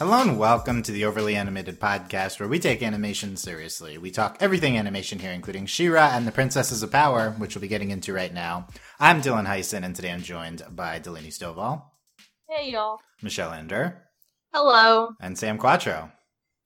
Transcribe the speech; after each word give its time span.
Hello 0.00 0.22
and 0.22 0.38
welcome 0.38 0.82
to 0.82 0.92
the 0.92 1.04
Overly 1.04 1.36
Animated 1.36 1.78
Podcast, 1.78 2.40
where 2.40 2.48
we 2.48 2.58
take 2.58 2.82
animation 2.82 3.36
seriously. 3.36 3.98
We 3.98 4.10
talk 4.10 4.38
everything 4.40 4.78
animation 4.78 5.18
here, 5.18 5.30
including 5.30 5.66
She-Ra 5.66 6.12
and 6.14 6.26
the 6.26 6.32
Princesses 6.32 6.82
of 6.82 6.90
Power, 6.90 7.32
which 7.32 7.54
we'll 7.54 7.60
be 7.60 7.68
getting 7.68 7.90
into 7.90 8.14
right 8.14 8.32
now. 8.32 8.66
I'm 8.98 9.20
Dylan 9.20 9.46
Heisen, 9.46 9.84
and 9.84 9.94
today 9.94 10.10
I'm 10.10 10.22
joined 10.22 10.62
by 10.70 11.00
Delaney 11.00 11.28
Stovall, 11.28 11.82
Hey, 12.48 12.70
y'all. 12.70 12.98
Michelle 13.20 13.52
Ender, 13.52 14.06
Hello. 14.54 15.10
and 15.20 15.36
Sam 15.36 15.58
Quattro. 15.58 16.10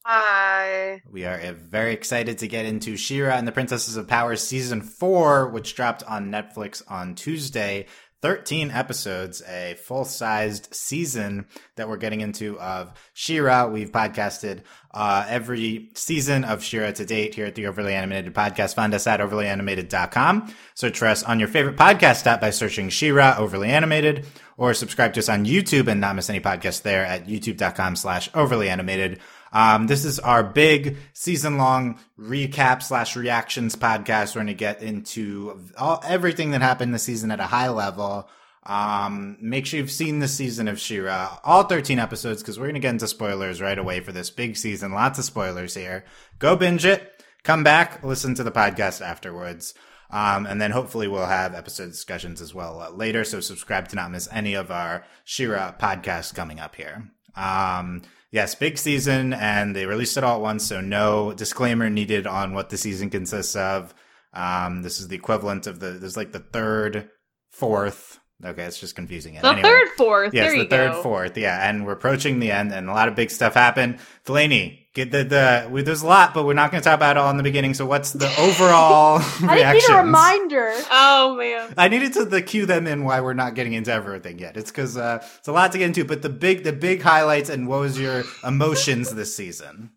Hi. 0.06 1.00
We 1.10 1.24
are 1.24 1.40
uh, 1.40 1.54
very 1.54 1.92
excited 1.92 2.38
to 2.38 2.46
get 2.46 2.66
into 2.66 2.96
She-Ra 2.96 3.34
and 3.34 3.48
the 3.48 3.52
Princesses 3.52 3.96
of 3.96 4.06
Power 4.06 4.36
season 4.36 4.80
four, 4.80 5.48
which 5.48 5.74
dropped 5.74 6.04
on 6.04 6.30
Netflix 6.30 6.84
on 6.88 7.16
Tuesday. 7.16 7.86
13 8.24 8.70
episodes, 8.70 9.42
a 9.46 9.74
full-sized 9.74 10.74
season 10.74 11.44
that 11.76 11.90
we're 11.90 11.98
getting 11.98 12.22
into 12.22 12.58
of 12.58 12.90
She-Ra. 13.12 13.66
We've 13.66 13.92
podcasted 13.92 14.62
uh, 14.92 15.26
every 15.28 15.90
season 15.92 16.42
of 16.42 16.64
She-Ra 16.64 16.92
to 16.92 17.04
date 17.04 17.34
here 17.34 17.44
at 17.44 17.54
the 17.54 17.66
Overly 17.66 17.92
Animated 17.92 18.32
Podcast. 18.32 18.76
Find 18.76 18.94
us 18.94 19.06
at 19.06 19.20
overlyanimated.com. 19.20 20.54
Search 20.72 20.98
for 20.98 21.06
us 21.06 21.22
on 21.22 21.38
your 21.38 21.48
favorite 21.48 21.76
podcast 21.76 22.26
app 22.26 22.40
by 22.40 22.48
searching 22.48 22.88
She-Ra 22.88 23.36
Overly 23.36 23.68
Animated 23.68 24.24
or 24.56 24.72
subscribe 24.72 25.12
to 25.12 25.20
us 25.20 25.28
on 25.28 25.44
YouTube 25.44 25.88
and 25.88 26.00
not 26.00 26.16
miss 26.16 26.30
any 26.30 26.40
podcasts 26.40 26.80
there 26.80 27.04
at 27.04 27.26
youtube.com 27.26 27.94
slash 27.94 28.30
overly 28.34 28.70
animated. 28.70 29.20
Um, 29.54 29.86
this 29.86 30.04
is 30.04 30.18
our 30.18 30.42
big 30.42 30.96
season 31.12 31.56
long 31.56 32.00
recap 32.18 32.82
slash 32.82 33.14
reactions 33.14 33.76
podcast. 33.76 34.34
We're 34.34 34.40
going 34.40 34.48
to 34.48 34.54
get 34.54 34.82
into 34.82 35.60
all, 35.78 36.02
everything 36.04 36.50
that 36.50 36.60
happened 36.60 36.92
this 36.92 37.04
season 37.04 37.30
at 37.30 37.40
a 37.40 37.44
high 37.44 37.70
level. 37.70 38.28
Um, 38.66 39.36
make 39.40 39.66
sure 39.66 39.78
you've 39.78 39.90
seen 39.90 40.18
the 40.18 40.28
season 40.28 40.68
of 40.68 40.80
She-Ra, 40.80 41.38
all 41.44 41.64
13 41.64 41.98
episodes, 41.98 42.42
because 42.42 42.58
we're 42.58 42.64
going 42.64 42.74
to 42.74 42.80
get 42.80 42.90
into 42.90 43.06
spoilers 43.06 43.60
right 43.60 43.78
away 43.78 44.00
for 44.00 44.10
this 44.10 44.30
big 44.30 44.56
season. 44.56 44.92
Lots 44.92 45.18
of 45.18 45.24
spoilers 45.24 45.74
here. 45.74 46.04
Go 46.38 46.56
binge 46.56 46.84
it, 46.84 47.22
come 47.42 47.62
back, 47.62 48.02
listen 48.02 48.34
to 48.34 48.42
the 48.42 48.50
podcast 48.50 49.02
afterwards. 49.02 49.74
Um, 50.10 50.46
and 50.46 50.60
then 50.60 50.70
hopefully 50.70 51.08
we'll 51.08 51.26
have 51.26 51.54
episode 51.54 51.90
discussions 51.90 52.40
as 52.40 52.54
well 52.54 52.80
uh, 52.80 52.90
later. 52.90 53.24
So 53.24 53.40
subscribe 53.40 53.88
to 53.88 53.96
not 53.96 54.10
miss 54.10 54.28
any 54.32 54.54
of 54.54 54.70
our 54.70 55.04
She-Ra 55.24 55.74
podcasts 55.78 56.34
coming 56.34 56.58
up 56.58 56.74
here. 56.74 57.10
Um, 57.36 58.02
yes, 58.34 58.56
big 58.56 58.76
season, 58.76 59.32
and 59.32 59.74
they 59.74 59.86
released 59.86 60.16
it 60.16 60.24
all 60.24 60.36
at 60.36 60.42
once, 60.42 60.66
so 60.66 60.80
no 60.80 61.32
disclaimer 61.32 61.88
needed 61.88 62.26
on 62.26 62.52
what 62.52 62.68
the 62.68 62.76
season 62.76 63.08
consists 63.08 63.54
of. 63.54 63.94
Um, 64.32 64.82
this 64.82 64.98
is 64.98 65.06
the 65.06 65.14
equivalent 65.14 65.68
of 65.68 65.78
the 65.78 65.92
there's 65.92 66.16
like 66.16 66.32
the 66.32 66.40
third, 66.40 67.08
fourth. 67.52 68.18
Okay, 68.44 68.64
it's 68.64 68.80
just 68.80 68.96
confusing. 68.96 69.36
It. 69.36 69.42
The 69.42 69.54
third, 69.62 69.88
fourth. 69.96 70.34
Yes, 70.34 70.52
the 70.52 70.66
third, 70.66 70.92
go. 70.92 71.02
fourth. 71.02 71.38
Yeah, 71.38 71.68
and 71.68 71.86
we're 71.86 71.92
approaching 71.92 72.40
the 72.40 72.50
end, 72.50 72.72
and 72.72 72.90
a 72.90 72.92
lot 72.92 73.08
of 73.08 73.14
big 73.14 73.30
stuff 73.30 73.54
happened. 73.54 74.00
Delaney, 74.24 74.83
get 74.94 75.10
the 75.10 75.24
the. 75.24 75.68
We, 75.70 75.82
there's 75.82 76.02
a 76.02 76.06
lot, 76.06 76.32
but 76.34 76.44
we're 76.46 76.54
not 76.54 76.70
going 76.70 76.82
to 76.82 76.88
talk 76.88 76.94
about 76.96 77.16
it 77.16 77.20
all 77.20 77.30
in 77.30 77.36
the 77.36 77.42
beginning. 77.42 77.74
So, 77.74 77.84
what's 77.86 78.12
the 78.12 78.26
overall 78.38 79.18
I 79.48 79.54
reactions? 79.56 79.88
need 79.88 79.94
a 79.94 79.98
reminder. 80.02 80.72
Oh 80.90 81.36
man. 81.36 81.74
I 81.76 81.88
needed 81.88 82.12
to 82.14 82.24
the 82.24 82.40
cue 82.42 82.66
them 82.66 82.86
in 82.86 83.04
why 83.04 83.20
we're 83.20 83.34
not 83.34 83.54
getting 83.54 83.72
into 83.74 83.92
everything 83.92 84.38
yet. 84.38 84.56
It's 84.56 84.70
because 84.70 84.96
uh, 84.96 85.18
it's 85.38 85.48
a 85.48 85.52
lot 85.52 85.72
to 85.72 85.78
get 85.78 85.86
into. 85.86 86.04
But 86.04 86.22
the 86.22 86.30
big 86.30 86.64
the 86.64 86.72
big 86.72 87.02
highlights 87.02 87.50
and 87.50 87.68
what 87.68 87.80
was 87.80 87.98
your 87.98 88.24
emotions 88.44 89.14
this 89.14 89.36
season? 89.36 89.90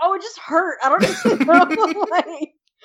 Oh, 0.00 0.14
it 0.14 0.22
just 0.22 0.38
hurt. 0.38 0.78
I 0.84 0.88
don't 0.90 1.46
know. 1.46 2.06
like, 2.10 2.26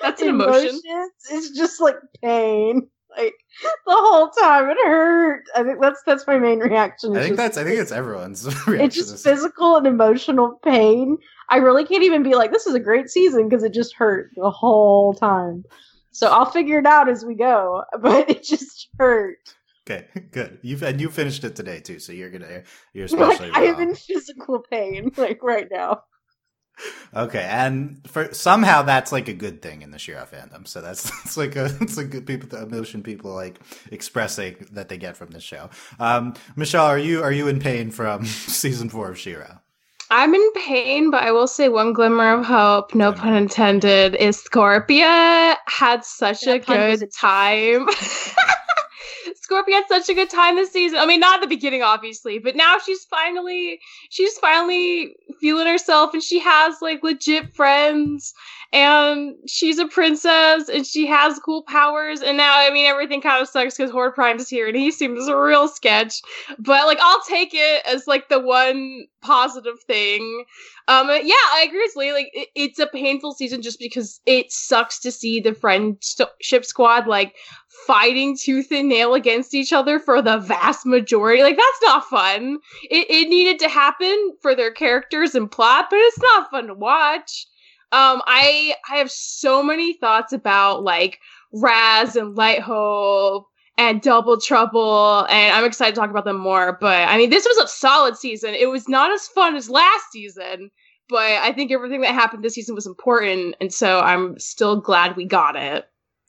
That's 0.00 0.22
an 0.22 0.28
emotion. 0.28 0.80
emotions. 0.84 1.12
It's 1.30 1.50
just 1.50 1.80
like 1.80 1.96
pain. 2.22 2.88
Like 3.18 3.34
the 3.60 3.92
whole 3.92 4.28
time 4.30 4.70
it 4.70 4.76
hurt. 4.86 5.42
I 5.56 5.64
think 5.64 5.80
that's 5.80 6.00
that's 6.06 6.24
my 6.28 6.38
main 6.38 6.60
reaction. 6.60 7.10
I 7.16 7.22
think 7.22 7.30
just- 7.30 7.36
that's 7.38 7.58
I 7.58 7.64
think 7.64 7.80
it's 7.80 7.90
everyone's 7.92 8.44
reaction. 8.68 8.80
it's 8.86 8.94
just 8.94 9.24
physical 9.24 9.76
and 9.76 9.86
emotional 9.86 10.60
pain. 10.64 11.18
I 11.50 11.56
really 11.56 11.84
can't 11.84 12.04
even 12.04 12.22
be 12.22 12.34
like, 12.34 12.52
this 12.52 12.66
is 12.66 12.74
a 12.74 12.80
great 12.80 13.10
season 13.10 13.48
because 13.48 13.64
it 13.64 13.74
just 13.74 13.94
hurt 13.94 14.30
the 14.36 14.50
whole 14.50 15.12
time. 15.12 15.64
So 16.12 16.28
I'll 16.28 16.50
figure 16.50 16.78
it 16.78 16.86
out 16.86 17.08
as 17.08 17.24
we 17.24 17.34
go, 17.34 17.84
but 18.00 18.30
it 18.30 18.42
just 18.42 18.88
hurt. 18.98 19.38
Okay, 19.88 20.06
good. 20.32 20.58
You've 20.62 20.82
and 20.82 21.00
you 21.00 21.10
finished 21.10 21.44
it 21.44 21.56
today 21.56 21.80
too, 21.80 21.98
so 21.98 22.12
you're 22.12 22.30
gonna 22.30 22.62
you're 22.92 23.08
Like 23.08 23.32
especially 23.32 23.50
I 23.52 23.64
am 23.64 23.80
in 23.80 23.94
physical 23.94 24.60
pain, 24.70 25.10
like 25.16 25.42
right 25.42 25.68
now. 25.70 26.04
Okay, 27.14 27.42
and 27.42 28.00
for 28.06 28.32
somehow 28.32 28.82
that's 28.82 29.12
like 29.12 29.28
a 29.28 29.34
good 29.34 29.60
thing 29.60 29.82
in 29.82 29.90
the 29.90 29.98
She-Ra 29.98 30.24
fandom. 30.24 30.66
So 30.66 30.80
that's 30.80 31.10
it's 31.24 31.36
like 31.36 31.56
a 31.56 31.66
it's 31.80 31.96
like 31.96 32.10
good 32.10 32.26
people, 32.26 32.48
the 32.48 32.62
emotion 32.62 33.02
people 33.02 33.34
like 33.34 33.60
expressing 33.90 34.66
that 34.72 34.88
they 34.88 34.96
get 34.96 35.16
from 35.16 35.30
this 35.30 35.42
show. 35.42 35.68
Um, 35.98 36.34
Michelle, 36.56 36.86
are 36.86 36.98
you 36.98 37.22
are 37.22 37.32
you 37.32 37.48
in 37.48 37.60
pain 37.60 37.90
from 37.90 38.24
season 38.24 38.88
four 38.88 39.10
of 39.10 39.18
She-Ra? 39.18 39.58
I'm 40.10 40.34
in 40.34 40.52
pain, 40.54 41.10
but 41.10 41.22
I 41.22 41.30
will 41.30 41.46
say 41.46 41.68
one 41.68 41.92
glimmer 41.92 42.32
of 42.32 42.44
hope, 42.44 42.94
no 42.94 43.12
pun 43.12 43.34
intended, 43.34 44.16
is 44.16 44.42
Scorpia 44.42 45.56
had 45.66 46.04
such 46.04 46.42
a 46.48 46.58
That 46.58 46.66
pun 46.66 46.88
was 46.88 47.00
good 47.00 47.12
time. 47.12 47.86
Scorpia 49.50 49.74
had 49.74 49.84
such 49.88 50.08
a 50.08 50.14
good 50.14 50.30
time 50.30 50.56
this 50.56 50.72
season. 50.72 50.98
I 50.98 51.06
mean, 51.06 51.20
not 51.20 51.36
at 51.36 51.40
the 51.42 51.54
beginning, 51.54 51.82
obviously, 51.82 52.40
but 52.40 52.56
now 52.56 52.78
she's 52.84 53.04
finally 53.04 53.80
she's 54.10 54.36
finally 54.38 55.14
feeling 55.40 55.66
herself 55.66 56.12
and 56.12 56.22
she 56.22 56.40
has 56.40 56.76
like 56.82 57.02
legit 57.04 57.54
friends 57.54 58.34
and 58.72 59.34
she's 59.48 59.78
a 59.78 59.88
princess 59.88 60.68
and 60.68 60.86
she 60.86 61.06
has 61.06 61.40
cool 61.40 61.62
powers 61.62 62.20
and 62.20 62.36
now 62.36 62.52
I 62.56 62.70
mean 62.70 62.86
everything 62.86 63.20
kind 63.20 63.42
of 63.42 63.48
sucks 63.48 63.76
because 63.76 63.90
Horde 63.90 64.14
Prime 64.14 64.36
is 64.38 64.48
here 64.48 64.68
and 64.68 64.76
he 64.76 64.92
seems 64.92 65.26
a 65.26 65.36
real 65.36 65.66
sketch. 65.66 66.22
But 66.58 66.86
like 66.86 66.98
I'll 67.00 67.22
take 67.28 67.50
it 67.52 67.82
as 67.86 68.06
like 68.06 68.28
the 68.28 68.38
one 68.38 69.06
positive 69.22 69.80
thing. 69.86 70.44
Um 70.86 71.08
yeah, 71.08 71.34
I 71.34 71.64
agree 71.66 71.80
with 71.80 71.96
Lee. 71.96 72.12
Like 72.12 72.30
it, 72.32 72.48
it's 72.54 72.78
a 72.78 72.86
painful 72.86 73.32
season 73.32 73.60
just 73.60 73.80
because 73.80 74.20
it 74.24 74.52
sucks 74.52 75.00
to 75.00 75.10
see 75.10 75.40
the 75.40 75.52
friendship 75.52 76.64
squad 76.64 77.08
like 77.08 77.34
fighting 77.86 78.36
tooth 78.36 78.70
and 78.70 78.88
nail 78.88 79.14
against 79.14 79.52
each 79.52 79.72
other 79.72 79.98
for 79.98 80.22
the 80.22 80.38
vast 80.38 80.86
majority. 80.86 81.42
Like 81.42 81.56
that's 81.56 81.82
not 81.82 82.04
fun. 82.04 82.58
It 82.88 83.10
it 83.10 83.28
needed 83.28 83.58
to 83.60 83.68
happen 83.68 84.36
for 84.40 84.54
their 84.54 84.70
characters 84.70 85.34
and 85.34 85.50
plot, 85.50 85.86
but 85.90 85.96
it's 85.96 86.20
not 86.20 86.50
fun 86.52 86.68
to 86.68 86.74
watch. 86.74 87.46
Um 87.92 88.22
I 88.26 88.74
I 88.90 88.96
have 88.96 89.10
so 89.10 89.62
many 89.62 89.94
thoughts 89.94 90.32
about 90.32 90.82
like 90.84 91.18
Razz 91.52 92.16
and 92.16 92.36
Light 92.36 92.60
Hope 92.60 93.46
and 93.76 94.02
Double 94.02 94.38
Trouble, 94.38 95.26
and 95.30 95.54
I'm 95.54 95.64
excited 95.64 95.94
to 95.94 96.00
talk 96.00 96.10
about 96.10 96.24
them 96.24 96.38
more. 96.38 96.76
But 96.80 97.08
I 97.08 97.16
mean, 97.16 97.30
this 97.30 97.46
was 97.46 97.64
a 97.64 97.68
solid 97.68 98.16
season. 98.16 98.54
It 98.54 98.68
was 98.68 98.88
not 98.88 99.10
as 99.10 99.26
fun 99.28 99.56
as 99.56 99.70
last 99.70 100.04
season, 100.12 100.70
but 101.08 101.18
I 101.18 101.52
think 101.52 101.72
everything 101.72 102.02
that 102.02 102.14
happened 102.14 102.44
this 102.44 102.54
season 102.54 102.74
was 102.74 102.86
important, 102.86 103.56
and 103.60 103.72
so 103.72 104.00
I'm 104.00 104.38
still 104.38 104.80
glad 104.80 105.16
we 105.16 105.24
got 105.24 105.56
it. 105.56 105.86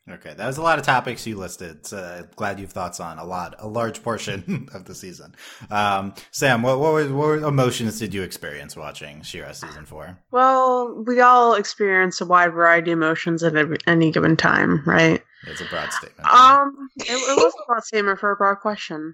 Okay, 0.09 0.33
that 0.33 0.47
was 0.47 0.57
a 0.57 0.63
lot 0.63 0.79
of 0.79 0.85
topics 0.85 1.27
you 1.27 1.37
listed. 1.37 1.85
So 1.85 2.27
glad 2.35 2.59
you've 2.59 2.71
thoughts 2.71 2.99
on 2.99 3.19
a 3.19 3.23
lot, 3.23 3.55
a 3.59 3.67
large 3.67 4.01
portion 4.01 4.67
of 4.73 4.85
the 4.85 4.95
season. 4.95 5.35
Um, 5.69 6.15
Sam, 6.31 6.63
what 6.63 6.79
what, 6.79 6.93
were, 6.93 7.09
what 7.09 7.43
emotions 7.43 7.99
did 7.99 8.13
you 8.13 8.23
experience 8.23 8.75
watching 8.75 9.21
She-Ra 9.21 9.51
season 9.51 9.85
four? 9.85 10.17
Well, 10.31 11.03
we 11.05 11.21
all 11.21 11.53
experience 11.53 12.19
a 12.19 12.25
wide 12.25 12.53
variety 12.53 12.91
of 12.91 12.97
emotions 12.97 13.43
at 13.43 13.55
every, 13.55 13.77
any 13.85 14.11
given 14.11 14.35
time, 14.35 14.83
right? 14.87 15.23
It's 15.45 15.61
a 15.61 15.65
broad 15.65 15.91
statement. 15.93 16.27
Um, 16.27 16.89
it, 16.97 17.11
it 17.11 17.37
was 17.37 17.53
a 17.53 17.65
broad 17.67 17.83
statement 17.83 18.19
for 18.19 18.31
a 18.31 18.35
broad 18.35 18.55
question. 18.55 19.13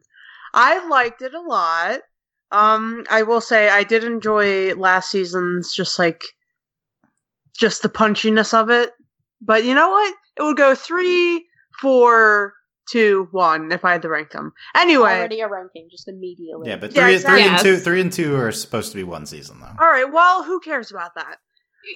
I 0.53 0.87
liked 0.87 1.21
it 1.21 1.33
a 1.33 1.41
lot. 1.41 1.99
Um, 2.51 3.03
I 3.09 3.23
will 3.23 3.41
say 3.41 3.69
I 3.69 3.83
did 3.83 4.05
enjoy 4.05 4.73
last 4.75 5.11
season's 5.11 5.73
just 5.73 5.99
like 5.99 6.23
just 7.57 7.81
the 7.81 7.89
punchiness 7.89 8.53
of 8.53 8.69
it. 8.69 8.91
But 9.41 9.65
you 9.65 9.75
know 9.75 9.89
what? 9.89 10.13
It 10.37 10.43
would 10.43 10.57
go 10.57 10.75
three, 10.75 11.45
four, 11.81 12.53
two, 12.89 13.27
one 13.31 13.71
if 13.71 13.83
I 13.83 13.91
had 13.93 14.01
to 14.03 14.09
rank 14.09 14.31
them. 14.31 14.53
Anyway, 14.75 15.09
Already 15.17 15.41
a 15.41 15.47
ranking, 15.47 15.87
just 15.91 16.07
immediately. 16.07 16.69
yeah, 16.69 16.77
but 16.77 16.93
yeah, 16.95 17.03
three, 17.03 17.13
exactly. 17.15 17.41
three 17.43 17.49
and 17.49 17.59
two, 17.59 17.77
three 17.77 18.01
and 18.01 18.11
two 18.11 18.35
are 18.35 18.51
supposed 18.51 18.91
to 18.91 18.95
be 18.97 19.03
one 19.03 19.25
season 19.25 19.59
though. 19.59 19.73
all 19.79 19.91
right. 19.91 20.11
Well, 20.11 20.43
who 20.43 20.59
cares 20.59 20.91
about 20.91 21.15
that? 21.15 21.37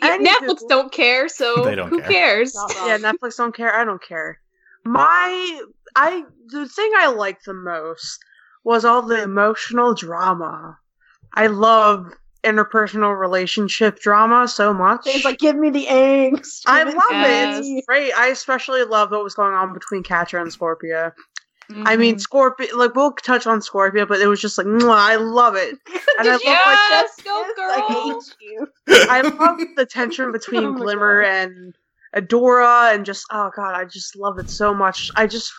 Anywho. 0.03 0.25
Netflix 0.25 0.59
don't 0.69 0.91
care, 0.91 1.27
so 1.27 1.55
They 1.65 1.75
don't 1.75 1.89
who 1.89 1.99
care. 2.01 2.09
cares? 2.09 2.55
Yeah, 2.85 2.97
Netflix 2.97 3.37
don't 3.37 3.55
care. 3.55 3.73
I 3.75 3.83
don't 3.83 4.01
care. 4.01 4.39
My 4.85 5.61
I 5.95 6.23
the 6.47 6.67
thing 6.67 6.91
I 6.97 7.07
liked 7.07 7.45
the 7.45 7.53
most 7.53 8.19
was 8.63 8.85
all 8.85 9.01
the 9.01 9.21
emotional 9.21 9.93
drama. 9.93 10.77
I 11.33 11.47
love 11.47 12.07
interpersonal 12.43 13.17
relationship 13.19 13.99
drama 13.99 14.47
so 14.47 14.73
much. 14.73 15.01
It's 15.05 15.25
like, 15.25 15.39
give 15.39 15.55
me 15.55 15.69
the 15.69 15.85
angst. 15.87 16.61
I 16.65 16.83
love 16.83 16.95
Yes. 17.21 17.57
it. 17.57 17.77
It's 17.77 17.85
great. 17.87 18.11
I 18.13 18.27
especially 18.27 18.83
love 18.83 19.11
what 19.11 19.23
was 19.23 19.35
going 19.35 19.53
on 19.53 19.73
between 19.73 20.03
Catra 20.03 20.41
and 20.41 20.49
Scorpia. 20.51 21.11
I 21.69 21.95
Mm-hmm. 21.95 22.01
mean, 22.01 22.15
Scorpia. 22.17 22.73
Like 22.73 22.95
we'll 22.95 23.13
touch 23.13 23.47
on 23.47 23.59
Scorpia, 23.59 24.07
but 24.07 24.19
it 24.19 24.27
was 24.27 24.41
just 24.41 24.57
like, 24.57 24.67
mwah, 24.67 24.95
I 24.95 25.15
love 25.15 25.55
it. 25.55 25.77
And 26.19 26.27
I 26.27 26.33
love 26.33 26.41
like 26.43 26.77
yes, 26.89 27.21
go 27.23 27.43
Yes, 27.47 27.55
girl. 27.55 27.71
I 27.71 27.81
hate 27.87 28.35
you. 28.41 28.67
I 29.09 29.21
love 29.21 29.59
the 29.77 29.85
tension 29.85 30.31
between 30.33 30.63
Oh 30.63 30.73
Glimmer 30.73 31.21
God. 31.21 31.29
and 31.43 31.75
Adora, 32.15 32.93
and 32.93 33.05
just 33.05 33.25
oh 33.31 33.49
god, 33.55 33.73
I 33.75 33.85
just 33.85 34.15
love 34.17 34.37
it 34.37 34.49
so 34.49 34.73
much. 34.73 35.09
I 35.15 35.27
just, 35.27 35.51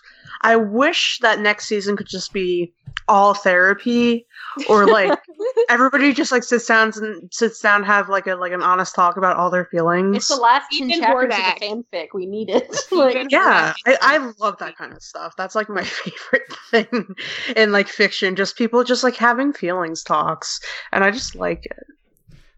I 0.43 0.57
wish 0.57 1.19
that 1.23 1.41
next 1.41 1.67
season 1.67 1.97
could 1.97 2.07
just 2.09 2.33
be 2.33 2.75
all 3.09 3.35
therapy, 3.35 4.27
or 4.69 4.87
like 4.87 5.19
everybody 5.69 6.13
just 6.13 6.33
like 6.33 6.43
sits 6.43 6.67
down 6.67 6.93
and 6.97 7.33
sits 7.33 7.61
down 7.61 7.83
have 7.83 8.09
like 8.09 8.27
a 8.27 8.35
like 8.35 8.53
an 8.53 8.63
honest 8.63 8.95
talk 8.95 9.17
about 9.17 9.37
all 9.37 9.51
their 9.51 9.67
feelings. 9.67 10.17
It's 10.17 10.29
the 10.29 10.37
last 10.37 10.67
ten 10.73 10.91
Ethan 10.91 11.03
chapters 11.03 11.35
Hordak. 11.35 11.55
of 11.55 11.61
the 11.61 11.97
fanfic. 11.97 12.09
We 12.15 12.27
need 12.27 12.51
it. 12.51 12.75
like, 12.93 13.31
yeah, 13.31 13.75
I, 13.87 13.99
I 14.01 14.33
love 14.39 14.59
that 14.59 14.77
kind 14.77 14.93
of 14.93 15.03
stuff. 15.03 15.35
That's 15.37 15.55
like 15.55 15.69
my 15.69 15.85
favorite 15.85 16.53
thing 16.71 17.15
in 17.57 17.73
like 17.73 17.89
fiction. 17.89 18.37
Just 18.37 18.57
people 18.57 18.85
just 18.85 19.05
like 19.05 19.17
having 19.17 19.53
feelings 19.53 20.03
talks, 20.03 20.61
and 20.93 21.05
I 21.05 21.11
just 21.11 21.35
like 21.35 21.67
it. 21.67 21.87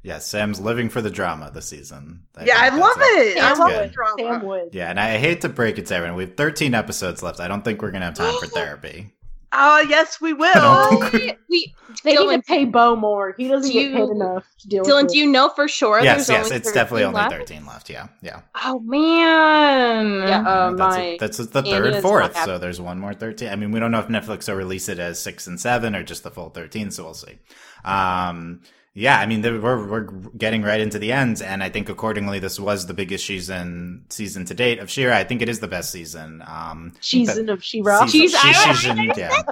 Yeah, 0.03 0.19
Sam's 0.19 0.61
living 0.61 0.91
for 0.91 1.01
the 1.01 1.11
drama 1.11 1.51
this 1.55 1.67
season. 1.67 2.25
yeah, 2.45 2.57
I 2.59 2.69
love 2.69 2.93
that's 2.95 3.11
it. 3.11 3.39
I 3.39 3.55
love 3.55 3.71
good. 3.71 3.89
the 3.89 3.93
drama. 3.95 4.15
Sam 4.19 4.43
would. 4.43 4.75
Yeah, 4.75 4.91
and 4.91 5.01
I 5.01 5.17
hate 5.17 5.41
to 5.41 5.49
break 5.49 5.79
it 5.79 5.87
to 5.87 5.95
everyone. 5.95 6.19
We 6.19 6.25
have 6.25 6.37
13 6.37 6.75
episodes 6.75 7.23
left. 7.23 7.41
I 7.41 7.49
don't 7.49 7.65
think 7.65 7.81
we're 7.81 7.91
gonna 7.91 8.05
have 8.05 8.15
time 8.15 8.39
for 8.39 8.47
therapy. 8.55 9.15
Oh 9.57 9.85
yes, 9.89 10.21
we 10.21 10.31
don't 10.31 10.41
will. 10.41 11.01
think 11.01 11.13
we, 11.13 11.33
we, 11.49 11.75
They 12.03 12.17
Dylan, 12.17 12.31
need 12.31 12.37
to 12.37 12.43
pay 12.43 12.65
Bow 12.65 12.97
more. 12.97 13.35
He 13.39 13.47
doesn't 13.49 13.71
Do 13.71 13.73
get 13.73 13.93
paid 13.93 14.09
enough 14.11 14.45
to 14.61 14.69
deal 14.69 14.85
Dylan, 14.85 15.05
with 15.05 15.13
do 15.13 15.19
you 15.19 15.27
know 15.27 15.49
for 15.51 15.69
sure? 15.69 16.03
yes, 16.03 16.27
there's 16.27 16.37
yes, 16.37 16.47
only 16.47 16.57
it's 16.57 16.73
definitely 16.73 17.05
only 17.05 17.17
left? 17.17 17.33
13 17.33 17.65
left. 17.67 17.89
Yeah, 17.89 18.09
yeah. 18.21 18.41
Oh 18.65 18.81
man. 18.81 20.29
Yeah, 20.29 20.41
uh, 20.41 20.71
that's, 20.75 20.97
my 20.97 21.17
that's 21.21 21.37
the 21.39 21.59
Andy 21.61 21.71
third, 21.93 22.03
fourth. 22.03 22.37
So 22.37 22.59
there's 22.59 22.81
one 22.81 22.99
more 22.99 23.15
13. 23.15 23.49
I 23.49 23.57
mean, 23.57 23.71
we 23.71 23.81
don't 23.81 23.91
know 23.93 24.01
if 24.01 24.09
Netflix 24.09 24.49
will 24.49 24.57
release 24.57 24.89
it 24.89 24.99
as 24.99 25.21
six 25.21 25.47
and 25.47 25.61
seven 25.61 25.95
or 25.95 26.03
just 26.03 26.25
the 26.25 26.31
full 26.31 26.51
13. 26.51 26.91
So 26.91 27.05
we'll 27.05 27.15
see. 27.15 27.39
Um, 27.85 28.63
yeah, 28.95 29.19
I 29.19 29.27
mean, 29.27 29.43
we're 29.43 29.61
we're 29.89 30.03
getting 30.39 30.63
right 30.63 30.81
into 30.81 30.99
the 31.01 31.11
end, 31.13 31.43
and 31.43 31.63
I 31.63 31.69
think 31.69 31.89
accordingly, 31.89 32.39
this 32.39 32.61
was 32.61 32.87
the 32.87 32.95
biggest 32.95 33.27
season 33.27 34.05
season 34.09 34.45
to 34.47 34.55
date 34.55 34.79
of 34.79 34.89
She-Ra. 34.89 35.17
I 35.17 35.25
think 35.25 35.43
it 35.43 35.49
is 35.49 35.59
the 35.59 35.67
best 35.69 35.91
season. 35.91 36.43
Um, 36.47 36.93
season 37.01 37.49
of 37.49 37.63
She-Ra. 37.65 38.07
season, 38.07 38.39
Jeez, 38.41 38.45
I- 38.69 38.73
she- 38.73 38.89
season, 38.89 39.13
yeah, 39.17 39.43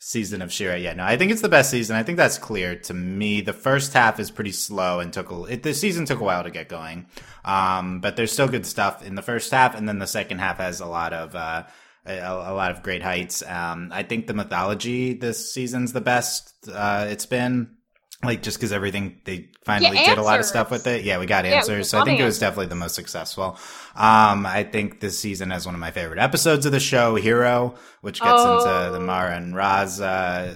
season 0.00 0.42
of 0.42 0.52
She-Ra. 0.52 0.74
Yeah, 0.74 0.94
no, 0.94 1.04
I 1.04 1.16
think 1.16 1.30
it's 1.30 1.42
the 1.42 1.48
best 1.48 1.70
season. 1.70 1.94
I 1.96 2.02
think 2.02 2.18
that's 2.18 2.38
clear 2.38 2.74
to 2.76 2.94
me. 2.94 3.40
The 3.40 3.52
first 3.52 3.92
half 3.92 4.18
is 4.18 4.30
pretty 4.32 4.52
slow 4.52 4.98
and 5.00 5.12
took 5.12 5.30
a, 5.30 5.44
it, 5.44 5.62
the 5.62 5.74
season 5.74 6.04
took 6.04 6.20
a 6.20 6.24
while 6.24 6.42
to 6.42 6.50
get 6.50 6.68
going. 6.68 7.06
Um, 7.44 8.00
but 8.00 8.16
there's 8.16 8.32
still 8.32 8.48
good 8.48 8.66
stuff 8.66 9.06
in 9.06 9.14
the 9.14 9.22
first 9.22 9.50
half, 9.52 9.76
and 9.76 9.88
then 9.88 10.00
the 10.00 10.06
second 10.08 10.38
half 10.40 10.58
has 10.58 10.80
a 10.80 10.86
lot 10.86 11.12
of. 11.12 11.34
Uh, 11.34 11.64
a, 12.06 12.16
a 12.20 12.54
lot 12.54 12.70
of 12.70 12.82
great 12.82 13.02
heights. 13.02 13.42
Um, 13.42 13.90
I 13.92 14.02
think 14.02 14.26
the 14.28 14.32
mythology 14.32 15.12
this 15.12 15.52
season's 15.52 15.92
the 15.92 16.00
best 16.00 16.54
uh, 16.72 17.06
it's 17.10 17.26
been. 17.26 17.76
Like 18.24 18.42
just 18.42 18.56
because 18.58 18.72
everything 18.72 19.20
they 19.24 19.48
finally 19.64 19.96
Yeah, 19.96 20.06
did 20.10 20.18
a 20.18 20.22
lot 20.22 20.40
of 20.40 20.46
stuff 20.46 20.72
with 20.72 20.88
it. 20.88 21.04
Yeah, 21.04 21.20
we 21.20 21.26
got 21.26 21.44
Yeah, 21.44 21.52
we 21.52 21.56
answers. 21.58 21.88
so 21.88 22.00
I 22.00 22.04
think 22.04 22.18
it 22.18 22.24
was 22.24 22.40
definitely 22.40 22.66
the 22.66 22.74
most 22.74 22.96
successful. 22.96 23.56
Um, 23.94 24.44
I 24.44 24.64
think 24.64 24.98
this 24.98 25.16
season 25.20 25.50
has 25.50 25.66
one 25.66 25.74
of 25.76 25.80
my 25.80 25.92
favorite 25.92 26.18
episodes 26.18 26.66
of 26.66 26.72
the 26.72 26.80
show, 26.80 27.14
Hero, 27.14 27.76
which 28.00 28.20
gets 28.20 28.32
Oh. 28.36 28.86
into 28.88 28.92
the 28.98 29.04
Mara 29.04 29.36
and 29.36 29.54
Razz, 29.54 30.00
uh, 30.00 30.52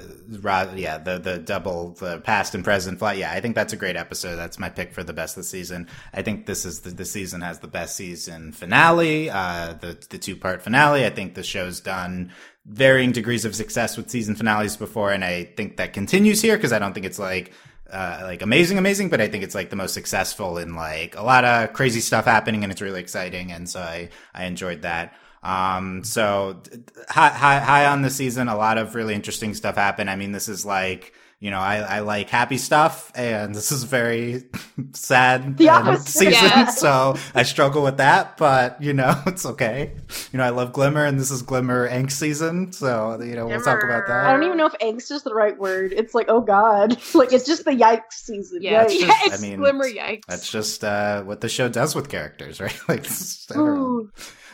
yeah, 0.75 0.99
the, 0.99 1.19
the 1.19 1.39
double, 1.39 1.91
the 1.91 2.19
past 2.21 2.55
and 2.55 2.65
present 2.65 2.99
flight. 2.99 3.19
Yeah, 3.19 3.33
I 3.33 3.41
think 3.41 3.55
that's 3.55 3.73
a 3.73 3.77
great 3.77 3.97
episode. 3.97 4.37
That's 4.37 4.59
my 4.59 4.69
pick 4.69 4.93
for 4.93 5.03
the 5.03 5.13
best 5.13 5.37
of 5.37 5.43
the 5.43 5.49
season. 5.49 5.89
I 6.13 6.23
think 6.23 6.47
this 6.47 6.65
is 6.65 6.81
the, 6.81 6.91
the 6.91 7.05
season 7.05 7.41
has 7.41 7.59
the 7.59 7.69
best 7.69 7.97
season 7.97 8.53
finale, 8.53 9.31
uh, 9.31 9.75
the, 9.75 9.99
the 10.11 10.19
two 10.19 10.37
part 10.37 10.63
finale. 10.63 11.05
I 11.05 11.11
think 11.11 11.35
the 11.35 11.43
show's 11.43 11.81
done 11.81 12.33
varying 12.65 13.13
degrees 13.13 13.45
of 13.45 13.57
success 13.57 13.97
with 13.97 14.11
season 14.11 14.35
finales 14.35 14.77
before, 14.77 15.13
and 15.13 15.25
I 15.25 15.45
think 15.45 15.77
that 15.77 15.93
continues 15.93 16.41
here 16.41 16.57
because 16.57 16.73
I 16.73 16.79
don't 16.79 16.93
think 16.93 17.07
it's 17.07 17.19
like 17.19 17.53
uh, 17.93 18.21
like 18.23 18.41
amazing, 18.41 18.79
amazing, 18.79 19.11
but 19.11 19.21
I 19.21 19.29
think 19.29 19.45
it's 19.45 19.55
like 19.55 19.69
the 19.69 19.77
most 19.77 19.93
successful 19.93 20.57
in 20.59 20.75
like 20.75 21.15
a 21.17 21.23
lot 21.23 21.45
of 21.45 21.73
crazy 21.75 22.01
stuff 22.01 22.25
happening, 22.25 22.63
and 22.63 22.73
it's 22.73 22.81
really 22.81 23.01
exciting, 23.01 23.53
and 23.53 23.69
so 23.69 23.81
I 23.81 24.09
I 24.35 24.47
enjoyed 24.47 24.83
that. 24.83 25.15
Um, 25.43 26.05
so 26.05 26.61
d- 26.63 26.77
d- 26.79 26.83
high, 27.09 27.31
high, 27.31 27.59
high 27.61 27.87
on 27.87 28.03
the 28.03 28.11
season, 28.11 28.49
a 28.49 28.57
lot 28.57 28.79
of 28.79 28.95
really 28.95 29.15
interesting 29.15 29.55
stuff 29.55 29.75
happened. 29.77 30.09
I 30.11 30.17
mean, 30.17 30.33
this 30.33 30.49
is 30.49 30.65
like, 30.65 31.13
you 31.41 31.51
know, 31.51 31.59
I, 31.59 31.79
I 31.79 32.01
like 32.01 32.31
happy 32.31 32.57
stuff 32.57 33.11
and 33.17 33.53
this 33.53 33.73
is 33.73 33.83
very 33.83 34.45
sad 34.93 35.57
The 35.59 35.71
um, 35.71 35.89
opposite. 35.89 36.09
season. 36.09 36.33
Yeah. 36.33 36.67
So 36.71 37.17
I 37.35 37.43
struggle 37.43 37.83
with 37.83 37.97
that, 37.97 38.37
but 38.37 38.81
you 38.81 38.93
know, 38.93 39.21
it's 39.27 39.45
okay. 39.45 39.93
You 40.33 40.37
know, 40.39 40.45
I 40.45 40.51
love 40.51 40.73
Glimmer 40.73 41.05
and 41.05 41.19
this 41.19 41.33
is 41.33 41.43
Glimmer 41.43 41.89
angst 41.89 42.13
season. 42.13 42.73
So, 42.73 43.21
you 43.21 43.35
know, 43.35 43.47
we'll 43.49 43.61
talk 43.61 43.83
about 43.83 44.07
that. 44.07 44.27
I 44.27 44.33
don't 44.33 44.45
even 44.45 44.57
know 44.59 44.67
if 44.67 44.75
angst 44.75 45.11
is 45.11 45.25
the 45.25 45.35
right 45.35 45.59
word. 45.59 45.93
It's 45.93 46.15
like, 46.15 46.27
oh 46.29 46.41
god, 46.41 46.97
like 47.15 47.33
it's 47.33 47.45
just 47.47 47.65
the 47.65 47.73
yikes 47.73 48.13
season. 48.13 48.61
Yeah, 48.63 48.85
Yikes. 48.85 49.01
yeah, 49.01 49.07
just- 49.09 49.23
I 49.23 49.35
it's 49.35 49.43
mean, 49.43 49.59
glimmer 49.59 49.89
yikes. 49.89 50.23
That's 50.29 50.49
just 50.51 50.85
uh, 50.85 51.25
what 51.25 51.41
the 51.41 51.49
show 51.49 51.69
does 51.69 51.97
with 51.97 52.09
characters, 52.09 52.61
right? 52.61 52.79
Like, 52.89 53.05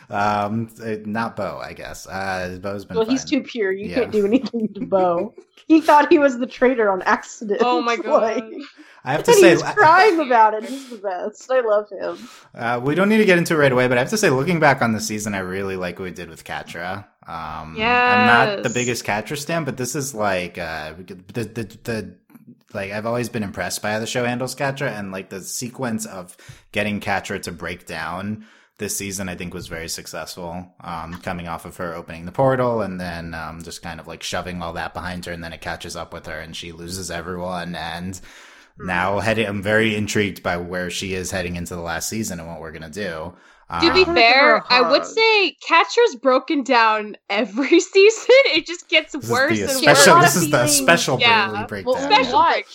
this 0.09 0.17
is 0.17 0.81
everyone. 0.81 0.81
Ooh. 0.81 0.85
um, 0.85 0.93
uh, 0.93 0.95
not 1.05 1.35
Bow, 1.35 1.59
I 1.59 1.73
guess. 1.73 2.07
Uh, 2.07 2.57
Bow's 2.61 2.85
been. 2.85 2.97
Well, 2.97 3.05
he's 3.05 3.23
too 3.25 3.41
pure. 3.41 3.71
You 3.71 3.89
Yeah. 3.89 3.95
can't 3.99 4.11
do 4.11 4.25
anything 4.25 4.67
to 4.73 4.79
Bow. 4.85 5.33
he 5.67 5.81
thought 5.81 6.11
he 6.11 6.19
was 6.19 6.37
the 6.39 6.47
traitor 6.47 6.89
on 6.91 7.01
accident. 7.03 7.61
oh 7.63 7.81
my 7.81 7.95
god. 7.97 8.21
Like, 8.23 8.43
I 9.05 9.13
have 9.13 9.23
to 9.23 9.31
and 9.31 9.39
say, 9.39 9.49
he's 9.51 9.63
crying 9.63 10.19
about 10.19 10.53
it. 10.55 10.65
He's 10.65 10.89
the 10.89 10.97
best. 10.97 11.49
I 11.49 11.61
love 11.61 11.89
him. 11.89 12.17
uh, 12.53 12.81
we 12.83 12.95
don't 12.95 13.07
need 13.07 13.19
to 13.19 13.25
get 13.25 13.37
into 13.37 13.53
it 13.53 13.57
right 13.57 13.71
away, 13.71 13.87
but 13.87 13.97
I 13.97 14.01
have 14.01 14.09
to 14.09 14.17
say, 14.17 14.29
looking 14.29 14.59
back 14.59 14.81
on 14.81 14.91
the 14.91 14.99
season, 14.99 15.33
I 15.33 15.39
really 15.39 15.77
like 15.77 15.99
what 15.99 16.05
we 16.05 16.11
did 16.11 16.29
with 16.29 16.43
Catra. 16.43 17.05
Um, 17.25 17.77
I'm 17.79 18.25
not 18.25 18.63
the 18.63 18.69
biggest 18.69 19.05
Catra 19.05 19.37
stan, 19.37 19.63
but 19.63 19.77
this 19.77 19.95
is 19.95 20.13
like 20.13 20.57
uh, 20.57 20.93
the, 20.97 21.43
the 21.45 21.77
the 21.83 22.15
like 22.73 22.91
I've 22.91 23.05
always 23.05 23.29
been 23.29 23.43
impressed 23.43 23.81
by 23.81 23.91
how 23.91 23.99
the 23.99 24.07
show 24.07 24.25
handles 24.25 24.53
Catra, 24.55 24.89
and 24.91 25.11
like 25.11 25.29
the 25.29 25.41
sequence 25.41 26.05
of 26.05 26.35
getting 26.71 26.99
Catra 26.99 27.41
to 27.43 27.51
break 27.51 27.85
down 27.85 28.45
this 28.79 28.97
season, 28.97 29.29
I 29.29 29.35
think 29.35 29.53
was 29.53 29.67
very 29.67 29.87
successful. 29.89 30.65
Um, 30.81 31.15
coming 31.21 31.47
off 31.47 31.65
of 31.65 31.77
her 31.77 31.93
opening 31.93 32.25
the 32.25 32.31
portal 32.31 32.81
and 32.81 32.99
then 32.99 33.33
um, 33.33 33.61
just 33.61 33.81
kind 33.81 33.99
of 33.99 34.07
like 34.07 34.23
shoving 34.23 34.61
all 34.61 34.73
that 34.73 34.93
behind 34.93 35.25
her, 35.25 35.31
and 35.31 35.43
then 35.43 35.53
it 35.53 35.61
catches 35.61 35.95
up 35.95 36.13
with 36.13 36.25
her, 36.25 36.39
and 36.39 36.55
she 36.55 36.71
loses 36.71 37.11
everyone, 37.11 37.75
and 37.75 38.19
now 38.81 39.19
heading 39.19 39.45
i'm 39.45 39.61
very 39.61 39.93
intrigued 39.93 40.41
by 40.41 40.55
where 40.55 40.89
she 40.89 41.13
is 41.13 41.31
heading 41.31 41.57
into 41.57 41.75
the 41.75 41.81
last 41.81 42.07
season 42.07 42.39
and 42.39 42.47
what 42.47 42.61
we're 42.61 42.71
gonna 42.71 42.89
do 42.89 43.33
To 43.81 43.93
be 43.93 44.05
Um, 44.05 44.15
fair, 44.15 44.63
I 44.71 44.81
would 44.89 45.05
say 45.05 45.51
Catra's 45.67 46.15
broken 46.15 46.63
down 46.63 47.17
every 47.29 47.79
season. 47.95 48.35
It 48.55 48.65
just 48.65 48.87
gets 48.89 49.11
this 49.11 49.29
worse 49.29 49.51
is 49.59 49.59
the 49.59 49.71
and 49.73 49.79
special 49.97 50.15
worse. 50.15 50.33
this 50.33 50.35
is 50.43 50.49
the 50.49 50.65
special 50.67 51.19
Yeah. 51.19 51.65
Breakdown 51.67 51.93
Well, 51.93 52.03
Special 52.11 52.33
watch. 52.33 52.53
break. 52.53 52.65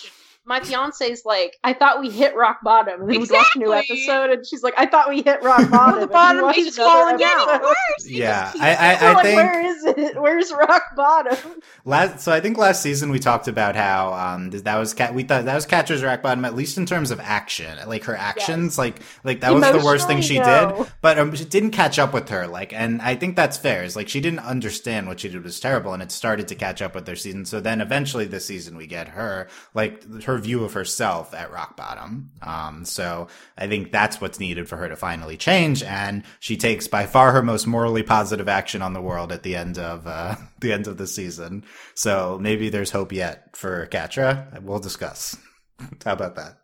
My 0.45 0.59
fiance's 0.59 1.23
like, 1.25 1.57
I 1.63 1.73
thought 1.73 1.99
we 2.01 2.09
hit 2.09 2.35
rock 2.35 2.59
bottom, 2.63 3.01
and 3.01 3.09
then 3.09 3.19
we 3.21 3.27
watched 3.29 3.55
a 3.55 3.59
new 3.59 3.73
episode, 3.73 4.29
and 4.29 4.45
she's 4.45 4.61
like, 4.63 4.75
I 4.77 4.85
thought 4.85 5.09
we 5.09 5.21
hit 5.21 5.41
rock 5.41 5.69
bottom. 5.71 5.99
the 6.01 6.07
bottom 6.07 6.39
and 6.39 6.47
we 6.47 6.53
keeps 6.53 6.77
falling 6.77 7.15
episode. 7.15 7.49
out. 7.49 7.75
Yeah 8.05 8.51
i 8.59 8.75
i, 8.75 8.93
I 8.93 9.13
like, 9.13 9.23
think 9.25 9.35
where 9.37 9.61
is 9.65 9.85
it? 9.85 10.21
Where's 10.21 10.51
rock 10.51 10.83
bottom? 10.95 11.61
last 11.83 12.19
so 12.19 12.31
i 12.31 12.39
think 12.39 12.57
last 12.57 12.81
season 12.81 13.09
we 13.09 13.19
talked 13.19 13.47
about 13.47 13.75
how 13.75 14.13
um 14.13 14.49
that 14.51 14.77
was 14.77 14.93
cat 14.93 15.13
we 15.13 15.23
thought 15.23 15.45
that 15.45 15.55
was 15.55 15.65
Catra's 15.65 16.03
rock 16.03 16.21
bottom 16.21 16.45
at 16.45 16.55
least 16.55 16.77
in 16.77 16.85
terms 16.85 17.11
of 17.11 17.19
action 17.19 17.77
like 17.87 18.03
her 18.05 18.15
actions 18.15 18.77
like 18.77 18.99
like 19.23 19.41
that 19.41 19.53
was 19.53 19.63
the 19.71 19.83
worst 19.83 20.07
thing 20.07 20.21
she 20.21 20.39
no. 20.39 20.75
did 20.77 20.91
but 21.01 21.17
um, 21.17 21.33
it 21.33 21.49
didn't 21.49 21.71
catch 21.71 21.97
up 21.99 22.13
with 22.13 22.29
her 22.29 22.47
like 22.47 22.73
and 22.73 23.01
i 23.01 23.15
think 23.15 23.35
that's 23.35 23.57
fair 23.57 23.83
is 23.83 23.95
like 23.95 24.07
she 24.09 24.21
didn't 24.21 24.39
understand 24.39 25.07
what 25.07 25.19
she 25.19 25.29
did 25.29 25.43
was 25.43 25.59
terrible 25.59 25.93
and 25.93 26.03
it 26.03 26.11
started 26.11 26.47
to 26.47 26.55
catch 26.55 26.81
up 26.81 26.93
with 26.95 27.05
their 27.05 27.15
season 27.15 27.45
so 27.45 27.59
then 27.59 27.81
eventually 27.81 28.25
this 28.25 28.45
season 28.45 28.77
we 28.77 28.87
get 28.87 29.09
her 29.09 29.47
like 29.73 30.23
her 30.23 30.34
view 30.37 30.63
of 30.63 30.73
herself 30.73 31.33
at 31.33 31.51
rock 31.51 31.75
bottom. 31.77 32.31
Um 32.41 32.85
so 32.85 33.27
i 33.57 33.67
think 33.67 33.91
that's 33.91 34.19
what's 34.21 34.39
needed 34.39 34.67
for 34.67 34.77
her 34.77 34.89
to 34.89 34.95
finally 34.95 35.37
change 35.37 35.83
and 35.83 36.23
she 36.39 36.57
takes 36.57 36.87
by 36.87 37.05
far 37.05 37.31
her 37.31 37.41
most 37.41 37.67
morally 37.67 38.03
positive 38.03 38.47
action 38.47 38.81
on 38.81 38.93
the 38.93 39.01
world 39.01 39.31
at 39.31 39.43
the 39.43 39.55
end 39.55 39.77
of 39.77 40.07
uh 40.07 40.35
the 40.59 40.73
end 40.73 40.87
of 40.87 40.97
the 40.97 41.07
season. 41.07 41.63
So 41.93 42.37
maybe 42.41 42.69
there's 42.69 42.91
hope 42.91 43.11
yet 43.11 43.55
for 43.55 43.87
Catra 43.87 44.61
we'll 44.63 44.79
discuss. 44.79 45.37
How 46.05 46.13
about 46.13 46.35
that? 46.35 46.57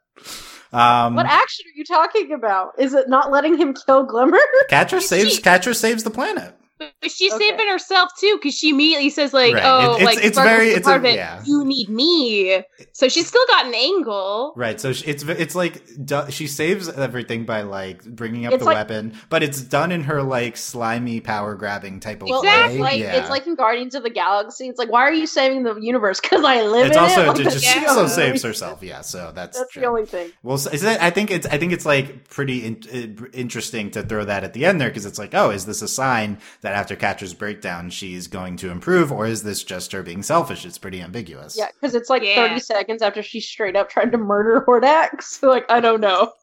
Um 0.72 1.16
What 1.16 1.26
action 1.26 1.66
are 1.68 1.78
you 1.78 1.84
talking 1.84 2.32
about? 2.34 2.74
Is 2.78 2.94
it 2.94 3.10
not 3.10 3.32
letting 3.32 3.58
him 3.58 3.74
kill 3.74 4.04
Glimmer? 4.04 4.40
Catra 4.70 5.02
saves 5.12 5.40
Catra 5.40 5.76
saves 5.76 6.04
the 6.04 6.12
planet 6.12 6.56
But 7.02 7.12
she's 7.12 7.32
Okay. 7.34 7.50
saving 7.50 7.68
herself 7.68 8.10
too, 8.20 8.38
because 8.42 8.58
she 8.58 8.70
immediately 8.72 9.10
says 9.10 9.34
like, 9.34 9.54
Right. 9.54 9.64
"Oh, 9.66 9.96
it's- 9.98 10.04
like 10.06 10.24
it's 10.26 10.38
very- 10.38 10.70
it's 10.72 10.80
a- 10.88 10.90
part 10.90 10.98
of 11.02 11.06
it. 11.06 11.16
yeah. 11.16 11.42
You 11.46 11.64
need 11.64 11.90
me." 11.90 12.64
So 12.94 13.08
she's 13.08 13.28
still 13.28 13.46
got 13.48 13.66
an 13.68 13.74
angle. 13.76 14.54
Right, 14.56 14.80
so 14.82 14.94
sh- 14.94 15.04
it's 15.06 15.24
it's 15.24 15.54
like 15.56 15.82
do- 16.06 16.26
she 16.32 16.48
saves 16.48 16.90
everything 16.90 17.46
by 17.46 17.62
like 17.62 18.04
bringing 18.04 18.46
up 18.46 18.54
It's 18.54 18.62
the 18.62 18.66
like- 18.66 18.76
weapon, 18.78 19.14
but 19.30 19.44
it's 19.44 19.62
done 19.62 19.92
in 19.92 20.04
her 20.06 20.24
like 20.24 20.58
slimy 20.58 21.20
power 21.20 21.56
grabbing 21.56 22.00
type 22.00 22.22
of 22.24 22.30
Exactly. 22.30 22.48
way. 22.48 22.72
it's 22.72 22.80
like 22.80 23.00
yeah. 23.00 23.16
it's 23.22 23.30
like 23.30 23.46
in 23.48 23.56
Guardians 23.56 23.96
of 23.96 24.04
the 24.04 24.10
Galaxy. 24.10 24.68
It's 24.68 24.80
like, 24.80 24.92
why 24.92 25.02
are 25.02 25.14
you 25.14 25.28
saving 25.28 25.64
the 25.64 25.76
universe? 25.80 26.20
Because 26.20 26.44
I 26.46 26.62
live 26.64 26.88
it's 26.88 26.96
in 26.98 27.04
also 27.04 27.22
it. 27.24 27.28
Like, 27.28 27.38
just 27.38 27.56
the 27.58 27.62
she 27.62 27.86
also 27.86 28.08
saves 28.08 28.42
herself. 28.44 28.80
Yeah, 28.82 29.02
so 29.02 29.32
that's 29.36 29.58
That's 29.58 29.72
true. 29.72 29.82
the 29.82 29.88
only 29.88 30.06
thing. 30.06 30.32
Well, 30.44 30.56
is 30.56 30.82
that, 30.82 31.02
I 31.02 31.10
think 31.10 31.30
it's 31.32 31.46
I 31.48 31.58
think 31.58 31.74
it's 31.74 31.86
like 31.86 32.30
pretty 32.30 32.66
in, 32.66 32.82
uh, 33.24 33.26
interesting 33.34 33.92
to 33.92 34.02
throw 34.04 34.24
that 34.26 34.44
at 34.44 34.54
the 34.54 34.66
end 34.66 34.80
there 34.82 34.90
because 34.90 35.06
it's 35.06 35.20
like, 35.20 35.34
oh, 35.34 35.50
is 35.52 35.66
this 35.66 35.82
a 35.82 35.88
sign 35.88 36.38
that 36.62 36.71
after 36.74 36.96
Catra's 36.96 37.34
breakdown 37.34 37.90
she's 37.90 38.28
going 38.28 38.58
to 38.58 38.70
improve, 38.70 39.12
or 39.12 39.26
is 39.26 39.44
this 39.44 39.64
just 39.64 39.92
her 39.92 40.04
being 40.04 40.24
selfish? 40.24 40.66
It's 40.66 40.78
pretty 40.78 41.02
ambiguous. 41.02 41.58
Yeah, 41.58 41.68
because 41.74 41.96
it's 41.96 42.10
like 42.10 42.24
Yeah. 42.24 42.48
30 42.48 42.60
seconds 42.60 43.02
after 43.02 43.22
she 43.24 43.40
straight 43.40 43.76
up 43.76 43.90
tried 43.90 44.12
to 44.12 44.18
murder 44.18 44.64
Hordak. 44.68 45.22
So, 45.24 45.50
like, 45.50 45.70
I 45.70 45.80
don't 45.80 46.02
know. 46.02 46.34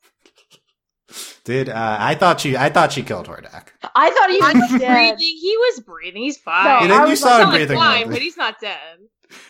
Did 1.45 1.71
uh, 1.71 1.97
I 1.99 2.15
thought 2.15 2.41
she 2.41 2.57
I 2.57 2.69
thought 2.69 2.93
she 2.93 3.03
killed 3.03 3.27
Hordak? 3.29 3.69
I 3.95 4.11
thought 4.11 4.31
he 4.31 4.39
was 4.61 4.81
dead. 4.81 4.93
breathing. 4.93 5.19
He 5.19 5.57
was 5.57 5.81
breathing. 5.81 6.23
He's 6.23 6.37
fine. 6.37 6.65
No, 6.65 6.79
And 6.81 6.91
then 6.91 7.01
I 7.01 7.07
you 7.07 7.17
saw 7.17 7.39
like, 7.39 7.39
him 7.39 7.39
He's 7.39 7.47
not 7.47 7.57
breathing. 7.57 7.77
fine, 7.79 8.11
but 8.11 8.21
he's 8.23 8.37
not 8.37 8.61
dead. 8.61 8.99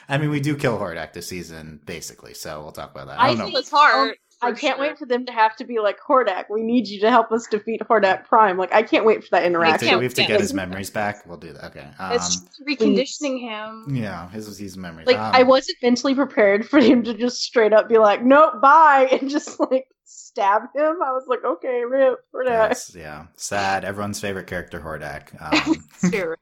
I 0.09 0.19
mean, 0.19 0.31
we 0.31 0.39
do 0.41 0.57
kill 0.57 0.79
Hordak 0.79 1.13
this 1.13 1.27
season, 1.29 1.81
basically. 1.85 2.35
So 2.35 2.63
we'll 2.63 2.71
talk 2.73 2.93
about 2.93 3.09
that. 3.09 3.19
I 3.21 3.25
I 3.25 3.29
don't 3.31 3.39
know. 3.39 3.45
think- 3.47 3.59
It's 3.59 3.71
hard. 3.71 4.15
I 4.43 4.53
can't 4.53 4.77
sure. 4.77 4.79
wait 4.79 4.99
for 4.99 5.07
them 5.07 5.27
to 5.27 5.33
have 5.33 5.57
to 5.57 5.65
be 5.65 5.79
like 5.81 5.99
Hordak. 6.01 6.45
We 6.51 6.63
need 6.63 6.87
you 6.89 7.01
to 7.01 7.11
help 7.11 7.33
us 7.33 7.47
defeat 7.51 7.81
Hordak 7.89 8.25
Prime. 8.27 8.57
Like 8.57 8.73
I 8.73 8.83
can't 8.83 9.05
wait 9.05 9.23
for 9.25 9.31
that 9.33 9.39
We 9.41 9.45
have 9.45 9.51
interaction. 9.53 9.99
we 9.99 10.05
have 10.05 10.15
to 10.15 10.25
get 10.27 10.41
his 10.41 10.55
memories 10.55 10.91
back. 10.91 11.27
We'll 11.27 11.39
do 11.39 11.53
that. 11.53 11.65
Okay. 11.67 11.89
Um, 11.99 12.13
It's 12.13 12.37
just 12.37 12.63
reconditioning 12.69 13.41
him. 13.41 13.95
yeah, 13.95 14.31
his 14.31 14.59
his 14.59 14.77
memories. 14.77 15.07
Like 15.07 15.19
Um, 15.19 15.33
I 15.35 15.43
wasn't 15.43 15.79
mentally 15.83 16.15
prepared 16.15 16.69
for 16.69 16.79
him 16.79 17.03
to 17.05 17.15
just 17.15 17.43
straight 17.43 17.73
up 17.73 17.89
be 17.89 17.99
like, 17.99 18.25
"Nope, 18.25 18.61
bye," 18.63 19.09
and 19.21 19.29
just 19.29 19.59
like 19.61 19.87
stab 20.05 20.63
him. 20.75 20.97
I 21.05 21.13
was 21.13 21.25
like, 21.27 21.45
"Okay, 21.45 21.83
rip 21.85 22.19
Hordak." 22.35 22.47
yes, 22.69 22.93
yeah, 22.97 23.27
sad. 23.37 23.85
Everyone's 23.85 24.21
favorite 24.21 24.47
character, 24.47 24.81
Hordak. 24.81 25.35
Um, 25.41 25.85
Sure. 26.13 26.39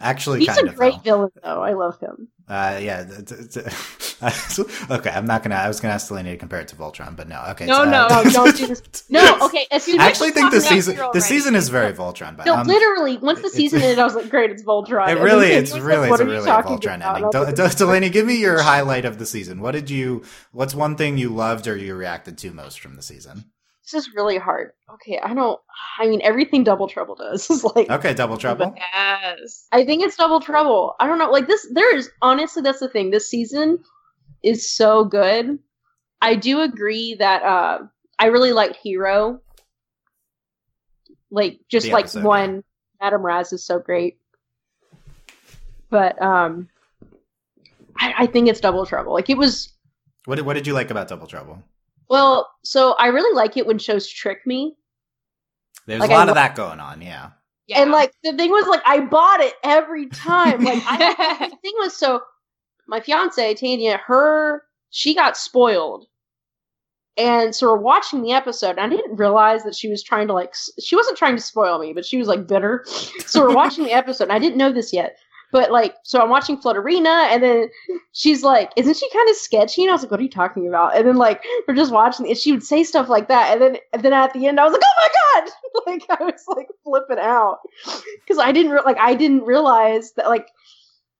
Actually, 0.00 0.40
He's 0.40 0.48
kind 0.48 0.66
a 0.66 0.70
of. 0.70 0.76
great 0.76 0.94
though. 0.96 1.00
villain, 1.02 1.30
though. 1.42 1.62
I 1.62 1.72
love 1.74 1.98
him. 2.00 2.28
Uh, 2.48 2.78
yeah. 2.80 3.04
okay, 4.90 5.10
I'm 5.10 5.26
not 5.26 5.42
gonna. 5.42 5.54
I 5.54 5.68
was 5.68 5.80
gonna 5.80 5.94
ask 5.94 6.08
Delaney 6.08 6.30
to 6.30 6.36
compare 6.38 6.60
it 6.60 6.68
to 6.68 6.76
Voltron, 6.76 7.14
but 7.14 7.28
no. 7.28 7.44
Okay. 7.50 7.66
No, 7.66 7.84
so, 7.84 7.90
no, 7.90 8.08
no, 8.08 8.30
don't 8.30 8.56
do 8.56 8.66
this. 8.66 8.82
No, 9.10 9.38
okay. 9.42 9.66
As 9.70 9.84
soon 9.84 9.96
as 9.96 10.00
I 10.00 10.08
actually 10.08 10.30
think 10.30 10.50
the 10.50 10.60
season 10.62 10.98
the 11.12 11.20
season 11.20 11.54
is 11.54 11.68
very 11.68 11.92
Voltron, 11.92 12.36
but 12.36 12.46
No, 12.46 12.54
um, 12.56 12.66
literally, 12.66 13.18
once 13.18 13.42
the 13.42 13.50
season 13.50 13.82
ended, 13.82 13.98
I 13.98 14.04
was 14.04 14.14
like, 14.14 14.30
"Great, 14.30 14.50
it's 14.50 14.62
Voltron." 14.62 15.08
It 15.08 15.18
really, 15.20 15.48
it's 15.48 15.78
really, 15.78 16.08
like, 16.08 16.12
it's 16.12 16.20
a 16.20 16.26
really 16.26 16.48
Voltron 16.48 16.60
about?" 16.60 16.70
ending. 16.72 16.92
And 16.92 17.02
I 17.02 17.20
was 17.20 17.32
Del- 17.32 17.52
Del- 17.52 17.68
Delaney, 17.68 18.08
give 18.08 18.26
me 18.26 18.36
your 18.40 18.62
highlight 18.62 19.04
of 19.04 19.18
the 19.18 19.26
season. 19.26 19.60
What 19.60 19.72
did 19.72 19.90
you? 19.90 20.24
What's 20.52 20.74
one 20.74 20.96
thing 20.96 21.18
you 21.18 21.28
loved 21.28 21.68
or 21.68 21.76
you 21.76 21.94
reacted 21.94 22.38
to 22.38 22.50
most 22.52 22.80
from 22.80 22.96
the 22.96 23.02
season? 23.02 23.44
This 23.90 24.06
is 24.06 24.14
really 24.14 24.36
hard. 24.36 24.72
Okay, 24.94 25.18
I 25.22 25.32
don't. 25.32 25.58
I 25.98 26.06
mean, 26.06 26.20
everything 26.22 26.62
Double 26.64 26.88
Trouble 26.88 27.14
does 27.14 27.48
is 27.50 27.64
like. 27.64 27.88
Okay, 27.88 28.12
Double 28.12 28.36
Trouble. 28.36 28.74
Yes. 28.76 29.66
I 29.72 29.84
think 29.84 30.02
it's 30.02 30.16
Double 30.16 30.40
Trouble. 30.40 30.94
I 31.00 31.06
don't 31.06 31.18
know. 31.18 31.30
Like 31.30 31.46
this, 31.46 31.66
there 31.72 31.96
is 31.96 32.10
honestly 32.20 32.62
that's 32.62 32.80
the 32.80 32.88
thing. 32.88 33.10
This 33.10 33.28
season 33.30 33.78
is 34.42 34.68
so 34.70 35.04
good. 35.04 35.58
I 36.20 36.34
do 36.34 36.60
agree 36.60 37.14
that 37.14 37.42
uh 37.42 37.78
I 38.18 38.26
really 38.26 38.52
liked 38.52 38.76
Hero. 38.76 39.40
Like 41.30 41.60
just 41.68 41.86
The 41.86 41.92
like 41.92 42.04
episode, 42.04 42.24
one, 42.24 42.64
Madame 43.00 43.22
Razz 43.22 43.52
is 43.52 43.64
so 43.64 43.78
great. 43.78 44.18
But 45.90 46.20
um, 46.20 46.68
I, 47.98 48.14
I 48.18 48.26
think 48.26 48.48
it's 48.48 48.60
Double 48.60 48.84
Trouble. 48.84 49.12
Like 49.14 49.30
it 49.30 49.38
was 49.38 49.72
What 50.26 50.36
did, 50.36 50.44
what 50.46 50.54
did 50.54 50.66
you 50.66 50.74
like 50.74 50.90
about 50.90 51.08
Double 51.08 51.26
Trouble? 51.26 51.62
Well. 52.08 52.48
So 52.64 52.92
I 52.98 53.06
really 53.08 53.34
like 53.34 53.56
it 53.56 53.66
when 53.66 53.78
shows 53.78 54.08
trick 54.08 54.46
me. 54.46 54.74
There's 55.86 56.00
Like, 56.00 56.10
a 56.10 56.14
I 56.14 56.16
lot 56.18 56.26
lo- 56.26 56.32
of 56.32 56.34
that 56.36 56.54
going 56.54 56.80
on. 56.80 57.00
Yeah. 57.02 57.30
Yeah. 57.66 57.82
And 57.82 57.90
like 57.90 58.12
the 58.24 58.32
thing 58.34 58.50
was 58.50 58.66
like 58.66 58.82
I 58.86 59.00
bought 59.00 59.40
it 59.40 59.54
every 59.62 60.06
time. 60.12 60.64
Like 60.64 60.82
I, 60.86 61.48
the 61.50 61.56
thing 61.62 61.72
was 61.78 61.96
so 61.96 62.20
my 62.86 63.00
fiance 63.00 63.54
Tanya, 63.54 63.98
her 64.06 64.62
she 64.90 65.14
got 65.14 65.36
spoiled, 65.36 66.06
and 67.18 67.54
so 67.54 67.66
we're 67.70 67.76
watching 67.78 68.22
the 68.22 68.32
episode. 68.32 68.70
And 68.78 68.80
I 68.80 68.88
didn't 68.88 69.16
realize 69.16 69.62
that 69.64 69.74
she 69.74 69.88
was 69.88 70.02
trying 70.02 70.28
to 70.28 70.32
like 70.32 70.54
she 70.80 70.96
wasn't 70.96 71.18
trying 71.18 71.36
to 71.36 71.42
spoil 71.42 71.78
me, 71.78 71.92
but 71.92 72.06
she 72.06 72.16
was 72.16 72.28
like 72.28 72.46
bitter. 72.46 72.84
So 73.26 73.42
we're 73.46 73.54
watching 73.54 73.84
the 73.84 73.92
episode. 73.92 74.24
and 74.24 74.32
I 74.32 74.38
didn't 74.38 74.56
know 74.56 74.72
this 74.72 74.90
yet. 74.92 75.18
But 75.50 75.70
like, 75.70 75.94
so 76.04 76.20
I'm 76.20 76.28
watching 76.28 76.58
Flutterina, 76.60 77.28
and 77.32 77.42
then 77.42 77.70
she's 78.12 78.42
like, 78.42 78.70
"Isn't 78.76 78.96
she 78.96 79.08
kind 79.10 79.28
of 79.30 79.36
sketchy?" 79.36 79.82
And 79.82 79.90
I 79.90 79.94
was 79.94 80.02
like, 80.02 80.10
"What 80.10 80.20
are 80.20 80.24
you 80.24 80.28
talking 80.28 80.68
about?" 80.68 80.96
And 80.96 81.06
then 81.08 81.16
like, 81.16 81.42
we're 81.66 81.74
just 81.74 81.92
watching, 81.92 82.26
and 82.28 82.36
she 82.36 82.52
would 82.52 82.62
say 82.62 82.84
stuff 82.84 83.08
like 83.08 83.28
that, 83.28 83.52
and 83.52 83.62
then 83.62 83.76
and 83.92 84.02
then 84.02 84.12
at 84.12 84.32
the 84.34 84.46
end, 84.46 84.60
I 84.60 84.64
was 84.64 84.72
like, 84.72 84.82
"Oh 84.84 84.94
my 84.98 85.08
god!" 85.42 85.52
Like 85.86 86.20
I 86.20 86.24
was 86.24 86.44
like 86.48 86.68
flipping 86.84 87.18
out 87.18 87.58
because 88.26 88.38
I 88.38 88.52
didn't 88.52 88.72
re- 88.72 88.82
like 88.84 88.98
I 88.98 89.14
didn't 89.14 89.44
realize 89.44 90.12
that 90.14 90.28
like, 90.28 90.48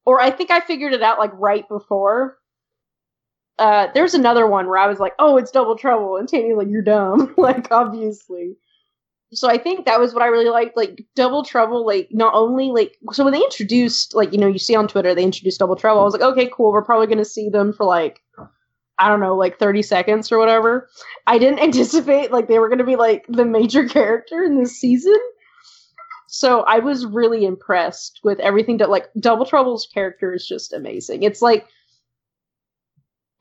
or 0.04 0.20
I 0.20 0.30
think 0.30 0.50
I 0.50 0.60
figured 0.60 0.92
it 0.94 1.02
out 1.02 1.18
like 1.18 1.32
right 1.34 1.66
before. 1.68 2.38
Uh, 3.58 3.88
there's 3.92 4.14
another 4.14 4.46
one 4.46 4.68
where 4.68 4.78
I 4.78 4.86
was 4.86 5.00
like, 5.00 5.14
"Oh, 5.18 5.36
it's 5.36 5.50
Double 5.50 5.76
Trouble," 5.76 6.16
and 6.16 6.28
Tanya's 6.28 6.56
like, 6.58 6.68
"You're 6.68 6.82
dumb," 6.82 7.34
like 7.38 7.70
obviously. 7.72 8.56
So 9.32 9.48
I 9.48 9.58
think 9.58 9.84
that 9.84 10.00
was 10.00 10.14
what 10.14 10.22
I 10.22 10.26
really 10.26 10.48
liked, 10.48 10.76
like 10.76 11.04
Double 11.14 11.44
Trouble. 11.44 11.84
Like 11.84 12.08
not 12.10 12.32
only 12.34 12.70
like 12.70 12.96
so 13.12 13.24
when 13.24 13.32
they 13.32 13.40
introduced 13.40 14.14
like 14.14 14.32
you 14.32 14.38
know 14.38 14.46
you 14.46 14.58
see 14.58 14.74
on 14.74 14.88
Twitter 14.88 15.14
they 15.14 15.24
introduced 15.24 15.58
Double 15.58 15.76
Trouble, 15.76 16.00
I 16.00 16.04
was 16.04 16.14
like, 16.14 16.22
okay, 16.22 16.50
cool. 16.52 16.72
We're 16.72 16.84
probably 16.84 17.06
gonna 17.06 17.24
see 17.24 17.48
them 17.50 17.72
for 17.72 17.84
like 17.84 18.22
I 18.98 19.08
don't 19.08 19.20
know, 19.20 19.36
like 19.36 19.58
thirty 19.58 19.82
seconds 19.82 20.32
or 20.32 20.38
whatever. 20.38 20.88
I 21.26 21.38
didn't 21.38 21.58
anticipate 21.62 22.32
like 22.32 22.48
they 22.48 22.58
were 22.58 22.70
gonna 22.70 22.84
be 22.84 22.96
like 22.96 23.26
the 23.28 23.44
major 23.44 23.86
character 23.88 24.42
in 24.42 24.58
this 24.58 24.80
season. 24.80 25.18
So 26.30 26.60
I 26.62 26.78
was 26.78 27.06
really 27.06 27.44
impressed 27.44 28.20
with 28.22 28.38
everything 28.40 28.78
that 28.78 28.90
like 28.90 29.08
Double 29.18 29.46
Trouble's 29.46 29.86
character 29.92 30.32
is 30.34 30.46
just 30.46 30.72
amazing. 30.72 31.22
It's 31.22 31.42
like 31.42 31.66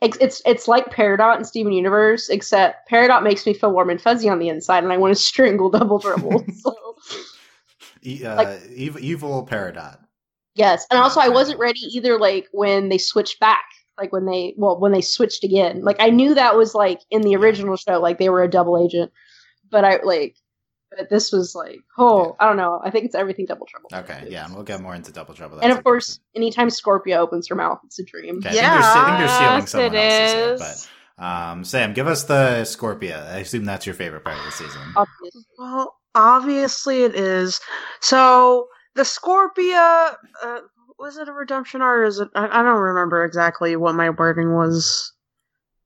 it's 0.01 0.17
it's, 0.17 0.41
it's 0.45 0.67
like 0.67 0.93
Peridot 0.93 1.35
and 1.37 1.47
Steven 1.47 1.73
Universe, 1.73 2.29
except 2.29 2.89
Peridot 2.89 3.23
makes 3.23 3.45
me 3.45 3.53
feel 3.53 3.71
warm 3.71 3.89
and 3.89 4.01
fuzzy 4.01 4.29
on 4.29 4.39
the 4.39 4.49
inside, 4.49 4.83
and 4.83 4.93
I 4.93 4.97
want 4.97 5.15
to 5.15 5.21
strangle 5.21 5.69
Double 5.69 5.99
Trouble. 5.99 6.45
so 6.55 6.75
uh, 8.25 8.35
Like- 8.35 8.61
evil, 8.73 9.01
evil 9.01 9.47
Peridot. 9.49 9.97
yes, 10.55 10.85
and 10.91 10.99
also 10.99 11.19
I 11.19 11.29
wasn't 11.29 11.59
ready 11.59 11.79
either. 11.93 12.19
Like 12.19 12.47
when 12.51 12.89
they 12.89 12.97
switched 12.97 13.39
back, 13.39 13.63
like 13.97 14.11
when 14.13 14.25
they 14.25 14.53
well 14.57 14.79
when 14.79 14.91
they 14.91 15.01
switched 15.01 15.43
again. 15.43 15.81
Like 15.83 15.97
I 15.99 16.09
knew 16.09 16.33
that 16.35 16.55
was 16.55 16.75
like 16.75 17.01
in 17.09 17.21
the 17.21 17.35
original 17.35 17.75
show, 17.75 17.99
like 17.99 18.19
they 18.19 18.29
were 18.29 18.43
a 18.43 18.49
double 18.49 18.83
agent, 18.83 19.11
but 19.69 19.83
I 19.83 19.99
like. 20.03 20.35
But 20.95 21.09
this 21.09 21.31
was 21.31 21.53
like, 21.53 21.79
oh, 21.97 22.35
I 22.39 22.45
don't 22.47 22.57
know. 22.57 22.79
I 22.83 22.89
think 22.91 23.05
it's 23.05 23.15
everything 23.15 23.45
Double 23.45 23.65
Trouble. 23.65 23.89
Okay, 23.93 24.27
yeah, 24.29 24.45
and 24.45 24.53
we'll 24.55 24.63
get 24.63 24.81
more 24.81 24.95
into 24.95 25.11
Double 25.11 25.33
Trouble. 25.33 25.59
and 25.59 25.71
of 25.71 25.79
a- 25.79 25.83
course, 25.83 26.19
anytime 26.35 26.69
Scorpia 26.69 27.17
opens 27.17 27.47
her 27.49 27.55
mouth, 27.55 27.79
it's 27.85 27.99
a 27.99 28.03
dream. 28.05 28.37
Okay, 28.37 28.49
I 28.49 28.51
think 28.51 28.63
you're, 28.63 28.71
I 28.71 29.05
think 29.05 29.19
you're 29.19 29.27
stealing 29.27 29.59
Yes, 29.59 29.69
someone 29.71 29.95
it 29.95 29.97
else's 29.97 30.33
here, 30.33 30.53
is. 30.53 30.87
but 31.17 31.23
um, 31.25 31.63
Sam, 31.65 31.93
give 31.93 32.07
us 32.07 32.23
the 32.23 32.61
Scorpia. 32.63 33.27
I 33.31 33.39
assume 33.39 33.65
that's 33.65 33.85
your 33.85 33.95
favorite 33.95 34.23
part 34.23 34.37
of 34.37 34.45
the 34.45 34.51
season. 34.51 34.81
Obviously. 34.95 35.41
Well, 35.57 35.95
obviously 36.15 37.03
it 37.03 37.15
is. 37.15 37.59
So 38.01 38.67
the 38.95 39.03
Scorpia 39.03 40.15
uh, 40.43 40.59
was 40.99 41.17
it 41.17 41.27
a 41.27 41.33
redemption 41.33 41.81
arc? 41.81 41.99
Or 41.99 42.03
is 42.05 42.19
it? 42.19 42.29
I, 42.33 42.47
I 42.59 42.63
don't 42.63 42.79
remember 42.79 43.23
exactly 43.25 43.75
what 43.75 43.93
my 43.95 44.09
wording 44.09 44.53
was 44.55 45.13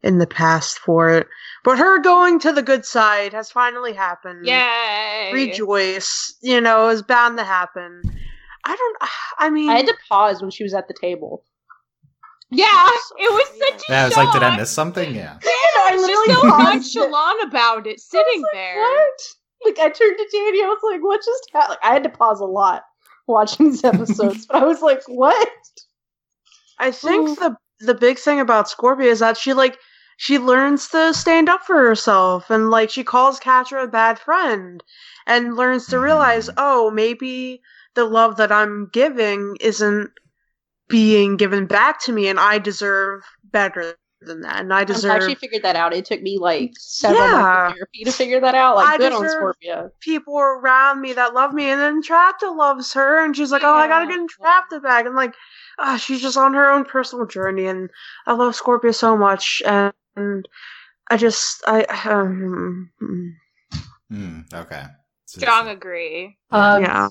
in 0.04 0.18
the 0.18 0.28
past 0.28 0.80
for 0.80 1.10
it. 1.10 1.28
But 1.64 1.78
her 1.78 2.00
going 2.00 2.40
to 2.40 2.52
the 2.52 2.62
good 2.62 2.86
side 2.86 3.34
has 3.34 3.52
finally 3.52 3.94
happened. 3.94 4.46
Yay. 4.46 5.32
Rejoice, 5.34 6.36
you 6.42 6.60
know, 6.60 6.90
is 6.90 7.02
bound 7.02 7.38
to 7.38 7.44
happen. 7.44 8.02
I 8.64 8.76
don't. 8.76 8.98
I 9.40 9.50
mean, 9.50 9.70
I 9.70 9.78
had 9.78 9.88
to 9.88 9.98
pause 10.10 10.42
when 10.42 10.52
she 10.52 10.64
was 10.64 10.74
at 10.74 10.88
the 10.88 10.96
table. 11.00 11.44
Yeah, 12.54 12.90
it 13.18 13.32
was 13.32 13.48
such 13.48 13.90
a 13.90 13.92
Yeah, 13.92 14.02
I 14.02 14.06
was 14.06 14.18
like, 14.18 14.34
did 14.34 14.44
I 14.44 14.58
miss 14.58 14.70
something? 14.70 15.16
Yeah. 15.16 15.40
I 15.42 15.92
She's 15.92 16.02
literally 16.02 16.34
so 16.34 16.42
paused 16.50 16.96
it. 16.96 17.00
nonchalant 17.00 17.44
about 17.48 17.88
it, 17.88 18.00
sitting 18.02 18.44
there. 18.54 18.78
What? 18.80 19.20
Like 19.64 19.80
I 19.80 19.90
turned 19.90 20.18
to 20.18 20.28
Danny, 20.32 20.64
I 20.64 20.68
was 20.68 20.80
like, 20.84 21.02
"What 21.02 21.22
just 21.24 21.50
happened?" 21.54 21.70
Like, 21.70 21.80
I 21.84 21.94
had 21.94 22.04
to 22.04 22.10
pause 22.10 22.40
a 22.40 22.46
lot 22.46 22.84
watching 23.28 23.70
these 23.72 23.84
episodes, 23.84 24.46
but 24.52 24.62
I 24.62 24.66
was 24.66 24.82
like, 24.82 25.02
"What?" 25.08 25.50
I 26.80 26.92
think 26.92 27.30
Ooh. 27.30 27.36
the 27.36 27.58
the 27.80 27.94
big 27.94 28.18
thing 28.20 28.40
about 28.40 28.68
Scorpia 28.68 29.06
is 29.06 29.20
that 29.20 29.38
she 29.38 29.54
like 29.54 29.78
she 30.18 30.38
learns 30.38 30.88
to 30.90 31.14
stand 31.14 31.50
up 31.50 31.64
for 31.64 31.78
herself 31.78 32.50
and 32.50 32.70
like 32.70 32.90
she 32.90 33.04
calls 33.04 33.40
Katra 33.40 33.84
a 33.84 33.88
bad 33.88 34.20
friend 34.20 34.84
and 35.28 35.56
learns 35.56 35.88
to 35.88 36.00
realize, 36.00 36.48
Mhm. 36.50 36.54
oh, 36.58 36.92
maybe 36.92 37.62
the 37.96 38.06
love 38.06 38.38
that 38.38 38.52
I'm 38.52 38.90
giving 38.94 39.58
isn't 39.60 40.12
being 40.90 41.38
given 41.38 41.66
back 41.66 42.00
to 42.02 42.12
me 42.12 42.28
and 42.28 42.40
I 42.40 42.58
deserve 42.60 43.24
better 43.46 43.96
than 44.22 44.42
that. 44.42 44.60
And 44.60 44.74
I 44.74 44.82
I 44.82 44.84
deserve 44.84 45.12
actually 45.14 45.36
figured 45.36 45.64
that 45.64 45.76
out. 45.76 45.94
It 45.94 46.06
took 46.06 46.22
me 46.22 46.38
like 46.38 46.72
several 46.78 47.24
Yeah. 47.24 47.32
months 47.32 47.70
of 47.72 47.76
therapy 47.78 48.04
to 48.04 48.12
figure 48.12 48.40
that 48.42 48.54
out. 48.56 48.76
Like, 48.76 48.88
I 48.88 48.98
good 48.98 49.14
on 49.14 49.24
deserve- 49.24 49.56
Scorpia. 49.64 49.92
people 50.02 50.38
around 50.38 51.02
me 51.02 51.14
that 51.14 51.34
love 51.34 51.54
me 51.54 51.66
and 51.70 51.80
then 51.82 52.04
Trapta 52.04 52.56
loves 52.56 52.94
her 52.94 53.24
and 53.24 53.36
she's 53.36 53.52
like, 53.52 53.64
Oh, 53.64 53.74
I 53.74 53.88
gotta 53.88 54.06
Yeah. 54.12 54.18
get 54.18 54.30
Trapta 54.40 54.82
back 54.84 55.06
and 55.06 55.16
like 55.16 55.34
ah, 55.80 55.98
she's 55.98 56.22
just 56.22 56.38
on 56.38 56.54
her 56.54 56.70
own 56.70 56.86
personal 56.86 57.26
journey 57.26 57.66
and 57.66 57.90
I 58.28 58.34
love 58.34 58.56
Scorpia 58.56 58.94
so 58.94 59.18
much 59.18 59.62
and, 59.66 59.92
I 60.18 61.18
just 61.18 61.64
I 61.68 61.84
um, 62.10 62.92
Hmm, 64.10 64.40
okay. 64.54 64.84
So- 65.26 65.40
Strong 65.42 65.70
agree. 65.70 66.38
Um, 66.52 66.82
yeah. 66.84 67.08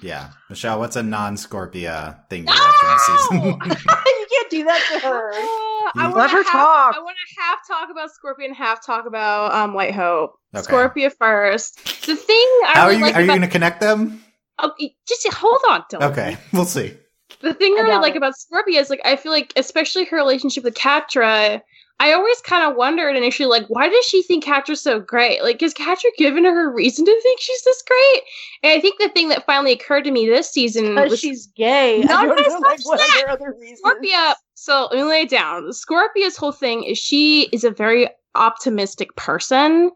Yeah, 0.00 0.30
Michelle, 0.50 0.80
what's 0.80 0.96
a 0.96 1.02
non-Scorpia 1.02 2.28
thing 2.28 2.42
you 2.42 2.48
left 2.48 2.60
from 2.60 2.88
the 2.88 2.98
season? 2.98 3.44
you 3.70 4.26
can't 4.30 4.50
do 4.50 4.64
that 4.64 4.82
to 4.92 4.98
her. 5.06 5.32
Uh, 5.32 5.90
I 5.94 6.08
wanna 6.08 6.16
Let 6.16 6.30
her 6.30 6.42
half- 6.42 6.52
talk. 6.52 6.94
I 6.96 6.98
want 7.00 7.16
to 7.16 7.40
half 7.40 7.58
talk 7.68 7.90
about 7.90 8.08
Scorpia, 8.10 8.52
half 8.54 8.84
talk 8.84 9.06
about 9.06 9.52
um 9.52 9.74
Light 9.74 9.94
Hope. 9.94 10.32
Okay. 10.56 10.66
Scorpia 10.72 11.12
first. 11.16 11.76
The 12.06 12.16
thing 12.16 12.36
I 12.66 12.72
How 12.74 12.84
are 12.86 12.92
you? 12.92 13.02
like 13.02 13.14
Are 13.14 13.20
you 13.20 13.28
going 13.28 13.42
to 13.42 13.48
connect 13.48 13.80
them? 13.80 14.24
oh, 14.58 14.72
just 15.06 15.28
hold 15.32 15.60
on, 15.70 15.84
Dylan. 15.92 16.10
Okay, 16.12 16.36
we'll 16.52 16.64
see. 16.64 16.94
The 17.40 17.54
thing 17.54 17.74
I, 17.78 17.90
I 17.90 17.98
like 17.98 18.14
it. 18.14 18.18
about 18.18 18.34
Scorpia 18.34 18.80
is 18.80 18.90
like 18.90 19.00
I 19.04 19.16
feel 19.16 19.30
like 19.32 19.52
especially 19.56 20.04
her 20.06 20.16
relationship 20.16 20.64
with 20.64 20.74
Catra. 20.74 21.60
I 22.02 22.12
always 22.14 22.40
kind 22.40 22.68
of 22.68 22.76
wondered 22.76 23.16
initially, 23.16 23.48
like, 23.48 23.66
why 23.68 23.88
does 23.88 24.04
she 24.04 24.24
think 24.24 24.42
Catra's 24.44 24.80
so 24.80 24.98
great? 24.98 25.40
Like, 25.42 25.60
has 25.60 25.72
Catra 25.72 26.10
given 26.18 26.44
her 26.44 26.68
a 26.68 26.74
reason 26.74 27.04
to 27.04 27.20
think 27.22 27.40
she's 27.40 27.62
this 27.62 27.80
great? 27.86 28.22
And 28.64 28.72
I 28.72 28.80
think 28.80 28.98
the 28.98 29.08
thing 29.10 29.28
that 29.28 29.46
finally 29.46 29.70
occurred 29.70 30.02
to 30.04 30.10
me 30.10 30.26
this 30.28 30.50
season 30.50 30.96
was 30.96 31.20
she's 31.20 31.46
gay. 31.54 32.00
No, 32.04 32.16
I 32.16 32.26
don't 32.26 32.48
know, 32.48 32.58
like, 32.58 32.84
what 32.84 32.98
that. 32.98 33.08
are 33.08 33.20
there 33.20 33.28
other 33.30 33.56
reasons? 33.60 33.80
Scorpia. 33.84 34.34
So 34.54 34.88
let 34.90 34.96
me 34.98 35.04
lay 35.04 35.20
it 35.22 35.30
down. 35.30 35.70
Scorpia's 35.70 36.36
whole 36.36 36.50
thing 36.50 36.82
is 36.82 36.98
she 36.98 37.42
is 37.52 37.62
a 37.62 37.70
very 37.70 38.08
optimistic 38.34 39.14
person. 39.14 39.90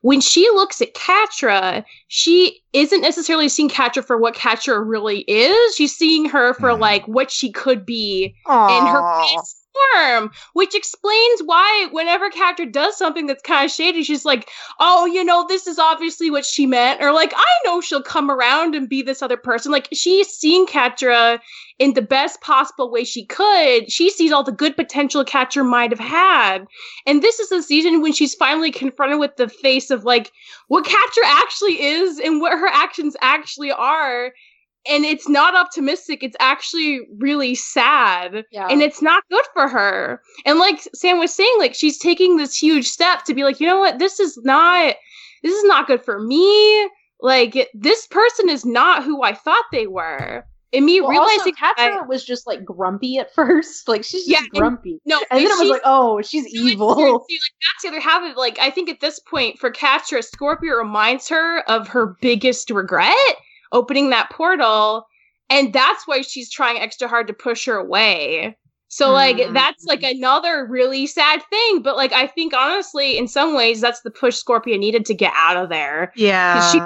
When 0.00 0.20
she 0.20 0.48
looks 0.54 0.80
at 0.82 0.94
Catra, 0.94 1.84
she 2.08 2.60
isn't 2.72 3.02
necessarily 3.02 3.48
seeing 3.48 3.68
Catra 3.68 4.04
for 4.04 4.18
what 4.18 4.34
Catra 4.34 4.82
really 4.84 5.20
is. 5.28 5.76
She's 5.76 5.94
seeing 5.94 6.24
her 6.28 6.54
for 6.54 6.70
Mhm. 6.70 6.80
like 6.80 7.06
what 7.06 7.30
she 7.30 7.52
could 7.52 7.86
be 7.86 8.34
in 8.48 8.86
her 8.86 9.00
Aw. 9.00 9.36
best 9.36 9.61
form, 9.72 10.30
which 10.52 10.74
explains 10.74 11.42
why 11.44 11.88
whenever 11.92 12.30
Catra 12.30 12.70
does 12.70 12.96
something 12.96 13.26
that's 13.26 13.42
kind 13.42 13.64
of 13.64 13.70
shady, 13.70 14.02
she's 14.02 14.24
like, 14.24 14.48
"Oh, 14.80 15.06
you 15.06 15.24
know, 15.24 15.46
this 15.48 15.66
is 15.66 15.78
obviously 15.78 16.30
what 16.30 16.44
she 16.44 16.66
meant," 16.66 17.02
or 17.02 17.12
like, 17.12 17.32
"I 17.36 17.46
know 17.64 17.80
she'll 17.80 18.02
come 18.02 18.30
around 18.30 18.74
and 18.74 18.88
be 18.88 19.02
this 19.02 19.22
other 19.22 19.36
person." 19.36 19.72
Like 19.72 19.88
she's 19.92 20.28
seen 20.28 20.66
Catra 20.66 21.40
in 21.78 21.94
the 21.94 22.02
best 22.02 22.40
possible 22.40 22.90
way 22.90 23.04
she 23.04 23.24
could. 23.24 23.90
She 23.90 24.10
sees 24.10 24.32
all 24.32 24.44
the 24.44 24.52
good 24.52 24.76
potential 24.76 25.24
Catra 25.24 25.64
might 25.64 25.90
have 25.90 25.98
had, 25.98 26.66
and 27.06 27.22
this 27.22 27.40
is 27.40 27.48
the 27.48 27.62
season 27.62 28.02
when 28.02 28.12
she's 28.12 28.34
finally 28.34 28.70
confronted 28.70 29.18
with 29.18 29.36
the 29.36 29.48
face 29.48 29.90
of 29.90 30.04
like 30.04 30.32
what 30.68 30.84
Catra 30.84 31.24
actually 31.24 31.82
is 31.82 32.18
and 32.18 32.40
what 32.40 32.58
her 32.58 32.68
actions 32.68 33.16
actually 33.20 33.72
are. 33.72 34.32
And 34.88 35.04
it's 35.04 35.28
not 35.28 35.54
optimistic. 35.54 36.22
It's 36.24 36.36
actually 36.40 37.00
really 37.18 37.54
sad 37.54 38.44
Yeah. 38.50 38.66
and 38.68 38.82
it's 38.82 39.00
not 39.00 39.22
good 39.30 39.44
for 39.54 39.68
her. 39.68 40.20
And 40.44 40.58
like 40.58 40.80
Sam 40.94 41.18
was 41.20 41.32
saying, 41.32 41.54
like 41.58 41.74
she's 41.74 41.98
taking 41.98 42.36
this 42.36 42.56
huge 42.60 42.88
step 42.88 43.22
to 43.24 43.34
be 43.34 43.44
like, 43.44 43.60
you 43.60 43.66
know 43.66 43.78
what, 43.78 43.98
this 44.00 44.18
is 44.18 44.36
not 44.42 44.96
this 45.44 45.54
is 45.54 45.64
not 45.64 45.86
good 45.86 46.04
for 46.04 46.18
me. 46.20 46.90
Like 47.20 47.68
this 47.74 48.06
person 48.08 48.48
is 48.48 48.64
not 48.66 49.04
who 49.04 49.22
I 49.22 49.34
thought 49.34 49.64
they 49.70 49.86
were. 49.86 50.44
And 50.74 50.86
me 50.86 51.00
well, 51.02 51.10
realizing 51.10 51.52
also, 51.62 51.74
I- 51.82 52.00
was 52.08 52.24
just 52.24 52.46
like 52.46 52.64
grumpy 52.64 53.18
at 53.18 53.32
first. 53.34 53.86
Like 53.86 54.02
she's 54.02 54.26
just 54.26 54.30
Yeah, 54.30 54.38
and- 54.38 54.50
grumpy. 54.50 55.00
no, 55.04 55.18
And 55.30 55.38
then 55.40 55.46
it 55.46 55.60
was 55.60 55.68
like, 55.70 55.82
oh, 55.84 56.22
she's 56.22 56.46
evil. 56.54 56.94
See, 56.96 57.02
like 57.04 57.22
that's 57.28 57.82
the 57.82 57.88
other 57.88 58.00
half 58.00 58.28
of. 58.28 58.36
Like 58.36 58.58
I 58.58 58.70
think 58.70 58.88
at 58.88 58.98
this 59.00 59.20
point 59.20 59.58
for 59.60 59.70
Catra, 59.70 60.24
Scorpia 60.28 60.76
reminds 60.76 61.28
her 61.28 61.60
of 61.70 61.86
her 61.88 62.16
biggest 62.20 62.68
regret 62.70 63.14
opening 63.72 64.10
that 64.10 64.30
portal, 64.30 65.06
and 65.50 65.72
that's 65.72 66.06
why 66.06 66.20
she's 66.22 66.50
trying 66.50 66.78
extra 66.78 67.08
hard 67.08 67.26
to 67.26 67.32
push 67.34 67.66
her 67.66 67.76
away. 67.76 68.56
So 68.88 69.10
like 69.10 69.36
Mm. 69.38 69.54
that's 69.54 69.84
like 69.86 70.02
another 70.02 70.66
really 70.66 71.06
sad 71.06 71.42
thing. 71.48 71.80
But 71.80 71.96
like 71.96 72.12
I 72.12 72.26
think 72.26 72.52
honestly, 72.52 73.16
in 73.16 73.26
some 73.26 73.54
ways, 73.56 73.80
that's 73.80 74.02
the 74.02 74.10
push 74.10 74.38
Scorpia 74.42 74.78
needed 74.78 75.06
to 75.06 75.14
get 75.14 75.32
out 75.34 75.56
of 75.56 75.70
there. 75.70 76.12
Yeah. 76.14 76.70
she- 76.70 76.78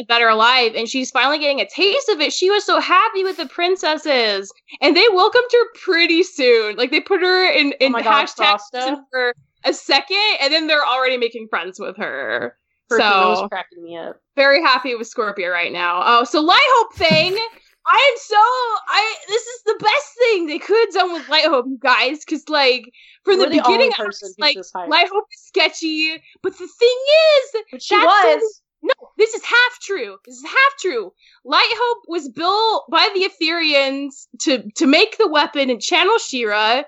a 0.00 0.04
better 0.08 0.32
life 0.32 0.72
and 0.74 0.88
she's 0.88 1.10
finally 1.10 1.38
getting 1.38 1.60
a 1.60 1.68
taste 1.68 2.08
of 2.08 2.18
it. 2.22 2.32
She 2.32 2.48
was 2.50 2.64
so 2.64 2.80
happy 2.80 3.22
with 3.22 3.36
the 3.36 3.44
princesses 3.44 4.50
and 4.80 4.96
they 4.96 5.04
welcomed 5.12 5.44
her 5.52 5.78
pretty 5.84 6.22
soon. 6.22 6.76
Like 6.76 6.90
they 6.90 7.00
put 7.02 7.20
her 7.20 7.52
in, 7.52 7.72
in 7.80 7.94
Oh 7.94 8.02
God, 8.02 8.26
hashtag 8.26 8.96
for 9.10 9.34
a 9.64 9.74
second 9.74 10.16
and 10.40 10.50
then 10.50 10.66
they're 10.68 10.86
already 10.86 11.18
making 11.18 11.48
friends 11.48 11.78
with 11.78 11.98
her. 11.98 12.56
Was 12.98 13.38
so 13.40 13.48
cracking 13.48 13.82
me 13.82 13.96
up. 13.96 14.20
very 14.36 14.62
happy 14.62 14.94
with 14.94 15.12
Scorpia 15.12 15.50
right 15.50 15.72
now. 15.72 16.02
Oh, 16.04 16.24
so 16.24 16.40
Light 16.40 16.60
Hope 16.60 16.94
thing. 16.94 17.36
I 17.84 18.12
am 18.12 18.18
so 18.18 18.36
I 18.36 19.14
this 19.26 19.42
is 19.42 19.62
the 19.64 19.76
best 19.80 20.18
thing 20.18 20.46
they 20.46 20.60
could 20.60 20.78
have 20.86 20.94
done 20.94 21.12
with 21.14 21.28
Light 21.28 21.46
Hope, 21.46 21.66
you 21.68 21.78
guys, 21.80 22.20
because 22.24 22.48
like 22.48 22.84
from 23.24 23.38
the 23.38 23.46
the 23.46 23.50
beginning 23.56 23.90
I 23.98 24.04
was 24.04 24.36
like. 24.38 24.56
Light 24.88 25.08
Hope 25.12 25.24
is 25.32 25.40
sketchy, 25.46 26.22
but 26.42 26.52
the 26.52 26.68
thing 26.78 26.98
is 27.40 27.62
But 27.72 27.82
she 27.82 27.96
was. 27.96 28.60
no, 28.82 28.92
this 29.18 29.34
is 29.34 29.42
half 29.44 29.80
true. 29.80 30.16
This 30.24 30.36
is 30.36 30.44
half 30.44 30.78
true. 30.80 31.12
Light 31.44 31.72
Hope 31.74 32.04
was 32.06 32.28
built 32.28 32.84
by 32.88 33.08
the 33.14 33.28
Etherians 33.28 34.28
to 34.42 34.70
to 34.76 34.86
make 34.86 35.18
the 35.18 35.28
weapon 35.28 35.68
and 35.68 35.82
channel 35.82 36.18
She-Ra, 36.18 36.82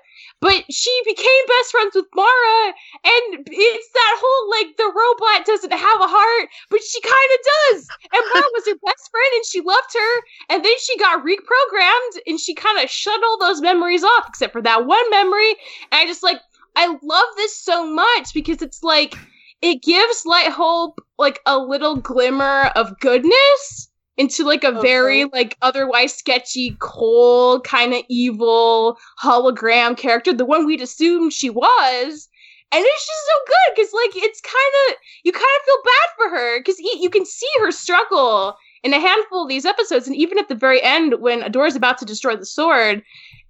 but 0.45 0.63
she 0.69 0.91
became 1.05 1.47
best 1.47 1.71
friends 1.71 1.95
with 1.95 2.05
Mara, 2.13 2.73
and 3.03 3.47
it's 3.49 3.89
that 3.93 4.15
whole 4.21 4.49
like 4.51 4.77
the 4.77 4.93
robot 4.93 5.43
doesn't 5.43 5.73
have 5.73 6.01
a 6.01 6.07
heart, 6.07 6.49
but 6.69 6.83
she 6.83 7.01
kind 7.01 7.29
of 7.33 7.39
does. 7.73 7.87
And 8.13 8.23
Mara 8.31 8.45
was 8.53 8.67
her 8.67 8.77
best 8.85 9.09
friend, 9.09 9.31
and 9.33 9.45
she 9.47 9.61
loved 9.61 9.91
her, 9.95 10.21
and 10.51 10.63
then 10.63 10.75
she 10.83 10.99
got 10.99 11.25
reprogrammed, 11.25 12.21
and 12.27 12.39
she 12.39 12.53
kind 12.53 12.77
of 12.77 12.91
shut 12.91 13.23
all 13.23 13.39
those 13.39 13.59
memories 13.59 14.03
off, 14.03 14.25
except 14.27 14.53
for 14.53 14.61
that 14.61 14.85
one 14.85 15.09
memory. 15.09 15.49
And 15.91 16.01
I 16.01 16.05
just 16.05 16.21
like 16.21 16.37
I 16.75 16.95
love 17.01 17.29
this 17.37 17.57
so 17.57 17.83
much 17.83 18.31
because 18.35 18.61
it's 18.61 18.83
like 18.83 19.15
it 19.63 19.81
gives 19.81 20.27
Light 20.27 20.51
Hope 20.51 20.99
like 21.17 21.39
a 21.47 21.57
little 21.57 21.95
glimmer 21.95 22.69
of 22.75 22.99
goodness 22.99 23.89
into 24.17 24.43
like 24.43 24.63
a 24.63 24.71
very 24.81 25.25
like 25.25 25.57
otherwise 25.61 26.13
sketchy, 26.13 26.75
cold, 26.79 27.63
kind 27.63 27.93
of 27.93 28.03
evil 28.09 28.97
hologram 29.21 29.97
character, 29.97 30.33
the 30.33 30.45
one 30.45 30.65
we'd 30.65 30.81
assumed 30.81 31.33
she 31.33 31.49
was. 31.49 32.29
And 32.71 32.83
it's 32.83 33.07
just 33.07 33.25
so 33.25 33.39
good 33.47 33.75
because 33.75 33.93
like 33.93 34.23
it's 34.23 34.41
kind 34.41 34.73
of 34.89 34.95
you 35.23 35.31
kind 35.31 35.43
of 35.43 35.65
feel 35.65 35.83
bad 35.83 36.09
for 36.17 36.29
her 36.35 36.59
because 36.59 36.79
you 36.79 37.09
can 37.09 37.25
see 37.25 37.47
her 37.59 37.71
struggle 37.71 38.57
in 38.83 38.93
a 38.93 38.99
handful 38.99 39.43
of 39.43 39.49
these 39.49 39.65
episodes, 39.65 40.07
and 40.07 40.15
even 40.15 40.37
at 40.37 40.47
the 40.47 40.55
very 40.55 40.81
end 40.81 41.15
when 41.19 41.41
Adora's 41.41 41.75
about 41.75 41.97
to 41.97 42.05
destroy 42.05 42.35
the 42.35 42.45
sword, 42.45 43.01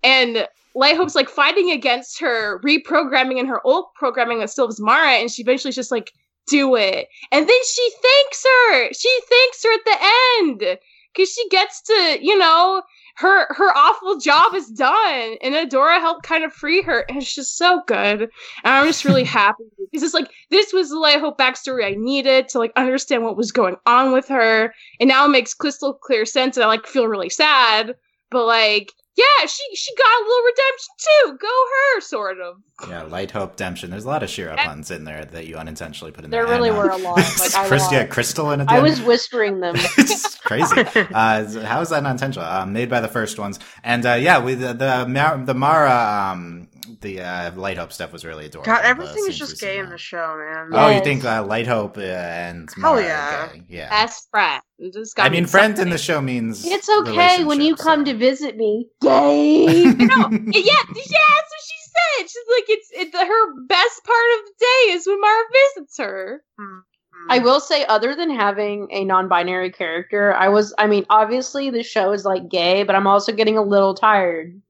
and 0.03 0.47
Light 0.75 0.95
Hope's 0.95 1.15
like 1.15 1.29
fighting 1.29 1.71
against 1.71 2.19
her 2.19 2.59
reprogramming 2.59 3.39
and 3.39 3.47
her 3.47 3.65
old 3.65 3.85
programming 3.95 4.39
that 4.39 4.49
still 4.49 4.67
was 4.67 4.79
Mara, 4.79 5.13
and 5.13 5.31
she 5.31 5.41
eventually 5.41 5.71
just 5.71 5.91
like 5.91 6.11
do 6.47 6.75
it, 6.75 7.07
and 7.31 7.47
then 7.47 7.65
she 7.67 7.91
thanks 8.01 8.45
her. 8.45 8.93
She 8.93 9.19
thanks 9.29 9.63
her 9.63 9.73
at 9.73 9.85
the 9.85 9.97
end 10.39 10.79
because 11.13 11.31
she 11.31 11.47
gets 11.49 11.81
to 11.83 12.17
you 12.21 12.37
know 12.37 12.81
her 13.15 13.53
her 13.53 13.75
awful 13.75 14.17
job 14.19 14.53
is 14.53 14.67
done, 14.67 15.37
and 15.41 15.55
Adora 15.55 15.99
helped 15.99 16.23
kind 16.23 16.43
of 16.43 16.53
free 16.53 16.81
her, 16.81 17.05
and 17.07 17.17
it's 17.17 17.33
just 17.33 17.57
so 17.57 17.81
good. 17.87 18.21
And 18.21 18.29
I'm 18.63 18.85
just 18.85 19.05
really 19.05 19.23
happy 19.39 19.63
because 19.79 20.03
it's 20.03 20.13
like 20.13 20.29
this 20.49 20.73
was 20.73 20.89
the 20.89 20.99
Light 20.99 21.19
Hope 21.19 21.37
backstory 21.37 21.85
I 21.85 21.95
needed 21.97 22.49
to 22.49 22.59
like 22.59 22.73
understand 22.75 23.23
what 23.23 23.37
was 23.37 23.51
going 23.51 23.77
on 23.85 24.11
with 24.11 24.27
her, 24.27 24.73
and 24.99 25.07
now 25.07 25.25
it 25.25 25.29
makes 25.29 25.53
crystal 25.53 25.93
clear 25.93 26.25
sense, 26.25 26.57
and 26.57 26.63
I 26.63 26.67
like 26.67 26.85
feel 26.85 27.07
really 27.07 27.29
sad, 27.29 27.95
but 28.29 28.45
like. 28.45 28.91
Yeah, 29.17 29.45
she 29.47 29.63
she 29.75 29.95
got 29.95 30.05
a 30.05 30.23
little 30.27 30.43
redemption 30.43 30.93
too. 30.99 31.37
Go 31.39 31.47
her, 31.47 32.01
sort 32.01 32.39
of. 32.41 32.55
Yeah, 32.89 33.03
Light 33.03 33.31
Hope 33.31 33.51
Redemption. 33.51 33.89
There's 33.89 34.03
a 34.03 34.09
lot 34.09 34.23
of 34.23 34.29
She-Ra 34.29 34.57
puns 34.57 34.91
in 34.91 35.05
there 35.05 35.23
that 35.23 35.47
you 35.47 35.55
unintentionally 35.55 36.11
put 36.11 36.25
in 36.25 36.31
There 36.31 36.45
there. 36.45 36.53
really 36.53 36.67
and, 36.67 36.77
were 36.77 36.89
a 36.89 36.97
lot. 36.97 37.15
Like 37.17 37.55
I, 37.55 37.65
Chris- 37.69 37.89
yeah. 37.91 38.05
Crystal 38.05 38.51
in 38.51 38.59
it. 38.59 38.67
I 38.67 38.81
was 38.81 39.01
whispering 39.01 39.61
them. 39.61 39.75
it's 39.97 40.35
crazy. 40.39 40.83
Uh, 41.15 41.45
how 41.63 41.79
is 41.81 41.89
that 41.89 42.03
not 42.03 42.11
intentional? 42.11 42.45
Uh, 42.45 42.65
made 42.65 42.89
by 42.89 42.99
the 42.99 43.07
first 43.07 43.39
ones, 43.39 43.57
and 43.83 44.05
uh, 44.05 44.13
yeah, 44.13 44.37
with 44.39 44.59
the 44.59 44.73
the, 44.73 45.43
the 45.45 45.53
Mara, 45.53 46.31
um, 46.33 46.67
the 47.01 47.21
uh, 47.21 47.51
Light 47.55 47.77
Hope 47.77 47.91
stuff 47.91 48.11
was 48.11 48.25
really 48.25 48.45
adorable. 48.45 48.71
God, 48.71 48.81
everything 48.83 49.25
is 49.27 49.37
just 49.37 49.59
gay 49.59 49.75
seen 49.75 49.85
in 49.85 49.89
the 49.89 49.97
show, 49.97 50.37
man. 50.37 50.69
Oh, 50.71 50.89
you 50.89 51.01
think 51.01 51.23
uh, 51.23 51.43
Light 51.45 51.67
Hope 51.67 51.97
uh, 51.97 52.01
and 52.01 52.69
Hell 52.73 52.95
Mara 52.95 53.03
are 53.03 53.07
yeah. 53.07 53.47
gay? 53.53 53.63
Yeah. 53.67 53.89
Best 53.89 54.29
friend. 54.29 54.61
Just 54.93 55.19
I 55.19 55.29
mean, 55.29 55.43
me 55.43 55.49
friend 55.49 55.77
in 55.79 55.89
the 55.89 55.97
show 55.97 56.21
means 56.21 56.65
It's 56.65 56.89
okay 56.89 57.43
when 57.43 57.61
you 57.61 57.75
come 57.75 58.05
so. 58.05 58.11
to 58.11 58.17
visit 58.17 58.57
me. 58.57 58.87
Gay. 59.01 59.65
no, 59.83 59.85
yeah, 59.85 59.95
yeah, 59.95 60.83
that's 60.91 61.51
what 61.51 61.63
she 61.63 61.77
said. 61.95 62.29
She's 62.29 62.49
like, 62.55 62.65
it's 62.67 62.89
it, 62.91 63.13
her 63.13 63.65
best 63.67 64.03
part 64.03 64.39
of 64.39 64.45
the 64.45 64.53
day 64.59 64.91
is 64.93 65.07
when 65.07 65.21
Mara 65.21 65.43
visits 65.53 65.97
her. 65.97 66.43
Mm. 66.59 66.81
I 67.29 67.39
will 67.39 67.59
say, 67.59 67.85
other 67.85 68.15
than 68.15 68.29
having 68.29 68.87
a 68.91 69.03
non-binary 69.03 69.71
character, 69.71 70.33
I 70.33 70.49
was. 70.49 70.73
I 70.77 70.87
mean, 70.87 71.05
obviously 71.09 71.69
the 71.69 71.81
show 71.81 72.11
is 72.11 72.25
like 72.25 72.49
gay, 72.49 72.83
but 72.83 72.95
I'm 72.95 73.07
also 73.07 73.31
getting 73.31 73.57
a 73.57 73.63
little 73.63 73.95
tired 73.95 74.61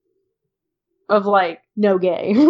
of 1.10 1.26
like 1.26 1.62
no 1.76 1.98
gay. 1.98 2.34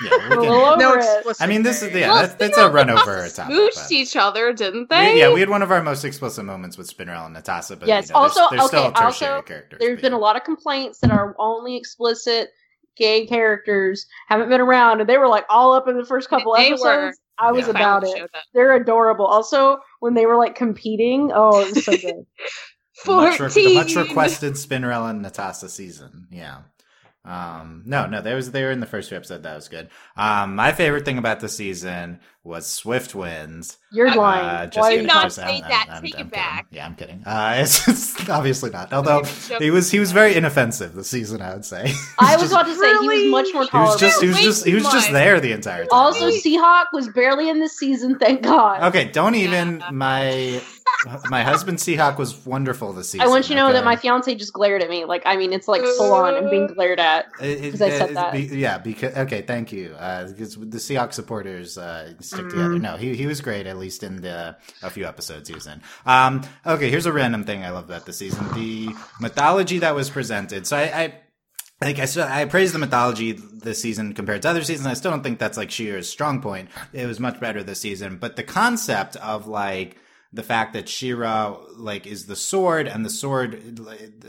Yeah, 0.00 0.10
we 0.10 0.16
a 0.16 0.28
can- 0.28 0.38
little 0.38 0.54
over 0.64 0.76
no 0.78 0.94
explicit. 0.94 1.42
I 1.42 1.48
mean, 1.48 1.64
this 1.64 1.82
is 1.82 1.90
gay. 1.92 2.00
yeah, 2.02 2.08
Well, 2.12 2.22
that's, 2.22 2.34
that's 2.36 2.56
a 2.56 2.70
run 2.70 2.88
over 2.88 3.22
They 3.22 3.28
topic. 3.30 3.52
smooched 3.56 3.90
each 3.90 4.14
other, 4.14 4.52
didn't 4.52 4.82
We- 4.82 4.96
they? 4.96 5.18
yeah, 5.18 5.32
we 5.32 5.40
had 5.40 5.48
one 5.48 5.60
of 5.62 5.72
our 5.72 5.82
most 5.82 6.04
explicit 6.04 6.44
moments 6.44 6.78
with 6.78 6.86
Spinnerella 6.96 7.26
and 7.26 7.34
Netossa, 7.36 7.76
but 7.76 7.88
Yes, 7.88 8.08
you 8.08 8.14
know, 8.14 8.20
also- 8.20 8.42
there's 8.50 8.66
still 8.66 8.80
okay, 8.84 8.88
tertiary 9.00 9.06
also, 9.32 9.42
characters. 9.42 9.78
There's 9.80 9.96
but 9.96 10.02
been 10.02 10.12
yeah. 10.12 10.18
a 10.18 10.20
lot 10.20 10.36
of 10.36 10.44
complaints 10.44 11.00
that 11.00 11.10
our 11.10 11.34
only 11.40 11.76
explicit 11.76 12.50
gay 12.96 13.26
characters 13.26 14.06
haven't 14.28 14.48
been 14.50 14.60
around, 14.60 15.00
and 15.00 15.08
they 15.08 15.18
were 15.18 15.26
like 15.28 15.46
all 15.50 15.72
up 15.74 15.88
in 15.88 15.96
the 15.98 16.04
first 16.04 16.28
couple 16.28 16.54
They 16.54 16.70
were. 16.74 16.74
episodes. 17.08 17.18
I 17.40 17.50
was 17.52 17.64
Yeah. 17.66 17.70
about 17.70 18.02
Finally 18.04 18.20
it. 18.20 18.30
They're 18.54 18.74
adorable. 18.76 19.26
Also, 19.26 19.78
when 19.98 20.14
they 20.14 20.26
were 20.26 20.36
like 20.36 20.54
competing, 20.54 21.32
oh, 21.34 21.60
it 21.60 21.74
was 21.74 21.84
so 21.84 21.92
good. 21.96 22.24
The 23.04 23.12
much, 23.16 23.40
re- 23.40 23.48
the 23.48 23.74
much 23.74 23.94
requested 23.96 24.54
Spinnerella 24.54 25.10
and 25.10 25.24
Netossa 25.24 25.68
season. 25.68 26.26
Yeah. 26.30 26.58
Um, 27.24 27.82
no, 27.84 28.06
no, 28.06 28.22
there 28.22 28.36
was 28.36 28.52
they 28.52 28.62
were 28.62 28.70
in 28.70 28.80
the 28.80 28.86
first 28.86 29.10
two 29.10 29.16
episodes. 29.16 29.42
That 29.42 29.54
was 29.54 29.68
good. 29.68 29.90
Um, 30.16 30.54
my 30.54 30.72
favorite 30.72 31.04
thing 31.04 31.18
about 31.18 31.40
the 31.40 31.48
season 31.48 32.20
was 32.42 32.66
Swift 32.66 33.14
wins. 33.14 33.76
You're 33.92 34.08
Uh, 34.08 34.14
lying. 34.16 34.46
Uh, 34.46 34.58
Why 34.60 34.66
just 34.66 34.78
are 34.78 34.82
Do 34.82 34.88
you 34.88 34.96
kidding, 35.02 35.06
not 35.08 35.22
just- 35.24 35.36
say 35.36 35.42
I'm- 35.42 35.60
that. 35.60 35.70
I'm- 35.70 35.84
Take 35.88 35.94
I'm 35.96 36.04
it 36.04 36.10
kidding. 36.12 36.28
back. 36.28 36.66
Yeah, 36.70 36.86
I'm 36.86 36.94
kidding. 36.94 37.22
Uh, 37.26 37.54
it's, 37.58 37.86
it's 37.86 38.28
obviously 38.30 38.70
not. 38.70 38.92
Although 38.94 39.24
he 39.58 39.70
was 39.70 39.90
he 39.90 39.98
was 39.98 40.12
very 40.12 40.36
inoffensive 40.36 40.94
this 40.94 41.10
season. 41.10 41.42
I 41.42 41.52
would 41.52 41.66
say. 41.66 41.92
I 42.18 42.36
was 42.36 42.42
just- 42.50 42.52
about 42.52 42.66
to 42.66 42.74
say 42.74 42.88
he 42.98 43.08
was 43.08 43.30
much 43.30 43.52
more 43.52 43.64
He 43.64 43.76
was 43.76 44.00
just 44.00 44.22
he 44.22 44.28
was 44.28 44.40
just 44.40 44.64
he 44.64 44.74
was 44.74 44.84
just 44.84 45.10
there 45.12 45.38
the 45.40 45.52
entire 45.52 45.82
time. 45.82 45.88
also, 45.92 46.30
Seahawk 46.30 46.86
was 46.94 47.08
barely 47.08 47.50
in 47.50 47.58
the 47.60 47.68
season. 47.68 48.18
Thank 48.18 48.42
God. 48.42 48.84
Okay, 48.84 49.04
don't 49.10 49.34
even 49.34 49.80
Yeah. 49.80 49.90
my 49.90 50.62
my 51.30 51.42
husband 51.42 51.78
Seahawk 51.78 52.18
was 52.18 52.44
wonderful 52.44 52.92
this 52.92 53.10
season. 53.10 53.26
I 53.26 53.30
want 53.30 53.48
you 53.48 53.54
to 53.54 53.60
know 53.60 53.72
that 53.72 53.84
my 53.84 53.96
fiance 53.96 54.34
just 54.34 54.52
glared 54.52 54.82
at 54.82 54.90
me. 54.90 55.04
Like, 55.04 55.22
I 55.26 55.36
mean, 55.36 55.52
it's 55.52 55.68
like 55.68 55.82
full 55.96 56.12
on 56.12 56.34
and 56.34 56.50
being 56.50 56.66
glared 56.66 56.98
at. 57.00 57.26
It- 57.40 57.64
it- 57.64 57.70
'Cause 57.70 57.82
I 57.82 57.90
said 57.90 58.10
it- 58.10 58.14
that. 58.14 58.32
be- 58.32 58.42
yeah, 58.56 58.78
because 58.78 59.16
okay, 59.16 59.42
thank 59.42 59.72
you. 59.72 59.94
Uh, 59.98 60.26
because 60.28 60.56
the 60.56 60.78
Seahawks 60.78 61.14
supporters 61.14 61.78
uh, 61.78 62.12
stick 62.20 62.46
Mhm. 62.46 62.50
together. 62.50 62.78
No, 62.78 62.96
he 62.96 63.14
he 63.14 63.26
was 63.26 63.40
great 63.40 63.66
at 63.66 63.78
least 63.78 64.02
in 64.02 64.20
the 64.22 64.56
a 64.82 64.90
few 64.90 65.06
episodes 65.06 65.48
he 65.48 65.54
was 65.54 65.66
in. 65.66 65.80
Um, 66.06 66.42
okay, 66.66 66.90
here's 66.90 67.06
a 67.06 67.12
random 67.12 67.44
thing 67.44 67.64
I 67.64 67.70
love 67.70 67.84
about 67.84 68.04
this 68.06 68.18
season: 68.18 68.46
the 68.54 68.90
mythology 69.20 69.78
that 69.78 69.94
was 69.94 70.10
presented. 70.10 70.66
So 70.66 70.76
I. 70.76 70.82
I 70.82 71.14
like 71.80 72.00
I 72.00 72.06
still, 72.06 72.24
I 72.28 72.44
praise 72.46 72.72
the 72.72 72.80
mythology 72.80 73.30
this 73.32 73.80
season 73.80 74.12
compared 74.12 74.42
to 74.42 74.48
other 74.48 74.64
seasons. 74.64 74.88
I 74.88 74.94
still 74.94 75.12
don't 75.12 75.22
think 75.22 75.38
that's 75.38 75.56
like 75.56 75.70
She-Ra's 75.70 76.08
strong 76.08 76.42
point. 76.42 76.70
It 76.92 77.06
was 77.06 77.20
much 77.20 77.38
better 77.38 77.62
this 77.62 77.80
season, 77.80 78.16
but 78.16 78.34
the 78.34 78.42
concept 78.42 79.14
of 79.14 79.46
like 79.46 79.96
the 80.32 80.42
fact 80.42 80.74
that 80.74 80.88
She-Ra 80.88 81.56
like 81.76 82.06
is 82.06 82.26
the 82.26 82.36
sword 82.36 82.86
and 82.86 83.04
the 83.04 83.10
sword 83.10 83.80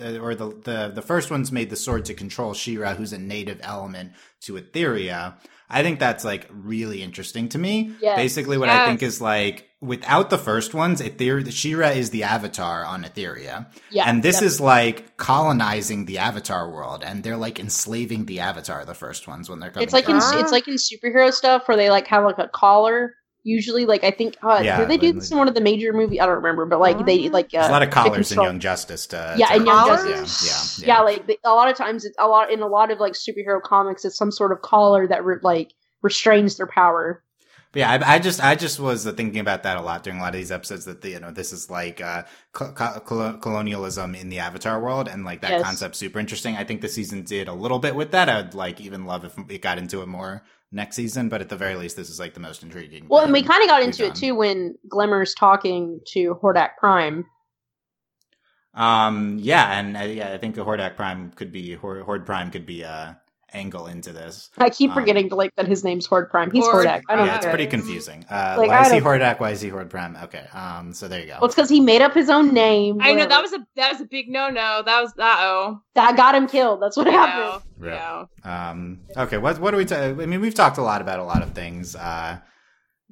uh, 0.01 0.19
or 0.19 0.33
the 0.33 0.49
the 0.63 0.91
the 0.93 1.01
first 1.01 1.29
one's 1.29 1.51
made 1.51 1.69
the 1.69 1.75
sword 1.75 2.05
to 2.05 2.13
control 2.13 2.53
She-Ra 2.53 2.93
who's 2.95 3.11
a 3.13 3.17
native 3.17 3.59
element 3.61 4.13
to 4.41 4.53
Etheria. 4.53 5.35
I 5.69 5.83
think 5.83 5.99
that's 5.99 6.23
like 6.23 6.47
really 6.49 7.03
interesting 7.03 7.49
to 7.49 7.57
me. 7.59 7.93
Yes. 8.01 8.15
Basically 8.17 8.57
what 8.57 8.69
I 8.69 8.87
think 8.87 9.03
is 9.03 9.21
like 9.21 9.69
without 9.81 10.29
the 10.29 10.37
first 10.37 10.73
ones, 10.73 11.01
Etheria 11.01 11.51
She-Ra 11.51 11.89
is 11.89 12.09
the 12.09 12.23
avatar 12.23 12.85
on 12.85 13.03
Etheria. 13.03 13.67
Yeah. 13.91 14.05
and 14.07 14.23
this 14.23 14.41
is 14.41 14.61
like 14.61 15.17
colonizing 15.17 16.05
the 16.05 16.17
avatar 16.19 16.71
world 16.71 17.03
and 17.03 17.23
they're 17.23 17.37
like 17.37 17.59
enslaving 17.59 18.25
the 18.25 18.39
avatar 18.39 18.85
the 18.85 18.95
first 18.95 19.27
ones 19.27 19.49
when 19.49 19.59
they're 19.59 19.69
coming 19.69 19.83
It's 19.83 19.93
like 19.93 20.07
in 20.07 20.15
it's 20.17 20.51
like 20.51 20.67
in 20.69 20.75
superhero 20.75 21.31
stuff 21.33 21.67
where 21.67 21.75
they 21.75 21.89
like 21.89 22.07
have 22.07 22.23
like 22.23 22.39
a 22.39 22.47
collar. 22.47 23.15
Usually, 23.55 23.85
like 23.93 24.03
I 24.03 24.11
think, 24.11 24.35
uh, 24.43 24.61
Yeah, 24.63 24.77
did 24.79 24.89
they 24.89 24.97
do 24.97 25.11
this 25.13 25.31
in 25.31 25.37
one 25.37 25.47
of 25.47 25.55
the 25.55 25.61
major 25.69 25.91
movie? 25.93 26.19
I 26.21 26.25
don't 26.27 26.35
remember, 26.43 26.65
but 26.65 26.79
like 26.79 27.05
they 27.05 27.29
like 27.29 27.49
uh, 27.53 27.67
a 27.69 27.71
lot 27.71 27.83
of 27.83 27.89
collars 27.89 28.31
in 28.31 28.41
Young 28.41 28.59
Justice 28.59 29.07
to 29.07 29.35
Yeah, 29.37 29.47
to- 29.47 29.55
in 29.57 29.65
Young 29.65 29.87
Justice. 29.87 30.79
Yeah, 30.81 30.87
yeah, 30.87 30.95
yeah, 30.97 31.01
like 31.09 31.27
the, 31.27 31.39
a 31.43 31.53
lot 31.59 31.67
of 31.71 31.75
times 31.75 32.05
it's 32.05 32.15
a 32.19 32.27
lot 32.27 32.51
in 32.51 32.61
a 32.61 32.67
lot 32.67 32.91
of 32.91 32.99
like 32.99 33.13
superhero 33.13 33.59
comics 33.61 34.05
it's 34.05 34.17
some 34.17 34.31
sort 34.31 34.51
of 34.51 34.61
collar 34.61 35.07
that 35.07 35.25
re- 35.25 35.37
like 35.41 35.69
restrains 36.01 36.57
their 36.57 36.67
power 36.67 37.23
But 37.71 37.79
yeah, 37.81 37.91
I, 37.91 38.15
I 38.15 38.19
just 38.19 38.39
I 38.43 38.55
just 38.55 38.79
was 38.79 39.03
thinking 39.19 39.39
about 39.39 39.61
that 39.63 39.77
a 39.77 39.81
lot 39.81 40.03
during 40.03 40.19
a 40.19 40.21
lot 40.23 40.33
of 40.35 40.39
these 40.41 40.51
episodes. 40.51 40.85
That 40.85 41.01
the, 41.01 41.09
you 41.15 41.19
know 41.19 41.31
this 41.31 41.51
is 41.53 41.69
like 41.69 42.01
uh, 42.01 42.23
co- 42.57 42.73
co- 42.73 43.37
colonialism 43.37 44.15
in 44.15 44.29
the 44.29 44.39
Avatar 44.39 44.79
world, 44.79 45.07
and 45.07 45.23
like 45.25 45.41
that 45.41 45.51
Yes. 45.51 45.63
concept's 45.63 45.99
super 45.99 46.19
interesting. 46.19 46.55
I 46.55 46.63
think 46.63 46.81
the 46.81 46.87
season 46.89 47.23
did 47.23 47.47
a 47.47 47.53
little 47.53 47.79
bit 47.79 47.95
with 47.95 48.11
that. 48.11 48.27
I'd 48.29 48.53
like 48.53 48.81
even 48.81 49.05
love 49.05 49.23
if 49.25 49.33
it 49.49 49.61
got 49.61 49.77
into 49.77 50.01
it 50.01 50.07
more 50.07 50.41
next 50.71 50.95
season, 50.95 51.29
but 51.29 51.41
at 51.41 51.49
the 51.49 51.55
very 51.57 51.75
least, 51.75 51.95
this 51.95 52.09
is 52.09 52.19
like 52.19 52.33
the 52.33 52.39
most 52.39 52.63
intriguing. 52.63 53.05
well 53.09 53.23
and 53.23 53.33
we 53.33 53.41
kind 53.41 53.63
of 53.63 53.69
got 53.69 53.81
into 53.81 54.05
it 54.05 54.15
too 54.15 54.35
when 54.35 54.75
glimmer's 54.87 55.33
talking 55.33 55.99
to 56.05 56.35
hordak 56.43 56.77
prime 56.77 57.25
Um, 58.73 59.37
yeah, 59.41 59.79
and 59.79 59.97
uh, 59.97 60.01
yeah, 60.01 60.31
I 60.31 60.37
think 60.37 60.55
Hordak 60.55 60.95
Prime 60.95 61.31
could 61.31 61.51
be 61.51 61.73
Horde, 61.73 62.03
Horde 62.03 62.25
Prime 62.25 62.51
could 62.51 62.65
be 62.65 62.83
a 62.83 63.19
angle 63.53 63.87
into 63.87 64.11
this. 64.13 64.49
i 64.57 64.69
keep 64.69 64.91
Um, 64.91 64.95
forgetting 64.95 65.29
to 65.29 65.35
like 65.35 65.53
that 65.55 65.67
his 65.67 65.83
name's 65.83 66.05
horde 66.05 66.29
prime 66.29 66.51
he's 66.51 66.65
Horde 66.65 66.85
hordak 66.87 67.01
i 67.09 67.15
don't 67.15 67.25
yeah, 67.27 67.37
it's 67.37 67.45
pretty 67.45 67.67
confusing. 67.67 68.25
Uh, 68.29 68.55
Like, 68.57 68.69
why 68.69 68.81
is 68.85 68.91
he 68.91 68.99
don't- 68.99 69.07
Hordak? 69.07 69.39
Why 69.39 69.51
is 69.51 69.61
he 69.61 69.69
Horde 69.69 69.89
Prime? 69.89 70.17
Okay, 70.23 70.45
um, 70.53 70.93
so 70.93 71.07
there 71.07 71.19
you 71.19 71.27
go. 71.27 71.33
well 71.39 71.45
it's 71.45 71.55
because 71.55 71.69
he 71.69 71.79
made 71.79 72.01
up 72.01 72.13
his 72.13 72.29
own 72.29 72.53
name 72.53 72.97
I 73.01 73.13
know 73.13 73.25
that 73.25 73.41
was 73.41 73.53
a 73.53 73.59
that 73.75 73.91
was 73.93 74.01
a 74.01 74.05
big 74.05 74.29
no 74.29 74.49
no. 74.49 74.83
That 74.85 75.01
was 75.01 75.13
that 75.13 75.37
oh. 75.41 75.81
that 75.95 76.15
got 76.17 76.35
him 76.35 76.47
killed 76.47 76.81
that's 76.81 76.97
what 76.97 77.07
happened 77.07 77.63
Yeah. 77.81 78.25
Yeah. 78.43 78.69
Um, 78.69 78.99
okay, 79.15 79.37
what 79.37 79.59
what 79.59 79.71
do 79.71 79.77
we? 79.77 79.85
ta- 79.85 79.95
I 79.95 80.13
mean, 80.13 80.41
we've 80.41 80.53
talked 80.53 80.77
a 80.77 80.81
lot 80.81 80.99
about 81.01 81.19
a 81.19 81.23
lot 81.23 81.41
of 81.41 81.51
things. 81.53 81.95
Uh, 81.95 82.39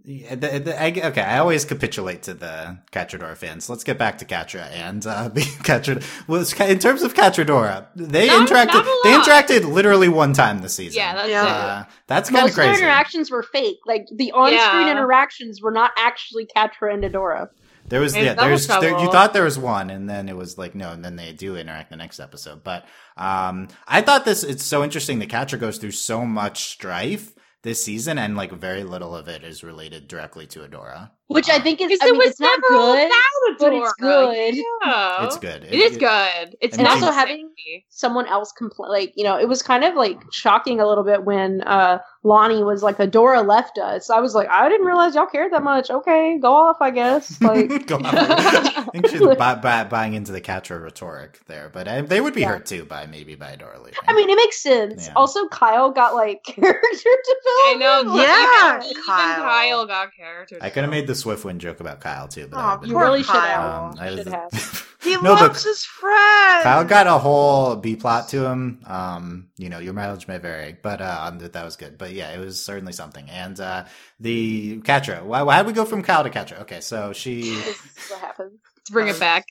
yeah, 0.09 0.35
the, 0.35 0.59
the, 0.59 0.81
I, 0.81 0.87
okay, 1.09 1.21
I 1.21 1.39
always 1.39 1.65
capitulate 1.65 2.23
to 2.23 2.33
the 2.33 2.77
Catradora 2.93 3.35
fans. 3.35 3.69
Let's 3.69 3.83
get 3.83 3.97
back 3.97 4.19
to 4.19 4.25
Catra 4.25 4.71
and 4.71 5.05
uh, 5.05 5.27
the 5.33 5.41
Catra. 5.41 6.01
Well, 6.29 6.39
in 6.69 6.79
terms 6.79 7.01
of 7.03 7.13
Catradora, 7.13 7.87
they 7.93 8.27
Not- 8.27 8.47
interacted. 8.47 8.73
not 8.85 8.85
They 9.03 9.11
interacted 9.13 9.69
literally 9.69 10.07
one 10.07 10.31
time 10.31 10.59
this 10.61 10.75
season. 10.75 10.97
Yeah, 10.99 11.13
that's 11.13 11.29
Yeah. 11.29 11.43
it. 11.45 11.49
uh, 11.49 11.85
that's 12.07 12.29
kind 12.29 12.37
of 12.39 12.43
most 12.45 12.51
of 12.57 12.63
their 12.63 12.73
interactions 12.75 13.29
were 13.29 13.43
fake 13.43 13.79
like 13.85 14.07
the 14.09 14.31
on-screen 14.31 14.87
Yeah. 14.87 14.91
interactions 14.93 15.61
were 15.61 15.71
not 15.71 15.91
actually 15.97 16.45
Catra 16.45 16.93
and 16.93 17.03
Adora. 17.03 17.49
There 17.89 17.99
was 18.01 18.15
yeah, 18.15 18.33
there's 18.33 18.67
there, 18.67 18.97
you 18.99 19.11
thought 19.11 19.33
there 19.33 19.43
was 19.45 19.57
one, 19.59 19.89
and 19.89 20.09
then 20.09 20.27
it 20.29 20.35
was 20.35 20.57
like 20.57 20.73
no, 20.75 20.91
and 20.91 21.03
then 21.03 21.15
they 21.17 21.31
do 21.33 21.55
interact 21.57 21.89
the 21.89 21.95
next 21.95 22.19
episode. 22.19 22.63
But 22.63 22.85
um, 23.15 23.67
I 23.87 24.01
thought 24.01 24.25
this 24.25 24.43
it's 24.43 24.63
so 24.63 24.83
interesting. 24.83 25.19
The 25.19 25.27
Catra 25.27 25.59
goes 25.59 25.77
through 25.77 25.91
so 25.91 26.25
much 26.25 26.65
strife 26.65 27.33
this 27.67 27.83
season, 27.83 28.17
and 28.17 28.37
like 28.37 28.53
very 28.53 28.85
little 28.85 29.13
of 29.13 29.27
it 29.27 29.43
is 29.43 29.61
related 29.61 30.07
directly 30.07 30.47
to 30.47 30.61
Adora. 30.61 31.11
Which 31.27 31.49
I 31.49 31.59
think 31.59 31.81
is 31.81 31.99
I 32.01 32.05
it 32.07 32.11
mean, 32.11 32.17
was 32.19 32.27
it's 32.31 32.39
not 32.39 32.59
never 32.69 32.81
all 32.81 32.93
good 32.93 33.05
about 33.07 33.59
but 33.59 33.73
it's 33.73 33.93
good. 33.99 34.55
Yeah. 34.85 35.25
It's 35.25 35.37
good. 35.37 35.63
It 35.65 35.73
is 35.73 35.97
good. 35.97 36.55
It's 36.61 36.77
And 36.77 36.85
not 36.85 36.93
also 36.95 37.07
so 37.07 37.11
having- 37.11 37.49
someone 37.89 38.27
else 38.27 38.53
compl- 38.59 38.87
like 38.89 39.11
you 39.17 39.23
know 39.25 39.37
it 39.37 39.47
was 39.49 39.61
kind 39.61 39.83
of 39.83 39.93
like 39.95 40.17
shocking 40.31 40.79
a 40.79 40.87
little 40.87 41.03
bit 41.03 41.25
when 41.25 41.61
uh 41.63 41.97
lonnie 42.23 42.63
was 42.63 42.81
like 42.81 42.97
adora 42.97 43.45
left 43.45 43.77
us 43.77 44.09
i 44.09 44.19
was 44.21 44.33
like 44.35 44.47
i 44.49 44.69
didn't 44.69 44.85
realize 44.85 45.15
y'all 45.15 45.25
cared 45.25 45.51
that 45.51 45.63
much 45.63 45.89
okay 45.89 46.37
go 46.41 46.53
off 46.53 46.77
i 46.79 46.89
guess 46.91 47.41
like 47.41 47.85
Go 47.87 47.95
on. 47.97 48.05
I 48.05 48.87
think 48.93 49.07
she's 49.09 49.19
buy, 49.37 49.55
buy, 49.55 49.83
buying 49.83 50.13
into 50.13 50.31
the 50.31 50.39
Catra 50.39 50.81
rhetoric 50.81 51.39
there, 51.47 51.69
but 51.73 51.87
uh, 51.89 52.03
they 52.03 52.21
would 52.21 52.33
be 52.33 52.41
Yeah. 52.41 52.49
hurt 52.49 52.65
too 52.65 52.85
by 52.85 53.05
maybe 53.05 53.35
by 53.35 53.55
Adora 53.57 53.79
leaving. 53.79 53.99
i 54.07 54.13
mean 54.13 54.29
it 54.29 54.35
makes 54.35 54.61
sense 54.61 55.07
Yeah. 55.07 55.13
also 55.15 55.47
kyle 55.49 55.91
got 55.91 56.15
like 56.15 56.41
character 56.45 56.69
development. 56.71 57.67
I 57.67 57.75
know. 57.79 58.03
development 58.03 58.27
Yeah, 58.29 58.77
even, 58.77 58.89
even 58.91 59.03
Kyle. 59.03 59.41
Kyle 59.43 59.85
got 59.87 60.15
character. 60.15 60.57
I 60.61 60.69
could 60.69 60.83
have 60.83 60.91
made 60.91 61.07
the 61.07 61.15
Swiftwind 61.23 61.57
joke 61.59 61.79
about 61.79 61.99
Kyle 62.01 62.27
too, 62.27 62.47
but 62.47 62.57
Aw, 62.57 62.83
you 62.83 62.97
really 62.99 63.23
should 63.23 63.31
Kyle. 63.33 63.61
have 63.61 63.93
Um, 63.93 63.99
I 63.99 64.09
should 64.15 64.25
was- 64.25 64.33
have 64.33 64.83
He 65.03 65.15
No, 65.17 65.33
loves 65.33 65.63
his 65.63 65.85
friend. 65.85 66.63
Kyle 66.63 66.83
got 66.83 67.07
a 67.07 67.17
whole 67.17 67.75
B 67.77 67.95
plot 67.95 68.27
to 68.29 68.45
him. 68.45 68.81
Um, 68.85 69.47
you 69.57 69.69
know, 69.69 69.79
your 69.79 69.93
mileage 69.93 70.27
may 70.27 70.37
vary, 70.39 70.75
but 70.81 70.99
uh, 71.01 71.19
um, 71.31 71.37
that 71.39 71.63
was 71.63 71.75
good. 71.77 71.97
But 71.97 72.11
yeah, 72.13 72.31
it 72.33 72.39
was 72.39 72.61
certainly 72.61 72.91
something. 72.93 73.29
And 73.29 73.57
uh, 73.59 73.85
the 74.19 74.79
Catra. 74.81 75.23
Why, 75.23 75.43
why 75.43 75.57
did 75.57 75.67
we 75.67 75.73
go 75.73 75.85
from 75.85 76.01
Kyle 76.01 76.23
to 76.23 76.29
Catra? 76.29 76.61
Okay, 76.61 76.81
so 76.81 77.13
she. 77.13 77.41
this 77.41 77.67
is 77.85 78.09
what 78.09 78.19
happened 78.19 78.57
Let's 78.75 78.89
bring 78.89 79.07
it 79.07 79.19
back. 79.19 79.45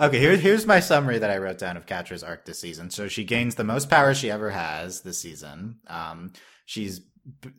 Okay, 0.00 0.18
here, 0.18 0.36
here's 0.36 0.66
my 0.66 0.80
summary 0.80 1.18
that 1.18 1.30
I 1.30 1.38
wrote 1.38 1.58
down 1.58 1.76
of 1.76 1.86
Catra's 1.86 2.24
arc 2.24 2.44
this 2.44 2.58
season. 2.58 2.90
So 2.90 3.06
she 3.06 3.22
gains 3.24 3.54
the 3.54 3.64
most 3.64 3.88
power 3.90 4.12
she 4.14 4.30
ever 4.30 4.50
has 4.50 5.02
this 5.02 5.18
season. 5.18 5.76
Um, 5.86 6.32
she's 6.64 7.00
b- 7.00 7.06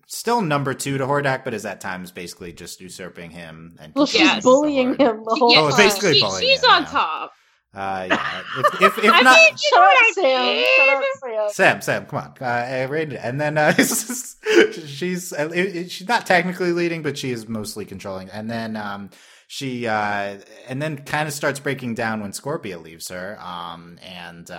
still 0.08 0.42
number 0.42 0.74
two 0.74 0.98
to 0.98 1.06
Hordak, 1.06 1.44
but 1.44 1.54
is 1.54 1.66
at 1.66 1.82
times 1.82 2.12
basically 2.12 2.54
just 2.54 2.80
usurping 2.82 3.32
him. 3.32 3.76
And 3.80 3.94
well 3.96 4.06
she's 4.06 4.22
Yes. 4.22 4.44
bullying 4.44 4.90
him 4.98 5.24
the 5.24 5.36
whole 5.40 5.52
Yeah, 5.52 5.62
Oh, 5.62 5.70
time 5.70 5.78
basically 5.78 6.14
she- 6.16 6.22
bullying 6.22 6.48
she's 6.50 6.64
him, 6.64 6.70
on 6.70 6.84
yeah. 6.84 6.90
top. 6.90 7.32
Uh, 7.74 8.08
yeah. 8.10 8.42
If, 8.58 8.82
if, 8.82 8.98
if 9.04 9.12
I 9.14 9.22
not, 9.22 9.36
mean, 9.36 9.52
you 9.52 9.58
shut 9.58 9.84
up 9.84 10.14
sam 10.16 10.64
shut 10.78 10.90
up 10.90 11.04
sam 11.22 11.50
Sam, 11.50 11.82
Sam, 11.82 12.06
come 12.06 12.20
on. 12.20 12.34
Uh, 12.42 12.46
I 12.46 12.84
rated 12.84 13.14
it. 13.16 13.20
And 13.24 13.40
then 13.40 13.58
uh, 13.58 13.74
she's 14.88 15.34
uh, 15.34 15.50
it- 15.54 15.76
it- 15.76 15.92
she's 15.92 16.08
not 16.08 16.26
technically 16.26 16.72
leading, 16.72 17.02
but 17.04 17.18
she 17.18 17.32
is 17.32 17.48
mostly 17.48 17.86
controlling. 17.86 18.30
And 18.30 18.50
then 18.50 18.76
um, 18.78 19.10
she 19.48 19.86
uh, 19.88 20.38
and 20.68 20.82
then 20.82 20.98
kind 21.00 21.28
of 21.28 21.34
starts 21.34 21.60
breaking 21.60 21.94
down 21.96 22.22
when 22.22 22.32
Scorpia 22.32 22.82
leaves 22.82 23.10
her. 23.10 23.38
Um, 23.42 24.00
and 24.02 24.50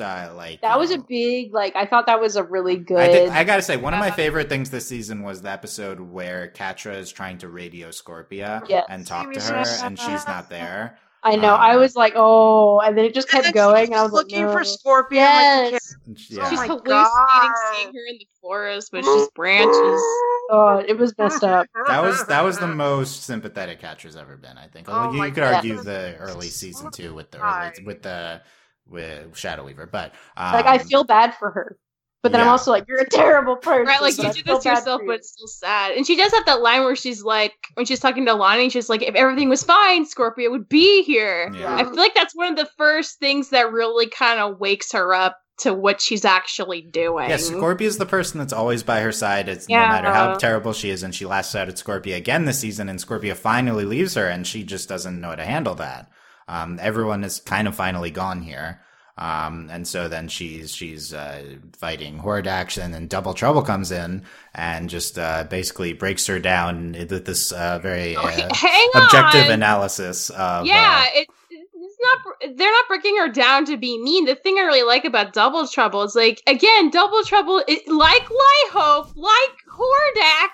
uh, 0.00 0.26
st- 0.26 0.36
like 0.36 0.60
that 0.60 0.78
was 0.78 0.90
a 0.90 0.98
big 0.98 1.52
like 1.54 1.74
i 1.76 1.86
thought 1.86 2.06
that 2.06 2.20
was 2.20 2.36
a 2.36 2.42
really 2.42 2.76
good 2.76 2.98
I, 2.98 3.08
think, 3.08 3.32
I 3.32 3.44
gotta 3.44 3.62
say, 3.62 3.76
one 3.76 3.94
of 3.94 4.00
my 4.00 4.10
favorite 4.10 4.48
things 4.48 4.70
this 4.70 4.86
season 4.86 5.22
was 5.22 5.42
the 5.42 5.50
episode 5.50 6.00
where 6.00 6.52
Catra 6.54 6.96
is 6.96 7.10
trying 7.12 7.38
to 7.38 7.48
radio 7.48 7.88
Scorpia 7.88 8.62
Yes. 8.68 8.86
and 8.88 9.06
talk 9.06 9.32
to 9.32 9.40
her, 9.40 9.64
and 9.84 9.98
she's 9.98 10.26
not 10.26 10.48
there. 10.50 10.98
I 11.22 11.36
know. 11.36 11.52
Um, 11.54 11.60
I 11.60 11.76
was 11.76 11.96
like, 11.96 12.14
oh, 12.16 12.80
and 12.80 12.96
then 12.96 13.04
it 13.04 13.12
just 13.12 13.28
kept 13.28 13.52
going. 13.52 13.82
she's 13.82 13.88
And 13.90 13.96
I 13.98 14.02
was 14.02 14.12
like, 14.12 14.24
looking 14.24 14.46
no. 14.46 14.52
for 14.52 14.60
Scorpia. 14.60 15.12
Yes. 15.70 15.94
And 16.06 16.18
she- 16.18 16.38
Oh 16.40 16.48
She's 16.48 16.58
my 16.58 16.66
hallucinating 16.66 16.86
God. 16.86 17.52
seeing 17.74 17.86
her 17.88 18.06
in 18.08 18.16
the 18.18 18.26
forest, 18.40 18.88
but 18.90 18.98
it's 19.00 19.06
just 19.06 19.34
branches. 19.34 20.02
Oh, 20.52 20.82
it 20.84 20.98
was 20.98 21.16
messed 21.16 21.44
up. 21.44 21.68
That 21.86 22.02
was 22.02 22.26
that 22.26 22.42
was 22.42 22.58
the 22.58 22.66
most 22.66 23.22
sympathetic 23.22 23.80
Catra's 23.80 24.16
ever 24.16 24.36
been, 24.36 24.58
I 24.58 24.66
think. 24.66 24.88
Oh 24.90 25.12
you, 25.12 25.22
could 25.22 25.34
God. 25.36 25.54
argue 25.54 25.80
the 25.80 26.16
early 26.18 26.48
season 26.48 26.90
two 26.90 27.14
with 27.14 27.30
the 27.30 27.38
early, 27.40 27.84
with 27.84 28.02
the 28.02 28.42
with 28.90 29.36
Shadow 29.36 29.64
Weaver, 29.64 29.86
but 29.86 30.12
um, 30.36 30.52
Like, 30.52 30.66
I 30.66 30.78
feel 30.78 31.04
bad 31.04 31.34
for 31.34 31.50
her. 31.50 31.78
But 32.22 32.32
then 32.32 32.42
I'm 32.42 32.48
also 32.48 32.70
like, 32.70 32.84
you're 32.86 33.00
a 33.00 33.08
terrible 33.08 33.56
person. 33.56 33.86
Right, 33.86 34.02
like 34.02 34.18
you 34.18 34.28
I 34.28 34.32
did 34.32 34.44
this 34.44 34.62
bad 34.62 34.76
yourself, 34.76 35.00
for 35.00 35.06
but 35.06 35.16
it's 35.16 35.30
still 35.30 35.46
sad. 35.46 35.92
And 35.92 36.06
she 36.06 36.16
does 36.16 36.30
have 36.32 36.44
that 36.44 36.60
line 36.60 36.82
where 36.82 36.94
she's 36.94 37.22
like, 37.22 37.54
when 37.74 37.86
she's 37.86 38.00
talking 38.00 38.26
to 38.26 38.34
Lonnie, 38.34 38.68
she's 38.68 38.90
like, 38.90 39.02
if 39.02 39.14
everything 39.14 39.48
was 39.48 39.62
fine, 39.62 40.04
Scorpia 40.04 40.50
would 40.50 40.68
be 40.68 41.02
here. 41.02 41.50
Yeah. 41.54 41.74
I 41.74 41.84
feel 41.84 41.96
like 41.96 42.14
that's 42.14 42.36
one 42.36 42.52
of 42.52 42.58
the 42.58 42.68
first 42.76 43.18
things 43.20 43.48
that 43.50 43.72
really 43.72 44.06
kind 44.06 44.38
of 44.38 44.60
wakes 44.60 44.92
her 44.92 45.14
up 45.14 45.38
to 45.60 45.72
what 45.72 46.02
she's 46.02 46.26
actually 46.26 46.82
doing. 46.82 47.30
Yeah, 47.30 47.36
Scorpia 47.36 47.82
is 47.82 47.96
the 47.96 48.06
person 48.06 48.38
that's 48.38 48.52
always 48.52 48.82
by 48.82 49.00
her 49.00 49.12
side. 49.12 49.48
It's 49.48 49.66
Yeah. 49.66 49.82
no 49.84 49.88
matter 49.88 50.12
how 50.12 50.34
terrible 50.34 50.74
she 50.74 50.90
is, 50.90 51.02
and 51.02 51.14
she 51.14 51.24
lashes 51.24 51.54
out 51.54 51.68
at 51.68 51.76
Scorpia 51.76 52.16
again 52.16 52.44
this 52.44 52.58
season, 52.58 52.90
and 52.90 52.98
Scorpia 52.98 53.34
finally 53.34 53.86
leaves 53.86 54.14
her, 54.14 54.26
and 54.26 54.46
she 54.46 54.62
just 54.62 54.90
doesn't 54.90 55.20
know 55.20 55.28
how 55.30 55.36
to 55.36 55.44
handle 55.44 55.74
that. 55.76 56.10
Um, 56.50 56.78
everyone 56.82 57.22
is 57.22 57.38
kind 57.38 57.68
of 57.68 57.76
finally 57.76 58.10
gone 58.10 58.42
here. 58.42 58.80
Um, 59.16 59.68
and 59.70 59.86
so 59.86 60.08
then 60.08 60.28
she's 60.28 60.74
she's 60.74 61.12
uh, 61.12 61.44
fighting 61.76 62.18
Hordak, 62.18 62.82
and 62.82 62.92
then 62.92 63.06
Double 63.06 63.34
Trouble 63.34 63.60
comes 63.62 63.92
in 63.92 64.24
and 64.54 64.88
just 64.88 65.18
uh, 65.18 65.44
basically 65.44 65.92
breaks 65.92 66.26
her 66.26 66.38
down 66.38 66.92
with 66.92 67.26
this 67.26 67.52
uh, 67.52 67.78
very 67.80 68.16
Oh, 68.16 68.22
uh, 68.22 68.48
objective 68.94 69.50
analysis 69.50 70.30
of 70.30 70.64
yeah, 70.64 71.04
uh, 71.04 71.20
it, 71.20 71.28
it's 71.50 71.98
not. 72.00 72.56
They're 72.56 72.70
not 72.70 72.88
breaking 72.88 73.18
her 73.18 73.28
down 73.28 73.66
to 73.66 73.76
be 73.76 74.02
mean. 74.02 74.24
The 74.24 74.34
thing 74.34 74.56
I 74.56 74.62
really 74.62 74.84
like 74.84 75.04
about 75.04 75.34
Double 75.34 75.68
Trouble 75.68 76.02
is 76.02 76.16
like 76.16 76.42
again, 76.46 76.88
Double 76.88 77.22
Trouble, 77.22 77.62
it, 77.68 77.86
like 77.86 78.26
Hope, 78.72 79.14
like 79.16 79.56
Hordak. 79.70 80.48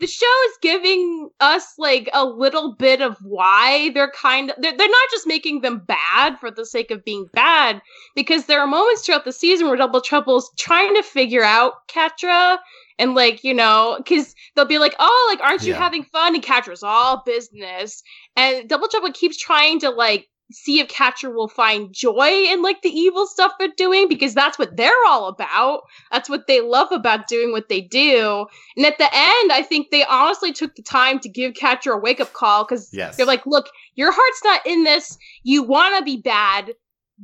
The 0.00 0.06
show 0.06 0.26
is 0.50 0.58
giving 0.62 1.30
us 1.40 1.74
like 1.76 2.08
a 2.12 2.24
little 2.24 2.74
bit 2.76 3.00
of 3.02 3.16
why 3.22 3.90
they're 3.94 4.10
kind 4.12 4.50
of 4.50 4.56
they're, 4.60 4.76
they're 4.76 4.88
not 4.88 5.10
just 5.10 5.26
making 5.26 5.60
them 5.62 5.78
bad 5.86 6.38
for 6.38 6.50
the 6.50 6.64
sake 6.64 6.90
of 6.90 7.04
being 7.04 7.26
bad 7.32 7.82
because 8.14 8.46
there 8.46 8.60
are 8.60 8.66
moments 8.66 9.04
throughout 9.04 9.24
the 9.24 9.32
season 9.32 9.66
where 9.66 9.76
Double 9.76 10.00
Trouble's 10.00 10.50
trying 10.56 10.94
to 10.94 11.02
figure 11.02 11.42
out 11.42 11.88
Catra 11.88 12.58
and 12.98 13.14
like 13.14 13.42
you 13.42 13.54
know 13.54 13.96
because 13.98 14.34
they'll 14.54 14.64
be 14.64 14.78
like 14.78 14.94
oh 15.00 15.28
like 15.30 15.44
aren't 15.44 15.62
you 15.66 15.72
Yeah. 15.72 15.78
having 15.78 16.04
fun 16.04 16.34
and 16.34 16.44
Catra's 16.44 16.82
all 16.84 17.22
business 17.26 18.02
and 18.36 18.68
Double 18.68 18.88
Trouble 18.88 19.12
keeps 19.12 19.36
trying 19.36 19.80
to 19.80 19.90
like 19.90 20.28
see 20.50 20.80
if 20.80 20.88
Catra 20.88 21.34
will 21.34 21.48
find 21.48 21.92
joy 21.92 22.28
in 22.48 22.62
like 22.62 22.82
the 22.82 22.88
evil 22.88 23.26
stuff 23.26 23.52
they're 23.58 23.68
doing 23.76 24.08
because 24.08 24.34
that's 24.34 24.58
what 24.58 24.76
they're 24.76 25.04
all 25.06 25.28
about. 25.28 25.82
That's 26.10 26.28
what 26.28 26.46
they 26.46 26.60
love 26.60 26.90
about 26.90 27.28
doing 27.28 27.52
what 27.52 27.68
they 27.68 27.80
do. 27.80 28.46
And 28.76 28.86
at 28.86 28.98
the 28.98 29.08
end, 29.12 29.52
I 29.52 29.64
think 29.68 29.90
they 29.90 30.04
honestly 30.04 30.52
took 30.52 30.74
the 30.74 30.82
time 30.82 31.18
to 31.20 31.28
give 31.28 31.52
Catra 31.52 31.94
a 31.94 31.98
wake 31.98 32.20
up 32.20 32.32
call 32.32 32.64
because 32.64 32.88
yes, 32.92 33.16
they're 33.16 33.26
like, 33.26 33.46
look, 33.46 33.68
your 33.94 34.12
heart's 34.12 34.44
not 34.44 34.66
in 34.66 34.84
this. 34.84 35.18
You 35.42 35.62
want 35.62 35.98
to 35.98 36.04
be 36.04 36.20
bad, 36.22 36.72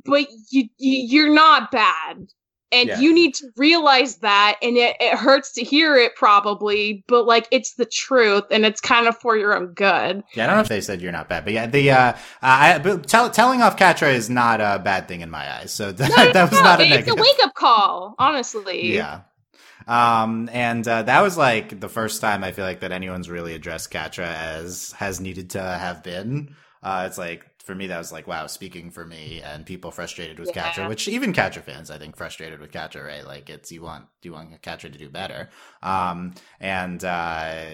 but 0.05 0.27
you, 0.51 0.69
you 0.79 1.07
you're 1.09 1.35
not 1.35 1.71
bad. 1.71 2.27
And 2.75 2.89
Yeah. 2.89 2.99
you 3.01 3.15
need 3.15 3.35
to 3.37 3.47
realize 3.57 4.17
that, 4.17 4.57
and 4.61 4.77
it, 4.77 4.97
it 5.01 5.17
hurts 5.17 5.53
to 5.53 5.63
hear 5.65 5.97
it 5.97 6.17
probably, 6.17 7.05
but 7.09 7.25
like 7.25 7.47
it's 7.53 7.75
the 7.75 7.87
truth, 7.87 8.45
and 8.51 8.67
it's 8.67 8.81
kind 8.81 9.07
of 9.07 9.17
for 9.19 9.37
your 9.37 9.55
own 9.57 9.69
good. 9.75 10.25
Yeah, 10.35 10.45
I 10.45 10.47
don't 10.49 10.57
know 10.57 10.63
if 10.63 10.69
they 10.69 10.81
said 10.81 11.01
you're 11.01 11.13
not 11.13 11.29
bad, 11.29 11.45
but 11.45 11.53
yeah, 11.55 11.67
the 11.67 11.91
uh, 11.93 12.13
I, 12.43 12.79
but 12.81 13.07
tell, 13.07 13.31
telling 13.31 13.63
off 13.63 13.77
Catra 13.77 14.13
is 14.13 14.29
not 14.29 14.61
a 14.61 14.81
bad 14.85 15.07
thing 15.09 15.21
in 15.23 15.31
my 15.31 15.51
eyes. 15.61 15.73
So 15.73 15.93
that, 15.93 16.33
that 16.35 16.51
was 16.51 16.59
No, 16.59 16.65
not 16.65 16.81
a 16.81 16.83
it's 16.83 16.91
negative. 16.91 17.19
a 17.19 17.23
wake 17.23 17.39
up 17.45 17.55
call, 17.55 18.15
honestly. 18.19 18.95
Yeah. 18.97 19.21
Um, 19.87 20.49
and 20.53 20.87
uh, 20.89 21.03
that 21.03 21.21
was 21.21 21.37
like 21.37 21.79
the 21.79 21.89
first 21.89 22.21
time 22.21 22.43
I 22.43 22.53
feel 22.53 22.65
like 22.65 22.81
that 22.81 22.93
anyone's 22.93 23.29
really 23.29 23.55
addressed 23.55 23.91
Catra 23.93 24.27
as 24.27 24.93
has 24.93 25.21
needed 25.21 25.51
to 25.51 25.61
have 25.63 26.03
been. 26.03 26.55
Uh, 26.83 27.05
it's 27.07 27.19
like 27.19 27.45
for 27.65 27.75
me 27.75 27.87
that 27.89 27.99
was 27.99 28.13
like 28.13 28.27
wow, 28.27 28.47
speaking 28.47 28.91
for 28.91 29.05
me 29.05 29.41
and 29.43 29.65
people 29.67 29.91
frustrated 29.91 30.39
with 30.39 30.51
Yeah. 30.55 30.71
Catra, 30.73 30.89
which 30.89 31.09
even 31.09 31.33
Catra 31.33 31.63
fans 31.63 31.91
I 31.91 31.99
think 31.99 32.17
frustrated 32.17 32.61
with 32.61 32.73
Catra, 32.73 33.05
right? 33.07 33.25
Like 33.27 33.51
it's 33.51 33.73
you 33.73 33.83
want 33.83 34.07
you 34.23 34.33
want 34.33 34.61
Catra 34.63 34.93
to 34.93 34.99
do 34.99 35.09
better. 35.09 35.51
Um, 35.83 36.35
and 36.61 37.03
uh, 37.05 37.65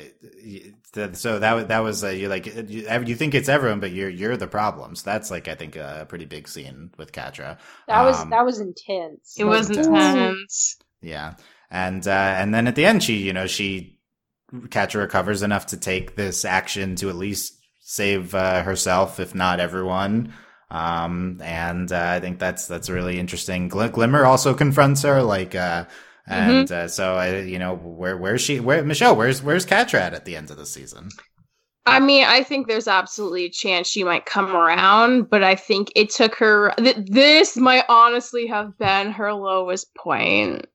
y- 0.45 0.73
th- 0.93 1.15
so 1.17 1.39
that 1.39 1.53
was 1.55 1.67
that 1.67 1.79
was 1.81 2.05
uh, 2.05 2.09
you 2.09 2.29
like 2.29 2.47
you, 2.47 2.87
you 3.07 3.17
think 3.17 3.35
it's 3.35 3.49
everyone, 3.49 3.81
but 3.81 3.93
you're 3.93 4.09
you're 4.09 4.37
the 4.37 4.47
problems. 4.49 5.03
That's 5.03 5.31
like 5.31 5.49
I 5.49 5.55
think 5.55 5.77
a 5.77 6.07
pretty 6.09 6.25
big 6.27 6.49
scene 6.49 6.91
with 6.99 7.13
Catra. 7.13 7.59
That 7.87 8.03
was 8.03 8.21
Um, 8.21 8.31
that 8.31 8.45
was 8.45 8.61
intense. 8.61 9.35
It 9.39 9.45
was 9.45 9.71
Intense. 9.71 9.87
intense. 9.87 10.77
Yeah. 11.03 11.35
And 11.71 12.07
uh 12.07 12.11
and 12.39 12.53
then 12.55 12.67
at 12.67 12.75
the 12.75 12.85
end 12.85 13.03
she, 13.03 13.17
you 13.19 13.33
know, 13.33 13.47
she 13.47 13.99
Catra 14.53 14.97
recovers 15.03 15.43
enough 15.43 15.67
to 15.67 15.77
take 15.77 16.17
this 16.17 16.45
action 16.45 16.97
to 16.97 17.09
at 17.09 17.15
least 17.17 17.60
save 17.91 18.35
uh, 18.37 18.63
herself, 18.63 19.19
if 19.19 19.35
not 19.35 19.59
everyone. 19.59 20.33
Um 20.71 21.41
and 21.43 21.91
uh, 21.91 22.11
I 22.17 22.21
think 22.21 22.39
that's 22.39 22.69
that's 22.69 22.89
really 22.89 23.19
interesting. 23.19 23.69
Gl- 23.69 23.91
Glimmer 23.91 24.25
also 24.25 24.55
confronts 24.55 25.03
her 25.03 25.21
like 25.21 25.57
uh 25.57 25.87
and 26.29 26.71
uh, 26.71 26.87
so 26.87 27.15
I, 27.15 27.41
you 27.41 27.59
know 27.59 27.75
where 27.75 28.17
where's 28.17 28.41
she 28.41 28.61
where 28.61 28.85
Michelle 28.85 29.17
where's 29.17 29.43
where's 29.43 29.67
Catra 29.67 29.99
at 29.99 30.15
at 30.15 30.25
the 30.25 30.37
end 30.37 30.53
of 30.53 30.57
the 30.57 30.67
season 30.67 31.09
I 31.87 31.99
mean, 31.99 32.25
I 32.25 32.45
think 32.45 32.69
there's 32.69 32.87
absolutely 32.87 33.47
a 33.47 33.51
chance 33.51 33.89
she 33.89 34.05
might 34.05 34.27
come 34.27 34.55
around, 34.55 35.31
but 35.31 35.43
I 35.43 35.57
think 35.57 35.91
it 35.97 36.11
took 36.11 36.37
her. 36.37 36.73
Th- 36.79 36.97
this 37.05 37.57
might 37.57 37.85
honestly 37.89 38.47
have 38.47 38.79
been 38.79 39.11
her 39.13 39.33
lowest 39.33 39.93
point. 39.97 40.67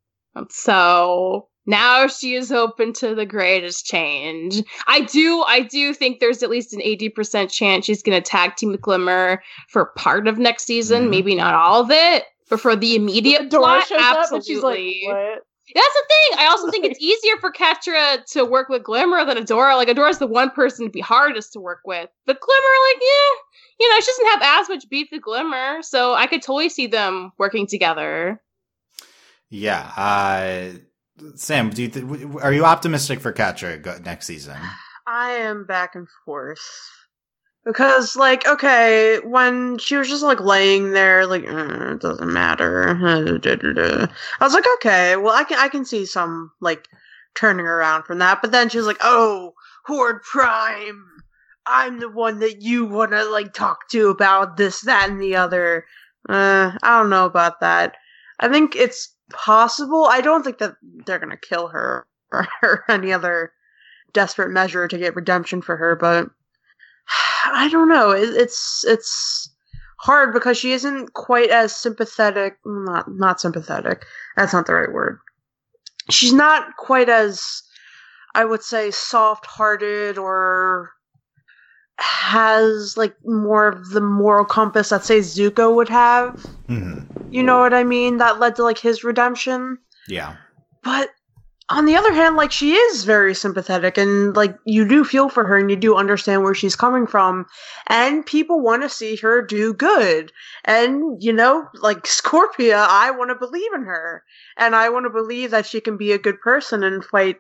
So 0.50 1.48
now 1.66 2.08
she 2.08 2.36
is 2.36 2.52
open 2.52 2.94
to 2.94 3.16
the 3.16 3.26
greatest 3.26 3.86
change. 3.86 4.62
I 4.88 5.02
do, 5.02 5.44
I 5.48 5.62
do 5.62 5.94
think 5.94 6.20
there's 6.20 6.44
at 6.44 6.50
least 6.50 6.74
an 6.74 6.82
80% 6.82 7.52
chance 7.52 7.86
she's 7.86 8.04
going 8.04 8.22
to 8.22 8.28
tag 8.28 8.56
team 8.56 8.72
with 8.72 8.82
Glimmer 8.82 9.42
for 9.70 9.88
part 9.98 10.28
of 10.28 10.38
next 10.38 10.66
season. 10.66 11.08
Mhm. 11.08 11.10
Maybe 11.10 11.36
not 11.36 11.54
all 11.54 11.82
of 11.82 11.92
it, 11.92 12.24
but 12.50 12.60
for 12.60 12.76
the 12.76 12.96
immediate 12.96 13.50
Dora 13.50 13.82
plot, 13.88 13.92
absolutely. 13.92 14.38
up 14.38 14.44
she's 14.46 14.64
like, 14.64 15.16
"What?" 15.16 15.44
That's 15.74 15.94
the 15.94 16.04
thing. 16.08 16.40
I 16.40 16.48
also 16.48 16.70
think 16.70 16.86
it's 16.86 17.00
easier 17.00 17.38
for 17.38 17.52
Catra 17.52 18.24
to 18.34 18.46
work 18.46 18.70
with 18.70 18.84
Glimmer 18.84 19.26
than 19.26 19.38
Adora. 19.44 19.76
Like 19.76 19.88
Adora's 19.88 20.20
the 20.20 20.28
one 20.28 20.52
person 20.52 20.86
to 20.86 20.92
be 20.92 21.02
hardest 21.02 21.54
to 21.54 21.60
work 21.60 21.80
with. 21.86 22.08
But 22.28 22.40
Glimmer, 22.40 22.76
like, 22.94 23.02
yeah, 23.02 23.80
you 23.80 23.90
know, 23.90 24.00
she 24.00 24.06
doesn't 24.06 24.28
have 24.28 24.62
as 24.62 24.70
much 24.70 24.88
beef 24.90 25.08
with 25.12 25.24
Glimmer, 25.24 25.82
so 25.82 26.14
I 26.14 26.28
could 26.28 26.44
totally 26.44 26.70
see 26.70 26.86
them 26.86 27.32
working 27.40 27.66
together. 27.66 28.40
yeah 29.50 29.92
uh 29.98 30.78
Sam 31.36 31.70
do 31.70 31.84
you 31.84 31.88
th- 31.88 32.06
are 32.42 32.54
you 32.54 32.66
optimistic 32.66 33.20
for 33.20 33.32
Catra 33.32 33.82
go- 33.82 33.98
next 34.04 34.26
season 34.26 34.58
I 35.08 35.32
am 35.32 35.66
back 35.66 35.96
and 35.96 36.08
forth. 36.26 36.60
Because, 37.64 38.16
like, 38.16 38.48
okay, 38.48 39.20
when 39.24 39.80
she 39.80 39.96
was 39.96 40.08
just, 40.08 40.22
like, 40.24 40.40
laying 40.40 40.92
there, 40.92 41.26
like, 41.26 41.44
"Uh, 41.48 41.94
it 41.94 42.00
doesn't 42.00 42.32
matter. 42.32 42.90
I 42.90 44.08
was 44.40 44.54
like, 44.54 44.66
okay, 44.76 45.16
well, 45.16 45.34
I 45.34 45.44
can, 45.44 45.58
I 45.58 45.68
can 45.68 45.84
see 45.84 46.06
some, 46.06 46.52
like, 46.62 46.88
turning 47.36 47.66
around 47.66 48.04
from 48.04 48.20
that. 48.20 48.42
But 48.42 48.52
then 48.52 48.70
she 48.70 48.78
was 48.78 48.86
like, 48.86 49.00
oh, 49.02 49.54
Horde 49.86 50.22
Prime, 50.22 51.06
I'm 51.66 52.00
the 52.00 52.10
one 52.10 52.38
that 52.40 52.62
you 52.62 52.86
want 52.86 53.12
to, 53.12 53.26
like, 53.26 53.54
talk 53.54 53.90
to 53.90 54.10
about 54.10 54.58
this, 54.58 54.82
that, 54.82 55.10
and 55.10 55.20
the 55.20 55.36
other. 55.36 55.86
Uh, 56.30 56.72
I 56.84 57.00
don't 57.00 57.10
know 57.10 57.26
about 57.26 57.62
that. 57.62 57.96
I 58.40 58.48
think 58.48 58.76
it's 58.76 59.15
possible. 59.32 60.06
I 60.06 60.22
don't 60.22 60.44
think 60.44 60.60
that 60.60 60.76
they're 61.06 61.20
gonna 61.20 61.38
kill 61.38 61.68
her 61.68 62.06
or, 62.32 62.48
or 62.64 62.84
any 62.90 63.12
other 63.14 63.52
desperate 64.14 64.50
measure 64.50 64.88
to 64.88 64.98
get 64.98 65.16
redemption 65.16 65.62
for 65.62 65.76
her, 65.78 65.96
but 65.96 66.30
I 67.46 67.70
don't 67.70 67.90
know. 67.90 68.12
It, 68.12 68.30
it's 68.30 68.84
it's 68.88 69.50
hard 70.00 70.34
because 70.34 70.58
she 70.58 70.72
isn't 70.72 71.14
quite 71.14 71.50
as 71.50 71.76
sympathetic. 71.76 72.58
Not 72.66 73.12
not 73.12 73.40
sympathetic. 73.40 74.06
That's 74.36 74.54
not 74.54 74.66
the 74.66 74.74
right 74.74 74.92
word. 74.92 75.20
She's 76.10 76.34
not 76.34 76.76
quite 76.78 77.10
as 77.10 77.64
I 78.36 78.46
would 78.46 78.62
say 78.62 78.92
soft-hearted 78.92 80.18
or 80.18 80.92
has 81.98 82.98
like 82.98 83.16
more 83.24 83.68
of 83.68 83.90
the 83.90 84.02
moral 84.02 84.46
compass 84.46 84.90
that 84.90 85.06
say 85.06 85.20
Zuko 85.20 85.74
would 85.76 85.90
have. 85.90 86.40
hmm 86.68 87.02
You 87.32 87.44
know 87.44 87.60
what 87.60 87.74
I 87.74 87.84
mean? 87.84 88.18
That 88.18 88.40
led 88.40 88.56
to 88.58 88.64
like 88.64 88.78
his 88.80 89.04
redemption. 89.04 89.78
yeah 90.08 90.36
But 90.84 91.10
on 91.70 91.86
the 91.86 91.96
other 91.96 92.14
hand, 92.14 92.36
like 92.36 92.52
she 92.52 92.74
is 92.74 93.06
very 93.06 93.34
sympathetic 93.34 93.98
and 93.98 94.36
like 94.36 94.56
you 94.66 94.88
do 94.88 95.04
feel 95.04 95.30
for 95.30 95.46
her 95.46 95.58
and 95.58 95.70
you 95.70 95.76
do 95.76 95.96
understand 95.96 96.44
where 96.44 96.54
she's 96.54 96.76
coming 96.76 97.08
from 97.08 97.48
and 97.88 98.24
people 98.26 98.62
want 98.62 98.84
to 98.84 98.90
see 98.90 99.16
her 99.16 99.42
do 99.42 99.74
good. 99.74 100.32
And 100.66 101.24
you 101.24 101.34
know, 101.34 101.68
like 101.76 102.04
Scorpia, 102.04 102.86
I 102.88 103.10
want 103.12 103.30
to 103.32 103.36
believe 103.36 103.74
in 103.74 103.84
her 103.84 104.24
and 104.58 104.76
I 104.76 104.90
want 104.90 105.06
to 105.06 105.10
believe 105.10 105.52
that 105.52 105.66
she 105.66 105.82
can 105.82 105.98
be 105.98 106.12
a 106.12 106.20
good 106.20 106.40
person 106.42 106.84
and 106.84 107.04
fight 107.04 107.38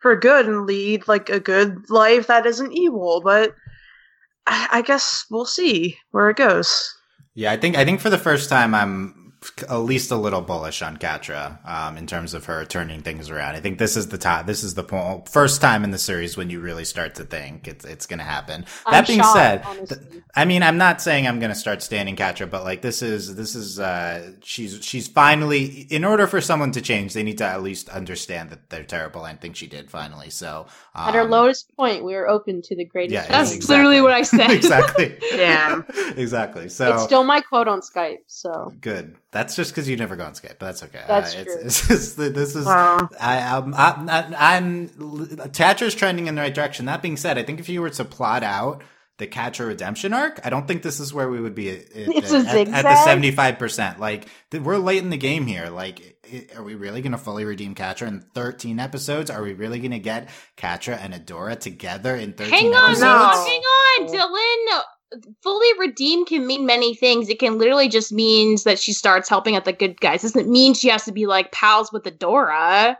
for 0.00 0.16
good 0.16 0.46
and 0.46 0.66
lead 0.66 1.06
like 1.06 1.28
a 1.28 1.40
good 1.40 1.88
life 1.88 2.26
that 2.26 2.46
isn't 2.46 2.72
evil, 2.72 3.20
but 3.22 3.54
I, 4.48 4.82
guess 4.82 5.26
we'll 5.30 5.44
see 5.44 5.98
where 6.10 6.30
it 6.30 6.36
goes. 6.36 6.94
Yeah, 7.34 7.52
I 7.52 7.56
think 7.56 7.76
I 7.76 7.84
think 7.84 8.00
for 8.00 8.10
the 8.10 8.18
first 8.18 8.48
time 8.48 8.74
I'm 8.74 9.17
at 9.68 9.76
least 9.76 10.10
a 10.10 10.16
little 10.16 10.40
bullish 10.40 10.82
on 10.82 10.96
Catra 10.96 11.64
um, 11.66 11.96
in 11.96 12.06
terms 12.06 12.34
of 12.34 12.46
her 12.46 12.64
turning 12.64 13.02
things 13.02 13.30
around. 13.30 13.54
I 13.54 13.60
think 13.60 13.78
this 13.78 13.96
is 13.96 14.08
the 14.08 14.18
time. 14.18 14.46
This 14.46 14.64
is 14.64 14.74
the 14.74 15.22
first 15.30 15.60
time 15.60 15.84
in 15.84 15.90
the 15.92 15.98
series 15.98 16.36
when 16.36 16.50
you 16.50 16.60
really 16.60 16.84
start 16.84 17.14
to 17.16 17.24
think 17.24 17.68
it's 17.68 17.84
it's 17.84 18.06
going 18.06 18.18
to 18.18 18.24
happen. 18.24 18.64
I'm 18.84 18.92
that 18.92 19.06
being 19.06 19.20
shocked, 19.20 19.34
said, 19.34 19.88
th- 19.88 20.22
I 20.34 20.44
mean, 20.44 20.62
I'm 20.62 20.76
not 20.76 21.00
saying 21.00 21.26
I'm 21.26 21.38
going 21.38 21.52
to 21.52 21.58
start 21.58 21.82
standing 21.82 22.16
Catra, 22.16 22.50
but 22.50 22.64
like 22.64 22.82
this 22.82 23.00
is 23.00 23.36
this 23.36 23.54
is 23.54 23.78
uh, 23.78 24.32
she's 24.42 24.84
she's 24.84 25.06
finally. 25.06 25.86
In 25.90 26.04
order 26.04 26.26
for 26.26 26.40
someone 26.40 26.72
to 26.72 26.80
change, 26.80 27.14
they 27.14 27.22
need 27.22 27.38
to 27.38 27.46
at 27.46 27.62
least 27.62 27.88
understand 27.88 28.50
that 28.50 28.70
they're 28.70 28.84
terrible. 28.84 29.22
I 29.22 29.34
think 29.34 29.56
she 29.56 29.66
did 29.66 29.90
finally. 29.90 30.30
So 30.30 30.66
um, 30.94 31.08
At 31.08 31.14
her 31.14 31.24
lowest 31.24 31.74
point, 31.76 32.04
we 32.04 32.14
were 32.14 32.28
open 32.28 32.62
to 32.62 32.76
the 32.76 32.84
greatest. 32.84 33.14
Yeah, 33.14 33.26
That's 33.26 33.54
exactly. 33.54 33.76
literally 33.76 34.00
what 34.00 34.12
I 34.12 34.22
said. 34.22 34.50
exactly. 34.50 35.16
Damn. 35.30 35.84
exactly. 36.16 36.68
So 36.68 36.94
It's 36.94 37.04
still 37.04 37.24
my 37.24 37.40
quote 37.40 37.68
on 37.68 37.80
Skype. 37.80 38.20
So 38.26 38.72
Good. 38.80 39.16
That's 39.30 39.54
just 39.56 39.72
because 39.72 39.88
you 39.88 39.96
never 39.96 40.16
go 40.16 40.24
on 40.24 40.32
Skype, 40.32 40.58
but 40.58 40.66
that's 40.66 40.82
okay. 40.84 41.02
That's 41.06 41.34
uh, 41.34 41.44
true. 41.44 41.56
It's, 41.60 41.90
it's, 41.90 41.90
it's, 41.90 42.14
this 42.14 42.56
is 42.56 42.64
Wow. 42.64 43.10
I, 43.20 43.40
I'm, 43.40 43.74
I'm, 43.74 44.08
I'm 44.38 44.88
Catra's 45.50 45.94
trending 45.94 46.28
in 46.28 46.34
the 46.34 46.40
right 46.40 46.54
direction. 46.54 46.86
That 46.86 47.02
being 47.02 47.18
said, 47.18 47.36
I 47.36 47.42
think 47.42 47.60
if 47.60 47.68
you 47.68 47.82
were 47.82 47.90
to 47.90 48.04
plot 48.06 48.42
out 48.42 48.82
the 49.18 49.26
Catra 49.26 49.66
redemption 49.66 50.14
arc, 50.14 50.40
I 50.44 50.50
don't 50.50 50.66
think 50.66 50.82
this 50.82 50.98
is 50.98 51.12
where 51.12 51.28
we 51.28 51.40
would 51.40 51.54
be 51.54 51.70
at, 51.70 51.84
It's 51.92 52.32
a 52.32 52.38
at, 52.38 52.68
at 52.68 52.82
the 52.84 53.04
seventy 53.04 53.32
five 53.32 53.58
percent. 53.58 54.00
Like 54.00 54.28
th- 54.50 54.62
we're 54.62 54.78
late 54.78 55.02
in 55.02 55.10
the 55.10 55.16
game 55.18 55.44
here. 55.44 55.68
Like, 55.68 56.16
i- 56.32 56.46
are 56.56 56.62
we 56.62 56.76
really 56.76 57.02
going 57.02 57.12
to 57.12 57.18
fully 57.18 57.44
redeem 57.44 57.74
Catra 57.74 58.06
in 58.06 58.20
thirteen 58.20 58.78
episodes? 58.78 59.28
Are 59.28 59.42
we 59.42 59.52
really 59.54 59.80
going 59.80 59.90
to 59.90 59.98
get 59.98 60.28
Catra 60.56 60.96
and 61.02 61.12
Adora 61.12 61.58
together 61.58 62.14
in 62.14 62.32
thirteen 62.32 62.54
Hang 62.54 62.74
on, 62.74 62.90
episodes? 62.92 63.02
No. 63.02 63.44
hang 63.44 63.60
on, 63.60 64.06
Dylan. 64.06 64.80
Fully 65.42 65.78
redeemed 65.78 66.26
can 66.26 66.46
mean 66.46 66.66
many 66.66 66.94
things. 66.94 67.28
It 67.28 67.38
can 67.38 67.58
literally 67.58 67.88
just 67.88 68.12
means 68.12 68.64
that 68.64 68.78
she 68.78 68.92
starts 68.92 69.28
helping 69.28 69.56
out 69.56 69.64
the 69.64 69.72
good 69.72 70.00
guys. 70.00 70.22
Doesn't 70.22 70.48
mean 70.48 70.74
she 70.74 70.88
has 70.88 71.04
to 71.04 71.12
be 71.12 71.26
like 71.26 71.50
pals 71.52 71.92
with 71.92 72.04
Adora. 72.04 72.96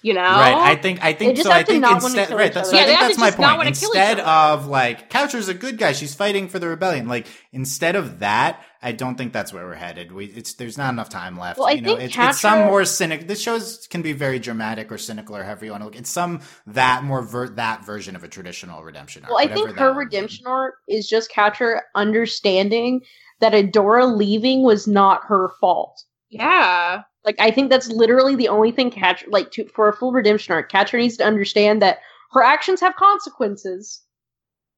You 0.00 0.14
know, 0.14 0.20
Right, 0.20 0.54
I 0.54 0.76
think 0.76 1.02
I 1.04 1.12
think 1.12 1.36
so. 1.38 1.50
I 1.50 1.64
think 1.64 1.84
instead, 1.84 2.30
right? 2.30 2.46
each 2.50 2.54
That's 2.54 2.68
other. 2.68 2.78
I 2.78 2.80
Yeah, 2.82 2.86
think 2.86 3.00
that's 3.00 3.18
my 3.18 3.30
point. 3.32 3.56
wanna 3.58 3.72
kill 3.72 3.90
each 3.90 3.96
Instead 3.96 4.20
of 4.20 4.68
like 4.68 5.10
Catra's 5.10 5.48
a 5.48 5.54
good 5.54 5.76
guy, 5.76 5.90
she's 5.90 6.14
fighting 6.14 6.48
for 6.48 6.60
the 6.60 6.68
rebellion. 6.68 7.08
Like 7.08 7.26
instead 7.52 7.96
of 7.96 8.20
that, 8.20 8.62
I 8.80 8.92
don't 8.92 9.16
think 9.16 9.32
that's 9.32 9.52
where 9.52 9.64
we're 9.66 9.74
headed. 9.74 10.12
We 10.12 10.26
it's 10.26 10.54
there's 10.54 10.78
not 10.78 10.92
enough 10.92 11.08
time 11.08 11.36
left. 11.36 11.58
Well, 11.58 11.68
I 11.68 11.72
you 11.72 11.80
know, 11.82 11.96
think 11.96 12.10
it's, 12.10 12.16
it's 12.18 12.40
some 12.40 12.66
more 12.66 12.84
cynic. 12.84 13.26
This 13.26 13.40
shows 13.40 13.86
can 13.88 14.02
be 14.02 14.12
very 14.12 14.38
dramatic 14.38 14.92
or 14.92 14.98
cynical 14.98 15.36
or 15.36 15.42
however 15.42 15.64
you 15.64 15.72
want 15.72 15.82
to 15.82 15.86
look. 15.86 15.96
It's 15.96 16.10
some 16.10 16.40
that 16.66 17.02
more 17.02 17.22
ver- 17.22 17.48
that 17.50 17.84
version 17.84 18.14
of 18.14 18.22
a 18.22 18.28
traditional 18.28 18.84
redemption. 18.84 19.24
Arc, 19.24 19.30
Well, 19.30 19.44
I 19.44 19.52
think 19.52 19.70
her 19.76 19.92
redemption 19.92 20.46
arc 20.46 20.74
is 20.88 21.08
just 21.08 21.32
Catra 21.32 21.80
understanding 21.96 23.00
that 23.40 23.52
Adora 23.52 24.16
leaving 24.16 24.62
was 24.62 24.86
not 24.86 25.24
her 25.24 25.48
fault. 25.60 26.04
yeah. 26.30 27.02
Like 27.24 27.36
I 27.40 27.50
think 27.50 27.68
that's 27.68 27.88
literally 27.88 28.36
the 28.36 28.48
only 28.48 28.70
thing 28.70 28.90
Catra 28.90 29.24
like 29.28 29.50
to 29.52 29.66
for 29.68 29.88
a 29.88 29.92
full 29.92 30.12
redemption 30.12 30.54
arc. 30.54 30.70
Catra 30.70 30.98
needs 30.98 31.16
to 31.18 31.24
understand 31.24 31.82
that 31.82 31.98
her 32.30 32.42
actions 32.42 32.80
have 32.80 32.94
consequences, 32.94 34.02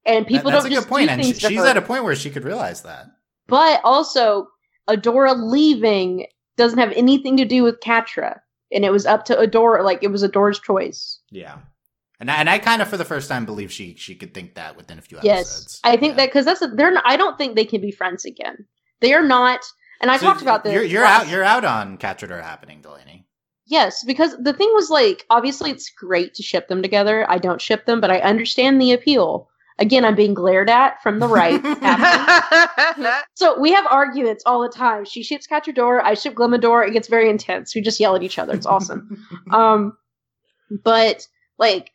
and 0.07 0.27
people 0.27 0.51
that's 0.51 0.65
don't 0.65 0.73
a 0.73 0.75
good 0.75 0.89
point, 0.89 1.11
and 1.11 1.25
she, 1.25 1.35
she's 1.35 1.59
her. 1.59 1.67
at 1.67 1.77
a 1.77 1.83
point 1.83 2.03
where 2.03 2.17
she 2.17 2.31
could 2.31 2.45
realize 2.45 2.83
that. 2.83 3.07
But 3.51 3.81
also, 3.85 4.49
Adora 4.89 5.35
leaving 5.37 6.27
doesn't 6.57 6.79
have 6.79 6.93
anything 6.93 7.37
to 7.37 7.45
do 7.45 7.63
with 7.63 7.81
Catra, 7.81 8.41
and 8.73 8.85
it 8.85 8.91
was 8.91 9.07
up 9.07 9.25
to 9.27 9.37
Adora. 9.37 9.85
Like 9.85 10.03
it 10.03 10.11
was 10.11 10.23
Adora's 10.23 10.61
choice. 10.61 11.19
Yeah. 11.31 11.59
And 12.21 12.31
I, 12.31 12.37
and 12.37 12.51
I 12.51 12.59
kind 12.59 12.83
of, 12.83 12.89
for 12.89 12.99
the 12.99 13.05
first 13.05 13.29
time, 13.31 13.47
believe 13.47 13.73
she 13.73 13.95
she 13.97 14.15
could 14.15 14.35
think 14.35 14.55
that 14.55 14.77
within 14.77 14.99
a 14.99 15.03
few 15.03 15.19
episodes. 15.19 15.37
Yes. 15.39 15.81
I 15.85 15.97
think 15.97 16.13
Yeah. 16.13 16.17
that 16.19 16.27
because 16.27 16.45
that's 16.45 16.63
a, 16.63 16.69
they're. 16.69 16.93
Not, 16.93 17.05
I 17.07 17.17
don't 17.17 17.39
think 17.39 17.57
they 17.57 17.65
can 17.65 17.81
be 17.81 17.91
friends 17.91 18.25
again. 18.25 18.67
They 19.01 19.15
are 19.15 19.23
not. 19.25 19.61
And 20.03 20.11
I 20.11 20.17
So 20.19 20.27
talked 20.27 20.43
about 20.43 20.65
this. 20.65 20.75
You're, 20.75 20.85
you're 20.85 21.05
out. 21.05 21.29
You're 21.29 21.45
out 21.45 21.65
on 21.65 21.97
Catrador 21.99 22.43
happening, 22.43 22.81
Delaney. 22.83 23.27
Yes, 23.67 24.03
because 24.05 24.37
the 24.39 24.53
thing 24.53 24.69
was 24.75 24.91
like, 24.91 25.25
obviously, 25.31 25.71
it's 25.71 25.91
great 25.91 26.35
to 26.35 26.43
ship 26.43 26.67
them 26.69 26.83
together. 26.83 27.25
I 27.31 27.39
don't 27.39 27.61
ship 27.61 27.87
them, 27.87 28.01
but 28.01 28.11
I 28.11 28.19
understand 28.19 28.81
the 28.81 28.93
appeal. 28.93 29.49
Again, 29.81 30.05
I'm 30.05 30.15
being 30.15 30.35
glared 30.35 30.69
at 30.69 31.03
from 31.03 31.21
the 31.21 31.27
right. 31.27 31.59
so 33.35 33.59
we 33.59 33.73
have 33.73 33.87
arguments 33.91 34.43
all 34.45 34.61
the 34.61 34.69
time. 34.69 35.07
She 35.07 35.23
ships 35.23 35.47
Catrador, 35.47 36.03
I 36.03 36.13
ship 36.13 36.35
Glimmador. 36.35 36.87
It 36.87 36.93
gets 36.93 37.09
very 37.09 37.31
intense. 37.31 37.75
We 37.75 37.81
just 37.81 37.99
yell 37.99 38.15
at 38.15 38.23
each 38.23 38.39
other. 38.39 38.53
It's 38.53 38.67
awesome. 38.67 39.27
um, 39.51 39.97
but 40.85 41.27
like, 41.59 41.93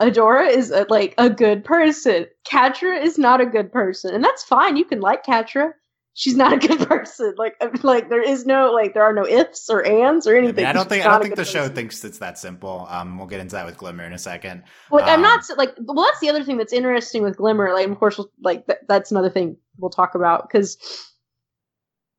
Adora 0.00 0.48
is 0.48 0.70
a, 0.70 0.86
like 0.88 1.14
a 1.18 1.28
good 1.28 1.64
person. 1.64 2.26
Catra 2.48 3.02
is 3.02 3.18
not 3.18 3.40
a 3.40 3.46
good 3.46 3.72
person, 3.72 4.14
and 4.14 4.22
that's 4.22 4.44
fine. 4.44 4.76
You 4.76 4.84
can 4.84 5.00
like 5.00 5.24
Catra. 5.24 5.72
She's 6.14 6.36
not 6.36 6.52
a 6.52 6.58
good 6.58 6.78
person. 6.88 7.34
Like, 7.38 7.54
like 7.82 8.10
there 8.10 8.22
is 8.22 8.44
no 8.44 8.70
like 8.72 8.92
there 8.94 9.02
are 9.02 9.14
no 9.14 9.26
ifs 9.26 9.70
or 9.70 9.84
ands 9.86 10.26
or 10.26 10.34
I, 10.34 10.38
anything. 10.38 10.56
mean, 10.56 10.66
I 10.66 10.72
don't 10.72 10.88
think 10.88 11.06
I 11.06 11.10
don't 11.10 11.22
think 11.22 11.36
the 11.36 11.44
show 11.44 11.68
thinks 11.68 12.04
it's 12.04 12.18
that 12.18 12.38
simple. 12.38 12.86
Um, 12.90 13.16
we'll 13.16 13.26
get 13.26 13.40
into 13.40 13.54
that 13.56 13.64
with 13.64 13.78
Glimmer 13.78 14.04
in 14.04 14.12
a 14.12 14.18
second. 14.18 14.62
Well, 14.90 15.02
I'm 15.04 15.16
Um, 15.16 15.22
not 15.22 15.44
like. 15.56 15.74
Well, 15.78 16.04
that's 16.04 16.20
the 16.20 16.28
other 16.28 16.44
thing 16.44 16.58
that's 16.58 16.72
interesting 16.72 17.22
with 17.22 17.36
Glimmer. 17.38 17.72
Like, 17.72 17.88
of 17.88 17.98
course, 17.98 18.18
we'll, 18.18 18.30
like 18.42 18.66
th- 18.66 18.80
that's 18.88 19.10
another 19.10 19.30
thing 19.30 19.56
we'll 19.78 19.90
talk 19.90 20.14
about 20.14 20.48
because 20.48 20.76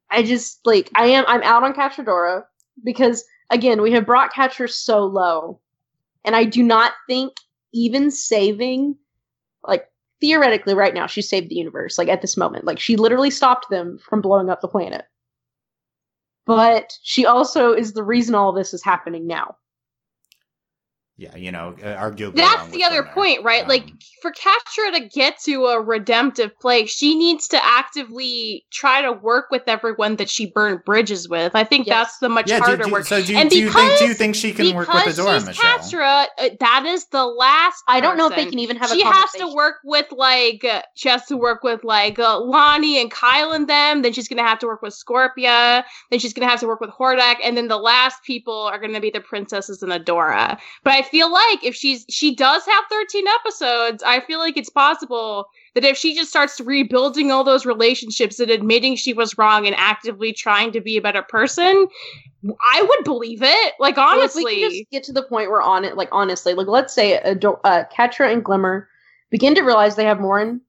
I 0.09 0.23
just 0.23 0.65
like 0.65 0.89
I 0.95 1.05
am. 1.07 1.25
I'm 1.27 1.43
out 1.43 1.63
on 1.63 1.73
Catradora 1.73 2.43
because 2.83 3.23
again, 3.51 3.81
we 3.81 3.91
have 3.91 4.05
brought 4.07 4.33
Catra 4.33 4.69
so 4.71 5.05
low, 5.05 5.59
and 6.25 6.35
I 6.35 6.45
do 6.45 6.63
not 6.63 6.93
think 7.07 7.33
even 7.73 8.09
saving, 8.09 8.95
like 8.95 8.97
theoretically, 10.23 10.73
right 10.73 10.93
now, 10.93 11.05
she 11.05 11.21
saved 11.21 11.49
the 11.49 11.55
universe. 11.55 11.97
Like 11.97 12.07
at 12.07 12.21
this 12.21 12.37
moment, 12.37 12.63
like 12.63 12.79
she 12.79 12.95
literally 12.95 13.29
stopped 13.29 13.69
them 13.69 13.97
from 13.97 14.21
blowing 14.21 14.49
up 14.49 14.61
the 14.61 14.69
planet. 14.69 15.03
But 16.45 16.93
she 17.03 17.25
also 17.25 17.73
is 17.73 17.91
the 17.91 18.03
reason 18.03 18.33
all 18.33 18.53
this 18.53 18.73
is 18.73 18.83
happening 18.83 19.27
now. 19.27 19.57
Yeah, 21.15 21.35
you 21.35 21.51
know, 21.51 21.75
uh, 21.79 21.85
arguably. 21.95 22.37
That's 22.37 22.71
the 22.71 22.83
other 22.83 23.03
Glimmer. 23.03 23.13
point, 23.13 23.43
right? 23.43 23.67
like 23.67 23.83
Um, 23.83 23.99
for 24.23 24.31
Catra 24.31 24.93
to 24.97 25.07
get 25.13 25.37
to 25.45 25.65
a 25.67 25.79
redemptive 25.79 26.57
place, 26.59 26.89
she 26.89 27.15
needs 27.15 27.47
to 27.49 27.63
actively 27.63 28.65
try 28.71 29.03
to 29.03 29.11
work 29.11 29.45
with 29.51 29.61
everyone 29.67 30.15
that 30.15 30.27
she 30.27 30.47
burned 30.47 30.83
bridges 30.85 31.29
with. 31.29 31.55
I 31.55 31.65
think 31.65 31.85
Yes. 31.85 31.93
that's 32.07 32.17
the 32.17 32.29
much 32.29 32.49
yeah. 32.49 32.57
Harder 32.59 32.85
do, 32.85 32.91
work. 32.91 33.05
so 33.05 33.21
do, 33.21 33.31
you- 33.33 33.37
And 33.37 33.47
do 33.47 33.59
you 33.59 33.69
think 33.71 33.99
do 33.99 34.05
you 34.05 34.15
think 34.15 34.33
she 34.33 34.53
can 34.53 34.75
work 34.75 34.91
with 34.91 35.03
Adora, 35.15 35.35
she's 35.35 35.45
Michelle? 35.45 35.77
Catra, 35.79 36.25
uh, 36.39 36.49
that 36.59 36.85
is 36.87 37.05
the 37.05 37.25
last. 37.25 37.83
I 37.87 37.99
don't 37.99 38.17
know 38.17 38.27
if 38.27 38.35
they 38.35 38.45
can 38.47 38.57
even 38.57 38.77
have 38.77 38.91
a 38.91 38.95
she 38.95 39.03
has 39.03 39.31
to 39.33 39.53
work 39.53 39.75
with 39.83 40.07
like 40.11 40.65
uh, 40.65 40.81
she 40.95 41.09
has 41.09 41.25
to 41.27 41.37
work 41.37 41.61
with 41.63 41.83
like 41.83 42.17
uh, 42.17 42.39
Lonnie 42.39 42.99
and 42.99 43.11
Kyle 43.11 43.51
and 43.51 43.69
them. 43.69 44.01
Then 44.01 44.13
she's 44.13 44.27
gonna 44.27 44.41
have 44.41 44.57
to 44.59 44.65
work 44.65 44.81
with 44.81 44.95
Scorpia. 44.95 45.83
Then 46.09 46.19
she's 46.19 46.33
gonna 46.33 46.49
have 46.49 46.59
to 46.61 46.67
work 46.67 46.81
with 46.81 46.89
Hordak, 46.89 47.35
and 47.43 47.55
then 47.55 47.67
the 47.67 47.77
last 47.77 48.23
people 48.23 48.63
are 48.63 48.79
gonna 48.79 48.99
be 48.99 49.11
the 49.11 49.21
princesses 49.21 49.83
and 49.83 49.91
Adora. 49.91 50.57
But 50.83 50.93
I 50.93 51.02
feel 51.03 51.31
like 51.31 51.63
if 51.63 51.75
she's 51.75 52.05
she 52.09 52.35
does 52.35 52.65
have 52.65 52.83
thirteen 52.89 53.25
episodes, 53.27 54.01
I 54.03 54.21
feel 54.21 54.39
like 54.39 54.57
it's 54.57 54.69
possible 54.69 55.45
that 55.75 55.83
if 55.85 55.97
she 55.97 56.15
just 56.15 56.29
starts 56.31 56.59
rebuilding 56.59 57.31
all 57.31 57.43
those 57.43 57.65
relationships 57.65 58.39
and 58.39 58.49
admitting 58.49 58.95
she 58.95 59.13
was 59.13 59.37
wrong 59.37 59.67
and 59.67 59.75
actively 59.77 60.33
trying 60.33 60.71
to 60.71 60.81
be 60.81 60.97
a 60.97 61.01
better 61.01 61.21
person, 61.21 61.87
I 62.73 62.81
would 62.81 63.03
believe 63.03 63.41
it. 63.43 63.73
Like 63.79 63.97
Well, 63.97 64.07
if 64.15 64.21
honestly, 64.21 64.43
we 64.45 64.61
can 64.61 64.69
just 64.71 64.89
get 64.91 65.03
to 65.03 65.13
the 65.13 65.23
point 65.23 65.51
where 65.51 65.61
on 65.61 65.85
it, 65.85 65.95
like 65.97 66.09
honestly, 66.11 66.53
like 66.53 66.67
let's 66.67 66.93
say 66.93 67.19
Ado- 67.19 67.59
uh, 67.63 67.83
Catra 67.95 68.31
and 68.31 68.43
Glimmer 68.43 68.87
begin 69.29 69.55
to 69.55 69.61
realize 69.61 69.95
they 69.95 70.05
have 70.05 70.19
more 70.19 70.39
in 70.39 70.61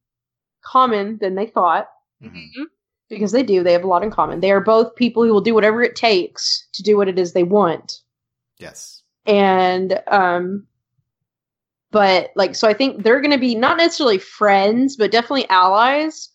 common 0.65 1.19
than 1.21 1.35
they 1.35 1.47
thought, 1.47 1.89
Mhm. 2.23 2.65
because 3.11 3.33
they 3.33 3.43
do. 3.43 3.63
They 3.63 3.73
have 3.73 3.85
a 3.85 3.89
lot 3.89 4.03
in 4.03 4.11
common. 4.11 4.41
They 4.41 4.51
are 4.51 4.61
both 4.61 4.95
people 4.97 5.23
who 5.25 5.33
will 5.33 5.41
do 5.43 5.55
whatever 5.55 5.83
it 5.83 5.97
takes 5.97 6.67
to 6.73 6.83
do 6.83 6.97
what 6.97 7.09
it 7.09 7.19
is 7.19 7.33
they 7.33 7.43
want, 7.45 8.01
Yes. 8.59 9.03
And 9.27 10.01
um, 10.09 10.67
but 11.91 12.31
like 12.35 12.55
so, 12.55 12.69
I 12.69 12.75
think 12.75 13.03
they're 13.05 13.21
going 13.21 13.31
to 13.31 13.39
be 13.39 13.55
not 13.55 13.77
necessarily 13.77 14.19
friends, 14.19 14.97
but 14.97 15.11
definitely 15.11 15.49
allies. 15.49 16.29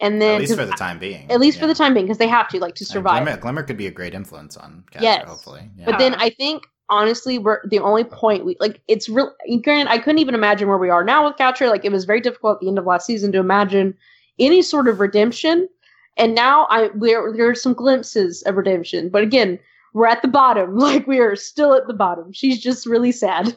And 0.00 0.20
then 0.20 0.34
At 0.34 0.40
least 0.40 0.56
for 0.56 0.66
the 0.66 0.72
time 0.72 0.98
being. 0.98 1.30
at 1.30 1.38
least 1.38 1.58
for 1.60 1.66
the 1.68 1.74
time 1.74 1.94
being, 1.94 2.06
because 2.06 2.18
they 2.18 2.26
have 2.26 2.48
to 2.48 2.58
like 2.58 2.74
to 2.74 2.82
And 2.82 2.88
survive. 2.88 3.22
Glimmer, 3.24 3.40
Glimmer 3.40 3.62
could 3.62 3.76
be 3.76 3.86
a 3.86 3.92
great 3.92 4.12
influence 4.12 4.56
on 4.56 4.84
Catra, 4.90 5.00
Yes. 5.02 5.28
hopefully. 5.28 5.70
Yeah. 5.76 5.84
But 5.86 5.98
then 5.98 6.14
I 6.16 6.30
think 6.30 6.66
honestly, 6.90 7.38
we're 7.38 7.60
the 7.68 7.78
only 7.78 8.04
point 8.04 8.44
we 8.44 8.56
like. 8.60 8.80
It's 8.88 9.08
real. 9.08 9.32
Granted, 9.62 9.90
I 9.90 9.98
couldn't 9.98 10.18
even 10.18 10.34
imagine 10.34 10.68
where 10.68 10.78
we 10.78 10.90
are 10.90 11.04
now 11.04 11.24
with 11.26 11.36
Catra. 11.36 11.70
Like 11.70 11.84
it 11.84 11.92
was 11.92 12.04
very 12.04 12.20
difficult 12.20 12.56
at 12.56 12.60
the 12.60 12.68
end 12.68 12.78
of 12.78 12.84
last 12.84 13.06
season 13.06 13.30
to 13.32 13.38
imagine 13.38 13.94
any 14.38 14.60
sort 14.62 14.88
of 14.88 14.98
redemption. 15.00 15.68
And 16.16 16.34
now 16.34 16.66
I 16.70 16.90
there 16.96 17.32
there 17.32 17.48
are 17.48 17.54
some 17.54 17.72
glimpses 17.72 18.42
of 18.42 18.56
redemption. 18.56 19.08
But 19.08 19.22
again, 19.22 19.58
we're 19.94 20.06
at 20.06 20.20
the 20.20 20.28
bottom. 20.28 20.76
Like 20.84 21.06
we 21.06 21.20
are 21.20 21.34
still 21.36 21.72
at 21.72 21.86
the 21.86 21.94
bottom. 21.94 22.32
She's 22.32 22.60
just 22.60 22.84
really 22.84 23.12
sad, 23.12 23.56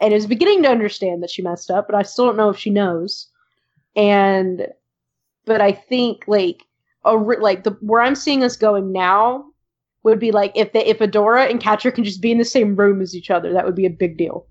and 0.00 0.14
is 0.14 0.26
beginning 0.26 0.62
to 0.62 0.70
understand 0.70 1.22
that 1.22 1.30
she 1.30 1.42
messed 1.42 1.70
up. 1.70 1.88
But 1.88 1.96
I 1.96 2.02
still 2.02 2.26
don't 2.26 2.36
know 2.36 2.50
if 2.50 2.58
she 2.58 2.70
knows. 2.70 3.28
And 3.96 4.68
but 5.44 5.60
I 5.60 5.72
think 5.72 6.24
like 6.28 6.62
a 7.04 7.18
re- 7.18 7.40
like 7.40 7.64
the 7.64 7.70
where 7.80 8.02
I'm 8.02 8.14
seeing 8.14 8.44
us 8.44 8.56
going 8.56 8.92
now 8.92 9.46
would 10.04 10.20
be 10.20 10.30
like 10.30 10.52
if 10.54 10.72
they 10.72 10.84
if 10.84 10.98
Adora 10.98 11.50
and 11.50 11.60
Catra 11.60 11.92
can 11.92 12.04
just 12.04 12.22
be 12.22 12.30
in 12.30 12.38
the 12.38 12.44
same 12.44 12.76
room 12.76 13.00
as 13.00 13.16
each 13.16 13.30
other, 13.30 13.52
that 13.52 13.64
would 13.64 13.74
be 13.74 13.86
a 13.86 13.90
big 13.90 14.16
deal. 14.16 14.46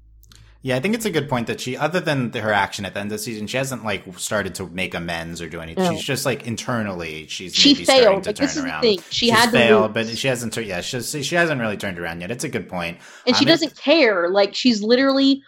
Yeah, 0.67 0.75
I 0.75 0.79
think 0.81 0.95
it's 0.95 1.05
a 1.05 1.09
good 1.09 1.29
point 1.29 1.47
that 1.47 1.61
she, 1.61 1.77
other 1.77 2.01
than 2.01 2.33
her 2.33 2.51
action 2.51 2.83
at 2.83 2.93
the 2.93 2.99
end 2.99 3.07
of 3.09 3.17
the 3.17 3.23
season, 3.23 3.47
she 3.47 3.55
hasn't 3.55 3.85
like 3.85 4.03
started 4.19 4.53
to 4.55 4.67
make 4.67 4.93
amends 4.93 5.41
or 5.41 5.47
do 5.47 5.61
anything. 5.61 5.85
No. 5.85 5.91
She's 5.93 6.03
just 6.03 6.25
like 6.25 6.45
internally, 6.45 7.25
she's 7.27 7.55
She 7.55 7.73
maybe 7.73 7.83
starting 7.85 8.03
failed. 8.05 8.23
to 8.23 8.29
Like 8.29 8.35
turn 8.35 8.45
this 8.47 8.55
is 8.57 8.61
the 8.63 8.67
around. 8.69 8.81
thing. 8.81 8.99
She 9.09 9.27
She's 9.27 9.31
had 9.31 9.51
failed, 9.51 9.95
lose. 9.95 10.07
but 10.09 10.17
she 10.17 10.27
hasn't. 10.27 10.51
Tur- 10.53 10.61
yeah, 10.61 10.81
she's, 10.81 11.25
she 11.25 11.35
hasn't 11.35 11.61
really 11.61 11.77
turned 11.77 11.97
around 11.99 12.19
yet. 12.19 12.31
It's 12.31 12.43
a 12.43 12.49
good 12.49 12.67
and 13.25 13.35
she 13.37 13.45
Um, 13.45 13.47
it- 13.47 13.51
doesn't 13.51 13.77
care. 13.77 14.29
Like 14.29 14.53
she's 14.55 14.83
literally. 14.83 15.41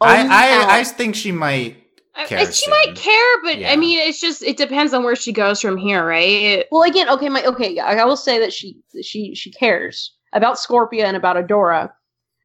I, 0.00 0.22
I. 0.26 0.78
I 0.80 0.84
think 0.84 1.16
she 1.16 1.32
might. 1.32 1.78
I- 2.14 2.26
care 2.26 2.38
she 2.46 2.52
soon. 2.52 2.70
might 2.70 2.94
care, 2.94 3.34
but 3.42 3.58
Yeah. 3.58 3.72
I 3.72 3.76
mean, 3.76 3.98
it's 3.98 4.20
just 4.20 4.42
it 4.44 4.56
depends 4.56 4.94
on 4.94 5.02
where 5.02 5.16
she 5.16 5.32
goes 5.32 5.60
from 5.60 5.76
here, 5.78 6.06
right? 6.06 6.64
well, 6.70 6.82
again, 6.84 7.08
okay, 7.10 7.28
my 7.28 7.44
okay. 7.44 7.78
I, 7.80 7.94
I 7.96 8.04
will 8.04 8.16
say 8.16 8.38
that 8.38 8.52
she 8.52 8.76
she 9.02 9.34
she 9.34 9.50
cares 9.50 10.14
about 10.32 10.56
Scorpia 10.58 11.04
and 11.04 11.16
about 11.16 11.36
Adora, 11.36 11.90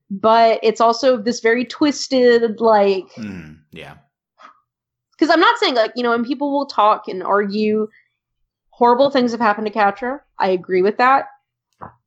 but 0.09 0.59
it's 0.63 0.81
also 0.81 1.17
this 1.17 1.39
very 1.39 1.65
twisted 1.65 2.59
like 2.59 3.09
Mm, 3.15 3.59
yeah. 3.71 3.95
because 5.11 5.29
I'm 5.29 5.39
not 5.39 5.57
saying 5.59 5.75
like 5.75 5.91
you 5.95 6.03
know, 6.03 6.13
and 6.13 6.25
people 6.25 6.51
will 6.51 6.65
talk 6.65 7.07
and 7.07 7.23
argue. 7.23 7.87
Horrible 8.75 9.11
things 9.11 9.31
have 9.31 9.39
happened 9.39 9.67
to 9.67 9.73
Catra. 9.73 10.19
I 10.39 10.49
agree 10.49 10.81
with 10.81 10.97
that, 10.97 11.25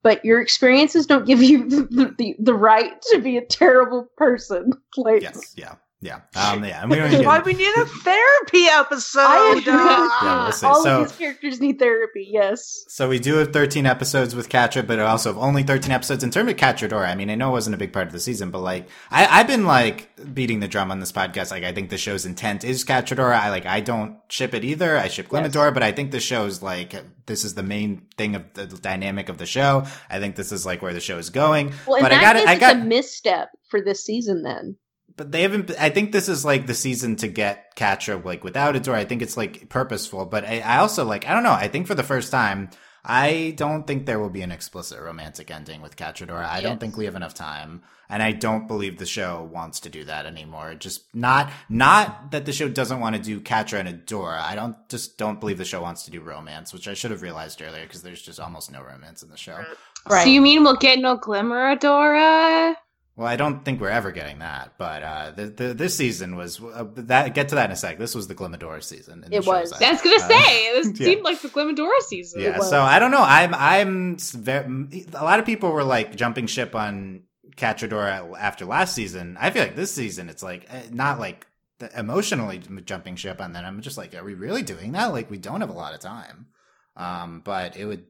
but 0.02 0.24
your 0.24 0.40
experiences 0.40 1.06
don't 1.06 1.24
give 1.24 1.40
you 1.40 1.68
the, 1.68 2.14
the, 2.18 2.34
the 2.40 2.54
right 2.54 3.00
to 3.12 3.20
be 3.20 3.36
a 3.36 3.44
terrible 3.44 4.08
person. 4.16 4.72
Like, 4.96 5.22
Yes. 5.22 5.54
Yeah. 5.56 5.74
Yeah, 5.98 6.20
um, 6.34 6.62
yeah, 6.62 6.82
and 6.82 6.90
we 6.90 6.96
don't 6.98 7.10
why 7.24 7.38
get, 7.38 7.46
we 7.46 7.54
need 7.54 7.74
a 7.74 7.86
therapy 7.86 8.66
episode. 8.66 9.20
I 9.20 9.62
Yeah, 9.64 10.42
we'll 10.44 10.52
see. 10.52 10.66
All 10.66 10.82
So- 10.82 11.02
of 11.02 11.08
these 11.08 11.16
characters 11.16 11.58
need 11.58 11.78
therapy. 11.78 12.28
Yes. 12.30 12.84
So 12.88 13.08
we 13.08 13.18
do 13.18 13.36
have 13.36 13.52
13 13.54 13.86
episodes 13.86 14.34
with 14.34 14.50
Catra, 14.50 14.86
but 14.86 14.98
also 14.98 15.32
have 15.32 15.42
only 15.42 15.62
13 15.62 15.90
episodes 15.90 16.22
in 16.22 16.30
terms 16.30 16.50
of 16.50 16.58
Catradora. 16.58 17.08
I 17.08 17.14
mean, 17.14 17.30
I 17.30 17.34
know 17.34 17.48
it 17.48 17.52
wasn't 17.52 17.74
a 17.74 17.78
big 17.78 17.94
part 17.94 18.06
of 18.06 18.12
the 18.12 18.20
season, 18.20 18.50
but 18.50 18.60
like, 18.60 18.88
I, 19.10 19.26
I've 19.40 19.46
been 19.46 19.64
like 19.64 20.10
beating 20.34 20.60
the 20.60 20.68
drum 20.68 20.90
on 20.90 21.00
this 21.00 21.12
podcast. 21.12 21.50
Like, 21.50 21.64
I 21.64 21.72
think 21.72 21.88
the 21.88 21.98
show's 21.98 22.26
intent 22.26 22.62
is 22.62 22.84
Catradora. 22.84 23.38
I 23.38 23.48
like, 23.48 23.64
I 23.64 23.80
don't 23.80 24.18
ship 24.28 24.52
it 24.52 24.64
either. 24.64 24.98
I 24.98 25.08
ship 25.08 25.28
Glimmadora, 25.28 25.72
but 25.72 25.82
I 25.82 25.92
think 25.92 26.10
the 26.10 26.20
show's 26.20 26.62
like, 26.62 26.94
this 27.24 27.42
is 27.42 27.54
the 27.54 27.62
main 27.62 28.02
thing 28.18 28.36
of 28.36 28.44
the 28.52 28.66
dynamic 28.66 29.30
of 29.30 29.38
the 29.38 29.46
show. 29.46 29.84
I 30.10 30.18
think 30.20 30.36
this 30.36 30.52
is 30.52 30.66
like 30.66 30.82
where 30.82 30.92
the 30.92 31.00
show 31.00 31.16
is 31.16 31.30
going. 31.30 31.72
Well, 31.86 31.96
in 31.96 32.02
but 32.02 32.10
that 32.10 32.18
I 32.18 32.22
got, 32.22 32.36
case, 32.36 32.46
I 32.48 32.58
got, 32.58 32.76
a 32.76 32.84
misstep 32.84 33.48
for 33.70 33.80
this 33.80 34.04
season. 34.04 34.42
Then 34.42 34.76
but 35.16 35.32
they 35.32 35.42
haven't. 35.42 35.70
I 35.78 35.90
think 35.90 36.12
this 36.12 36.28
is 36.28 36.44
like 36.44 36.66
the 36.66 36.74
season 36.74 37.16
to 37.16 37.28
get 37.28 37.74
Catra 37.76 38.22
like 38.24 38.44
without 38.44 38.74
Adora. 38.74 38.94
I 38.94 39.04
think 39.04 39.22
it's 39.22 39.36
like 39.36 39.68
purposeful, 39.68 40.26
but 40.26 40.44
I, 40.44 40.60
I 40.60 40.78
also 40.78 41.04
like. 41.04 41.26
I 41.26 41.32
don't 41.32 41.42
know. 41.42 41.52
I 41.52 41.68
think 41.68 41.86
for 41.86 41.94
the 41.94 42.02
first 42.02 42.30
time, 42.30 42.70
I 43.08 43.54
don't 43.56 43.86
think 43.86 44.04
there 44.04 44.18
will 44.18 44.30
be 44.30 44.42
an 44.42 44.50
explicit 44.50 45.00
romantic 45.00 45.50
ending 45.50 45.80
with 45.80 45.96
Catradora. 45.96 46.44
I 46.44 46.60
don't 46.60 46.80
think 46.80 46.96
we 46.96 47.04
have 47.04 47.14
enough 47.14 47.34
time, 47.34 47.82
and 48.08 48.20
I 48.22 48.32
don't 48.32 48.66
believe 48.66 48.98
the 48.98 49.06
show 49.06 49.48
wants 49.50 49.80
to 49.80 49.88
do 49.88 50.04
that 50.04 50.26
anymore. 50.26 50.74
Just 50.74 51.14
not 51.14 51.50
not 51.68 52.32
that 52.32 52.46
the 52.46 52.52
show 52.52 52.68
doesn't 52.68 53.00
want 53.00 53.16
to 53.16 53.22
do 53.22 53.40
Catra 53.40 53.80
and 53.80 53.88
Adora. 53.88 54.40
I 54.40 54.54
don't 54.54 54.76
just 54.88 55.18
don't 55.18 55.40
believe 55.40 55.56
the 55.56 55.64
show 55.64 55.80
wants 55.80 56.04
to 56.04 56.10
do 56.10 56.20
romance, 56.20 56.72
which 56.72 56.88
I 56.88 56.94
should 56.94 57.12
have 57.12 57.22
realized 57.22 57.62
earlier 57.62 57.84
because 57.84 58.02
there's 58.02 58.22
just 58.22 58.40
almost 58.40 58.72
no 58.72 58.82
romance 58.82 59.22
in 59.22 59.30
the 59.30 59.36
show. 59.36 59.64
Right. 60.08 60.24
So 60.24 60.28
you 60.28 60.40
mean 60.40 60.62
we'll 60.62 60.76
get 60.76 60.98
no 60.98 61.16
Glimmer 61.16 61.76
Adora? 61.76 62.74
Well, 63.16 63.26
I 63.26 63.36
don't 63.36 63.64
think 63.64 63.80
we're 63.80 63.88
ever 63.88 64.12
getting 64.12 64.40
that, 64.40 64.74
but 64.76 65.02
uh, 65.02 65.30
the, 65.34 65.46
the, 65.46 65.74
this 65.74 65.96
season 65.96 66.36
was 66.36 66.60
uh, 66.62 66.84
that. 66.96 67.34
Get 67.34 67.48
to 67.48 67.54
that 67.54 67.64
in 67.66 67.70
a 67.72 67.76
sec. 67.76 67.98
This 67.98 68.14
was 68.14 68.26
the 68.28 68.34
Glimmadora 68.34 68.82
season. 68.84 69.24
in 69.24 69.32
It 69.32 69.46
was. 69.46 69.72
I 69.72 69.90
was 69.92 70.02
gonna 70.02 70.16
Uh, 70.16 70.28
say 70.28 70.72
this 70.74 70.86
yeah. 71.00 71.06
seemed 71.06 71.22
like 71.22 71.40
the 71.40 71.48
Glimmadora 71.48 71.98
season. 72.00 72.42
Yeah, 72.42 72.58
so 72.60 72.82
I 72.82 72.98
don't 72.98 73.10
know. 73.10 73.22
I'm 73.22 73.54
I'm 73.54 74.14
s- 74.16 74.32
ve- 74.32 75.06
a 75.14 75.24
lot 75.24 75.40
of 75.40 75.46
people 75.46 75.72
were 75.72 75.82
like 75.84 76.14
jumping 76.14 76.46
ship 76.46 76.74
on 76.74 77.22
Catradora 77.56 78.38
after 78.38 78.66
last 78.66 78.94
season. 78.94 79.38
I 79.40 79.48
feel 79.50 79.62
like 79.62 79.76
this 79.76 79.94
season 79.94 80.28
it's 80.28 80.42
like 80.42 80.66
eh, 80.68 80.82
not 80.90 81.18
like 81.18 81.46
the 81.78 81.90
emotionally 81.98 82.60
jumping 82.84 83.16
ship 83.16 83.40
on 83.40 83.54
that. 83.54 83.64
I'm 83.64 83.80
just 83.80 83.96
like, 83.96 84.14
are 84.14 84.24
we 84.24 84.34
really 84.34 84.62
doing 84.62 84.92
that? 84.92 85.06
Like 85.06 85.30
we 85.30 85.38
don't 85.38 85.62
have 85.62 85.70
a 85.70 85.74
lot 85.74 85.94
of 85.94 86.00
time. 86.00 86.48
Um, 86.96 87.40
but 87.44 87.76
it 87.78 87.86
would. 87.86 88.04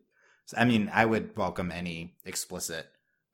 I 0.57 0.65
mean, 0.65 0.91
I 0.93 1.05
would 1.05 1.37
welcome 1.37 1.71
any 1.71 2.17
explicit 2.25 2.87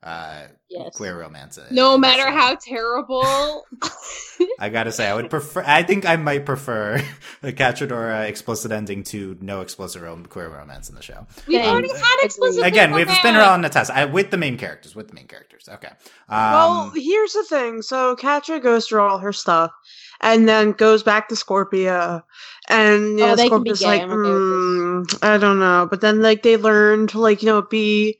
uh 0.03 0.47
yes. 0.69 0.95
queer 0.95 1.17
romance. 1.17 1.57
No 1.71 1.97
matter 1.97 2.23
show. 2.23 2.31
how 2.31 2.55
terrible. 2.55 3.65
I 4.59 4.69
gotta 4.69 4.91
say, 4.91 5.07
I 5.09 5.13
would 5.15 5.29
prefer. 5.29 5.63
I 5.65 5.83
think 5.83 6.05
I 6.05 6.17
might 6.17 6.45
prefer 6.45 7.01
the 7.41 7.53
Catradora 7.53 8.27
explicit 8.27 8.71
ending 8.71 9.03
to 9.05 9.37
no 9.39 9.61
explicit 9.61 10.01
rom- 10.01 10.25
queer 10.25 10.49
romance 10.49 10.89
in 10.89 10.95
the 10.95 11.01
show. 11.01 11.25
We've 11.47 11.57
Thanks. 11.59 11.69
already 11.69 11.89
had 11.93 12.17
explicit. 12.23 12.65
Again, 12.65 12.91
we 12.91 12.99
have 12.99 13.09
to 13.09 13.15
spin 13.15 13.35
her 13.35 13.39
romance. 13.39 13.53
on 13.53 13.61
the 13.61 13.69
test 13.69 13.91
I, 13.91 14.05
with 14.05 14.29
the 14.31 14.37
main 14.37 14.57
characters. 14.57 14.95
With 14.95 15.07
the 15.07 15.13
main 15.13 15.27
characters, 15.27 15.69
okay. 15.71 15.87
Um, 15.87 16.51
well, 16.51 16.91
here's 16.95 17.33
the 17.33 17.45
thing. 17.45 17.81
So 17.81 18.15
Catra 18.15 18.61
goes 18.61 18.87
through 18.87 19.01
all 19.01 19.19
her 19.19 19.31
stuff, 19.33 19.71
and 20.19 20.47
then 20.49 20.71
goes 20.73 21.03
back 21.03 21.29
to 21.29 21.35
Scorpia, 21.35 22.23
and 22.67 23.19
you 23.19 23.23
Oh, 23.23 23.27
know, 23.29 23.35
they 23.35 23.43
can 23.49 23.59
Scorpia's 23.63 23.81
like, 23.81 24.01
I'm 24.01 24.11
okay 24.11 24.29
with 24.29 25.09
mm, 25.11 25.23
I 25.23 25.37
don't 25.37 25.59
know. 25.59 25.87
But 25.89 26.01
then 26.01 26.21
like 26.21 26.43
they 26.43 26.57
learn 26.57 27.07
to 27.07 27.19
like 27.19 27.41
you 27.41 27.47
know 27.47 27.61
be 27.61 28.17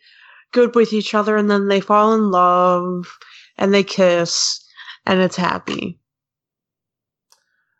good 0.53 0.73
with 0.75 0.93
each 0.93 1.13
other, 1.13 1.35
and 1.35 1.51
then 1.51 1.67
they 1.67 1.81
fall 1.81 2.13
in 2.13 2.31
love, 2.31 3.17
and 3.57 3.73
they 3.73 3.83
kiss, 3.83 4.63
and 5.05 5.19
it's 5.19 5.35
happy. 5.35 5.99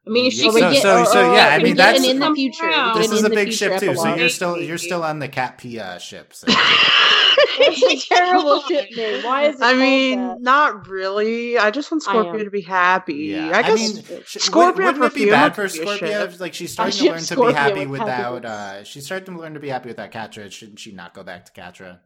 I 0.06 0.10
mean, 0.10 0.26
if 0.26 0.34
she 0.34 0.42
Yeah, 0.44 0.50
Or 0.50 0.54
we 0.54 0.60
so- 0.60 0.68
could 0.68 0.74
get, 0.74 0.82
so- 0.82 1.04
so, 1.06 1.32
or 1.32 1.36
yeah, 1.36 1.48
I 1.48 1.60
mean, 1.64 1.78
that's- 1.78 2.04
in 2.06 2.20
the 2.20 2.32
future. 2.36 2.70
this 2.96 3.10
is 3.12 3.24
a 3.24 3.30
big 3.30 3.54
ship 3.54 3.80
too. 3.80 3.96
So 3.96 4.16
you're 4.16 4.28
still 4.28 4.60
you're 4.60 4.78
still 4.78 5.02
on 5.04 5.20
the 5.20 5.30
Cat 5.30 5.58
Pia 5.58 5.98
ship. 6.00 6.34
So. 6.34 6.48
It's 7.56 8.10
a 8.10 8.16
terrible 8.16 8.62
ship 8.62 8.90
name. 8.96 9.24
Why 9.24 9.44
is 9.44 9.56
it? 9.56 9.62
I 9.64 9.74
mean, 9.76 10.20
that? 10.28 10.42
not 10.42 10.88
really. 10.88 11.58
I 11.58 11.70
just 11.72 11.92
want 11.92 12.04
Scorpia 12.04 12.44
to 12.46 12.50
be 12.50 12.62
happy. 12.62 13.14
Yeah, 13.36 13.50
I 13.54 13.60
I 13.60 13.62
guess 13.62 13.80
mean, 14.10 14.24
sh- 14.26 14.38
Scorpia 14.38 14.76
would, 14.78 14.98
wouldn't 14.98 15.14
be 15.14 15.30
bad 15.30 15.56
for 15.56 15.66
Scorpia. 15.66 16.34
a 16.34 16.42
Like 16.42 16.54
she's 16.56 16.72
starting 16.74 16.94
to 16.94 16.98
ship 16.98 17.12
learn 17.12 17.22
to 17.24 17.36
be 17.48 17.54
happy 17.54 17.86
without. 17.86 18.44
happiness. 18.44 18.52
uh 18.52 18.84
She's 18.86 19.06
starting 19.06 19.36
to 19.36 19.40
learn 19.42 19.54
to 19.54 19.60
be 19.60 19.70
happy 19.70 19.90
without 19.90 20.12
Catra. 20.12 20.52
Shouldn't 20.52 20.80
she 20.80 20.92
not 20.94 21.14
go 21.14 21.24
back 21.24 21.46
to 21.46 21.52
Catra? 21.62 22.00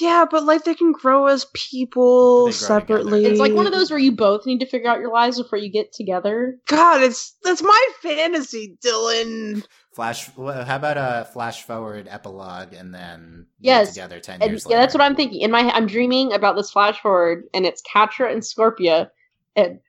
Yeah, 0.00 0.24
but 0.30 0.44
like 0.44 0.64
they 0.64 0.74
can 0.74 0.92
grow 0.92 1.26
as 1.26 1.46
people 1.54 2.46
They 2.46 2.50
grow 2.52 2.52
together. 2.52 2.66
separately. 2.80 3.24
It's 3.26 3.40
like 3.40 3.54
one 3.54 3.66
of 3.66 3.72
those 3.72 3.90
where 3.90 3.98
you 3.98 4.12
both 4.12 4.46
need 4.46 4.60
to 4.60 4.66
figure 4.66 4.88
out 4.90 5.00
your 5.00 5.12
lives 5.12 5.40
before 5.40 5.58
you 5.58 5.70
get 5.70 5.92
together. 5.92 6.58
God, 6.66 7.02
it's 7.02 7.34
that's 7.42 7.62
my 7.62 7.88
fantasy, 8.02 8.76
Dylan. 8.84 9.64
Flash. 9.94 10.26
wh- 10.36 10.64
How 10.66 10.76
about 10.76 10.96
a 10.98 11.26
flash 11.32 11.62
forward 11.62 12.06
epilogue 12.10 12.72
and 12.74 12.94
then 12.94 13.46
Yes, 13.60 13.94
together 13.94 14.20
ten 14.20 14.42
And 14.42 14.50
years 14.52 14.66
yeah, 14.68 14.78
that's 14.78 14.92
what 14.94 15.00
I'm 15.02 15.16
thinking. 15.16 15.40
In 15.40 15.50
my, 15.50 15.60
I'm 15.70 15.86
dreaming 15.86 16.32
about 16.32 16.56
this 16.56 16.70
flash 16.70 17.00
forward, 17.00 17.44
and 17.54 17.64
it's 17.64 17.82
Catra 17.82 18.30
and 18.30 18.42
Scorpia, 18.42 19.08
and 19.56 19.80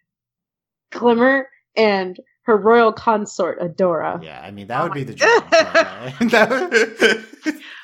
Glimmer 0.91 1.47
and 1.75 2.17
her 2.43 2.55
royal 2.57 2.93
consort 2.93 3.59
Adora. 3.59 4.23
Yeah, 4.23 4.41
I 4.41 4.51
mean 4.51 4.67
that 4.67 4.79
Oh 4.79 4.83
would 4.83 4.89
my- 4.91 4.95
be 4.95 5.03
the 5.03 5.13
dream. 5.15 5.29
but, 5.51 5.75
uh, 5.75 6.11
that 6.29 6.49
would- 6.49 7.25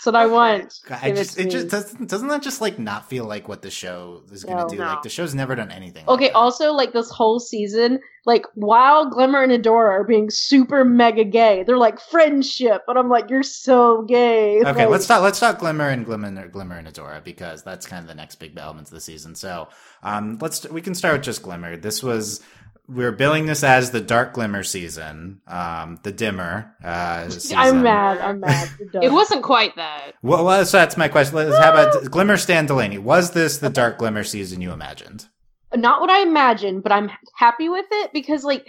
That's 0.03 0.13
what 0.13 0.15
I 0.15 0.25
want. 0.25 0.79
I 0.89 1.07
Give 1.09 1.15
it 1.17 1.19
just 1.23 1.39
it 1.39 1.49
just 1.49 1.69
doesn't 1.69 2.09
doesn't 2.09 2.27
that 2.27 2.41
just 2.41 2.59
like 2.61 2.77
not 2.77 3.09
feel 3.09 3.25
like 3.25 3.47
what 3.47 3.61
the 3.61 3.71
show 3.71 4.23
is 4.31 4.43
gonna 4.43 4.63
No. 4.63 4.67
do? 4.69 4.77
No. 4.77 4.85
Like 4.85 5.01
the 5.03 5.09
show's 5.09 5.33
never 5.33 5.55
done 5.55 5.71
anything. 5.71 6.03
Okay, 6.07 6.27
that. 6.27 6.35
also 6.35 6.73
like 6.73 6.91
this 6.91 7.09
whole 7.09 7.39
season, 7.39 7.99
like 8.25 8.45
while 8.55 9.09
Glimmer 9.09 9.41
and 9.43 9.51
Adora 9.51 9.91
are 9.91 10.03
being 10.03 10.29
super 10.29 10.83
mega 10.83 11.23
gay, 11.23 11.63
they're 11.63 11.77
like 11.77 11.99
friendship, 11.99 12.81
but 12.85 12.97
I'm 12.97 13.09
like, 13.09 13.29
you're 13.29 13.43
so 13.43 14.01
gay. 14.03 14.59
Okay, 14.59 14.71
Like, 14.71 14.89
let's 14.89 15.07
talk. 15.07 15.21
Let's 15.23 15.39
talk 15.39 15.59
Glimmer 15.59 15.87
and 15.87 16.05
Glimmer, 16.05 16.47
Glimmer 16.49 16.77
and 16.77 16.87
Adora 16.87 17.23
because 17.23 17.63
that's 17.63 17.85
kind 17.85 18.01
of 18.01 18.07
the 18.07 18.15
next 18.15 18.35
big 18.35 18.57
element 18.57 18.87
of 18.87 18.93
the 18.93 19.01
season. 19.01 19.35
So, 19.35 19.69
um, 20.03 20.37
let's 20.41 20.67
we 20.69 20.81
can 20.81 20.95
start 20.95 21.13
with 21.15 21.23
just 21.23 21.41
Glimmer. 21.43 21.77
This 21.77 22.03
was 22.03 22.41
we're 22.88 23.11
billing 23.11 23.45
this 23.45 23.63
as 23.63 23.91
the 23.91 24.01
Dark 24.01 24.34
Glimmer 24.34 24.63
season, 24.63 25.41
um, 25.47 25.99
the 26.03 26.11
dimmer. 26.11 26.75
Uh, 26.84 27.29
season. 27.29 27.57
I'm 27.57 27.81
mad. 27.84 28.19
I'm 28.19 28.39
mad. 28.39 28.69
It 29.01 29.11
wasn't 29.11 29.43
quite 29.43 29.75
that. 29.75 30.13
Well, 30.21 30.45
well, 30.45 30.65
so 30.65 30.77
that's 30.77 30.97
my 30.97 31.07
question. 31.07 31.36
Let's, 31.36 31.57
how 31.57 31.71
about 31.71 32.11
Glimmer 32.11 32.38
Stan 32.38 32.65
Delaney? 32.65 32.97
Was 32.97 33.31
this 33.31 33.57
the 33.57 33.69
Dark 33.69 33.97
Glimmer 33.97 34.23
season 34.23 34.61
you 34.61 34.71
imagined? 34.71 35.27
not 35.75 36.01
what 36.01 36.09
I 36.09 36.21
imagined, 36.21 36.84
but 36.84 36.91
I'm 36.91 37.09
happy 37.36 37.69
with 37.69 37.86
it 37.91 38.11
because 38.13 38.43
like 38.43 38.67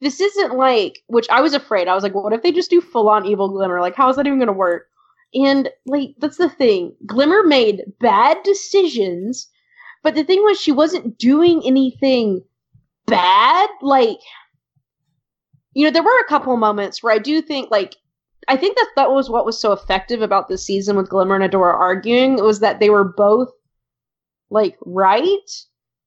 this 0.00 0.20
isn't 0.20 0.54
like 0.54 1.00
which 1.06 1.28
I 1.30 1.40
was 1.40 1.54
afraid. 1.54 1.88
I 1.88 1.94
was 1.94 2.02
like, 2.02 2.14
what 2.14 2.32
if 2.32 2.42
they 2.42 2.52
just 2.52 2.70
do 2.70 2.80
full 2.80 3.08
on 3.08 3.26
evil 3.26 3.48
glimmer? 3.48 3.80
Like, 3.80 3.94
how 3.94 4.08
is 4.08 4.16
that 4.16 4.26
even 4.26 4.38
gonna 4.38 4.52
work? 4.52 4.86
And 5.34 5.68
like 5.86 6.14
that's 6.18 6.38
the 6.38 6.48
thing. 6.48 6.94
Glimmer 7.06 7.42
made 7.44 7.82
bad 8.00 8.38
decisions, 8.44 9.48
but 10.02 10.14
the 10.14 10.24
thing 10.24 10.42
was 10.42 10.60
she 10.60 10.72
wasn't 10.72 11.18
doing 11.18 11.62
anything 11.64 12.42
bad. 13.12 13.70
Like 13.80 14.18
you 15.74 15.84
know, 15.84 15.90
there 15.90 16.02
were 16.02 16.20
a 16.20 16.28
couple 16.28 16.56
moments 16.56 17.02
where 17.02 17.14
I 17.14 17.18
do 17.18 17.40
think 17.40 17.70
like 17.70 17.96
I 18.48 18.56
think 18.56 18.76
that 18.76 18.88
that 18.96 19.10
was 19.10 19.30
what 19.30 19.46
was 19.46 19.58
so 19.58 19.72
effective 19.72 20.22
about 20.22 20.48
this 20.48 20.64
season 20.64 20.96
with 20.96 21.08
Glimmer 21.08 21.36
and 21.36 21.50
Adora 21.50 21.74
arguing 21.74 22.36
was 22.42 22.60
that 22.60 22.80
they 22.80 22.90
were 22.90 23.04
both 23.04 23.48
like 24.50 24.76
right 24.84 25.50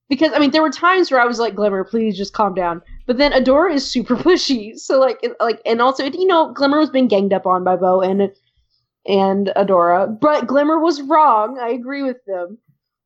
because 0.09 0.31
I 0.33 0.39
mean 0.39 0.51
there 0.51 0.61
were 0.61 0.69
times 0.69 1.09
where 1.09 1.21
I 1.21 1.25
was 1.25 1.39
like 1.39 1.55
Glimmer, 1.55 1.83
please 1.83 2.17
just 2.17 2.33
calm 2.33 2.53
down. 2.53 2.81
But 3.07 3.17
then 3.17 3.31
Adora 3.31 3.73
is 3.73 3.89
super 3.89 4.15
pushy, 4.15 4.77
so 4.77 4.99
like 4.99 5.19
it, 5.23 5.35
like 5.39 5.61
and 5.65 5.81
also 5.81 6.03
you 6.05 6.27
know 6.27 6.51
Glimmer 6.53 6.79
was 6.79 6.89
being 6.89 7.07
ganged 7.07 7.33
up 7.33 7.45
on 7.45 7.63
by 7.63 7.75
Bow 7.75 8.01
and 8.01 8.31
and 9.07 9.51
Adora, 9.55 10.19
but 10.19 10.47
Glimmer 10.47 10.79
was 10.79 11.01
wrong. 11.01 11.59
I 11.59 11.69
agree 11.69 12.03
with 12.03 12.17
them. 12.25 12.57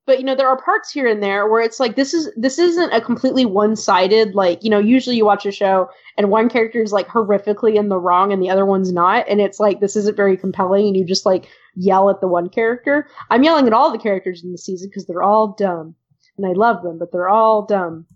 But 0.10 0.18
you 0.18 0.26
know 0.26 0.34
there 0.34 0.47
are 0.47 0.57
parts 0.60 0.91
here 0.91 1.05
and 1.05 1.22
there 1.22 1.47
where 1.47 1.62
it's 1.62 1.80
like 1.80 1.95
this 1.95 2.16
is 2.16 2.32
this 2.36 2.57
isn't 2.57 2.91
a 2.91 2.99
completely 2.99 3.45
one 3.45 3.76
sided 3.76 4.34
like 4.34 4.64
you 4.64 4.70
know 4.72 4.80
usually 4.80 5.16
you 5.16 5.24
watch 5.24 5.45
a 5.45 5.51
show 5.51 5.88
and 6.18 6.32
one 6.32 6.49
character 6.49 6.82
is 6.82 6.91
like 6.91 7.07
horrifically 7.07 7.76
in 7.76 7.89
the 7.89 7.99
wrong 7.99 8.34
and 8.34 8.41
the 8.41 8.49
other 8.49 8.66
one's 8.66 8.91
not 8.91 9.24
and 9.30 9.39
it's 9.39 9.60
like 9.60 9.82
this 9.82 9.95
isn't 9.95 10.18
very 10.18 10.36
compelling 10.36 10.88
and 10.88 10.97
you 10.97 11.05
just 11.05 11.28
like 11.28 11.47
yell 11.76 12.10
at 12.10 12.22
the 12.22 12.28
one 12.28 12.49
character. 12.49 13.07
I'm 13.30 13.43
yelling 13.43 13.68
at 13.68 13.74
all 13.74 13.91
the 13.91 13.99
characters 13.99 14.43
in 14.43 14.51
the 14.51 14.57
season 14.57 14.89
because 14.89 15.05
they're 15.05 15.22
all 15.22 15.49
dumb 15.49 15.93
and 16.38 16.47
I 16.47 16.53
love 16.53 16.82
them, 16.82 16.97
but 16.97 17.12
they're 17.12 17.30
all 17.30 17.68
dumb. 17.68 18.07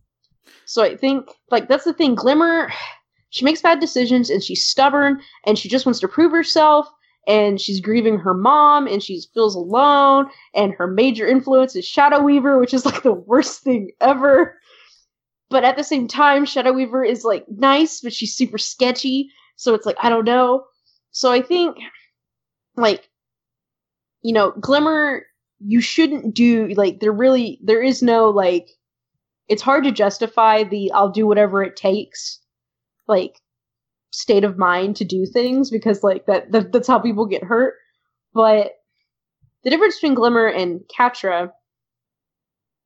So 0.65 0.81
I 0.81 0.97
think 0.97 1.29
like 1.51 1.67
that's 1.67 1.85
the 1.85 1.93
thing. 1.93 2.15
Glimmer, 2.15 2.73
she 3.29 3.45
makes 3.45 3.61
bad 3.61 3.79
decisions 3.79 4.31
and 4.31 4.43
she's 4.43 4.65
stubborn 4.65 5.21
and 5.45 5.59
she 5.59 5.69
just 5.69 5.85
wants 5.85 5.99
to 5.99 6.07
prove 6.07 6.31
herself 6.31 6.89
and 7.27 7.59
she's 7.59 7.79
grieving 7.79 8.17
her 8.17 8.33
mom 8.33 8.87
and 8.87 9.01
she 9.01 9.21
feels 9.33 9.55
alone 9.55 10.29
and 10.53 10.73
her 10.73 10.87
major 10.87 11.27
influence 11.27 11.75
is 11.75 11.85
Shadow 11.85 12.21
Weaver, 12.21 12.59
which 12.59 12.73
is 12.73 12.85
like 12.85 13.03
the 13.03 13.13
worst 13.13 13.61
thing 13.61 13.91
ever. 14.01 14.57
But 15.49 15.63
at 15.63 15.77
the 15.77 15.83
same 15.83 16.07
time, 16.07 16.45
Shadow 16.45 16.73
Weaver 16.73 17.03
is 17.03 17.23
like 17.23 17.45
nice, 17.49 18.01
but 18.01 18.13
she's 18.13 18.35
super 18.35 18.57
sketchy. 18.57 19.29
So 19.55 19.73
it's 19.73 19.85
like 19.85 19.97
I 20.01 20.09
don't 20.09 20.25
know. 20.25 20.65
So 21.11 21.31
I 21.31 21.41
think 21.41 21.77
like 22.75 23.09
you 24.21 24.33
know, 24.33 24.51
Glimmer 24.59 25.25
you 25.65 25.79
shouldn't 25.79 26.33
do 26.33 26.67
like 26.75 26.99
there 26.99 27.11
really 27.11 27.59
there 27.63 27.81
is 27.81 28.01
no 28.01 28.29
like 28.29 28.69
it's 29.47 29.61
hard 29.61 29.83
to 29.83 29.91
justify 29.91 30.63
the 30.63 30.91
I'll 30.91 31.09
do 31.09 31.25
whatever 31.27 31.63
it 31.63 31.75
takes 31.75 32.39
like 33.07 33.39
state 34.13 34.43
of 34.43 34.57
mind 34.57 34.95
to 34.95 35.03
do 35.03 35.25
things 35.25 35.69
because 35.69 36.03
like 36.03 36.25
that, 36.27 36.51
that 36.51 36.71
that's 36.71 36.87
how 36.87 36.99
people 36.99 37.25
get 37.25 37.43
hurt. 37.43 37.73
But 38.33 38.73
the 39.63 39.69
difference 39.69 39.95
between 39.95 40.13
Glimmer 40.13 40.47
and 40.47 40.81
Catra, 40.95 41.51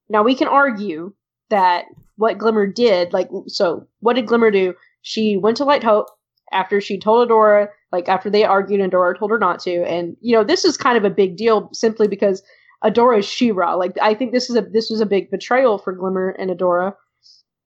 now 0.09 0.23
we 0.23 0.36
can 0.36 0.47
argue 0.47 1.13
that 1.49 1.86
what 2.15 2.38
Glimmer 2.38 2.65
did, 2.65 3.13
like 3.13 3.30
so 3.47 3.88
what 3.99 4.15
did 4.15 4.28
Glimmer 4.28 4.51
do? 4.51 4.73
She 5.01 5.38
went 5.38 5.57
to 5.57 5.65
Light 5.65 5.84
Hope 5.84 6.07
after 6.51 6.80
she 6.80 6.97
told 6.97 7.28
Adora, 7.28 7.67
like 7.91 8.07
after 8.07 8.30
they 8.30 8.43
argued 8.43 8.80
and 8.80 8.91
Adora 8.91 9.17
told 9.17 9.32
her 9.32 9.39
not 9.39 9.59
to. 9.61 9.84
And 9.84 10.15
you 10.21 10.36
know, 10.36 10.43
this 10.43 10.65
is 10.65 10.78
kind 10.78 10.97
of 10.97 11.05
a 11.05 11.09
big 11.09 11.36
deal 11.36 11.69
simply 11.73 12.07
because 12.07 12.41
Adora 12.84 13.19
is 13.19 13.25
She-Ra. 13.25 13.75
Like 13.75 13.97
I 14.01 14.13
think 14.13 14.32
this 14.32 14.49
is 14.49 14.55
a 14.55 14.61
this 14.61 14.89
was 14.89 15.01
a 15.01 15.05
big 15.05 15.30
betrayal 15.30 15.78
for 15.78 15.93
Glimmer 15.93 16.30
and 16.39 16.51
Adora. 16.51 16.93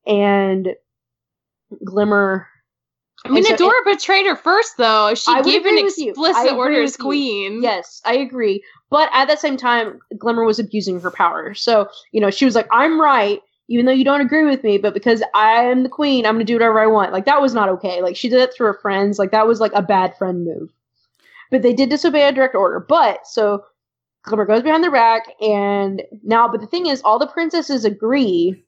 And 0.06 0.70
Glimmer 1.84 2.48
I 3.24 3.28
mean, 3.28 3.44
so 3.44 3.54
Adora 3.54 3.84
betrayed 3.84 4.26
her 4.26 4.34
first, 4.34 4.76
though. 4.78 5.14
She 5.14 5.30
I 5.30 5.42
gave 5.42 5.64
an 5.64 5.68
agree 5.68 5.84
with 5.84 5.98
you. 5.98 6.08
I 6.08 6.10
explicit 6.10 6.52
order 6.54 6.82
as 6.82 6.96
queen. 6.96 7.62
Yes, 7.62 8.02
I 8.04 8.14
agree. 8.14 8.64
But 8.90 9.10
at 9.12 9.28
the 9.28 9.36
same 9.36 9.56
time, 9.56 10.00
Glimmer 10.18 10.44
was 10.44 10.58
abusing 10.58 11.00
her 11.00 11.10
power. 11.10 11.54
So, 11.54 11.88
you 12.10 12.20
know, 12.20 12.30
she 12.30 12.44
was 12.44 12.54
like, 12.54 12.66
I'm 12.72 13.00
right, 13.00 13.40
even 13.68 13.86
though 13.86 13.92
you 13.92 14.04
don't 14.04 14.20
agree 14.20 14.44
with 14.44 14.64
me, 14.64 14.76
but 14.76 14.92
because 14.92 15.22
I 15.34 15.62
am 15.62 15.84
the 15.84 15.88
queen, 15.88 16.26
I'm 16.26 16.34
going 16.34 16.44
to 16.44 16.50
do 16.50 16.56
whatever 16.56 16.80
I 16.80 16.88
want. 16.88 17.12
Like, 17.12 17.24
that 17.26 17.40
was 17.40 17.54
not 17.54 17.68
okay. 17.68 18.02
Like, 18.02 18.16
she 18.16 18.28
did 18.28 18.40
it 18.40 18.52
through 18.52 18.66
her 18.66 18.78
friends. 18.82 19.18
Like, 19.20 19.30
that 19.30 19.46
was 19.46 19.60
like 19.60 19.72
a 19.74 19.82
bad 19.82 20.16
friend 20.18 20.44
move. 20.44 20.70
But 21.50 21.62
they 21.62 21.72
did 21.72 21.90
disobey 21.90 22.26
a 22.26 22.32
direct 22.32 22.56
order. 22.56 22.80
But, 22.80 23.26
so 23.26 23.64
Glimmer 24.24 24.46
goes 24.46 24.62
behind 24.62 24.82
their 24.82 24.90
back, 24.90 25.26
and 25.40 26.02
now, 26.24 26.48
but 26.48 26.60
the 26.60 26.66
thing 26.66 26.86
is, 26.86 27.00
all 27.02 27.20
the 27.20 27.26
princesses 27.26 27.84
agree. 27.84 28.64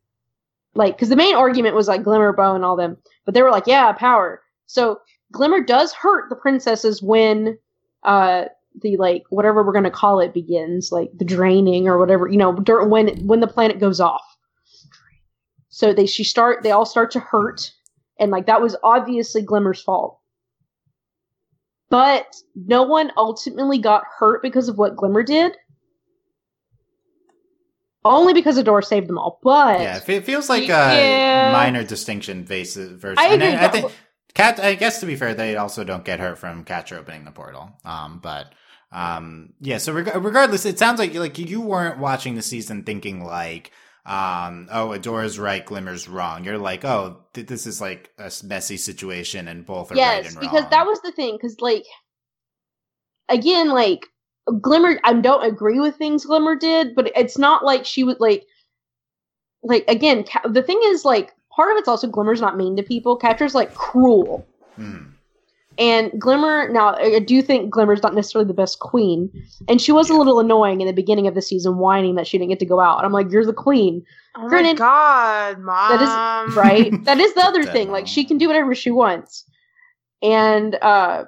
Like, 0.77 0.97
because 0.97 1.09
the 1.09 1.17
main 1.17 1.35
argument 1.35 1.75
was 1.75 1.89
like 1.89 2.03
Glimmer, 2.05 2.33
Bow, 2.33 2.55
and 2.55 2.65
all 2.65 2.77
them. 2.77 2.97
But 3.25 3.35
they 3.35 3.43
were 3.43 3.51
like, 3.51 3.67
yeah, 3.67 3.93
power. 3.93 4.41
So 4.67 4.99
Glimmer 5.33 5.63
does 5.63 5.93
hurt 5.93 6.29
the 6.31 6.37
princesses 6.37 7.03
when 7.03 7.59
uh 8.05 8.45
the 8.83 8.97
like 8.97 9.23
whatever 9.31 9.63
we're 9.65 9.73
gonna 9.73 9.91
call 9.91 10.21
it 10.21 10.35
begins, 10.35 10.91
like 10.91 11.11
the 11.17 11.25
draining 11.25 11.87
or 11.89 11.99
whatever, 11.99 12.29
you 12.29 12.37
know, 12.37 12.53
dur- 12.55 12.87
when 12.87 13.09
when 13.27 13.41
the 13.41 13.47
planet 13.47 13.79
goes 13.81 14.01
off. 14.01 14.25
So 15.69 15.93
they 15.93 16.07
she 16.07 16.25
start 16.25 16.63
they 16.63 16.71
all 16.71 16.87
start 16.87 17.11
to 17.13 17.21
hurt, 17.21 17.73
and 18.19 18.31
like 18.31 18.47
that 18.47 18.61
was 18.63 18.77
obviously 18.83 19.43
Glimmer's 19.43 19.83
fault. 19.83 20.19
But 21.91 22.27
no 22.57 22.83
one 22.83 23.13
ultimately 23.17 23.79
got 23.79 24.05
hurt 24.19 24.43
because 24.43 24.69
of 24.69 24.79
what 24.79 24.97
Glimmer 24.97 25.23
did. 25.23 25.57
Only 28.05 28.35
because 28.35 28.59
Adora 28.59 28.85
saved 28.85 29.09
them 29.09 29.17
all. 29.19 29.39
But 29.43 29.81
Yeah, 29.81 30.01
it 30.07 30.25
feels 30.25 30.49
like 30.49 30.65
a 30.65 30.67
Yeah. 30.67 31.53
minor 31.53 31.85
distinction 31.85 32.45
versus 32.45 32.91
versus. 33.01 33.19
I 33.19 33.29
agree, 33.35 33.47
I, 33.49 33.63
but- 33.69 33.73
think 33.73 33.93
Cat. 34.35 34.61
I 34.61 34.75
guess 34.75 35.01
to 35.01 35.07
be 35.07 35.17
fair, 35.17 35.35
they 35.35 35.57
also 35.57 35.85
don't 35.85 36.05
get 36.05 36.21
hurt 36.21 36.39
from 36.39 36.65
Catra 36.65 36.99
opening 36.99 37.25
the 37.25 37.31
portal. 37.31 37.71
Um, 37.85 38.19
but 38.23 38.53
um, 38.93 39.53
yeah. 39.61 39.79
So 39.79 39.93
reg- 39.93 40.15
regardless, 40.15 40.67
it 40.67 40.79
sounds 40.79 40.99
like 40.99 41.15
like 41.15 41.39
you 41.39 41.61
weren't 41.61 41.99
watching 41.99 42.35
the 42.35 42.43
season 42.43 42.83
thinking 42.85 43.25
like. 43.25 43.71
Um, 44.07 44.69
oh, 44.71 44.93
Adora's 44.93 45.39
right, 45.39 45.65
Glimmer's 45.65 46.09
wrong. 46.09 46.45
You're 46.45 46.59
like, 46.59 46.85
oh, 46.85 47.25
th- 47.33 47.47
this 47.47 47.67
is 47.67 47.81
like 47.81 48.11
a 48.19 48.31
messy 48.45 48.77
situation, 48.77 49.49
and 49.49 49.65
both 49.65 49.91
are 49.91 49.95
right 49.95 50.27
and 50.27 50.27
wrong. 50.27 50.27
yes, 50.27 50.37
because 50.53 50.69
that 50.69 50.85
was 50.85 51.01
the 51.01 51.13
thing. 51.13 51.39
Because 51.41 51.57
like, 51.61 51.87
again, 53.31 53.71
like 53.71 54.07
Glimmer, 54.61 55.01
I 55.05 55.15
don't 55.15 55.47
agree 55.47 55.81
with 55.81 55.97
things 55.97 56.27
Glimmer 56.27 56.55
did, 56.55 56.95
but 56.95 57.13
it's 57.17 57.39
not 57.39 57.65
like 57.65 57.87
she 57.87 58.05
would 58.05 58.21
like, 58.21 58.45
like 59.63 59.87
again. 59.89 60.25
Ca- 60.25 60.49
the 60.49 60.63
thing 60.63 60.81
is, 60.85 61.07
like, 61.07 61.33
part 61.57 61.71
of 61.73 61.79
it's 61.79 61.89
also 61.89 62.07
Glimmer's 62.09 62.41
not 62.41 62.57
mean 62.57 62.77
to 62.77 62.83
people. 62.83 63.17
Catra's 63.17 63.55
like 63.55 63.75
cruel, 63.75 64.49
Hmm. 64.77 65.11
and 65.79 66.13
Glimmer. 66.21 66.69
Now, 66.71 66.95
I 66.95 67.17
I 67.17 67.19
do 67.21 67.43
think 67.43 67.71
Glimmer's 67.73 68.03
not 68.03 68.15
necessarily 68.15 68.47
the 68.49 68.55
best 68.55 68.79
queen, 68.81 69.31
and 69.69 69.81
she 69.81 69.93
was 69.93 70.11
a 70.11 70.15
little 70.15 70.41
annoying 70.41 70.81
in 70.81 70.87
the 70.87 70.93
beginning 70.93 71.27
of 71.27 71.35
the 71.35 71.43
season, 71.43 71.79
whining 71.79 72.15
that 72.17 72.27
she 72.27 72.39
didn't 72.39 72.51
get 72.51 72.61
to 72.61 72.67
go 72.67 72.81
out. 72.81 72.99
And 72.99 73.07
I'm 73.07 73.13
like, 73.13 73.31
you're 73.31 73.45
the 73.47 73.53
queen, 73.53 74.05
Oh 74.37 74.49
my 74.49 74.75
god, 74.75 75.59
mom. 75.61 75.89
that 75.91 76.03
is 76.03 76.57
right? 76.57 77.05
that 77.05 77.19
is 77.21 77.35
the 77.35 77.43
other 77.45 77.65
Dead 77.65 77.73
thing. 77.73 77.91
Like 77.91 78.07
she 78.07 78.25
can 78.25 78.39
do 78.39 78.47
whatever 78.49 78.75
she 78.75 78.91
wants, 78.91 79.45
and 80.23 80.75
uh, 80.77 81.25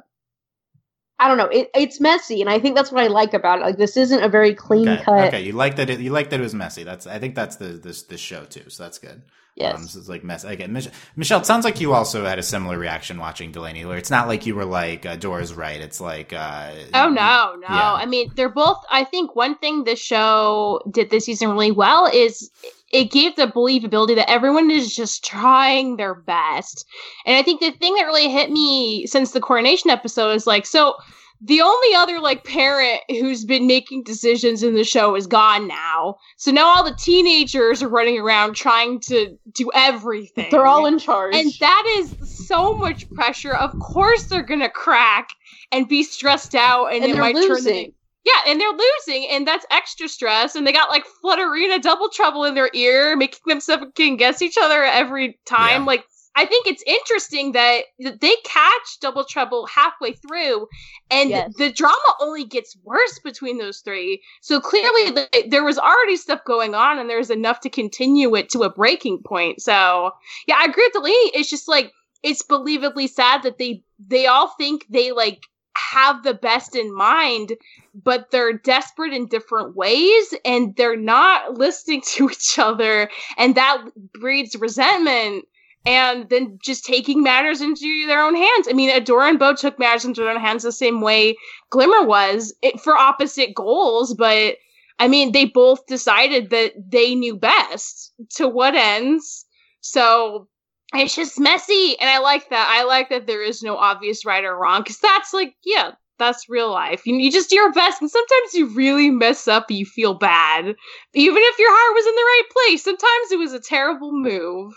I 1.19 1.29
don't 1.29 1.39
know. 1.39 1.47
It, 1.47 1.71
it's 1.75 2.01
messy, 2.01 2.41
and 2.41 2.51
I 2.51 2.59
think 2.59 2.77
that's 2.77 2.93
what 2.93 3.03
I 3.03 3.07
like 3.07 3.33
about 3.33 3.61
it. 3.61 3.63
Like 3.63 3.79
this 3.79 3.97
isn't 3.97 4.23
a 4.23 4.29
very 4.29 4.55
clean 4.55 4.89
Okay. 4.89 5.03
cut. 5.05 5.29
okay, 5.29 5.41
you 5.43 5.53
like 5.53 5.77
that. 5.77 5.89
It, 5.89 6.01
you 6.01 6.11
like 6.11 6.31
that 6.31 6.41
it 6.41 6.43
was 6.43 6.55
messy. 6.55 6.83
That's. 6.85 7.07
I 7.07 7.19
think 7.19 7.35
that's 7.35 7.57
the 7.57 7.69
this 7.69 8.03
this 8.03 8.21
show 8.21 8.45
too. 8.45 8.69
So 8.69 8.83
that's 8.83 8.99
good. 8.99 9.23
Yes. 9.57 9.79
Um, 9.79 9.89
so 9.89 9.99
it's 9.99 10.09
like 10.09 10.23
mess. 10.23 10.45
Again, 10.45 10.71
Mich- 10.73 10.91
Michelle, 11.17 11.41
it 11.41 11.47
sounds 11.47 11.65
like 11.65 11.81
you 11.81 11.95
also 11.95 12.27
had 12.27 12.39
a 12.39 12.43
similar 12.43 12.79
reaction 12.79 13.17
watching 13.17 13.53
Delaney. 13.53 13.87
Where 13.87 13.97
it's 13.97 14.11
not 14.11 14.29
like 14.29 14.45
you 14.45 14.55
were 14.55 14.67
like 14.67 15.07
uh, 15.07 15.17
Dora's 15.17 15.55
right. 15.55 15.81
It's 15.81 15.99
like 15.99 16.35
uh, 16.35 16.73
Oh 16.93 17.09
no, 17.09 17.57
no. 17.59 17.67
Yeah. 17.67 17.95
I 17.95 18.05
mean, 18.05 18.31
they're 18.37 18.51
both. 18.51 18.77
I 18.91 19.05
think 19.05 19.35
one 19.35 19.57
thing 19.57 19.85
the 19.85 19.97
show 19.97 20.83
did 20.91 21.09
this 21.09 21.25
season 21.25 21.51
really 21.53 21.71
well 21.73 22.07
is 22.07 22.51
it 22.93 23.11
gave 23.11 23.35
the 23.37 23.47
believability 23.47 24.15
that 24.17 24.31
everyone 24.31 24.71
is 24.71 24.95
just 24.95 25.25
trying 25.25 25.97
their 25.97 26.15
best. 26.15 26.87
And 27.25 27.35
I 27.35 27.43
think 27.43 27.61
the 27.61 27.73
thing 27.73 27.95
that 27.95 28.05
really 28.05 28.31
hit 28.31 28.51
me 28.51 29.07
since 29.07 29.33
the 29.33 29.41
coronation 29.41 29.89
episode 29.89 30.33
is 30.33 30.47
like, 30.47 30.67
so 30.67 30.95
the 31.41 31.61
only 31.61 31.95
other 31.97 32.21
like 32.21 32.45
parent 32.45 33.01
who's 33.09 33.45
been 33.45 33.67
making 33.67 34.05
decisions 34.05 34.63
in 34.63 34.75
the 34.75 34.85
show 34.85 35.15
is 35.15 35.27
gone 35.27 35.69
now. 35.69 36.17
So 36.37 36.51
now 36.51 36.67
all 36.67 36.85
the 36.85 36.97
teenagers 36.99 37.83
are 37.83 37.89
running 37.89 38.19
around 38.19 38.55
trying 38.55 39.01
to 39.01 39.37
do 39.53 39.71
everything. 39.75 40.49
They're 40.51 40.67
all 40.67 40.87
in 40.87 40.99
charge. 40.99 41.35
And 41.35 41.53
that 41.61 41.85
is 41.99 42.47
so 42.47 42.77
much 42.79 43.09
pressure. 43.11 43.55
Of 43.55 43.79
course, 43.79 44.25
they're 44.25 44.43
gonna 44.43 44.71
crack 44.71 45.29
and 45.73 45.89
be 45.89 46.03
stressed 46.03 46.55
out, 46.55 46.87
and, 46.87 47.03
And 47.03 47.05
it 47.05 47.15
they're 47.15 47.23
might 47.23 47.35
turn. 47.35 47.49
losing. 47.49 47.83
Them, 47.85 47.93
yeah, 48.25 48.51
and 48.51 48.61
they're 48.61 48.73
losing, 48.73 49.29
and 49.31 49.47
that's 49.47 49.65
extra 49.71 50.09
stress. 50.09 50.57
And 50.57 50.67
they 50.67 50.73
got 50.73 50.91
like 50.91 51.05
Flutterina 51.25 51.81
double 51.81 52.09
trouble 52.09 52.45
in 52.45 52.55
their 52.55 52.71
ear, 52.73 53.17
making 53.17 53.41
them 53.47 53.61
second 53.61 54.17
guess 54.17 54.43
each 54.43 54.57
other 54.61 54.83
every 54.83 55.39
time. 55.47 55.83
Yeah. 55.83 55.87
Like, 55.87 56.05
I 56.37 56.45
think 56.45 56.67
it's 56.67 56.83
interesting 56.87 57.53
that 57.53 57.85
they 57.99 58.35
catch 58.45 59.01
double 59.01 59.25
trouble 59.25 59.67
halfway 59.67 60.13
through, 60.13 60.69
and 61.11 61.31
Yes. 61.31 61.55
the 61.57 61.73
drama 61.73 61.97
only 62.21 62.45
gets 62.45 62.77
worse 62.85 63.19
between 63.25 63.59
those 63.59 63.81
three. 63.81 64.23
So 64.43 64.61
clearly, 64.61 65.11
the, 65.11 65.47
there 65.49 65.65
was 65.65 65.79
already 65.79 66.17
stuff 66.17 66.45
going 66.45 66.75
on, 66.75 66.99
and 66.99 67.09
there's 67.09 67.31
enough 67.31 67.61
to 67.61 67.71
continue 67.71 68.35
it 68.37 68.51
to 68.51 68.63
a 68.65 68.71
breaking 68.71 69.23
point. 69.25 69.63
So 69.63 70.13
yeah, 70.47 70.57
I 70.61 70.67
agree 70.67 70.85
with 70.85 70.93
Delaney. 70.93 71.31
It's 71.35 71.51
just 71.51 71.69
like 71.69 71.91
it's 72.23 72.43
believably 72.43 73.09
sad 73.09 73.43
that 73.45 73.59
they 73.59 73.83
they 74.07 74.27
all 74.27 74.49
think 74.59 74.85
they 74.91 75.13
like 75.13 75.43
have 75.77 76.23
the 76.23 76.35
best 76.35 76.75
in 76.75 76.95
mind, 76.95 77.53
but 77.95 78.31
they're 78.31 78.53
desperate 78.53 79.13
in 79.13 79.27
different 79.27 79.77
ways, 79.77 80.35
and 80.45 80.75
they're 80.77 80.97
not 80.97 81.55
listening 81.59 82.03
to 82.07 82.29
each 82.31 82.59
other, 82.59 83.09
and 83.39 83.55
that 83.55 83.85
breeds 84.13 84.55
resentment. 84.57 85.47
And 85.87 86.29
then 86.29 86.59
just 86.63 86.85
taking 86.85 87.23
matters 87.23 87.61
into 87.61 88.07
their 88.07 88.21
own 88.21 88.35
hands. 88.35 88.67
I 88.69 88.73
mean, 88.73 88.91
Adora 88.91 89.31
and 89.31 89.39
Bow 89.39 89.55
took 89.55 89.79
matters 89.79 90.05
into 90.05 90.21
their 90.21 90.31
own 90.31 90.41
hands 90.41 90.65
the 90.65 90.73
same 90.73 91.01
way 91.01 91.37
Glimmer 91.71 92.05
was 92.05 92.55
it, 92.63 92.81
for 92.81 92.97
opposite 92.97 93.55
goals, 93.55 94.15
but 94.15 94.57
I 94.99 95.09
mean, 95.09 95.33
they 95.33 95.45
both 95.45 95.87
decided 95.87 96.51
that 96.51 96.73
they 96.91 97.15
knew 97.15 97.37
best. 97.37 98.13
To 98.37 98.49
what 98.49 98.75
ends? 98.75 99.45
So 99.81 100.49
it's 100.95 101.15
just 101.15 101.39
messy, 101.39 101.97
and 102.01 102.09
I 102.09 102.19
like 102.19 102.49
that. 102.51 102.69
I 102.71 102.85
like 102.85 103.11
that 103.11 103.27
there 103.27 103.43
is 103.43 103.63
no 103.63 103.77
obvious 103.77 104.25
right 104.25 104.45
or 104.45 104.57
wrong 104.57 104.83
because 104.83 104.99
that's 104.99 105.35
like, 105.35 105.55
yeah, 105.65 105.93
that's 106.19 106.49
real 106.49 106.71
life. 106.71 107.07
You, 107.07 107.17
you 107.17 107.31
just 107.31 107.51
do 107.51 107.57
your 107.57 107.73
best, 107.73 108.01
and 108.01 108.11
sometimes 108.11 108.55
you 108.55 108.67
really 108.69 109.11
mess 109.11 109.49
up. 109.49 109.71
You 109.71 109.85
feel 109.85 110.15
bad, 110.15 110.65
even 110.65 111.43
if 111.43 111.59
your 111.59 111.71
heart 111.71 111.95
was 111.95 112.07
in 112.07 112.15
the 112.15 112.23
right 112.23 112.49
place. 112.53 112.85
Sometimes 112.85 113.33
it 113.33 113.39
was 113.39 113.53
a 113.53 113.61
terrible 113.61 114.13
move. 114.13 114.73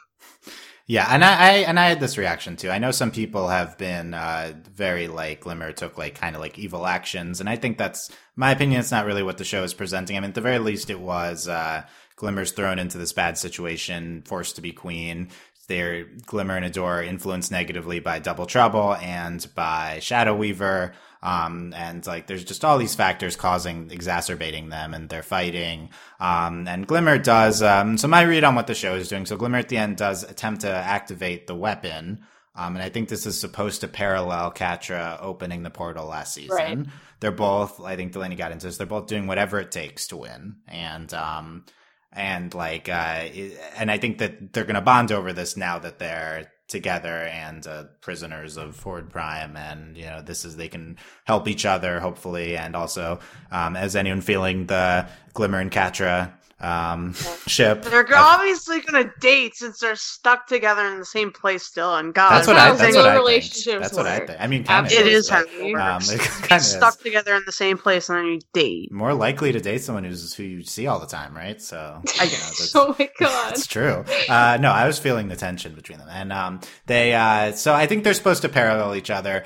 Yeah, 0.90 1.06
and 1.08 1.24
I, 1.24 1.34
I 1.34 1.52
and 1.68 1.80
I 1.80 1.88
had 1.88 2.00
this 2.00 2.18
reaction 2.18 2.56
too. 2.56 2.72
I 2.72 2.80
know 2.80 2.90
some 2.90 3.12
people 3.12 3.48
have 3.48 3.78
been 3.78 4.16
uh, 4.16 4.54
very 4.74 5.08
like 5.08 5.42
Glimmer 5.42 5.72
took 5.72 6.00
like 6.00 6.16
kind 6.16 6.36
of 6.36 6.42
like 6.42 6.58
evil 6.58 6.88
actions, 6.88 7.40
and 7.40 7.48
I 7.48 7.58
think 7.58 7.78
that's 7.78 8.10
my 8.36 8.50
opinion. 8.50 8.80
It's 8.80 8.90
not 8.90 9.06
really 9.06 9.22
what 9.22 9.38
the 9.38 9.44
show 9.44 9.62
is 9.62 9.76
presenting. 9.76 10.18
I 10.18 10.22
mean, 10.22 10.30
at 10.30 10.34
the 10.34 10.42
very 10.42 10.58
least, 10.58 10.90
it 10.90 11.00
was 11.00 11.48
uh, 11.48 11.84
Glimmer's 12.16 12.54
thrown 12.54 12.80
into 12.80 12.98
this 12.98 13.14
bad 13.14 13.38
situation, 13.38 14.24
forced 14.26 14.56
to 14.56 14.64
be 14.64 14.72
queen. 14.72 15.30
They're 15.68 16.06
Glimmer 16.26 16.58
and 16.58 16.66
Adora 16.66 17.06
influenced 17.06 17.52
negatively 17.52 18.00
by 18.00 18.18
Double 18.18 18.48
Trouble 18.48 18.96
and 18.96 19.48
by 19.54 20.00
Shadow 20.02 20.36
Weaver. 20.36 20.94
Um, 21.22 21.74
and 21.76 22.06
like 22.08 22.28
there's 22.28 22.46
just 22.46 22.64
all 22.64 22.78
these 22.78 22.96
factors 22.96 23.36
causing 23.36 23.92
exacerbating 23.92 24.70
them 24.70 24.94
and 24.94 25.10
they're 25.10 25.22
fighting. 25.22 25.90
Um, 26.20 26.68
and 26.68 26.88
Glimmer 26.88 27.18
does, 27.18 27.62
um, 27.62 27.98
so 27.98 28.08
my 28.08 28.22
read 28.22 28.44
on 28.44 28.56
what 28.56 28.68
the 28.68 28.76
show 28.76 28.96
is 28.96 29.10
doing. 29.10 29.26
So 29.26 29.36
Glimmer 29.36 29.58
at 29.58 29.70
the 29.70 29.78
end 29.78 29.98
does 29.98 30.24
attempt 30.24 30.62
to 30.62 30.70
activate 30.70 31.48
the 31.48 31.56
weapon. 31.56 32.22
Um, 32.56 32.76
and 32.76 32.84
I 32.84 32.90
think 32.90 33.10
this 33.10 33.26
is 33.26 33.40
supposed 33.40 33.82
to 33.82 33.88
parallel 33.88 34.52
Catra 34.52 35.18
opening 35.22 35.64
the 35.64 35.70
portal 35.70 36.08
last 36.08 36.34
season. 36.34 36.56
Right. 36.56 36.86
They're 37.20 37.32
both, 37.32 37.82
I 37.82 37.96
think 37.96 38.14
Delaney 38.14 38.36
got 38.36 38.52
into 38.52 38.68
this, 38.68 38.78
they're 38.78 38.88
both 38.88 39.08
doing 39.08 39.28
whatever 39.28 39.60
it 39.60 39.72
takes 39.72 40.08
to 40.08 40.18
win. 40.18 40.58
And, 40.68 41.14
um, 41.14 41.66
and 42.12 42.54
like 42.56 42.90
uh 42.90 43.28
and 43.78 43.92
i 43.92 43.98
think 43.98 44.18
that 44.18 44.52
they're 44.52 44.64
gonna 44.64 44.82
bond 44.82 45.12
over 45.12 45.32
this 45.32 45.56
now 45.56 45.78
that 45.78 46.00
they're 46.00 46.52
together 46.70 47.24
and 47.26 47.68
uh, 47.68 47.84
prisoners 48.00 48.56
of 48.56 48.82
Horde 48.82 49.10
Prime, 49.10 49.58
and 49.58 49.98
you 49.98 50.06
know 50.06 50.22
this 50.22 50.46
is 50.46 50.56
they 50.56 50.70
can 50.70 50.98
help 51.26 51.48
each 51.48 51.66
other 51.66 52.00
hopefully, 52.00 52.56
and 52.56 52.76
also 52.76 53.20
um, 53.52 53.76
as 53.76 53.96
anyone 53.96 54.22
feeling 54.22 54.68
the 54.68 55.10
Glimmer 55.34 55.60
and 55.60 55.72
Catra 55.72 56.32
um, 56.62 57.14
ship. 57.47 57.84
They're 57.84 58.01
of- 58.01 58.12
obviously 58.14 58.82
gonna 58.82 59.12
date 59.20 59.55
since 59.55 59.80
they're 59.80 59.95
stuck 59.95 60.47
together 60.47 60.86
in 60.88 60.99
the 60.99 61.05
same 61.05 61.32
place 61.32 61.64
still. 61.64 61.95
And 61.95 62.14
God, 62.14 62.32
that's 62.32 62.47
what 62.47 62.57
I. 62.57 62.72
That's 62.72 62.82
real 62.95 63.03
what 63.03 63.05
I 63.05 63.14
think. 63.14 63.20
relationships 63.28 63.82
That's 63.82 63.97
what 63.97 64.05
I 64.07 64.20
think. 64.26 64.39
I 64.41 64.47
mean, 64.47 64.64
kind 64.64 64.86
of 64.86 64.91
it 64.91 64.95
Absolutely. 64.95 65.14
is 65.14 65.30
how 65.30 65.43
but, 65.43 65.53
it 65.53 65.74
um, 65.76 66.01
it 66.03 66.20
kind 66.47 66.60
of 66.60 66.66
stuck 66.66 66.95
is. 66.95 67.01
together 67.01 67.36
in 67.36 67.43
the 67.45 67.51
same 67.51 67.78
place 67.78 68.10
and 68.10 68.18
then 68.18 68.26
you 68.26 68.39
date. 68.53 68.91
More 68.91 69.14
likely 69.14 69.51
to 69.51 69.60
date 69.60 69.82
someone 69.82 70.03
who's 70.03 70.34
who 70.34 70.43
you 70.43 70.64
see 70.64 70.88
all 70.88 70.99
the 70.99 71.07
time, 71.07 71.36
right? 71.36 71.62
So 71.62 72.01
I 72.20 72.24
you 72.24 72.32
know, 72.32 72.38
that's- 72.38 72.72
oh 72.76 72.95
my 72.99 73.10
god. 73.20 73.53
It's 73.53 73.68
true. 73.68 74.03
Uh, 74.28 74.57
no, 74.60 74.72
I 74.72 74.86
was 74.88 74.99
feeling 74.99 75.28
the 75.30 75.36
tension 75.36 75.74
between 75.76 75.99
them, 75.99 76.10
and 76.12 76.32
um, 76.34 76.60
they. 76.86 77.14
Uh, 77.14 77.53
so 77.53 77.74
I 77.74 77.86
think 77.88 78.03
they're 78.03 78.14
supposed 78.14 78.41
to 78.41 78.49
parallel 78.49 78.95
each 78.95 79.10
other. 79.10 79.43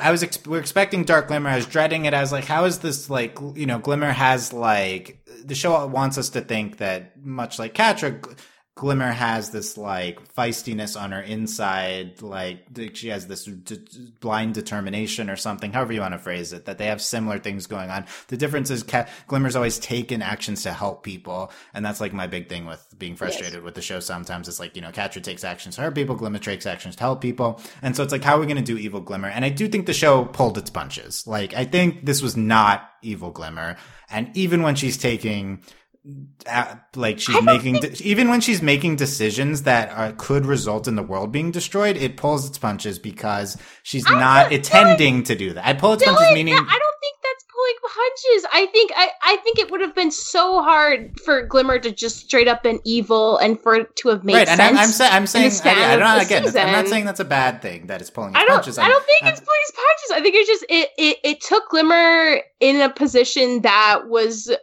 I 0.00 0.10
was 0.10 0.22
ex- 0.22 0.44
we 0.46 0.56
are 0.56 0.60
expecting 0.60 1.04
Dark 1.04 1.28
Glimmer. 1.28 1.50
I 1.50 1.56
was 1.56 1.66
dreading 1.66 2.06
it. 2.06 2.14
I 2.14 2.22
was 2.22 2.32
like, 2.32 2.44
how 2.46 2.64
is 2.64 2.78
this 2.78 3.10
like? 3.10 3.38
You 3.54 3.66
know, 3.66 3.78
Glimmer 3.78 4.10
has 4.10 4.52
like 4.52 5.25
the 5.44 5.54
show 5.54 5.86
wants 5.86 6.18
us 6.18 6.28
to 6.30 6.40
think 6.40 6.78
that 6.78 7.16
much 7.24 7.58
like 7.58 7.74
Catra. 7.74 8.38
Gl- 8.76 8.86
Glimmer 8.86 9.10
has 9.10 9.50
this 9.50 9.76
like 9.76 10.32
feistiness 10.34 10.98
on 11.00 11.12
her 11.12 11.20
inside, 11.20 12.22
like 12.22 12.66
she 12.94 13.08
has 13.08 13.26
this 13.26 13.44
d- 13.44 13.80
blind 14.20 14.54
determination 14.54 15.28
or 15.28 15.36
something, 15.36 15.72
however 15.72 15.92
you 15.92 16.00
want 16.00 16.14
to 16.14 16.18
phrase 16.18 16.52
it, 16.52 16.66
that 16.66 16.78
they 16.78 16.86
have 16.86 17.02
similar 17.02 17.38
things 17.38 17.66
going 17.66 17.90
on. 17.90 18.06
The 18.28 18.36
difference 18.36 18.70
is 18.70 18.82
Ca- 18.82 19.06
Glimmer's 19.26 19.56
always 19.56 19.78
taken 19.78 20.22
actions 20.22 20.62
to 20.62 20.72
help 20.72 21.02
people. 21.02 21.50
And 21.74 21.84
that's 21.84 22.00
like 22.00 22.12
my 22.12 22.26
big 22.26 22.48
thing 22.48 22.64
with 22.64 22.86
being 22.98 23.16
frustrated 23.16 23.62
with 23.62 23.74
the 23.74 23.82
show 23.82 24.00
sometimes. 24.00 24.48
It's 24.48 24.60
like, 24.60 24.76
you 24.76 24.82
know, 24.82 24.92
Catra 24.92 25.22
takes 25.22 25.42
actions 25.44 25.76
to 25.76 25.82
hurt 25.82 25.94
people, 25.94 26.14
Glimmer 26.14 26.38
takes 26.38 26.64
actions 26.64 26.96
to 26.96 27.02
help 27.02 27.20
people. 27.20 27.60
And 27.82 27.96
so 27.96 28.02
it's 28.02 28.12
like, 28.12 28.24
how 28.24 28.36
are 28.36 28.40
we 28.40 28.46
going 28.46 28.56
to 28.56 28.62
do 28.62 28.78
Evil 28.78 29.00
Glimmer? 29.00 29.28
And 29.28 29.44
I 29.44 29.48
do 29.48 29.68
think 29.68 29.86
the 29.86 29.92
show 29.92 30.24
pulled 30.24 30.56
its 30.56 30.70
punches. 30.70 31.26
Like, 31.26 31.54
I 31.54 31.64
think 31.64 32.06
this 32.06 32.22
was 32.22 32.36
not 32.36 32.88
Evil 33.02 33.30
Glimmer. 33.30 33.76
And 34.08 34.34
even 34.36 34.62
when 34.62 34.76
she's 34.76 34.96
taking 34.96 35.62
like 36.94 37.18
she's 37.18 37.42
making 37.42 37.74
de- 37.74 38.02
even 38.04 38.28
when 38.28 38.40
she's 38.40 38.62
making 38.62 38.96
decisions 38.96 39.62
that 39.62 39.90
are, 39.90 40.12
could 40.12 40.46
result 40.46 40.86
in 40.86 40.94
the 40.94 41.02
world 41.02 41.32
being 41.32 41.50
destroyed 41.50 41.96
it 41.96 42.16
pulls 42.16 42.48
its 42.48 42.58
punches 42.58 42.98
because 42.98 43.56
she's 43.82 44.04
I 44.08 44.18
not 44.18 44.52
intending 44.52 45.24
to 45.24 45.34
do 45.34 45.52
that 45.54 45.66
i 45.66 45.72
pull 45.72 45.94
its 45.94 46.04
Dylan, 46.04 46.16
punches 46.16 46.34
meaning 46.34 46.54
I 46.54 46.58
don't 46.58 46.68
think 46.68 47.16
that's 47.22 47.44
pulling 47.52 47.74
punches. 47.94 48.46
I 48.52 48.66
think 48.66 48.92
I, 48.94 49.08
I 49.22 49.36
think 49.38 49.58
it 49.58 49.70
would 49.70 49.80
have 49.80 49.94
been 49.94 50.10
so 50.10 50.62
hard 50.62 51.18
for 51.24 51.42
Glimmer 51.46 51.78
to 51.80 51.90
just 51.90 52.20
straight 52.20 52.48
up 52.48 52.62
been 52.62 52.80
evil 52.84 53.36
and 53.38 53.60
for 53.60 53.74
it 53.76 53.96
to 53.96 54.08
have 54.10 54.24
made 54.24 54.34
right 54.34 54.48
and 54.48 54.58
sense. 54.58 54.78
I'm, 54.78 54.84
I'm, 54.84 54.90
sa- 54.90 55.08
I'm 55.08 55.26
saying 55.26 55.52
I, 55.64 55.94
I 55.94 55.96
don't 55.96 56.24
again 56.24 56.66
i'm 56.66 56.72
not 56.72 56.86
saying 56.88 57.04
that's 57.04 57.20
a 57.20 57.24
bad 57.24 57.62
thing 57.62 57.86
that 57.88 58.00
it's 58.00 58.10
pulling 58.10 58.30
its 58.30 58.38
I 58.38 58.44
don't. 58.44 58.56
punches 58.56 58.78
I 58.78 58.88
don't 58.88 59.04
think 59.04 59.22
I'm- 59.24 59.32
it's 59.32 59.40
pulling 59.40 59.60
punches. 59.74 60.10
I 60.12 60.20
think 60.22 60.34
it's 60.36 60.48
just 60.48 60.64
it, 60.68 60.88
it. 60.98 61.16
It 61.24 61.40
took 61.40 61.68
Glimmer 61.70 62.40
in 62.60 62.80
a 62.80 62.90
position 62.90 63.62
that 63.62 64.02
was 64.08 64.54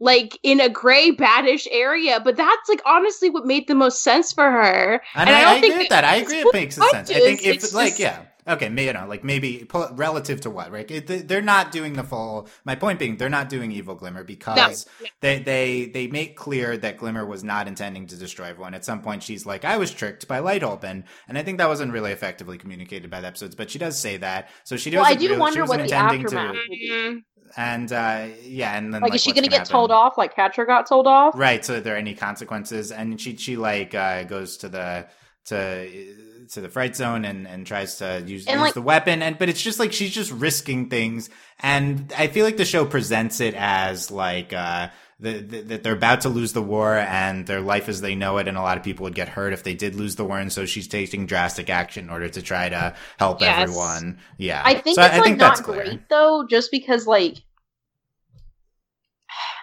like 0.00 0.38
in 0.42 0.60
a 0.60 0.68
gray, 0.68 1.12
baddish 1.12 1.66
area, 1.70 2.20
but 2.24 2.36
that's 2.36 2.68
like 2.68 2.80
honestly 2.86 3.30
what 3.30 3.46
made 3.46 3.68
the 3.68 3.74
most 3.74 4.02
sense 4.02 4.32
for 4.32 4.50
her. 4.50 5.02
And, 5.14 5.28
And 5.28 5.30
I 5.30 5.40
I, 5.40 5.44
don't 5.44 5.56
I 5.56 5.60
think 5.60 5.72
agree 5.74 5.82
with 5.84 5.88
that 5.90 6.00
that. 6.02 6.12
I 6.12 6.16
agree 6.16 6.38
it 6.40 6.46
makes 6.54 6.74
sense. 6.76 7.10
I 7.10 7.14
think 7.20 7.42
if 7.44 7.54
it's 7.56 7.74
like 7.74 7.90
just- 7.90 8.00
yeah. 8.00 8.22
Okay, 8.48 8.70
may- 8.70 8.86
you 8.86 8.94
know, 8.94 9.06
like 9.06 9.22
maybe 9.22 9.68
relative 9.92 10.40
to 10.40 10.50
what, 10.50 10.72
right? 10.72 10.90
It, 10.90 11.06
they- 11.06 11.18
they're 11.20 11.42
not 11.42 11.70
doing 11.70 11.92
the 11.92 12.02
full. 12.02 12.48
My 12.64 12.74
point 12.74 12.98
being, 12.98 13.18
they're 13.18 13.28
not 13.28 13.50
doing 13.50 13.70
evil 13.70 13.94
Glimmer 13.94 14.24
because 14.24 14.86
no. 15.00 15.06
they 15.20 15.38
they 15.40 15.84
they 15.84 16.06
make 16.06 16.36
clear 16.36 16.76
that 16.78 16.96
Glimmer 16.96 17.26
was 17.26 17.44
not 17.44 17.68
intending 17.68 18.06
to 18.06 18.16
destroy 18.16 18.46
everyone. 18.46 18.72
At 18.72 18.84
some 18.84 19.02
point, 19.02 19.22
she's 19.22 19.44
like, 19.44 19.66
"I 19.66 19.76
was 19.76 19.92
tricked 19.92 20.26
by 20.26 20.38
Light 20.38 20.62
Hope," 20.62 20.84
and 20.84 21.04
I 21.28 21.42
think 21.42 21.58
that 21.58 21.68
wasn't 21.68 21.92
really 21.92 22.12
effectively 22.12 22.56
communicated 22.56 23.10
by 23.10 23.20
the 23.20 23.26
episodes. 23.26 23.54
But 23.54 23.70
she 23.70 23.78
does 23.78 23.98
say 24.00 24.16
that, 24.16 24.48
so 24.64 24.78
she 24.78 24.88
does. 24.88 25.02
Well, 25.02 25.12
I 25.12 25.14
do 25.16 25.38
wonder 25.38 25.66
what 25.66 25.86
the 25.86 25.92
aftermath 25.94 26.56
to. 26.56 27.20
And 27.56 27.92
uh, 27.92 28.26
yeah, 28.42 28.76
and 28.76 28.94
then 28.94 29.00
Like, 29.02 29.10
like, 29.10 29.16
is 29.16 29.22
she 29.22 29.30
what's 29.30 29.40
gonna 29.40 29.48
get 29.48 29.58
happen. 29.58 29.72
told 29.72 29.90
off 29.90 30.16
like 30.18 30.34
Catra 30.34 30.66
got 30.66 30.86
told 30.86 31.06
off? 31.06 31.34
Right. 31.36 31.64
So, 31.64 31.76
are 31.76 31.80
there 31.80 31.96
any 31.96 32.14
consequences? 32.14 32.92
And 32.92 33.20
she 33.20 33.36
she 33.36 33.56
like 33.56 33.94
uh, 33.94 34.22
goes 34.24 34.58
to 34.58 34.68
the 34.68 35.06
to 35.46 36.46
to 36.50 36.60
the 36.60 36.68
fright 36.68 36.96
zone 36.96 37.24
and 37.24 37.46
and 37.48 37.66
tries 37.66 37.96
to 37.98 38.22
use, 38.26 38.46
use 38.46 38.56
like- 38.56 38.74
the 38.74 38.82
weapon. 38.82 39.22
And 39.22 39.38
but 39.38 39.48
it's 39.48 39.62
just 39.62 39.78
like 39.78 39.92
she's 39.92 40.12
just 40.12 40.30
risking 40.32 40.88
things. 40.90 41.30
And 41.60 42.12
I 42.16 42.28
feel 42.28 42.44
like 42.44 42.56
the 42.56 42.64
show 42.64 42.84
presents 42.84 43.40
it 43.40 43.54
as 43.56 44.10
like. 44.10 44.52
uh 44.52 44.88
the, 45.20 45.60
that 45.62 45.82
they're 45.82 45.92
about 45.92 46.22
to 46.22 46.28
lose 46.28 46.52
the 46.52 46.62
war 46.62 46.96
and 46.96 47.46
their 47.46 47.60
life 47.60 47.88
as 47.88 48.00
they 48.00 48.14
know 48.14 48.38
it, 48.38 48.48
and 48.48 48.56
a 48.56 48.62
lot 48.62 48.76
of 48.78 48.82
people 48.82 49.04
would 49.04 49.14
get 49.14 49.28
hurt 49.28 49.52
if 49.52 49.62
they 49.62 49.74
did 49.74 49.94
lose 49.94 50.16
the 50.16 50.24
war, 50.24 50.38
and 50.38 50.52
so 50.52 50.64
she's 50.66 50.88
taking 50.88 51.26
drastic 51.26 51.68
action 51.70 52.04
in 52.04 52.10
order 52.10 52.28
to 52.28 52.42
try 52.42 52.68
to 52.68 52.94
help 53.18 53.40
Yes. 53.40 53.60
everyone. 53.60 54.18
Yeah, 54.38 54.62
I 54.64 54.74
think 54.74 54.96
so 54.96 55.02
it's 55.02 55.14
I 55.14 55.18
like 55.18 55.24
think 55.24 55.38
not 55.38 55.62
clear. 55.62 55.84
great 55.84 56.08
though, 56.08 56.46
just 56.48 56.70
because 56.70 57.06
like 57.06 57.36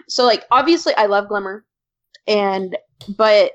so 0.07 0.25
like 0.25 0.45
obviously 0.51 0.93
I 0.95 1.07
love 1.07 1.27
Glimmer 1.27 1.65
and 2.27 2.77
but 3.17 3.51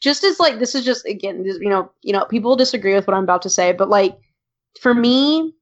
just 0.00 0.24
as 0.24 0.40
like 0.40 0.58
this 0.58 0.74
is 0.74 0.84
just 0.84 1.06
again 1.06 1.44
you 1.44 1.68
know 1.68 1.90
you 2.02 2.12
know 2.12 2.24
people 2.24 2.56
disagree 2.56 2.94
with 2.94 3.06
what 3.06 3.16
I'm 3.16 3.24
about 3.24 3.42
to 3.42 3.50
say 3.50 3.72
but 3.72 3.88
like 3.88 4.16
for 4.80 4.94
me 4.94 5.52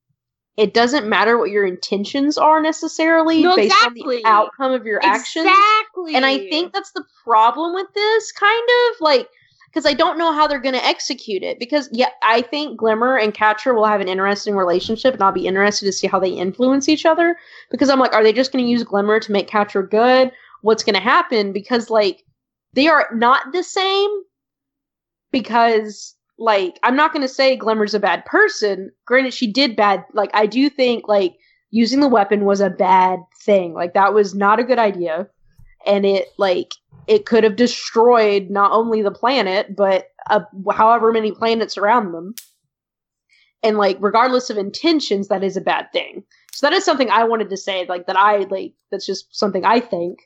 it 0.56 0.74
doesn't 0.74 1.08
matter 1.08 1.38
what 1.38 1.50
your 1.50 1.66
intentions 1.66 2.36
are 2.36 2.60
necessarily 2.60 3.42
No, 3.42 3.56
based 3.56 3.74
on 3.84 3.94
the 3.94 4.22
outcome 4.26 4.72
of 4.72 4.84
your 4.84 5.00
actions 5.02 5.46
Exactly. 5.46 6.14
and 6.14 6.26
I 6.26 6.38
think 6.38 6.72
that's 6.72 6.92
the 6.92 7.04
problem 7.24 7.74
with 7.74 7.86
this 7.94 8.32
kind 8.32 8.68
of 8.90 9.00
like 9.00 9.28
because 9.72 9.86
I 9.86 9.94
don't 9.94 10.18
know 10.18 10.32
how 10.34 10.46
they're 10.46 10.60
going 10.60 10.74
to 10.74 10.84
execute 10.84 11.42
it. 11.42 11.58
Because 11.58 11.88
yeah, 11.92 12.10
I 12.22 12.42
think 12.42 12.78
Glimmer 12.78 13.16
and 13.16 13.32
Catra 13.32 13.74
will 13.74 13.86
have 13.86 14.02
an 14.02 14.08
interesting 14.08 14.54
relationship, 14.54 15.14
and 15.14 15.22
I'll 15.22 15.32
be 15.32 15.46
interested 15.46 15.86
to 15.86 15.92
see 15.92 16.06
how 16.06 16.18
they 16.18 16.30
influence 16.30 16.88
each 16.88 17.06
other. 17.06 17.36
Because 17.70 17.88
I'm 17.88 17.98
like, 17.98 18.12
are 18.12 18.22
they 18.22 18.34
just 18.34 18.52
going 18.52 18.64
to 18.64 18.70
use 18.70 18.84
Glimmer 18.84 19.18
to 19.20 19.32
make 19.32 19.48
Catra 19.48 19.88
good? 19.88 20.30
What's 20.60 20.84
going 20.84 20.94
to 20.94 21.00
happen? 21.00 21.52
Because 21.52 21.88
like 21.88 22.22
they 22.74 22.88
are 22.88 23.08
not 23.14 23.52
the 23.52 23.62
same. 23.62 24.10
Because 25.30 26.14
like 26.42 26.78
I'm 26.82 26.96
not 26.96 27.12
going 27.12 27.22
to 27.22 27.32
say 27.32 27.56
Glimmer's 27.56 27.94
a 27.94 28.00
bad 28.00 28.24
person. 28.24 28.90
Granted, 29.06 29.32
she 29.32 29.50
did 29.50 29.76
bad. 29.76 30.04
Like 30.12 30.30
I 30.34 30.46
do 30.46 30.68
think 30.68 31.06
like 31.06 31.36
using 31.70 32.00
the 32.00 32.08
weapon 32.08 32.44
was 32.44 32.60
a 32.60 32.68
bad 32.70 33.20
thing. 33.42 33.74
Like 33.74 33.94
that 33.94 34.12
was 34.12 34.34
not 34.34 34.58
a 34.58 34.64
good 34.64 34.78
idea 34.78 35.28
and 35.86 36.04
it 36.04 36.28
like 36.38 36.74
it 37.06 37.26
could 37.26 37.44
have 37.44 37.56
destroyed 37.56 38.50
not 38.50 38.72
only 38.72 39.02
the 39.02 39.10
planet 39.10 39.74
but 39.74 40.08
uh, 40.30 40.40
however 40.72 41.12
many 41.12 41.32
planets 41.32 41.76
around 41.76 42.12
them 42.12 42.34
and 43.62 43.78
like 43.78 43.96
regardless 44.00 44.50
of 44.50 44.58
intentions 44.58 45.28
that 45.28 45.42
is 45.42 45.56
a 45.56 45.60
bad 45.60 45.86
thing 45.92 46.22
so 46.52 46.66
that 46.66 46.74
is 46.74 46.84
something 46.84 47.10
i 47.10 47.24
wanted 47.24 47.50
to 47.50 47.56
say 47.56 47.86
like 47.88 48.06
that 48.06 48.16
i 48.16 48.38
like 48.50 48.72
that's 48.90 49.06
just 49.06 49.34
something 49.34 49.64
i 49.64 49.80
think 49.80 50.18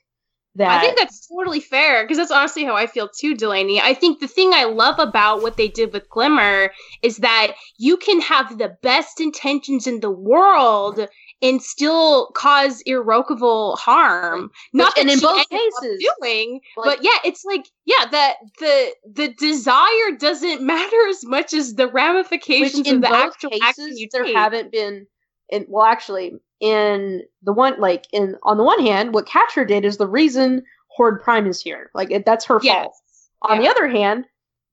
that 0.56 0.70
I 0.70 0.80
think 0.80 0.98
that's 0.98 1.26
totally 1.28 1.60
fair 1.60 2.04
because 2.04 2.16
that's 2.16 2.30
honestly 2.30 2.64
how 2.64 2.74
I 2.74 2.86
feel 2.86 3.08
too, 3.08 3.34
Delaney. 3.34 3.80
I 3.80 3.94
think 3.94 4.20
the 4.20 4.28
thing 4.28 4.52
I 4.54 4.64
love 4.64 4.98
about 4.98 5.42
what 5.42 5.56
they 5.56 5.68
did 5.68 5.92
with 5.92 6.08
Glimmer 6.08 6.72
is 7.02 7.18
that 7.18 7.52
you 7.78 7.96
can 7.96 8.20
have 8.22 8.58
the 8.58 8.76
best 8.82 9.20
intentions 9.20 9.86
in 9.86 10.00
the 10.00 10.10
world 10.10 11.06
and 11.42 11.62
still 11.62 12.30
cause 12.34 12.80
irrevocable 12.82 13.76
harm. 13.76 14.50
Not 14.72 14.96
and 14.98 15.08
that 15.08 15.14
in 15.14 15.20
both 15.20 15.48
cases, 15.48 16.06
doing, 16.20 16.60
like- 16.76 16.96
but 16.96 17.04
yeah, 17.04 17.18
it's 17.24 17.44
like 17.44 17.66
yeah, 17.84 18.06
that 18.10 18.36
the 18.58 18.94
the 19.12 19.28
desire 19.34 20.16
doesn't 20.18 20.62
matter 20.66 21.08
as 21.08 21.24
much 21.24 21.52
as 21.52 21.74
the 21.74 21.88
ramifications 21.88 22.88
of 22.88 23.02
the 23.02 23.12
actual 23.14 23.50
action 23.62 23.96
you 23.96 24.08
there 24.10 24.24
take. 24.24 24.34
haven't 24.34 24.72
been 24.72 25.06
in 25.48 25.66
well 25.68 25.84
actually 25.84 26.32
in 26.60 27.22
the 27.42 27.52
one 27.52 27.78
like 27.80 28.06
in 28.12 28.36
on 28.42 28.56
the 28.56 28.64
one 28.64 28.80
hand 28.84 29.12
what 29.14 29.26
Catra 29.26 29.66
did 29.66 29.84
is 29.84 29.96
the 29.98 30.06
reason 30.06 30.62
horde 30.88 31.20
prime 31.22 31.46
is 31.46 31.60
here 31.60 31.90
like 31.94 32.10
it, 32.10 32.24
that's 32.24 32.44
her 32.46 32.58
Yes. 32.62 32.84
fault 32.84 32.94
on 33.42 33.58
the 33.60 33.68
other 33.68 33.86
hand 33.88 34.24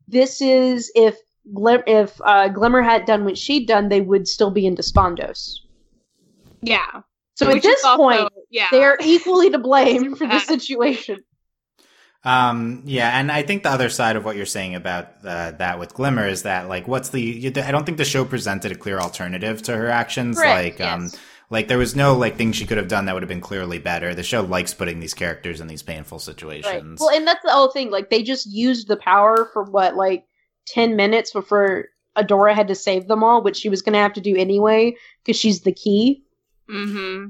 this 0.07 0.41
is 0.41 0.91
if 0.95 1.17
Glim- 1.53 1.83
if 1.87 2.21
uh, 2.23 2.47
glimmer 2.47 2.81
had 2.81 3.05
done 3.05 3.25
what 3.25 3.37
she'd 3.37 3.67
done 3.67 3.89
they 3.89 3.99
would 3.99 4.27
still 4.29 4.49
be 4.51 4.65
in 4.65 4.75
despondos 4.75 5.55
yeah. 6.61 7.01
so 7.35 7.47
Which 7.47 7.57
at 7.57 7.63
this 7.63 7.83
also- 7.83 7.97
point 7.97 8.29
yeah, 8.49 8.67
they're 8.71 8.97
equally 9.03 9.49
to 9.49 9.59
blame 9.59 10.15
for 10.19 10.25
the 10.27 10.39
situation 10.39 11.23
Um, 12.25 12.83
yeah, 12.85 13.19
and 13.19 13.29
I 13.29 13.43
think 13.43 13.63
the 13.63 13.69
other 13.71 13.89
side 13.89 14.15
of 14.15 14.23
what 14.23 14.37
you're 14.37 14.45
saying 14.45 14.75
about 14.75 15.09
uh, 15.25 15.51
that 15.51 15.77
with 15.77 15.93
Glimmer 15.93 16.25
is 16.25 16.43
that 16.43 16.69
like, 16.69 16.87
what's 16.87 17.09
the? 17.09 17.19
You, 17.21 17.51
I 17.57 17.69
don't 17.71 17.85
think 17.85 17.97
the 17.97 18.05
show 18.05 18.23
presented 18.23 18.71
a 18.71 18.75
clear 18.75 18.97
alternative 18.97 19.61
to 19.63 19.75
her 19.75 19.89
actions. 19.89 20.37
Correct, 20.37 20.79
like, 20.79 20.89
um, 20.89 21.01
yes. 21.03 21.17
Like 21.53 21.67
there 21.67 21.77
was 21.77 21.95
no 21.95 22.17
like 22.17 22.35
thing 22.35 22.51
she 22.51 22.65
could 22.65 22.77
have 22.77 22.87
done 22.87 23.05
that 23.05 23.13
would 23.13 23.23
have 23.23 23.29
been 23.29 23.39
clearly 23.39 23.77
better. 23.77 24.13
The 24.15 24.23
show 24.23 24.41
likes 24.41 24.73
putting 24.73 24.99
these 24.99 25.13
characters 25.13 25.61
in 25.61 25.67
these 25.67 25.83
painful 25.83 26.17
Right. 26.17 26.23
situations. 26.25 26.99
Well, 26.99 27.11
and 27.15 27.25
that's 27.27 27.43
the 27.43 27.51
whole 27.51 27.71
thing. 27.71 27.91
Like 27.91 28.09
they 28.09 28.23
just 28.23 28.47
used 28.47 28.87
the 28.87 28.97
power 28.97 29.49
for 29.53 29.63
what, 29.63 29.95
like 29.95 30.25
ten 30.65 30.95
minutes 30.95 31.31
before 31.31 31.85
Adora 32.17 32.53
had 32.55 32.67
to 32.69 32.75
save 32.75 33.07
them 33.07 33.23
all, 33.23 33.43
which 33.43 33.57
she 33.57 33.69
was 33.69 33.81
going 33.83 33.93
to 33.93 33.99
have 33.99 34.13
to 34.13 34.21
do 34.21 34.35
anyway 34.35 34.95
because 35.23 35.39
she's 35.39 35.61
the 35.61 35.71
key. 35.71 36.23
Mm-hmm. 36.69 37.29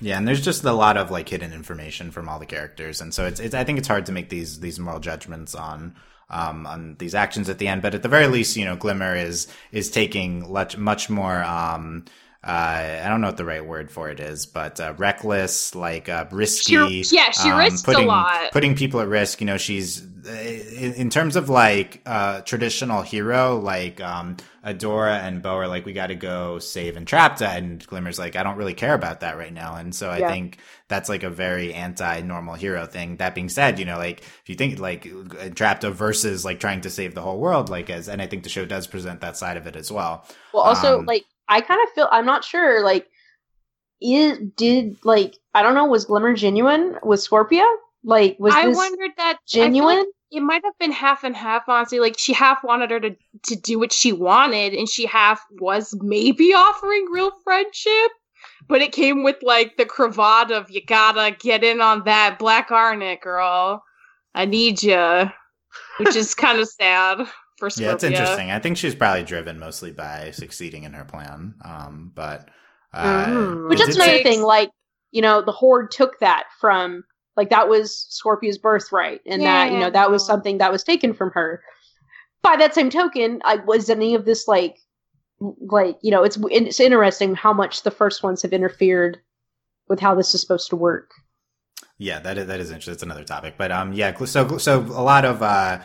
Yeah, 0.00 0.18
and 0.18 0.26
there's 0.26 0.40
just 0.44 0.64
a 0.64 0.72
lot 0.72 0.96
of 0.96 1.10
like 1.10 1.28
hidden 1.28 1.52
information 1.52 2.10
from 2.10 2.28
all 2.28 2.38
the 2.38 2.46
characters, 2.46 3.00
and 3.00 3.12
so 3.12 3.26
it's, 3.26 3.40
it's 3.40 3.54
I 3.54 3.64
think 3.64 3.78
it's 3.78 3.88
hard 3.88 4.06
to 4.06 4.12
make 4.12 4.28
these 4.28 4.60
these 4.60 4.78
moral 4.78 5.00
judgments 5.00 5.54
on 5.54 5.94
um, 6.30 6.66
on 6.66 6.96
these 6.98 7.14
actions 7.14 7.48
at 7.48 7.58
the 7.58 7.68
end. 7.68 7.82
But 7.82 7.94
at 7.94 8.02
the 8.02 8.08
very 8.08 8.26
least, 8.26 8.56
you 8.56 8.64
know, 8.64 8.76
Glimmer 8.76 9.14
is 9.16 9.48
is 9.72 9.90
taking 9.90 10.52
much 10.52 10.76
much 10.76 11.10
more. 11.10 11.42
Um, 11.42 12.04
uh, 12.44 13.00
I 13.04 13.08
don't 13.08 13.20
know 13.20 13.28
what 13.28 13.36
the 13.36 13.44
right 13.44 13.64
word 13.64 13.90
for 13.90 14.10
it 14.10 14.18
is, 14.18 14.46
but 14.46 14.80
uh, 14.80 14.94
reckless, 14.96 15.74
like 15.74 16.08
uh, 16.08 16.26
risky. 16.30 17.02
She, 17.02 17.16
yeah, 17.16 17.30
she 17.30 17.48
um, 17.50 17.58
risks 17.58 17.82
putting, 17.82 18.06
a 18.06 18.08
lot. 18.08 18.50
Putting 18.52 18.74
people 18.74 19.00
at 19.00 19.08
risk. 19.08 19.40
You 19.40 19.46
know, 19.46 19.58
she's 19.58 20.00
in, 20.26 20.94
in 20.94 21.10
terms 21.10 21.36
of 21.36 21.48
like 21.48 22.02
uh, 22.04 22.40
traditional 22.40 23.02
hero, 23.02 23.58
like 23.58 24.00
um, 24.00 24.36
Adora 24.64 25.20
and 25.20 25.40
Bow 25.40 25.56
are 25.56 25.68
like, 25.68 25.86
we 25.86 25.92
got 25.92 26.08
to 26.08 26.16
go 26.16 26.58
save 26.58 26.94
Entrapta, 26.96 27.56
and 27.56 27.86
Glimmer's 27.86 28.18
like, 28.18 28.34
I 28.34 28.42
don't 28.42 28.56
really 28.56 28.74
care 28.74 28.94
about 28.94 29.20
that 29.20 29.36
right 29.36 29.52
now. 29.52 29.76
And 29.76 29.94
so 29.94 30.10
I 30.10 30.18
Yeah. 30.18 30.28
think 30.28 30.58
that's 30.88 31.08
like 31.08 31.22
a 31.22 31.30
very 31.30 31.72
anti-normal 31.72 32.54
hero 32.54 32.86
thing. 32.86 33.16
That 33.18 33.34
being 33.34 33.48
said, 33.48 33.78
you 33.78 33.84
know, 33.84 33.98
like 33.98 34.20
if 34.20 34.48
you 34.48 34.56
think 34.56 34.80
like 34.80 35.04
Entrapta 35.04 35.92
versus 35.92 36.44
like 36.44 36.58
trying 36.60 36.80
to 36.82 36.90
save 36.90 37.14
the 37.14 37.22
whole 37.22 37.38
world, 37.38 37.68
like 37.68 37.88
as, 37.88 38.08
and 38.08 38.20
I 38.20 38.26
think 38.26 38.42
the 38.42 38.48
show 38.48 38.66
does 38.66 38.86
present 38.88 39.20
that 39.20 39.36
side 39.36 39.56
of 39.56 39.66
it 39.68 39.76
as 39.76 39.92
well. 39.92 40.26
Well, 40.52 40.64
also, 40.64 40.98
Um, 40.98 41.06
like, 41.06 41.24
I 41.48 41.60
kind 41.60 41.80
of 41.86 41.92
feel 41.94 42.08
I'm 42.10 42.26
not 42.26 42.44
sure. 42.44 42.82
Like, 42.84 43.08
is 44.00 44.38
did 44.56 44.98
like 45.04 45.36
I 45.54 45.62
don't 45.62 45.74
know. 45.74 45.86
Was 45.86 46.06
Glimmer 46.06 46.34
genuine? 46.34 46.96
Was 47.02 47.26
Scorpia 47.26 47.66
like 48.04 48.36
was 48.38 48.54
I 48.54 48.66
this 48.66 48.76
wondered 48.76 49.12
that 49.16 49.38
feel 49.48 49.62
like 49.62 49.72
genuine? 49.72 50.12
it 50.30 50.40
might 50.40 50.64
have 50.64 50.78
been 50.78 50.92
half 50.92 51.24
and 51.24 51.36
half, 51.36 51.68
honestly. 51.68 52.00
Like 52.00 52.18
she 52.18 52.32
half 52.32 52.64
wanted 52.64 52.90
her 52.90 53.00
to 53.00 53.16
to 53.44 53.56
do 53.56 53.78
what 53.78 53.92
she 53.92 54.12
wanted, 54.12 54.74
and 54.74 54.88
she 54.88 55.06
half 55.06 55.44
was 55.60 55.94
maybe 56.00 56.52
offering 56.56 57.06
real 57.12 57.30
friendship. 57.44 58.10
But 58.68 58.80
it 58.80 58.92
came 58.92 59.22
with 59.22 59.36
like 59.42 59.76
the 59.76 59.84
cravat 59.84 60.50
of 60.50 60.70
you 60.70 60.84
gotta 60.84 61.36
get 61.38 61.62
in 61.62 61.80
on 61.80 62.04
that 62.04 62.38
Black 62.38 62.68
Garnet, 62.68 63.20
girl. 63.20 63.84
I 64.34 64.46
need 64.46 64.82
you, 64.82 65.30
which 65.98 66.16
is 66.16 66.34
kind 66.34 66.58
of 66.58 66.68
sad 66.68 67.26
for 67.62 67.68
Scorpia. 67.68 67.80
Yeah, 67.80 67.92
it's 67.92 68.02
interesting. 68.04 68.50
I 68.50 68.58
think 68.58 68.76
she's 68.76 68.94
probably 68.96 69.22
driven 69.22 69.60
mostly 69.60 69.92
by 69.92 70.32
succeeding 70.32 70.82
in 70.82 70.94
her 70.94 71.04
plan. 71.04 71.54
Um, 71.64 72.10
but 72.12 72.48
uh, 72.92 73.26
Mhm. 73.26 73.68
Which 73.68 73.78
it's- 73.80 73.90
is 73.90 73.96
another 73.96 74.22
thing. 74.24 74.42
Like, 74.42 74.70
you 75.12 75.22
know, 75.22 75.40
the 75.42 75.52
Horde 75.52 75.92
took 75.92 76.18
that 76.18 76.44
from 76.60 77.04
like 77.36 77.50
that 77.50 77.68
was 77.68 78.06
Scorpia's 78.10 78.58
birthright, 78.58 79.20
and 79.26 79.42
that 79.42 79.70
you 79.72 79.78
know 79.78 79.90
that 79.90 80.10
was 80.10 80.26
something 80.26 80.58
that 80.58 80.72
was 80.72 80.82
taken 80.84 81.14
from 81.14 81.30
her. 81.30 81.62
By 82.42 82.56
that 82.56 82.74
same 82.74 82.90
token, 82.90 83.40
I 83.44 83.56
was 83.56 83.88
any 83.88 84.14
of 84.16 84.24
this 84.24 84.46
like, 84.48 84.76
like 85.40 85.96
you 86.02 86.10
know, 86.10 86.24
it's 86.24 86.36
it's 86.50 86.80
interesting 86.80 87.34
how 87.36 87.52
much 87.52 87.84
the 87.84 87.90
first 87.92 88.22
ones 88.24 88.42
have 88.42 88.52
interfered 88.52 89.18
with 89.88 90.00
how 90.00 90.14
this 90.14 90.34
is 90.34 90.40
supposed 90.42 90.68
to 90.70 90.76
work. 90.76 91.10
Yeah, 91.98 92.18
that 92.20 92.36
is, 92.36 92.46
that 92.48 92.58
is 92.60 92.68
interesting. 92.70 92.94
It's 92.94 93.02
another 93.02 93.24
topic, 93.24 93.54
but 93.56 93.70
um, 93.72 93.92
yeah. 93.94 94.12
So 94.24 94.58
so 94.58 94.80
a 94.80 95.02
lot 95.02 95.24
of 95.24 95.42
uh, 95.42 95.78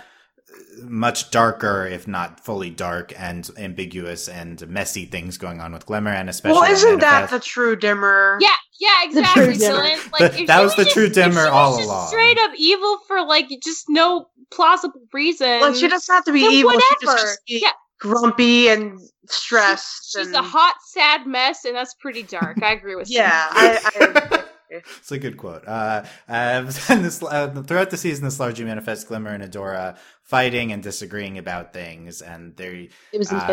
much 0.84 1.32
darker, 1.32 1.86
if 1.86 2.08
not 2.08 2.40
fully 2.44 2.70
dark, 2.70 3.14
and 3.18 3.50
ambiguous 3.58 4.28
and 4.28 4.68
messy 4.70 5.06
things 5.06 5.38
going 5.38 5.60
on 5.60 5.74
with 5.74 5.86
Glimmer, 5.86 6.12
and 6.12 6.30
especially 6.30 6.60
Well, 6.60 6.72
isn't 6.72 7.00
that 7.00 7.30
the 7.30 7.40
true 7.40 7.76
dimmer? 7.76 8.38
Yeah, 8.42 8.50
yeah, 8.80 8.90
The 9.12 9.20
exactly, 9.20 9.44
true 9.46 9.54
dimmer. 9.56 9.80
Dylan. 9.82 10.12
Like, 10.12 10.20
That- 10.32 10.40
if 10.42 10.48
that 10.48 10.58
she 10.60 10.64
was 10.64 10.76
the 10.76 10.84
just- 10.84 10.94
true 10.94 11.06
if 11.06 11.14
dimmer 11.14 11.32
she 11.34 11.38
was 11.40 11.48
all 11.50 11.78
just 11.78 11.90
along. 11.90 12.08
Straight 12.10 12.38
up 12.40 12.52
evil 12.58 13.00
for 13.08 13.26
like 13.26 13.48
just 13.64 13.86
no 13.90 14.28
plausible 14.52 15.02
reason. 15.14 15.62
Like 15.62 15.76
she 15.76 15.88
doesn't 15.88 16.14
have 16.14 16.24
to 16.26 16.32
be 16.32 16.42
then 16.42 16.52
evil. 16.52 16.72
She 16.72 16.78
just 17.02 17.04
whatever. 17.06 17.32
be 17.48 17.60
Yeah. 17.64 17.72
grumpy 18.00 18.70
and 18.70 19.00
stressed. 19.28 20.14
She's 20.16 20.28
and... 20.28 20.36
a 20.36 20.42
hot, 20.42 20.76
sad 20.86 21.26
mess, 21.28 21.66
and 21.66 21.76
that's 21.76 21.94
pretty 21.96 22.24
dark. 22.24 22.62
I 22.62 22.74
agree 22.74 22.96
with 22.96 23.10
you. 23.10 23.18
Yeah, 23.18 23.48
you. 24.00 24.02
I, 24.08 24.44
It's 24.70 25.12
a 25.14 25.18
good 25.18 25.38
quote. 25.38 25.66
Uh, 25.66 26.04
uh, 26.28 26.62
this, 26.64 27.24
uh, 27.24 27.64
throughout 27.66 27.90
the 27.90 27.96
season, 27.98 28.26
this 28.26 28.38
largely 28.40 28.66
manifests 28.66 29.06
Glimmer 29.06 29.32
and 29.32 29.42
Adora 29.42 29.98
fighting 30.28 30.72
and 30.72 30.84
disagreeing 30.84 31.38
about 31.38 31.74
things, 31.74 32.22
and 32.22 32.56
they 32.56 32.90
uh, 33.32 33.46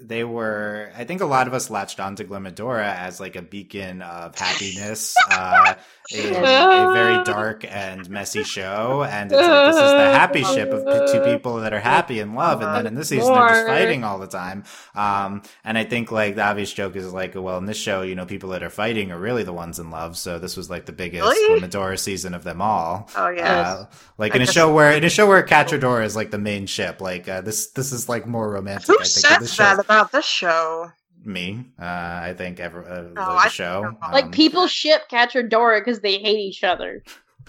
they 0.00 0.24
were. 0.24 0.90
I 0.96 1.04
think 1.04 1.20
a 1.20 1.26
lot 1.26 1.46
of 1.46 1.54
us 1.54 1.70
latched 1.70 2.00
onto 2.00 2.24
Glimmadora 2.26 2.94
as 2.96 3.20
like 3.20 3.36
a 3.36 3.42
beacon 3.42 4.02
of 4.02 4.36
happiness 4.36 5.14
uh, 5.30 5.74
in 6.10 6.34
a 6.34 6.92
very 6.92 7.22
dark 7.24 7.64
and 7.70 8.08
messy 8.10 8.42
show, 8.42 9.04
and 9.08 9.30
it's 9.30 9.40
like 9.40 9.66
this 9.72 9.76
is 9.76 9.90
the 9.92 9.98
happy 10.18 10.42
ship 10.42 10.70
of 10.72 10.84
p- 10.84 11.12
two 11.12 11.20
people 11.32 11.56
that 11.60 11.72
are 11.72 11.80
happy 11.80 12.18
and 12.20 12.34
love, 12.34 12.62
and 12.62 12.74
then 12.74 12.86
in 12.86 12.94
this 12.94 13.10
season 13.10 13.32
they're 13.32 13.48
just 13.48 13.66
fighting 13.66 14.02
all 14.04 14.18
the 14.18 14.26
time. 14.26 14.64
Um, 14.94 15.42
and 15.64 15.76
I 15.78 15.84
think 15.84 16.10
like 16.10 16.34
the 16.36 16.42
obvious 16.42 16.72
joke 16.72 16.96
is 16.96 17.12
like, 17.12 17.34
well, 17.34 17.58
in 17.58 17.66
this 17.66 17.76
show, 17.76 18.02
you 18.02 18.14
know, 18.14 18.26
people 18.26 18.50
that 18.50 18.62
are 18.62 18.70
fighting 18.70 19.12
are 19.12 19.18
really 19.18 19.42
the 19.44 19.52
ones 19.52 19.78
in 19.78 19.90
love, 19.90 20.16
so 20.16 20.38
this 20.38 20.56
was 20.56 20.68
like 20.70 20.86
the 20.86 20.92
biggest 20.92 21.22
Really? 21.24 21.96
Season 21.96 22.34
of 22.34 22.42
them 22.44 22.60
all. 22.62 23.08
oh 23.16 23.28
yeah. 23.28 23.60
Uh, 23.62 23.86
like 24.18 24.34
in 24.34 24.42
a 24.42 24.46
show 24.46 24.72
where 24.72 24.92
in 24.92 25.04
a 25.04 25.10
show 25.10 25.26
where 25.26 25.42
Catrador 25.42 26.02
is 26.04 26.16
like 26.16 26.21
the 26.30 26.38
main 26.38 26.66
ship, 26.66 27.00
like 27.00 27.28
uh, 27.28 27.40
this 27.40 27.70
this 27.72 27.92
is 27.92 28.08
like 28.08 28.26
more 28.26 28.50
romantic. 28.50 28.86
Who 28.86 28.94
I 28.94 29.04
think 29.04 29.14
than 29.14 29.30
says 29.30 29.38
this 29.40 29.54
show. 29.54 29.62
that 29.64 29.78
about 29.78 30.12
this 30.12 30.24
show? 30.24 30.90
Me, 31.24 31.64
uh, 31.80 31.84
I 31.84 32.34
think 32.36 32.58
every 32.60 32.84
uh, 32.84 33.02
the, 33.02 33.08
Oh, 33.10 33.12
the 33.14 33.22
I 33.22 33.48
show. 33.48 33.82
think 33.84 33.98
you're 34.02 34.12
Like 34.12 34.24
um, 34.26 34.30
people 34.32 34.66
ship 34.66 35.02
Catradora 35.10 35.78
because 35.80 36.00
they 36.00 36.18
hate 36.18 36.38
each 36.38 36.64
other. 36.64 37.02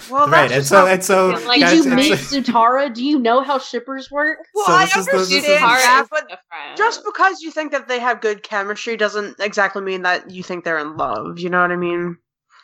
Well, 0.09 0.27
right? 0.27 0.49
that's 0.49 0.53
And 0.53 0.61
just 0.61 0.69
so 0.69 0.87
and 0.87 1.37
so, 1.37 1.47
like, 1.47 1.59
Did 1.61 1.85
you 1.85 1.91
it's- 1.93 1.95
meet 2.33 2.43
Zutara? 2.45 2.93
Do 2.93 3.03
you 3.05 3.19
know 3.19 3.41
how 3.41 3.59
shippers 3.59 4.09
work? 4.09 4.39
Well, 4.55 4.65
So 4.65 4.71
I 4.73 4.85
this 4.85 4.95
is 4.97 5.05
the- 5.05 5.11
understand 5.17 5.59
Tara 5.59 6.07
but 6.09 6.39
just 6.75 7.03
because 7.05 7.41
you 7.41 7.51
think 7.51 7.71
that 7.71 7.87
they 7.87 7.99
have 7.99 8.19
good 8.21 8.41
chemistry 8.43 8.97
doesn't 8.97 9.39
exactly 9.39 9.81
mean 9.83 10.01
that 10.03 10.31
you 10.31 10.41
think 10.43 10.63
they're 10.63 10.79
in 10.79 10.97
love. 10.97 11.37
You 11.39 11.49
know 11.51 11.61
what 11.61 11.71
I 11.71 11.75
mean? 11.75 12.17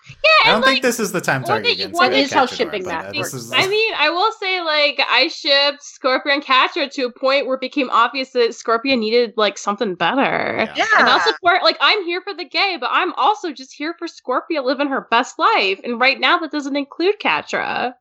Yeah, 0.10 0.50
I 0.50 0.52
don't 0.52 0.62
like, 0.62 0.70
think 0.72 0.82
this 0.84 1.00
is 1.00 1.12
the 1.12 1.22
time 1.22 1.42
one 1.44 1.48
target 1.50 1.66
that- 1.66 1.74
against 1.74 1.94
one 1.96 2.14
uh, 2.14 2.16
how 2.32 2.46
Catrador, 2.46 2.56
shipping 2.56 2.84
but, 2.84 2.90
that 2.90 3.06
uh, 3.06 3.18
works. 3.18 3.32
this 3.32 3.44
is- 3.44 3.52
I 3.54 3.68
mean, 3.68 3.94
I 3.98 4.10
will 4.10 4.32
say, 4.34 4.62
like, 4.62 5.00
I 5.10 5.28
shipped 5.28 5.82
Scorpia 5.82 6.34
and 6.34 6.44
Catra 6.44 6.90
to 6.92 7.04
a 7.04 7.12
point 7.12 7.46
where 7.46 7.56
it 7.56 7.62
became 7.62 7.90
obvious 7.90 8.32
that 8.32 8.52
Scorpia 8.52 8.98
needed, 8.98 9.34
like, 9.38 9.58
something 9.58 9.96
better. 9.96 10.22
Yeah. 10.58 10.68
And 10.70 10.78
Yeah. 10.78 10.86
I'll 10.98 11.20
support, 11.22 11.64
like, 11.64 11.78
I'm 11.82 12.04
here 12.06 12.22
for 12.22 12.34
the 12.34 12.46
gay, 12.46 12.78
but 12.80 12.90
I'm 12.92 13.14
also 13.14 13.52
just 13.52 13.74
here 13.74 13.96
for 13.98 14.08
Scorpia 14.08 14.64
living 14.64 14.88
her 14.88 15.08
best 15.12 15.38
life. 15.40 15.80
And 15.84 16.00
right 16.00 16.20
now, 16.20 16.40
that 16.40 16.52
doesn't 16.52 16.76
include 16.76 17.16
Catra. 17.20 17.94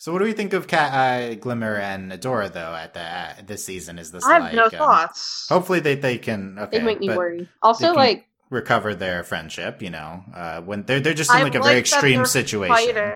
So, 0.00 0.12
what 0.12 0.20
do 0.20 0.26
we 0.26 0.32
think 0.32 0.52
of 0.52 0.68
Cat, 0.68 0.92
uh, 0.94 1.34
Glimmer 1.34 1.74
and 1.74 2.12
Adora 2.12 2.52
though? 2.52 2.72
At 2.72 2.94
the 2.94 3.00
uh, 3.00 3.32
this 3.44 3.64
season, 3.64 3.98
is 3.98 4.12
this 4.12 4.24
I 4.24 4.34
have 4.34 4.42
like? 4.44 4.54
no 4.54 4.64
um, 4.66 4.70
thoughts. 4.70 5.46
hopefully, 5.48 5.80
they 5.80 5.96
they 5.96 6.18
can 6.18 6.56
okay, 6.56 6.78
They 6.78 6.84
make 6.84 7.00
me 7.00 7.08
but 7.08 7.16
worry. 7.16 7.48
Also, 7.62 7.86
can- 7.88 7.96
like 7.96 8.27
recover 8.50 8.94
their 8.94 9.22
friendship. 9.24 9.82
You 9.82 9.90
know, 9.90 10.24
uh, 10.34 10.60
when 10.62 10.82
they're 10.84 11.00
they're 11.00 11.14
just 11.14 11.32
in 11.34 11.42
like 11.42 11.54
a 11.54 11.58
like 11.58 11.66
very 11.66 11.78
extreme 11.78 12.24
situation. 12.24 12.74
fighting. 12.74 13.14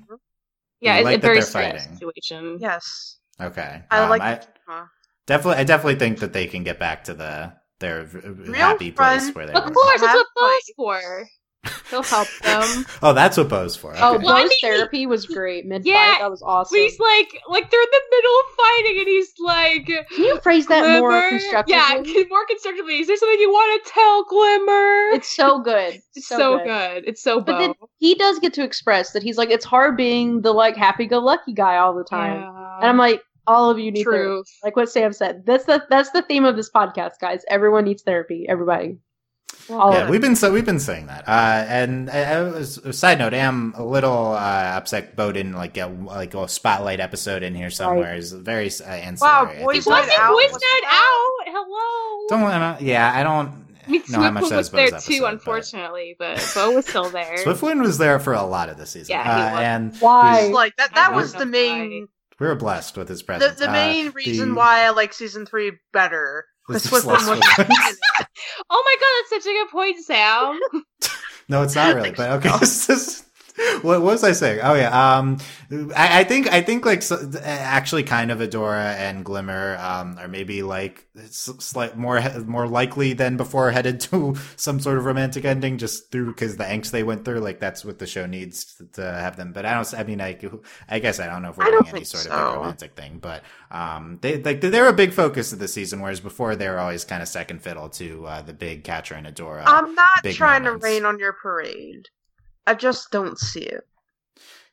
Yeah, 0.80 0.94
You 0.94 1.00
it's 1.00 1.04
like 1.04 1.18
a 1.18 1.20
very 1.20 1.34
they're 1.36 1.42
strange 1.42 1.80
fighting. 1.80 1.96
situation. 1.96 2.58
Yes. 2.60 3.18
Okay, 3.40 3.82
I 3.90 3.98
um, 3.98 4.10
like 4.10 4.22
I, 4.22 4.40
Huh. 4.66 4.84
definitely. 5.26 5.60
I 5.60 5.64
definitely 5.64 5.96
think 5.96 6.18
that 6.20 6.32
they 6.32 6.46
can 6.46 6.64
get 6.64 6.78
back 6.78 7.04
to 7.04 7.14
the 7.14 7.52
their 7.80 8.04
v- 8.04 8.18
Real 8.28 8.54
happy 8.54 8.92
place 8.92 9.30
where 9.34 9.46
they 9.46 9.52
Of 9.54 9.64
were. 9.64 9.70
course, 9.72 10.00
that's 10.00 10.14
what 10.14 10.26
Have 10.26 10.26
Bo's 10.36 10.72
for. 10.76 11.28
He'll 11.90 12.02
help 12.02 12.28
them. 12.42 12.86
Oh, 13.02 13.12
that's 13.12 13.36
what 13.36 13.48
Bow's 13.48 13.74
for. 13.76 13.94
oh, 13.96 14.14
okay. 14.16 14.24
Well, 14.24 14.36
I 14.36 14.44
mean, 14.44 14.50
therapy 14.60 15.06
was 15.06 15.26
great. 15.26 15.66
Mid 15.66 15.82
fight, 15.82 15.88
Yeah, 15.90 16.16
that 16.20 16.30
was 16.30 16.42
awesome. 16.42 16.78
He's 16.78 16.98
like, 17.00 17.36
like 17.48 17.70
they're 17.70 17.82
in 17.82 17.88
the 17.90 18.02
middle 18.10 18.32
of 18.40 18.46
fighting, 18.56 18.98
and 19.00 19.08
he's 19.08 19.32
like, 19.40 19.86
Can 20.08 20.24
you 20.24 20.40
phrase 20.40 20.66
that 20.68 21.00
more 21.00 21.10
Glimmer? 21.10 21.28
constructively? 21.30 22.12
Yeah, 22.14 22.24
more 22.30 22.46
constructively. 22.46 23.00
Is 23.00 23.06
there 23.08 23.16
something 23.16 23.38
you 23.40 23.50
want 23.50 23.84
to 23.84 23.90
tell 23.90 24.24
Glimmer? 24.24 25.16
It's 25.16 25.34
so 25.36 25.60
good. 25.60 26.00
It's 26.14 26.28
so, 26.28 26.58
good. 26.58 27.04
It's 27.06 27.22
so 27.22 27.40
But 27.40 27.52
Bo. 27.52 27.58
then 27.58 27.74
he 27.98 28.14
does 28.14 28.38
get 28.38 28.52
to 28.54 28.62
express 28.64 29.12
that 29.12 29.22
he's 29.22 29.38
like, 29.38 29.50
it's 29.50 29.64
hard 29.64 29.96
being 29.96 30.42
the 30.42 30.52
like 30.52 30.76
happy-go-lucky 30.76 31.54
guy 31.54 31.78
all 31.78 31.94
the 31.94 32.04
time. 32.04 32.40
Yeah. 32.40 32.76
And 32.80 32.88
I'm 32.88 32.98
like, 32.98 33.22
all 33.46 33.70
of 33.70 33.78
you 33.78 33.90
need 33.90 34.04
therapy. 34.04 34.48
Like 34.62 34.76
what 34.76 34.88
Sam 34.90 35.12
said. 35.12 35.44
That's 35.46 35.64
the 35.64 35.84
that's 35.90 36.10
the 36.10 36.22
theme 36.22 36.44
of 36.44 36.54
this 36.56 36.70
podcast, 36.70 37.12
guys. 37.20 37.44
Everyone 37.48 37.84
needs 37.84 38.02
therapy. 38.02 38.46
Everybody. 38.48 38.98
All 39.70 39.92
Yeah, 39.92 40.10
we've 40.10 40.20
been 40.20 40.36
so 40.36 40.52
we've 40.52 40.64
been 40.64 40.80
saying 40.80 41.06
that. 41.06 41.26
Uh, 41.28 41.64
and 41.68 42.10
I, 42.10 42.18
I 42.18 42.38
a 42.58 42.64
side 42.92 43.18
note, 43.18 43.32
I 43.32 43.38
am 43.38 43.72
a 43.76 43.84
little 43.84 44.32
uh, 44.32 44.36
upset 44.76 45.14
Bow 45.16 45.32
didn't 45.32 45.52
like 45.54 45.72
get 45.74 46.02
like 46.02 46.34
a 46.34 46.48
spotlight 46.48 47.00
episode 47.00 47.42
in 47.42 47.54
here 47.54 47.70
somewhere. 47.70 48.14
It's 48.14 48.32
very 48.32 48.66
uh, 48.66 48.84
ancillary. 48.84 49.32
Wow, 49.34 49.44
I 49.44 49.54
think 49.54 49.64
Boys 49.64 49.86
It 49.86 49.90
wasn't 49.90 50.08
Night 50.08 50.18
Out 50.18 50.32
Boys 50.32 50.52
Night 50.52 50.82
out. 50.86 51.48
Out. 51.48 51.54
Hello. 51.54 52.26
Don't 52.28 52.42
wanna- 52.42 52.78
yeah, 52.80 53.12
I 53.14 53.22
don't 53.22 53.62
I 53.86 53.90
mean, 53.90 54.02
know 54.10 54.20
how 54.20 54.30
much 54.30 54.48
that 54.48 54.56
was 54.56 54.70
was 54.70 54.70
there 54.70 54.90
Bow's 54.90 55.04
too, 55.04 55.12
episode, 55.14 55.22
but- 55.24 55.32
unfortunately, 55.32 56.16
but 56.18 56.52
Bow 56.54 56.72
was 56.72 56.86
still 56.86 57.08
there. 57.10 57.36
Swiftwind 57.44 57.80
was 57.82 57.98
there 57.98 58.18
for 58.20 58.32
a 58.32 58.42
lot 58.44 58.68
of 58.68 58.76
the 58.78 58.86
season. 58.86 59.14
Yeah, 59.16 59.24
he 59.24 59.30
uh, 59.30 59.52
was. 59.52 59.60
and 59.62 59.96
Why? 60.00 60.40
he's- 60.42 60.52
Like 60.54 60.76
that. 60.76 60.94
That 60.94 61.14
was 61.14 61.32
the 61.32 61.46
main. 61.46 62.08
we 62.40 62.46
were 62.46 62.54
blessed 62.56 62.96
with 62.96 63.08
his 63.08 63.22
presence. 63.22 63.58
the 63.60 63.68
Uh, 63.68 63.72
main 63.72 64.10
reason 64.10 64.50
the- 64.50 64.54
why 64.56 64.84
I 64.84 64.90
like 64.90 65.12
season 65.12 65.46
three 65.46 65.72
better. 65.92 66.46
Was 66.68 66.82
the 66.84 66.90
was. 66.90 67.06
Oh 68.70 68.82
my 68.84 68.96
god, 69.00 69.10
that's 69.30 69.44
such 69.44 69.50
a 69.50 69.54
good 69.54 69.70
point, 69.70 69.98
Sam. 70.04 70.58
No, 71.48 71.62
it's 71.62 71.74
not 71.74 71.94
really. 71.96 72.12
But 72.12 72.30
okay, 72.44 72.56
this 72.60 72.88
is- 72.88 73.24
what 73.82 74.02
was 74.02 74.24
I 74.24 74.32
saying? 74.32 74.60
Oh 74.62 74.74
yeah. 74.74 75.16
Um, 75.16 75.38
I, 75.94 76.20
I 76.20 76.24
think 76.24 76.50
I 76.52 76.62
think 76.62 76.86
like 76.86 77.02
so, 77.02 77.30
actually 77.42 78.02
kind 78.02 78.30
of 78.30 78.38
Adora 78.38 78.94
and 78.96 79.24
Glimmer 79.24 79.76
um 79.78 80.18
are 80.18 80.28
maybe 80.28 80.62
like 80.62 81.06
slight 81.28 81.96
more 81.96 82.22
more 82.46 82.66
likely 82.66 83.12
than 83.12 83.36
before 83.36 83.70
headed 83.70 84.00
to 84.00 84.36
some 84.56 84.80
sort 84.80 84.98
of 84.98 85.04
romantic 85.04 85.44
ending 85.44 85.78
just 85.78 86.10
through 86.10 86.28
because 86.28 86.56
the 86.56 86.64
angst 86.64 86.90
they 86.90 87.02
went 87.02 87.24
through. 87.24 87.40
Like 87.40 87.60
that's 87.60 87.84
what 87.84 87.98
the 87.98 88.06
show 88.06 88.26
needs 88.26 88.76
to, 88.76 88.86
to 88.92 89.02
have 89.02 89.36
them. 89.36 89.52
But 89.52 89.66
I 89.66 89.74
don't. 89.74 89.94
I 89.94 90.04
mean, 90.04 90.20
I 90.20 90.38
I 90.88 90.98
guess 90.98 91.20
I 91.20 91.26
don't 91.26 91.42
know 91.42 91.50
if 91.50 91.56
we're 91.56 91.64
doing 91.66 91.88
any 91.88 92.04
sort 92.04 92.24
so. 92.24 92.30
of 92.30 92.56
romantic 92.56 92.96
thing. 92.96 93.18
But 93.18 93.42
um, 93.70 94.18
they 94.22 94.42
like 94.42 94.60
they're 94.60 94.88
a 94.88 94.94
big 94.94 95.12
focus 95.12 95.52
of 95.52 95.58
the 95.58 95.68
season, 95.68 96.00
whereas 96.00 96.20
before 96.20 96.56
they 96.56 96.68
were 96.68 96.78
always 96.78 97.04
kind 97.04 97.22
of 97.22 97.28
second 97.28 97.62
fiddle 97.62 97.90
to 97.90 98.26
uh, 98.26 98.42
the 98.42 98.54
big 98.54 98.84
Catra 98.84 99.18
and 99.18 99.26
Adora. 99.26 99.64
I'm 99.66 99.94
not 99.94 100.24
trying 100.30 100.64
moments. 100.64 100.84
to 100.84 100.90
rain 100.90 101.04
on 101.04 101.18
your 101.18 101.34
parade. 101.34 102.08
I 102.66 102.74
just 102.74 103.10
don't 103.10 103.38
see 103.38 103.62
it. 103.62 103.86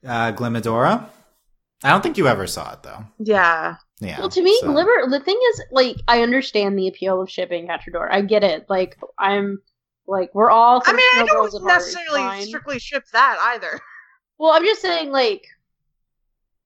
Uh, 0.05 0.31
Glimmadora? 0.31 1.05
I 1.83 1.89
don't 1.89 2.01
think 2.01 2.17
you 2.17 2.27
ever 2.27 2.47
saw 2.47 2.73
it 2.73 2.83
though. 2.83 3.05
Yeah. 3.19 3.77
Yeah. 4.01 4.19
Well, 4.19 4.29
to 4.29 4.41
me, 4.41 4.57
so. 4.61 4.71
Glimmer. 4.71 5.09
The 5.09 5.19
thing 5.19 5.39
is, 5.51 5.61
like, 5.71 5.97
I 6.07 6.21
understand 6.23 6.77
the 6.77 6.87
appeal 6.87 7.21
of 7.21 7.29
shipping 7.29 7.67
Catradora. 7.67 8.09
I 8.11 8.21
get 8.21 8.43
it. 8.43 8.65
Like, 8.69 8.97
I'm 9.17 9.61
like, 10.07 10.33
we're 10.33 10.49
all. 10.51 10.81
I 10.85 10.93
mean, 10.93 11.05
I 11.15 11.25
don't 11.25 11.65
necessarily 11.65 12.45
strictly 12.45 12.79
ship 12.79 13.03
that 13.13 13.37
either. 13.53 13.79
Well, 14.41 14.53
I'm 14.53 14.63
just 14.63 14.81
saying, 14.81 15.11
like, 15.11 15.45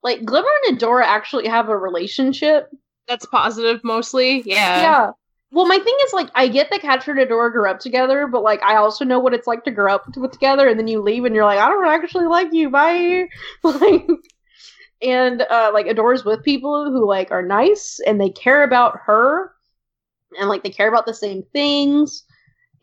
like 0.03 0.23
Glimmer 0.23 0.47
and 0.67 0.77
Adora 0.77 1.05
actually 1.05 1.47
have 1.47 1.69
a 1.69 1.75
relationship. 1.75 2.69
That's 3.07 3.25
positive, 3.25 3.83
mostly. 3.83 4.43
Yeah. 4.45 4.81
Yeah. 4.81 5.11
Well, 5.53 5.67
my 5.67 5.77
thing 5.77 5.95
is 6.05 6.13
like 6.13 6.29
I 6.33 6.47
get 6.47 6.71
that 6.71 6.81
Catherine 6.81 7.19
and 7.19 7.29
Adora 7.29 7.51
grew 7.51 7.69
up 7.69 7.79
together, 7.79 8.25
but 8.25 8.41
like 8.41 8.63
I 8.63 8.75
also 8.75 9.05
know 9.05 9.19
what 9.19 9.35
it's 9.35 9.45
like 9.45 9.63
to 9.65 9.71
grow 9.71 9.93
up 9.93 10.11
together, 10.11 10.67
and 10.67 10.79
then 10.79 10.87
you 10.87 10.99
leave 10.99 11.25
and 11.25 11.35
you're 11.35 11.45
like, 11.45 11.59
I 11.59 11.69
don't 11.69 11.85
actually 11.85 12.25
like 12.25 12.51
you, 12.51 12.71
bye. 12.71 13.27
like, 13.63 14.07
and 15.03 15.43
uh, 15.43 15.69
like 15.71 15.85
Adora's 15.85 16.25
with 16.25 16.43
people 16.43 16.91
who 16.91 17.07
like 17.07 17.29
are 17.29 17.43
nice 17.43 17.99
and 18.07 18.19
they 18.19 18.31
care 18.31 18.63
about 18.63 18.97
her, 19.05 19.51
and 20.39 20.49
like 20.49 20.63
they 20.63 20.71
care 20.71 20.89
about 20.89 21.05
the 21.05 21.13
same 21.13 21.43
things. 21.53 22.23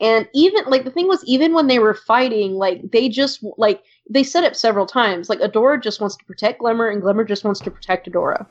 And 0.01 0.29
even 0.33 0.65
like 0.67 0.85
the 0.85 0.93
thing 0.93 1.09
was, 1.09 1.25
even 1.25 1.53
when 1.53 1.67
they 1.67 1.81
were 1.81 1.95
fighting, 1.95 2.53
like 2.53 2.89
they 2.93 3.09
just 3.09 3.45
like 3.59 3.83
they 4.09 4.23
said 4.23 4.45
it 4.45 4.57
several 4.57 4.87
times. 4.87 5.29
Like 5.29 5.41
Adora 5.41 5.83
just 5.83 6.01
wants 6.01 6.17
to 6.19 6.25
protect 6.25 6.61
Glimmer, 6.61 6.89
and 6.89 7.03
Glimmer 7.03 7.25
just 7.25 7.43
wants 7.43 7.59
to 7.63 7.71
protect 7.73 8.09
Adora. 8.09 8.47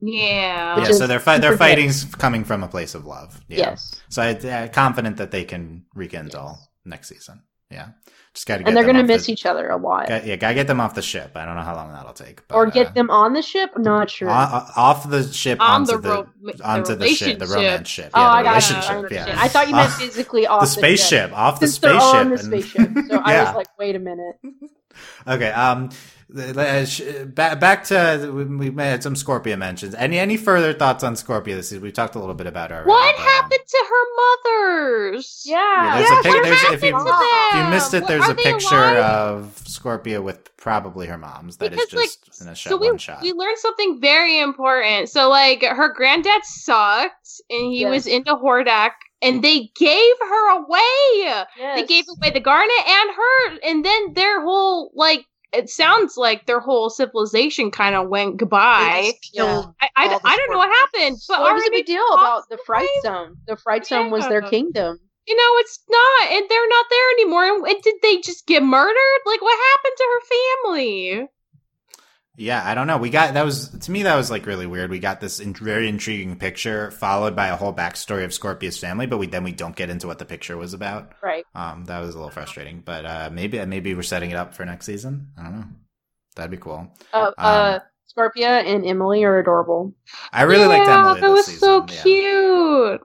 Yeah. 0.00 0.78
Yeah. 0.78 0.92
So 0.92 1.06
their 1.06 1.20
fight, 1.20 1.40
their 1.40 1.56
fighting's 1.56 2.04
coming 2.04 2.44
from 2.44 2.62
a 2.62 2.68
place 2.68 2.94
of 2.94 3.04
love. 3.06 3.40
Yeah. 3.48 3.58
Yes. 3.58 4.00
So 4.08 4.22
I'm 4.22 4.38
uh, 4.44 4.68
confident 4.68 5.18
that 5.18 5.30
they 5.30 5.44
can 5.44 5.84
rekindle 5.94 6.56
yes. 6.58 6.68
next 6.84 7.08
season. 7.08 7.42
Yeah. 7.70 7.90
Just 8.34 8.46
got 8.46 8.58
to 8.58 8.66
And 8.66 8.76
they're 8.76 8.84
going 8.84 8.96
to 8.96 9.02
miss 9.02 9.26
the, 9.26 9.32
each 9.32 9.44
other 9.44 9.68
a 9.68 9.76
lot. 9.76 10.08
Got, 10.08 10.24
yeah, 10.24 10.36
got 10.36 10.48
to 10.48 10.54
get 10.54 10.68
them 10.68 10.80
off 10.80 10.94
the 10.94 11.02
ship. 11.02 11.32
I 11.34 11.44
don't 11.44 11.56
know 11.56 11.62
how 11.62 11.74
long 11.74 11.92
that'll 11.92 12.12
take. 12.12 12.46
But, 12.46 12.54
or 12.54 12.66
get 12.66 12.88
uh, 12.88 12.92
them 12.92 13.10
on 13.10 13.32
the 13.32 13.42
ship? 13.42 13.76
Not 13.76 14.08
sure. 14.08 14.30
off 14.30 15.08
the 15.08 15.24
ship 15.32 15.60
on 15.60 15.82
onto 15.82 16.00
the, 16.00 16.08
ro- 16.08 16.28
the 16.40 16.68
onto 16.68 16.94
the, 16.94 17.08
ship, 17.08 17.40
the 17.40 17.46
romance 17.46 17.88
ship. 17.88 18.10
Oh, 18.14 18.20
yeah, 18.20 18.26
oh, 18.26 18.42
the 18.42 18.48
I 18.48 18.52
relationship. 18.52 19.10
yeah. 19.10 19.34
I 19.36 19.48
thought 19.48 19.68
you 19.68 19.74
meant 19.74 19.92
physically 19.98 20.46
off 20.46 20.60
the 20.60 20.66
spaceship. 20.66 21.32
Off 21.32 21.58
the 21.58 21.66
spaceship. 21.66 22.00
on 22.00 22.30
the 22.30 22.38
spaceship. 22.38 22.90
So 23.08 23.14
yeah. 23.14 23.22
I 23.24 23.44
was 23.44 23.54
like, 23.56 23.78
wait 23.78 23.96
a 23.96 24.00
minute. 24.00 24.36
okay. 25.26 25.50
Um 25.50 25.90
back 26.30 27.84
to 27.84 28.46
we 28.58 28.72
had 28.82 29.02
some 29.02 29.14
Scorpia 29.14 29.58
mentions. 29.58 29.94
Any 29.94 30.18
any 30.18 30.36
further 30.36 30.72
thoughts 30.72 31.02
on 31.04 31.14
Scorpia 31.14 31.56
this 31.56 31.68
season? 31.68 31.82
We 31.82 31.92
talked 31.92 32.14
a 32.14 32.18
little 32.18 32.34
bit 32.34 32.46
about 32.46 32.70
her. 32.70 32.84
What 32.84 33.18
um, 33.18 33.24
happened 33.24 33.60
to 33.66 33.84
her 33.88 34.04
mothers? 34.16 35.42
Yeah, 35.44 35.56
yeah 35.56 35.98
there's 35.98 36.10
a 36.10 36.22
pic- 36.22 36.42
there's, 36.42 36.62
if, 36.62 36.82
you, 36.82 36.96
if 36.96 37.54
you 37.54 37.70
missed 37.70 37.94
it, 37.94 38.06
there's 38.06 38.28
a 38.28 38.34
picture 38.34 38.76
alive? 38.76 38.96
of 38.96 39.62
Scorpia 39.64 40.22
with 40.22 40.56
probably 40.56 41.06
her 41.06 41.18
mom's. 41.18 41.56
That 41.58 41.70
because, 41.70 41.86
is 41.86 41.90
just 41.90 42.40
like, 42.40 42.46
in 42.46 42.52
a 42.52 42.54
shot, 42.54 42.70
so 42.70 42.76
we, 42.76 42.88
one 42.88 42.98
shot. 42.98 43.22
We 43.22 43.32
learned 43.32 43.58
something 43.58 44.00
very 44.00 44.40
important. 44.40 45.08
So 45.08 45.28
like 45.28 45.62
her 45.62 45.92
granddad 45.92 46.44
sucked, 46.44 47.40
and 47.50 47.72
he 47.72 47.80
yes. 47.80 47.90
was 47.90 48.06
into 48.06 48.34
Hordak 48.34 48.92
and 49.22 49.44
they 49.44 49.70
gave 49.76 50.14
her 50.20 50.50
away. 50.58 51.42
Yes. 51.58 51.80
They 51.80 51.86
gave 51.86 52.06
away 52.08 52.30
the 52.30 52.40
Garnet 52.40 52.86
and 52.86 53.10
her, 53.10 53.58
and 53.64 53.84
then 53.84 54.14
their 54.14 54.42
whole 54.42 54.90
like 54.94 55.26
it 55.52 55.68
sounds 55.68 56.16
like 56.16 56.46
their 56.46 56.60
whole 56.60 56.90
civilization 56.90 57.70
kind 57.70 57.94
of 57.94 58.08
went 58.08 58.36
goodbye. 58.36 59.12
Yeah. 59.32 59.64
I, 59.80 59.88
I, 59.96 60.18
I 60.24 60.36
don't 60.36 60.50
know 60.50 60.58
what 60.58 60.70
happened. 60.70 61.18
But 61.28 61.40
what 61.40 61.54
was 61.54 61.64
the 61.64 61.70
big 61.70 61.86
deal 61.86 62.06
about 62.12 62.48
the 62.48 62.58
Fright 62.64 62.88
Zone? 63.02 63.36
The 63.46 63.56
Fright 63.56 63.86
Zone 63.86 64.06
yeah. 64.06 64.12
was 64.12 64.28
their 64.28 64.42
kingdom. 64.42 64.98
You 65.26 65.36
know, 65.36 65.58
it's 65.58 65.78
not, 65.88 66.32
and 66.32 66.46
they're 66.48 66.68
not 66.68 66.86
there 66.90 67.10
anymore. 67.12 67.68
And 67.68 67.82
did 67.82 67.94
they 68.02 68.20
just 68.20 68.46
get 68.46 68.62
murdered? 68.62 69.20
Like, 69.26 69.42
what 69.42 69.58
happened 69.72 69.94
to 69.96 70.06
her 70.12 70.20
family? 70.64 71.28
Yeah, 72.40 72.62
I 72.64 72.74
don't 72.74 72.86
know. 72.86 72.96
We 72.96 73.10
got 73.10 73.34
that 73.34 73.44
was 73.44 73.68
to 73.68 73.90
me 73.90 74.04
that 74.04 74.16
was 74.16 74.30
like 74.30 74.46
really 74.46 74.66
weird. 74.66 74.88
We 74.88 74.98
got 74.98 75.20
this 75.20 75.40
in, 75.40 75.52
very 75.52 75.86
intriguing 75.90 76.36
picture 76.36 76.90
followed 76.90 77.36
by 77.36 77.48
a 77.48 77.56
whole 77.56 77.74
backstory 77.74 78.24
of 78.24 78.30
Scorpia's 78.30 78.78
family, 78.78 79.04
but 79.04 79.18
we 79.18 79.26
then 79.26 79.44
we 79.44 79.52
don't 79.52 79.76
get 79.76 79.90
into 79.90 80.06
what 80.06 80.18
the 80.18 80.24
picture 80.24 80.56
was 80.56 80.72
about. 80.72 81.12
Right. 81.22 81.44
Um, 81.54 81.84
that 81.84 82.00
was 82.00 82.14
a 82.14 82.18
little 82.18 82.30
frustrating, 82.30 82.80
but 82.82 83.04
uh, 83.04 83.28
maybe 83.30 83.62
maybe 83.66 83.94
we're 83.94 84.00
setting 84.02 84.30
it 84.30 84.36
up 84.36 84.54
for 84.54 84.64
next 84.64 84.86
season. 84.86 85.28
I 85.38 85.42
don't 85.42 85.54
know. 85.54 85.66
That'd 86.34 86.50
be 86.50 86.56
cool. 86.56 86.90
Uh, 87.12 87.26
um, 87.26 87.32
uh 87.36 87.78
Scorpia 88.10 88.64
and 88.64 88.86
Emily 88.86 89.22
are 89.22 89.38
adorable. 89.38 89.92
I 90.32 90.44
really 90.44 90.62
yeah, 90.62 90.78
liked 90.78 90.88
Emily. 90.88 91.20
That 91.20 91.30
was 91.30 91.44
season. 91.44 91.60
so 91.60 91.82
cute. 91.82 93.02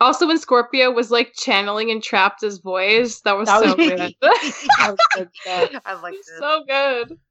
Also, 0.00 0.26
when 0.26 0.38
Scorpia 0.38 0.92
was 0.92 1.12
like 1.12 1.34
channeling 1.36 1.90
Entrapta's 1.90 2.58
voice, 2.58 3.20
that 3.20 3.36
was 3.36 3.46
that 3.46 3.62
so 3.62 3.76
was, 3.76 3.76
good. 3.90 4.14
that 4.20 4.96
was 5.16 5.28
good 5.44 5.80
I 5.84 5.94
liked 5.94 6.16
it. 6.16 6.40
So 6.40 6.64
good. 6.66 7.18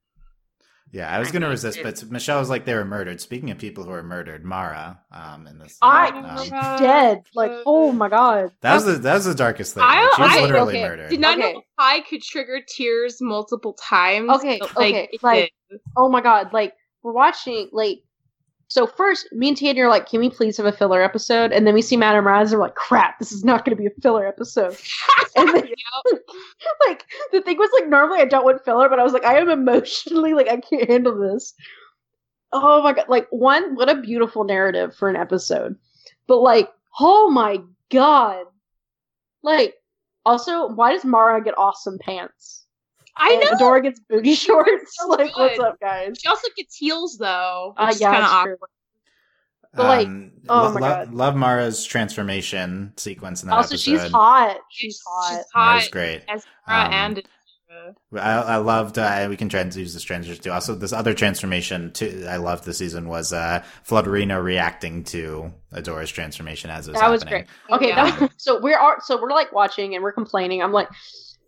Yeah, 0.93 1.09
I 1.09 1.19
was 1.19 1.31
going 1.31 1.41
to 1.41 1.47
resist, 1.47 1.79
but 1.81 2.03
Michelle 2.11 2.39
was 2.39 2.49
like 2.49 2.65
they 2.65 2.73
were 2.73 2.83
murdered. 2.83 3.21
Speaking 3.21 3.49
of 3.49 3.57
people 3.57 3.85
who 3.85 3.91
were 3.91 4.03
murdered, 4.03 4.43
Mara, 4.43 4.99
um, 5.09 5.47
in 5.47 5.57
this, 5.57 5.77
I 5.81 6.09
um, 6.09 6.79
dead. 6.79 7.23
Like, 7.33 7.51
oh 7.65 7.93
my 7.93 8.09
god, 8.09 8.51
that 8.59 8.73
was 8.73 8.83
the 8.83 8.93
that 8.93 9.13
was 9.13 9.25
the 9.25 9.35
darkest 9.35 9.73
thing. 9.73 9.83
I, 9.83 10.11
she 10.15 10.21
was 10.21 10.31
I, 10.31 10.41
literally 10.41 10.73
okay. 10.73 10.83
murdered. 10.83 11.09
Did 11.09 11.21
not 11.21 11.39
okay. 11.39 11.53
know 11.53 11.61
I 11.77 12.01
could 12.01 12.21
trigger 12.21 12.59
tears 12.67 13.19
multiple 13.21 13.73
times. 13.73 14.29
Okay, 14.31 14.59
like, 14.59 14.71
okay, 14.75 15.09
like, 15.21 15.53
oh 15.95 16.09
my 16.09 16.19
god, 16.19 16.51
like 16.51 16.73
we're 17.03 17.13
watching, 17.13 17.69
like 17.71 18.03
so 18.71 18.87
first, 18.87 19.27
me 19.33 19.49
and 19.49 19.57
Tanya 19.57 19.83
are 19.83 19.89
like, 19.89 20.07
"Can 20.07 20.21
we 20.21 20.29
please 20.29 20.55
have 20.55 20.65
a 20.65 20.71
filler 20.71 21.01
episode?" 21.01 21.51
And 21.51 21.67
then 21.67 21.73
we 21.73 21.81
see 21.81 21.97
Madame 21.97 22.25
Razz, 22.25 22.53
and 22.53 22.59
we're 22.61 22.67
like, 22.67 22.75
"Crap, 22.75 23.19
this 23.19 23.33
is 23.33 23.43
not 23.43 23.65
going 23.65 23.75
to 23.75 23.81
be 23.81 23.87
a 23.87 24.01
filler 24.01 24.25
episode." 24.25 24.77
and 25.35 25.49
then, 25.49 25.67
like, 26.87 27.03
the 27.33 27.41
thing 27.41 27.57
was 27.57 27.69
like, 27.73 27.89
normally 27.89 28.21
I 28.21 28.25
don't 28.25 28.45
want 28.45 28.63
filler, 28.63 28.87
but 28.87 28.97
I 28.97 29.03
was 29.03 29.11
like, 29.11 29.25
I 29.25 29.39
am 29.39 29.49
emotionally 29.49 30.33
like, 30.33 30.47
I 30.47 30.55
can't 30.61 30.89
handle 30.89 31.19
this. 31.19 31.53
Oh 32.53 32.81
my 32.81 32.93
god! 32.93 33.09
Like, 33.09 33.27
one, 33.29 33.75
what 33.75 33.89
a 33.89 33.99
beautiful 33.99 34.45
narrative 34.45 34.95
for 34.95 35.09
an 35.09 35.17
episode, 35.17 35.75
but 36.25 36.37
like, 36.37 36.69
oh 36.97 37.29
my 37.29 37.59
god! 37.89 38.45
Like, 39.43 39.75
also, 40.25 40.69
why 40.69 40.93
does 40.93 41.03
Mara 41.03 41.43
get 41.43 41.57
awesome 41.57 41.99
pants? 41.99 42.60
I 43.21 43.35
know. 43.35 43.51
Adora 43.51 43.83
gets 43.83 43.99
booty 43.99 44.35
shorts. 44.35 44.97
So 44.97 45.07
like, 45.09 45.37
what's 45.37 45.59
up, 45.59 45.79
guys? 45.79 46.17
She 46.19 46.27
also 46.27 46.47
gets 46.57 46.75
heels, 46.75 47.17
though. 47.17 47.73
Uh, 47.77 47.93
yeah, 47.97 48.11
kind 48.11 48.23
of 48.23 48.29
awkward. 48.29 48.59
But 49.73 49.85
like, 49.85 50.07
um, 50.07 50.31
oh 50.49 50.63
lo- 50.63 50.73
my 50.73 50.79
god, 50.81 51.13
love 51.13 51.35
Mara's 51.35 51.85
transformation 51.85 52.91
sequence 52.97 53.41
in 53.41 53.47
that 53.49 53.55
also, 53.55 53.75
episode. 53.75 54.01
she's 54.01 54.11
hot. 54.11 54.57
She's 54.69 55.01
hot. 55.05 55.37
She's 55.37 55.45
hot. 55.53 55.67
Mara's 55.75 55.87
great. 55.87 56.23
As 56.27 56.45
Mara 56.67 56.87
um, 56.87 56.93
and 56.93 57.23
I, 58.13 58.41
I 58.41 58.57
loved. 58.57 58.97
Uh, 58.97 59.27
we 59.29 59.37
can 59.37 59.47
trans- 59.47 59.77
use 59.77 59.93
this 59.93 60.03
transition 60.03 60.43
too. 60.43 60.51
Also, 60.51 60.75
this 60.75 60.91
other 60.91 61.13
transformation 61.13 61.91
too. 61.93 62.25
I 62.27 62.37
loved 62.37 62.65
the 62.65 62.73
season 62.73 63.07
was 63.07 63.31
uh, 63.31 63.63
Flutterina 63.87 64.43
reacting 64.43 65.03
to 65.05 65.53
Adora's 65.71 66.11
transformation 66.11 66.69
as 66.69 66.87
it 66.87 66.91
was 66.91 66.99
that 66.99 67.11
happening. 67.11 67.11
was 67.11 67.23
great. 67.23 67.45
Okay, 67.77 67.87
yeah. 67.89 68.19
was, 68.19 68.29
so 68.37 68.59
we're 68.59 68.77
so 69.01 69.21
we're 69.21 69.31
like 69.31 69.53
watching 69.53 69.95
and 69.95 70.03
we're 70.03 70.11
complaining. 70.11 70.61
I'm 70.61 70.73
like, 70.73 70.89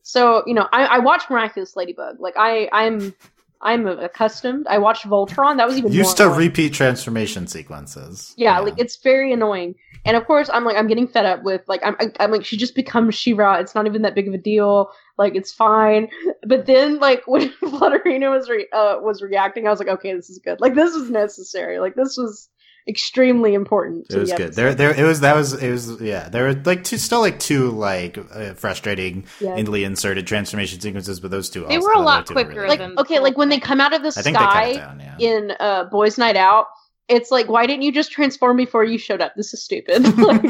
so 0.04 0.44
you 0.46 0.54
know, 0.54 0.68
I, 0.72 0.86
I 0.86 1.00
watch 1.00 1.24
Miraculous 1.30 1.76
Ladybug. 1.76 2.20
Like 2.20 2.36
I, 2.38 2.70
I'm, 2.72 3.14
I'm 3.62 3.88
accustomed. 3.88 4.68
I 4.68 4.78
watched 4.78 5.06
Voltron. 5.06 5.58
That 5.58 5.68
was 5.68 5.78
even 5.78 5.92
used 5.92 6.18
to 6.18 6.30
repeat 6.30 6.74
transformation 6.74 7.48
sequences. 7.48 8.34
Yeah, 8.38 8.56
yeah, 8.56 8.60
like 8.60 8.76
it's 8.78 8.98
very 8.98 9.34
annoying. 9.34 9.76
And 10.06 10.18
of 10.18 10.26
course, 10.26 10.50
I'm 10.52 10.66
like, 10.66 10.76
I'm 10.76 10.88
getting 10.88 11.08
fed 11.08 11.26
up 11.26 11.44
with 11.44 11.62
like, 11.68 11.82
I'm, 11.84 11.96
I'm 12.20 12.32
like, 12.32 12.44
she 12.44 12.58
just 12.58 12.76
becomes 12.76 13.16
She-Ra. 13.16 13.56
It's 13.56 13.74
not 13.74 13.88
even 13.88 14.02
that 14.02 14.16
big 14.16 14.28
of 14.28 14.34
a 14.34 14.38
deal. 14.38 14.92
Like, 15.18 15.36
it's 15.36 15.54
fine. 15.54 16.10
But 16.46 16.66
then, 16.66 17.00
like, 17.00 17.24
when 17.28 17.50
Flutterina 17.62 18.30
was 18.30 18.50
re- 18.50 18.68
uh, 18.74 18.98
was 19.00 19.22
reacting, 19.22 19.66
I 19.66 19.70
was 19.70 19.80
like, 19.80 19.88
okay, 19.88 20.14
this 20.14 20.30
is 20.30 20.40
good. 20.40 20.60
Like, 20.60 20.76
this 20.76 20.94
was 20.94 21.10
necessary. 21.10 21.80
Like, 21.80 21.96
this 21.96 22.18
was 22.18 22.50
extremely 22.88 23.54
important. 23.54 24.08
It 24.10 24.18
was 24.18 24.30
the 24.30 24.38
good. 24.38 24.54
There, 24.54 24.74
there, 24.74 24.94
it 24.94 25.04
was. 25.04 25.22
That 25.22 25.36
was. 25.36 25.54
It 25.54 25.72
was. 25.72 26.02
Yeah, 26.02 26.30
there 26.30 26.44
were 26.44 26.54
like 26.54 26.84
two, 26.84 26.98
still 26.98 27.20
like 27.20 27.40
two 27.40 27.72
like 27.72 28.18
uh, 28.18 28.54
frustrating, 28.54 29.26
yeah. 29.40 29.56
indly 29.56 29.84
inserted 29.84 30.28
transformation 30.28 30.80
sequences, 30.80 31.20
but 31.20 31.32
those 31.32 31.50
two. 31.50 31.66
They 31.68 31.78
were 31.78 31.94
a 31.94 32.00
lot 32.00 32.28
quicker. 32.28 32.62
Really 32.62 32.78
like 32.78 32.98
okay, 33.00 33.20
like 33.20 33.38
when 33.38 33.50
they 33.50 33.60
come 33.60 33.80
out 33.80 33.94
of 33.94 34.04
the 34.04 34.12
sky 34.12 34.74
down, 34.74 35.00
yeah. 35.00 35.16
in 35.20 35.54
uh, 35.60 35.86
Boys 35.86 36.18
Night 36.18 36.36
Out, 36.36 36.68
it's 37.08 37.32
like, 37.32 37.50
why 37.50 37.66
didn't 37.66 37.84
you 37.84 37.92
just 37.92 38.12
transform 38.12 38.58
before 38.58 38.84
you 38.84 38.98
showed 38.98 39.22
up? 39.22 39.34
This 39.36 39.54
is 39.54 39.64
stupid. 39.64 40.04
like, 40.18 40.42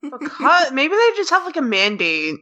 because 0.00 0.72
maybe 0.72 0.94
they 0.94 1.10
just 1.16 1.30
have 1.30 1.44
like 1.44 1.56
a 1.56 1.62
mandate 1.62 2.36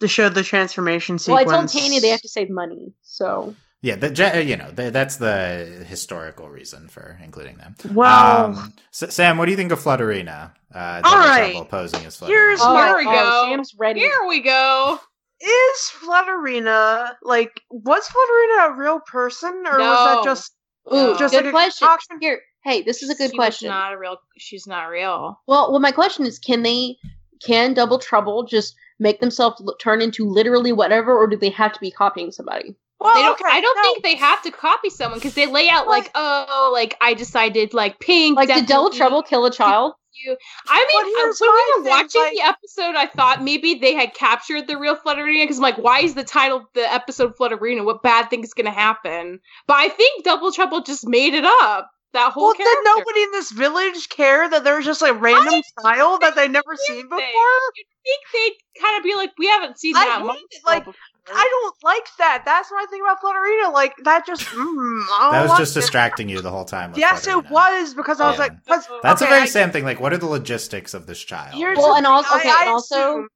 to 0.00 0.08
show 0.08 0.28
the 0.28 0.42
transformation 0.42 1.18
sequence. 1.18 1.46
Well, 1.46 1.54
I 1.54 1.58
told 1.58 1.72
Tanya 1.72 2.00
they 2.00 2.08
have 2.08 2.22
to 2.22 2.28
save 2.28 2.50
money, 2.50 2.92
so 3.02 3.54
Yeah, 3.82 3.96
the 3.96 4.10
ge- 4.10 4.46
you 4.48 4.56
know 4.56 4.70
the, 4.70 4.90
that's 4.90 5.16
the 5.16 5.84
historical 5.86 6.48
reason 6.48 6.88
for 6.88 7.18
including 7.22 7.58
them. 7.58 7.76
Well, 7.92 8.46
Um, 8.46 8.72
S- 8.92 9.14
Sam, 9.14 9.36
what 9.38 9.44
do 9.44 9.50
you 9.52 9.56
think 9.56 9.70
of 9.70 9.80
Flutterina? 9.80 10.52
Uh, 10.74 11.00
All 11.04 11.12
Double. 11.12 11.50
Trouble 11.52 11.64
posing 11.66 12.04
as 12.06 12.18
Flutterina. 12.18 12.26
Here's 12.28 12.60
Oh, 12.62 12.74
my- 12.74 12.86
Here 12.88 12.96
we 12.96 13.04
go. 13.04 13.46
Sam's 13.50 13.74
ready. 13.78 14.00
Here 14.00 14.24
we 14.26 14.40
go. 14.40 14.98
is 15.40 15.92
Flutterina 16.02 17.12
like 17.22 17.60
was 17.70 18.06
Flutterina 18.08 18.70
a 18.70 18.78
real 18.78 19.00
person 19.00 19.50
or 19.66 19.78
was 19.78 20.14
that 20.16 20.24
just 20.24 20.52
Ooh, 20.92 21.16
just 21.18 21.34
good 21.34 21.44
like 21.44 21.48
a 21.48 21.50
question. 21.50 21.86
concoction? 21.86 22.18
Here, 22.20 22.40
hey, 22.64 22.82
this 22.82 23.02
is 23.02 23.10
a 23.10 23.14
good 23.14 23.30
She 23.30 23.36
question. 23.36 23.68
not 23.68 23.92
a 23.92 23.98
real. 23.98 24.16
She's 24.38 24.66
not 24.66 24.84
real. 24.86 25.38
Well, 25.46 25.70
well, 25.70 25.80
my 25.80 25.92
question 25.92 26.24
is, 26.26 26.38
can 26.38 26.62
they, 26.62 26.96
can 27.44 27.74
Double 27.74 27.98
Trouble 27.98 28.44
just 28.44 28.74
make 28.98 29.20
themselves 29.20 29.60
l- 29.60 29.76
turn 29.80 30.00
into 30.00 30.24
literally 30.28 30.72
whatever, 30.72 31.16
or 31.16 31.26
do 31.26 31.36
they 31.36 31.50
have 31.50 31.72
to 31.74 31.80
be 31.80 31.90
copying 31.90 32.30
somebody? 32.32 32.74
Well, 32.98 33.14
They 33.14 33.22
don't, 33.22 33.32
okay, 33.32 33.44
I 33.50 33.60
don't 33.60 33.76
no. 33.76 33.82
think 33.82 34.02
they 34.04 34.16
have 34.16 34.42
to 34.42 34.50
copy 34.50 34.88
someone 34.90 35.18
because 35.18 35.34
they 35.34 35.46
lay 35.46 35.68
out 35.68 35.86
like, 35.86 36.10
oh, 36.14 36.70
like 36.72 36.96
I 37.00 37.14
decided 37.14 37.74
like 37.74 38.00
pink. 38.00 38.36
Like, 38.36 38.48
did 38.48 38.66
Double 38.66 38.90
Trouble 38.90 39.22
kill 39.22 39.44
a 39.44 39.50
child? 39.50 39.92
You. 40.24 40.34
I 40.66 40.78
mean, 40.78 41.04
uh, 41.14 41.18
here's 41.18 41.38
when 41.38 41.50
we 41.50 41.82
were 41.82 41.90
watching 41.90 42.22
like- 42.22 42.32
the 42.32 42.40
episode, 42.42 42.94
I 42.96 43.06
thought 43.06 43.42
maybe 43.44 43.74
they 43.74 43.92
had 43.94 44.14
captured 44.14 44.66
the 44.66 44.78
real 44.78 44.96
Flutterina 44.96 45.42
because 45.44 45.58
I'm 45.58 45.62
like, 45.62 45.76
why 45.76 46.00
is 46.00 46.14
the 46.14 46.24
title 46.24 46.56
of 46.58 46.64
the 46.74 46.90
episode 46.90 47.36
Flutterina? 47.36 47.84
What 47.84 48.02
bad 48.02 48.30
thing 48.30 48.42
is 48.42 48.54
going 48.54 48.64
to 48.64 48.70
happen? 48.72 49.40
But 49.66 49.74
I 49.74 49.88
think 49.90 50.24
Double 50.24 50.50
Trouble 50.52 50.80
just 50.80 51.06
made 51.06 51.34
it 51.34 51.44
up. 51.44 51.90
That 52.14 52.32
whole 52.32 52.44
Well, 52.44 52.54
character. 52.54 52.80
did 52.82 52.96
nobody 52.96 53.22
in 53.24 53.30
this 53.32 53.50
village 53.52 54.08
care 54.08 54.48
that 54.48 54.64
there 54.64 54.76
was 54.76 54.86
just 54.86 55.02
like 55.02 55.20
random 55.20 55.60
child 55.82 56.22
that 56.22 56.34
they'd 56.34 56.50
never 56.50 56.74
seen 56.86 57.02
before? 57.02 57.18
You'd 57.20 57.86
think 58.02 58.20
they'd 58.32 58.80
kind 58.82 58.96
of 58.96 59.04
be 59.04 59.14
like, 59.16 59.32
we 59.38 59.48
haven't 59.48 59.78
seen 59.78 59.94
I 59.96 60.06
that 60.06 60.24
much 60.24 60.38
like, 60.64 60.86
before. 60.86 60.94
I 61.34 61.48
don't 61.50 61.74
like 61.82 62.06
that. 62.18 62.42
That's 62.44 62.70
my 62.70 62.86
thing 62.90 63.00
about 63.02 63.20
Flutterina. 63.20 63.72
Like 63.72 63.94
that 64.04 64.26
just 64.26 64.42
mm, 64.46 64.56
I 64.56 65.18
don't 65.22 65.32
that 65.32 65.42
was 65.42 65.50
like 65.50 65.58
just 65.58 65.76
it. 65.76 65.80
distracting 65.80 66.28
you 66.28 66.40
the 66.40 66.50
whole 66.50 66.64
time. 66.64 66.90
with 66.90 66.98
Yes, 66.98 67.26
Flutterina. 67.26 67.44
it 67.46 67.50
was 67.50 67.94
because 67.94 68.20
I 68.20 68.28
was 68.28 68.36
Yeah. 68.38 68.42
like, 68.44 68.64
'cause- 68.66 68.88
That's 69.02 69.22
okay, 69.22 69.30
a 69.30 69.34
very 69.34 69.42
I- 69.42 69.46
Sam 69.46 69.70
thing. 69.72 69.84
Like, 69.84 70.00
what 70.00 70.12
are 70.12 70.18
the 70.18 70.26
logistics 70.26 70.94
of 70.94 71.06
this 71.06 71.18
child? 71.20 71.54
Here's 71.54 71.78
Well, 71.78 71.96
and 71.96 72.06
also- 72.06 72.36
okay, 72.36 72.48
I, 72.48 72.64
I 72.66 72.68
also- 72.68 72.94
assume, 72.96 73.28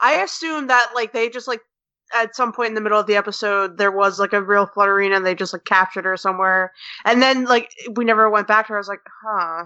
I 0.00 0.12
assume 0.22 0.66
that 0.68 0.90
like 0.94 1.12
they 1.12 1.28
just 1.28 1.46
like 1.48 1.60
at 2.12 2.34
some 2.34 2.52
point 2.52 2.68
in 2.70 2.74
the 2.74 2.80
middle 2.80 2.98
of 2.98 3.06
the 3.06 3.14
episode 3.16 3.78
there 3.78 3.92
was 3.92 4.18
like 4.18 4.32
a 4.32 4.42
real 4.42 4.66
Flutterina 4.66 5.14
and 5.16 5.24
they 5.24 5.34
just 5.34 5.52
like 5.52 5.64
captured 5.64 6.04
her 6.04 6.16
somewhere, 6.16 6.72
and 7.04 7.22
then 7.22 7.44
like 7.44 7.70
we 7.94 8.04
never 8.04 8.28
went 8.28 8.48
back 8.48 8.66
to 8.66 8.72
her. 8.72 8.78
I 8.78 8.80
was 8.80 8.88
like, 8.88 9.00
huh, 9.24 9.64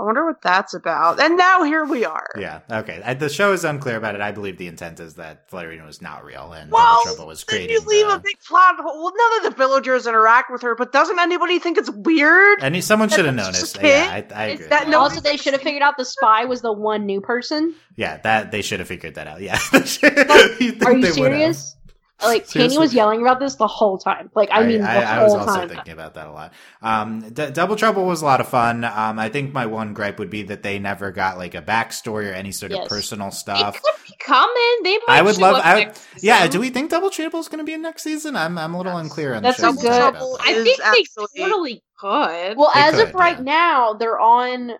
I 0.00 0.04
wonder 0.04 0.24
what 0.24 0.40
that's 0.40 0.72
about. 0.72 1.20
And 1.20 1.36
now 1.36 1.62
here 1.62 1.84
we 1.84 2.04
are. 2.06 2.28
Yeah. 2.38 2.60
Okay. 2.70 3.02
The 3.18 3.28
show 3.28 3.52
is 3.52 3.64
unclear 3.64 3.96
about 3.96 4.14
it. 4.14 4.22
I 4.22 4.32
believe 4.32 4.56
the 4.56 4.66
intent 4.66 4.98
is 4.98 5.14
that 5.16 5.48
Flutterina 5.50 5.84
was 5.84 6.00
not 6.00 6.24
real 6.24 6.52
and 6.54 6.70
Well, 6.72 7.02
Trouble 7.04 7.26
was 7.26 7.44
created. 7.44 7.66
creating. 7.68 7.84
you 7.84 7.88
leave 8.04 8.06
the- 8.08 8.14
a 8.16 8.20
big 8.20 8.40
plot 8.40 8.76
hole. 8.78 9.02
Well, 9.04 9.12
none 9.14 9.44
of 9.46 9.52
the 9.52 9.56
villagers 9.58 10.06
interact 10.06 10.50
with 10.50 10.62
her, 10.62 10.74
but 10.74 10.90
doesn't 10.92 11.18
anybody 11.18 11.58
think 11.58 11.76
it's 11.76 11.90
weird? 11.90 12.58
and 12.62 12.82
someone 12.82 13.08
should 13.10 13.26
have 13.26 13.36
That's 13.36 13.48
noticed. 13.48 13.78
Yeah, 13.82 14.08
I. 14.10 14.34
I 14.34 14.46
Is 14.46 14.54
agree. 14.54 14.68
that 14.68 14.84
that. 14.84 14.88
no- 14.88 15.00
Also, 15.00 15.20
they 15.20 15.36
should 15.36 15.52
have 15.52 15.62
figured 15.62 15.82
out 15.82 15.96
the 15.98 16.04
spy 16.06 16.46
was 16.46 16.62
the 16.62 16.72
one 16.72 17.04
new 17.04 17.20
person. 17.20 17.74
Yeah, 17.96 18.16
that 18.18 18.50
they 18.52 18.62
should 18.62 18.78
have 18.80 18.88
figured 18.88 19.16
that 19.16 19.26
out. 19.26 19.40
Yeah. 19.42 19.58
You'd 19.72 20.82
Are 20.84 20.92
you 20.94 21.02
they 21.02 21.20
would 21.20 21.32
have. 21.32 21.56
serious? 21.56 21.76
Like 22.22 22.42
Kenny 22.42 22.46
Seriously. 22.68 22.78
was 22.78 22.94
yelling 22.94 23.20
about 23.22 23.40
this 23.40 23.54
the 23.56 23.66
whole 23.66 23.98
time. 23.98 24.30
Like 24.34 24.48
I 24.52 24.64
mean, 24.64 24.82
the 24.82 24.88
I, 24.90 25.18
I 25.20 25.22
was 25.22 25.34
also 25.34 25.54
time. 25.54 25.68
thinking 25.68 25.92
about 25.92 26.14
that 26.14 26.26
a 26.26 26.32
lot. 26.32 26.52
Um, 26.82 27.20
D- 27.30 27.50
Double 27.50 27.76
Trouble 27.76 28.04
was 28.06 28.22
a 28.22 28.24
lot 28.24 28.40
of 28.40 28.48
fun. 28.48 28.84
Um, 28.84 29.18
I 29.18 29.28
think 29.28 29.52
my 29.52 29.66
one 29.66 29.94
gripe 29.94 30.18
would 30.18 30.30
be 30.30 30.42
that 30.44 30.62
they 30.62 30.78
never 30.78 31.10
got 31.10 31.38
like 31.38 31.54
a 31.54 31.62
backstory 31.62 32.30
or 32.30 32.34
any 32.34 32.52
sort 32.52 32.72
of 32.72 32.78
Yes. 32.78 32.88
personal 32.88 33.28
It 33.28 33.34
stuff. 33.34 33.82
could 33.82 33.92
be 34.06 34.14
coming. 34.18 34.76
They 34.82 34.98
might 35.06 35.18
I 35.18 35.22
would 35.22 35.38
love- 35.38 35.60
I 35.64 35.86
would- 35.86 35.98
Yeah, 36.22 36.46
do 36.46 36.60
we 36.60 36.70
think 36.70 36.90
Double 36.90 37.10
Trouble 37.10 37.40
is 37.40 37.48
going 37.48 37.58
to 37.58 37.64
be 37.64 37.72
in 37.74 37.82
next 37.82 38.02
season? 38.02 38.36
I'm 38.36 38.58
I'm 38.58 38.74
a 38.74 38.78
little 38.78 38.96
unclear 38.96 39.34
on 39.34 39.42
That's 39.42 39.60
the 39.60 39.72
good- 39.72 39.80
Trouble 39.96 40.36
that. 40.38 40.46
I 40.46 40.52
is 40.52 40.64
think 40.64 40.80
actually- 40.80 41.26
they 41.36 41.42
totally 41.42 41.82
could. 41.98 42.56
Well, 42.56 42.70
They 42.74 42.80
as 42.80 42.94
could, 42.96 43.08
of 43.08 43.14
right 43.14 43.36
yeah. 43.38 43.42
now, 43.44 43.92
they're 43.94 44.18
on 44.20 44.72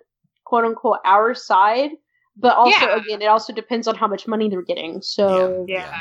quote 0.44 0.64
unquote 0.64 0.98
our 1.04 1.34
side, 1.34 1.90
but 2.36 2.56
also 2.56 2.70
Yeah. 2.86 2.96
again, 2.96 3.22
it 3.22 3.26
also 3.26 3.52
depends 3.52 3.86
on 3.86 3.94
how 3.94 4.06
much 4.08 4.26
money 4.26 4.48
they're 4.48 4.62
getting. 4.62 5.00
So 5.02 5.64
Yeah. 5.68 5.84
Yeah. 5.90 5.98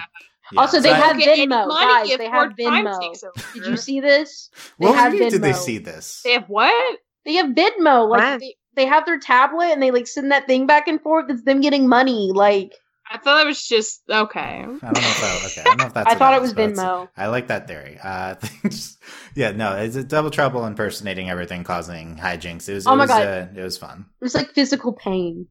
Also, 0.57 0.79
they 0.79 0.91
I- 0.91 0.97
have 0.97 1.17
Get 1.17 1.37
Venmo, 1.37 1.67
money 1.67 2.09
guys, 2.09 2.17
they 2.17 2.29
have 2.29 2.51
Venmo. 2.53 3.21
did 3.53 3.65
you 3.65 3.77
see 3.77 3.99
this? 3.99 4.49
They 4.79 4.85
What 4.87 4.95
have 4.95 5.13
movie 5.13 5.29
did 5.29 5.41
they 5.41 5.53
see 5.53 5.77
this? 5.77 6.21
They 6.23 6.33
have 6.33 6.45
what? 6.47 6.99
They 7.25 7.33
have 7.35 7.47
Venmo. 7.47 8.09
Like 8.09 8.21
What? 8.21 8.39
they, 8.39 8.55
they 8.75 8.85
have 8.85 9.05
their 9.05 9.19
tablet 9.19 9.65
and 9.67 9.81
they 9.83 9.91
like 9.91 10.07
send 10.07 10.31
that 10.31 10.47
thing 10.47 10.65
back 10.67 10.87
and 10.87 11.01
forth. 11.01 11.25
It's 11.29 11.43
them 11.43 11.61
getting 11.61 11.87
money. 11.87 12.31
Like 12.33 12.73
I 13.11 13.17
thought 13.17 13.41
it 13.41 13.47
was 13.47 13.65
just 13.67 14.01
okay. 14.09 14.39
I 14.39 14.63
don't 14.65 14.81
know 14.81 14.89
if 14.91 15.21
that, 15.21 15.41
okay. 15.45 15.61
I 15.61 15.63
don't 15.63 15.77
know 15.79 15.85
if 15.87 15.93
that's. 15.93 16.11
I 16.11 16.15
thought 16.15 16.35
it 16.35 16.41
was 16.41 16.53
but 16.53 16.69
Venmo. 16.71 17.09
I 17.17 17.27
like 17.27 17.47
that 17.47 17.67
theory. 17.67 17.97
Uh, 18.03 18.35
just- 18.63 19.01
yeah, 19.35 19.51
no, 19.51 19.75
it's 19.77 19.95
a 19.95 20.03
double 20.03 20.29
trouble 20.31 20.65
impersonating 20.65 21.29
everything, 21.29 21.63
causing 21.63 22.17
hijinks. 22.17 22.69
It 22.69 22.73
was. 22.75 22.87
Oh 22.87 22.93
it 22.93 22.97
my 22.97 23.03
was, 23.03 23.09
God. 23.09 23.27
Uh, 23.27 23.47
it 23.55 23.63
was 23.63 23.77
fun 23.77 24.05
It 24.21 24.23
was 24.23 24.35
like 24.35 24.51
physical 24.51 24.93
pain. 24.93 25.47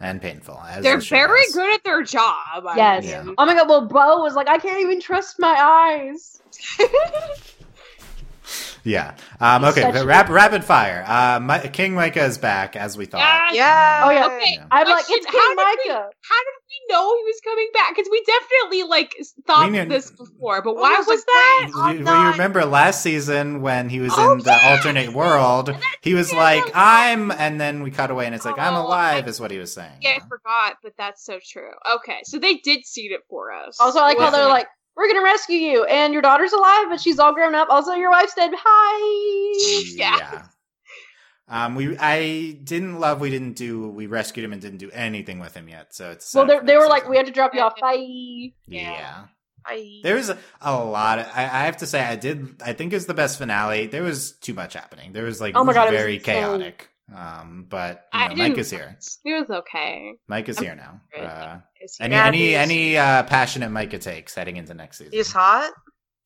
And 0.00 0.20
painful. 0.20 0.60
As 0.68 0.82
They're 0.82 0.98
very 0.98 1.42
does. 1.44 1.52
good 1.54 1.74
at 1.74 1.84
their 1.84 2.02
job. 2.02 2.34
I 2.66 2.74
Yes. 2.76 3.04
Yeah. 3.06 3.24
Oh 3.38 3.46
my 3.46 3.54
god, 3.54 3.68
well 3.68 3.86
Bow 3.86 4.22
was 4.22 4.34
like, 4.34 4.48
I 4.48 4.58
can't 4.58 4.80
even 4.80 5.00
trust 5.00 5.36
my 5.38 5.54
eyes. 6.10 6.40
Yeah. 8.86 9.16
Um, 9.40 9.64
okay. 9.64 9.90
but 9.90 10.04
rap- 10.04 10.28
rapid 10.28 10.62
fire. 10.62 11.02
Uh, 11.08 11.40
Mi- 11.40 11.70
King 11.70 11.94
Micah 11.94 12.22
is 12.24 12.36
back 12.36 12.76
as 12.76 12.98
we 12.98 13.06
thought. 13.06 13.20
Yeah. 13.20 13.50
Yeah. 13.54 14.02
Oh, 14.04 14.10
yeah. 14.10 14.26
Okay. 14.26 14.52
Yeah. 14.56 14.66
I'm 14.70 14.86
like, 14.86 15.06
Question, 15.06 15.16
it's 15.16 15.26
how 15.26 15.32
King 15.32 15.56
did 15.56 15.56
we- 15.56 15.64
Micah. 15.64 16.10
How 16.20 16.40
did 16.44 16.54
we 16.60 16.63
know 16.88 17.16
he 17.16 17.22
was 17.24 17.40
coming 17.44 17.68
back? 17.72 17.94
Because 17.94 18.08
we 18.10 18.22
definitely 18.24 18.82
like 18.84 19.14
thought 19.46 19.70
We 19.70 19.78
this 19.84 20.10
before, 20.10 20.62
but 20.62 20.70
oh, 20.70 20.74
why 20.80 20.96
was 20.98 21.06
was 21.06 21.24
that? 21.24 21.72
wait, 21.86 21.98
You, 21.98 22.04
well, 22.04 22.24
you 22.26 22.30
remember 22.32 22.64
last 22.64 23.02
season 23.02 23.60
when 23.62 23.88
he 23.88 24.00
was 24.00 24.12
Oh, 24.16 24.32
in 24.32 24.38
the 24.38 24.44
yeah! 24.50 24.70
alternate 24.76 25.12
world? 25.12 25.74
He 26.02 26.14
was 26.14 26.32
Yeah, 26.32 26.38
like, 26.38 26.64
"I'm," 26.74 27.30
and 27.30 27.60
then 27.60 27.82
we 27.82 27.90
cut 27.90 28.10
away, 28.10 28.26
and 28.26 28.34
it's 28.34 28.44
like, 28.44 28.58
"I'm 28.58 28.74
Oh, 28.74 28.86
alive," 28.86 29.24
I- 29.24 29.28
is 29.28 29.40
what 29.40 29.50
he 29.50 29.58
was 29.58 29.72
saying. 29.72 29.98
Yeah, 30.00 30.18
I 30.22 30.28
forgot, 30.28 30.76
but 30.82 30.92
that's 30.98 31.24
so 31.24 31.38
true. 31.44 31.70
Okay, 31.96 32.20
so 32.24 32.38
they 32.38 32.56
did 32.56 32.84
seed 32.86 33.12
it 33.12 33.20
for 33.28 33.52
us. 33.52 33.78
Also, 33.80 33.98
I 34.00 34.02
like 34.08 34.18
how 34.18 34.30
they're 34.30 34.46
like, 34.48 34.66
we're 34.96 35.08
gonna 35.08 35.24
rescue 35.24 35.56
you, 35.56 35.84
and 35.84 36.12
your 36.12 36.22
daughter's 36.22 36.52
alive, 36.52 36.86
but 36.88 37.00
she's 37.00 37.18
all 37.18 37.34
grown 37.34 37.54
up. 37.54 37.68
Also, 37.70 37.92
your 37.92 38.10
wife's 38.10 38.34
dead. 38.34 38.52
Hi. 38.54 39.84
Yeah. 39.96 40.42
Um, 41.48 41.74
we 41.74 41.96
I 41.98 42.52
didn't 42.64 43.00
love 43.00 43.20
we 43.20 43.28
didn't 43.30 43.52
do 43.54 43.88
we 43.88 44.06
rescued 44.06 44.44
him 44.44 44.52
and 44.52 44.62
didn't 44.62 44.78
do 44.78 44.90
anything 44.92 45.38
with 45.40 45.54
him 45.54 45.68
yet. 45.68 45.94
So 45.94 46.10
it's 46.10 46.34
Well, 46.34 46.46
they 46.46 46.58
they 46.60 46.72
next 46.74 46.80
were 46.82 46.88
like, 46.88 47.08
we 47.08 47.16
had 47.16 47.26
to 47.26 47.32
drop 47.32 47.54
you 47.54 47.60
off. 47.60 47.74
Bye. 47.80 47.96
yeah. 47.96 48.52
Yeah. 48.66 49.24
I, 49.66 50.00
There 50.02 50.14
was 50.16 50.28
a, 50.28 50.36
a 50.60 50.74
lot. 50.84 51.18
Of, 51.20 51.26
I, 51.34 51.42
I 51.44 51.64
have 51.64 51.78
to 51.78 51.86
say, 51.86 52.02
I 52.02 52.16
did. 52.16 52.60
I 52.62 52.74
think 52.74 52.92
it's 52.92 53.06
the 53.06 53.14
best 53.14 53.38
finale. 53.38 53.86
There 53.86 54.02
was 54.02 54.32
too 54.32 54.52
much 54.52 54.74
happening. 54.74 55.12
There 55.12 55.24
was 55.24 55.40
like 55.40 55.54
Oh 55.56 55.64
my 55.64 55.72
God, 55.72 55.88
it 55.88 55.92
was 55.92 56.00
very 56.00 56.18
chaotic. 56.18 56.90
Um, 57.14 57.66
but 57.68 58.06
you 58.14 58.28
know. 58.30 58.34
Mike 58.36 58.56
is 58.58 58.70
here. 58.70 58.96
It 59.24 59.32
was 59.48 59.50
okay. 59.58 60.14
Mike 60.28 60.48
is 60.48 60.56
I'm 60.58 60.64
here 60.64 60.74
now. 60.74 61.00
good. 61.14 61.24
Uh, 61.24 61.56
It's- 61.76 61.96
any 62.00 62.14
any 62.14 62.54
any 62.54 62.96
uh, 62.98 63.22
passionate 63.24 63.70
Micah 63.70 63.98
takes 63.98 64.34
heading 64.34 64.56
into 64.56 64.72
next 64.74 64.98
season. 64.98 65.12
he's 65.12 65.30
hot. 65.32 65.70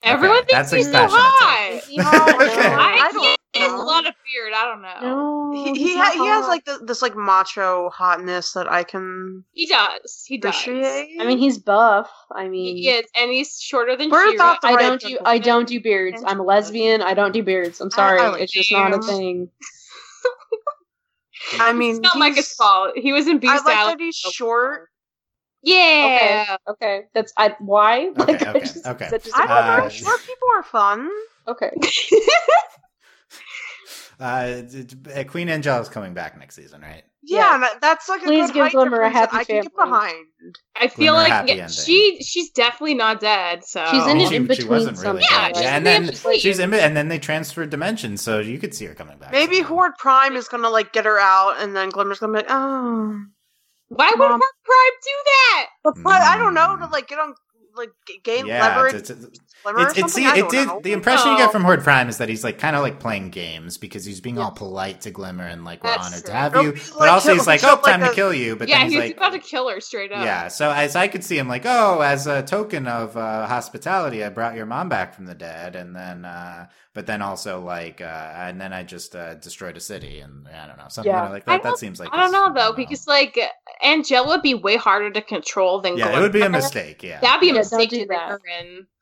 Everyone 0.04 0.38
Okay, 0.38 0.46
that's 0.52 0.70
thinks 0.70 0.86
he's 0.86 0.92
so 0.94 1.00
passionate 1.00 1.20
hot. 1.20 1.70
Is 1.74 1.84
he 1.86 1.96
hot? 1.96 2.28
Okay. 2.34 2.56
No. 2.68 2.76
I, 2.76 3.08
I 3.08 3.10
don't 3.12 3.22
can't. 3.22 3.38
He 3.38 3.38
has 3.70 3.80
a 3.80 3.84
lot 3.84 4.06
of 4.06 4.14
beard. 4.32 4.52
I 4.54 4.64
don't 4.64 4.82
know. 4.82 5.52
No, 5.52 5.64
He 5.64 5.74
he, 5.78 5.96
ha- 5.96 6.12
he 6.12 6.26
has 6.26 6.46
like 6.48 6.64
the, 6.64 6.78
this 6.84 7.02
like 7.02 7.16
macho 7.16 7.90
hotness 7.90 8.52
that 8.52 8.70
I 8.70 8.84
can 8.84 9.44
He 9.52 9.66
does. 9.66 10.24
He 10.26 10.38
does. 10.38 10.60
appreciate. 10.60 11.16
I 11.20 11.26
mean, 11.26 11.38
he's 11.38 11.58
buff. 11.58 12.10
I 12.34 12.48
mean, 12.48 12.76
He 12.76 12.88
is, 12.88 13.06
and 13.16 13.30
he's 13.30 13.60
shorter 13.60 13.96
than 13.96 14.10
Where 14.10 14.30
She-Ra. 14.30 14.44
thought 14.44 14.60
the 14.62 14.68
I 14.68 14.74
right 14.74 14.80
don't 14.82 15.00
do. 15.00 15.18
I 15.24 15.38
don't 15.38 15.68
do 15.68 15.80
beards. 15.80 16.22
I'm 16.26 16.40
a 16.40 16.44
lesbian. 16.44 17.02
I 17.02 17.14
don't 17.14 17.32
do 17.32 17.42
beards. 17.42 17.80
I'm 17.80 17.90
sorry. 17.90 18.20
I 18.20 18.28
like 18.28 18.42
it's 18.42 18.52
just 18.52 18.72
not 18.72 18.94
a 18.94 19.02
thing. 19.02 19.50
I 21.60 21.72
mean, 21.72 21.92
It's 21.92 22.00
not 22.00 22.12
he's- 22.14 22.36
Micah's 22.36 22.52
fault. 22.52 22.92
He 22.96 23.12
was 23.12 23.26
in 23.26 23.36
I 23.36 23.38
Beast 23.38 23.64
like 23.64 23.76
Alley. 23.76 23.92
that 23.94 24.00
he's 24.00 24.16
short. 24.16 24.88
Yeah. 25.62 26.56
Okay, 26.68 27.02
that's 27.14 27.32
I. 27.36 27.56
Why? 27.58 28.10
Okay, 28.18 28.38
I 28.46 28.50
okay, 28.50 28.60
just- 28.60 28.86
okay. 28.86 29.08
that 29.10 29.24
just 29.24 29.36
I 29.36 29.46
don't 29.46 29.78
know. 29.80 29.86
Uh, 29.86 29.88
short 29.88 30.20
people 30.20 30.48
are 30.56 30.62
fun. 30.62 31.08
Okay. 31.48 31.70
Uh, 34.20 34.62
d- 34.62 34.82
d- 34.84 35.12
uh, 35.12 35.24
Queen 35.24 35.48
Angel 35.48 35.78
is 35.80 35.88
coming 35.88 36.12
back 36.14 36.36
next 36.38 36.56
season, 36.56 36.80
right? 36.82 37.04
Yeah, 37.22 37.58
Yes. 37.58 37.60
that, 37.72 37.80
that's 37.80 38.08
like 38.08 38.22
a 38.22 38.24
Please 38.24 38.50
good 38.50 38.54
give 38.54 38.72
Glimmer 38.72 39.02
a 39.02 39.08
difference 39.10 39.14
that 39.14 39.30
happy 39.32 39.36
I 39.36 39.44
can 39.44 39.62
get 39.62 39.76
behind. 39.76 40.26
I 40.80 40.88
feel 40.88 41.14
Glimmer 41.14 41.28
like 41.28 41.56
yeah, 41.56 41.66
she 41.68 42.18
she's 42.22 42.50
definitely 42.50 42.94
not 42.94 43.20
dead. 43.20 43.64
So 43.64 43.84
She's 43.90 44.02
in 44.04 44.08
I 44.10 44.14
mean, 44.14 44.22
an 44.24 44.28
she, 44.30 44.36
in 44.36 44.42
she 44.44 44.48
between 44.48 44.68
wasn't 44.68 44.98
really 44.98 45.22
something. 45.22 45.26
dead. 45.30 45.52
Yeah, 45.56 45.60
Yeah, 45.62 45.76
and 45.76 45.84
she's 45.84 45.84
then 45.84 46.02
in 46.04 46.10
between. 46.10 46.38
she's 46.40 46.58
in, 46.58 46.74
and 46.74 46.96
then 46.96 47.08
they 47.08 47.18
transferred 47.18 47.70
dimensions, 47.70 48.22
so 48.22 48.38
you 48.40 48.58
could 48.58 48.74
see 48.74 48.86
her 48.86 48.94
coming 48.94 49.18
back. 49.18 49.32
Maybe 49.32 49.56
somehow. 49.56 49.68
Horde 49.68 49.92
Prime 49.98 50.36
is 50.36 50.48
gonna 50.48 50.70
like 50.70 50.92
get 50.92 51.04
her 51.04 51.18
out, 51.18 51.56
and 51.60 51.76
then 51.76 51.90
Glimmer's 51.90 52.18
gonna 52.18 52.32
be 52.32 52.38
like, 52.38 52.46
oh. 52.50 53.20
Why 53.88 54.10
would 54.10 54.18
Mom. 54.18 54.30
Mark 54.30 54.42
Prime 54.64 54.98
do 55.02 55.10
that? 55.24 55.66
But 56.02 56.22
I 56.22 56.36
don't 56.38 56.54
know 56.54 56.76
to 56.76 56.86
Mm. 56.86 56.90
like 56.92 57.08
get 57.08 57.18
on 57.18 57.34
like 57.76 57.90
g- 58.06 58.20
gain 58.24 58.46
Yeah, 58.46 58.66
leverage. 58.66 59.06
to- 59.06 59.14
to- 59.14 59.14
Glimmer 59.14 59.26
or 59.28 59.30
It, 59.66 59.98
it, 59.98 60.11
see, 60.11 60.24
it 60.24 60.48
did. 60.50 60.66
know. 60.68 60.80
The 60.82 60.92
impression 60.92 61.32
you 61.32 61.36
get 61.38 61.52
from 61.52 61.62
Horde 61.64 61.82
Prime 61.82 62.09
is 62.09 62.18
that 62.18 62.28
he's 62.28 62.44
like 62.44 62.59
kind 62.59 62.74
of 62.76 62.82
like 62.82 63.00
playing 63.00 63.30
games 63.30 63.76
because 63.76 64.04
he's 64.04 64.20
being 64.20 64.36
Yeah. 64.36 64.44
all 64.44 64.50
polite 64.52 65.00
to 65.02 65.11
Glimmer 65.11 65.44
and 65.44 65.64
like 65.64 65.82
we're 65.84 65.90
That's 65.90 66.06
honored 66.06 66.20
to 66.20 66.24
true. 66.26 66.34
have 66.34 66.52
Nope, 66.54 66.64
you. 66.64 66.72
he's 66.72 66.90
But 66.90 67.00
like- 67.00 67.11
also 67.11 67.32
he's 67.34 67.46
like, 67.46 67.61
he'll 67.61 67.70
oh, 67.70 67.76
show, 67.76 67.82
time 67.82 68.00
like, 68.00 68.11
to 68.11 68.12
a- 68.12 68.14
kill 68.14 68.32
you. 68.34 68.56
But 68.56 68.68
yeah, 68.68 68.78
then 68.78 68.86
he 68.90 68.94
he's 68.94 69.04
like, 69.04 69.16
about 69.16 69.32
to 69.32 69.38
kill 69.40 69.68
her 69.68 69.80
straight 69.80 70.12
up. 70.12 70.24
yeah. 70.24 70.48
So 70.48 70.70
as 70.70 70.96
I 70.96 71.09
could 71.09 71.24
see 71.24 71.36
him 71.38 71.48
like, 71.48 71.62
oh, 71.66 72.00
as 72.00 72.26
a 72.26 72.42
token 72.42 72.86
of 72.86 73.16
uh, 73.16 73.46
hospitality, 73.46 74.24
I 74.24 74.28
brought 74.30 74.54
your 74.56 74.66
mom 74.66 74.88
back 74.88 75.14
from 75.14 75.26
the 75.26 75.34
dead, 75.34 75.76
and 75.76 75.94
then, 75.94 76.24
uh, 76.24 76.66
but 76.94 77.06
then 77.06 77.20
also 77.22 77.61
like, 77.61 78.00
uh, 78.00 78.04
and 78.36 78.61
then 78.61 78.72
I 78.72 78.82
just 78.82 79.14
uh, 79.14 79.34
destroyed 79.34 79.76
a 79.76 79.80
city, 79.80 80.20
and 80.20 80.48
I 80.48 80.66
don't 80.66 80.78
know 80.78 80.86
something 80.88 81.12
Yeah. 81.12 81.22
you 81.22 81.28
know, 81.28 81.34
like 81.34 81.44
that. 81.46 81.62
That 81.62 81.78
seems 81.78 82.00
like 82.00 82.09
I 82.12 82.16
don't 82.22 82.32
know 82.32 82.52
though, 82.54 82.70
MO. 82.70 82.76
because 82.76 83.06
like 83.06 83.38
Angella 83.84 84.26
would 84.28 84.42
be 84.42 84.54
way 84.54 84.76
harder 84.76 85.11
to 85.11 85.20
control 85.22 85.80
than 85.80 85.96
yeah, 85.96 86.16
it 86.16 86.20
would 86.20 86.32
be 86.32 86.42
a 86.42 86.48
mistake. 86.50 87.02
Yeah, 87.02 87.20
That'd 87.20 87.40
be 87.40 87.50
a 87.50 87.52
Yeah, 87.52 87.59
mistake 87.59 87.90
do 87.90 88.00
to 88.00 88.06
bring 88.06 88.18
that. 88.18 88.40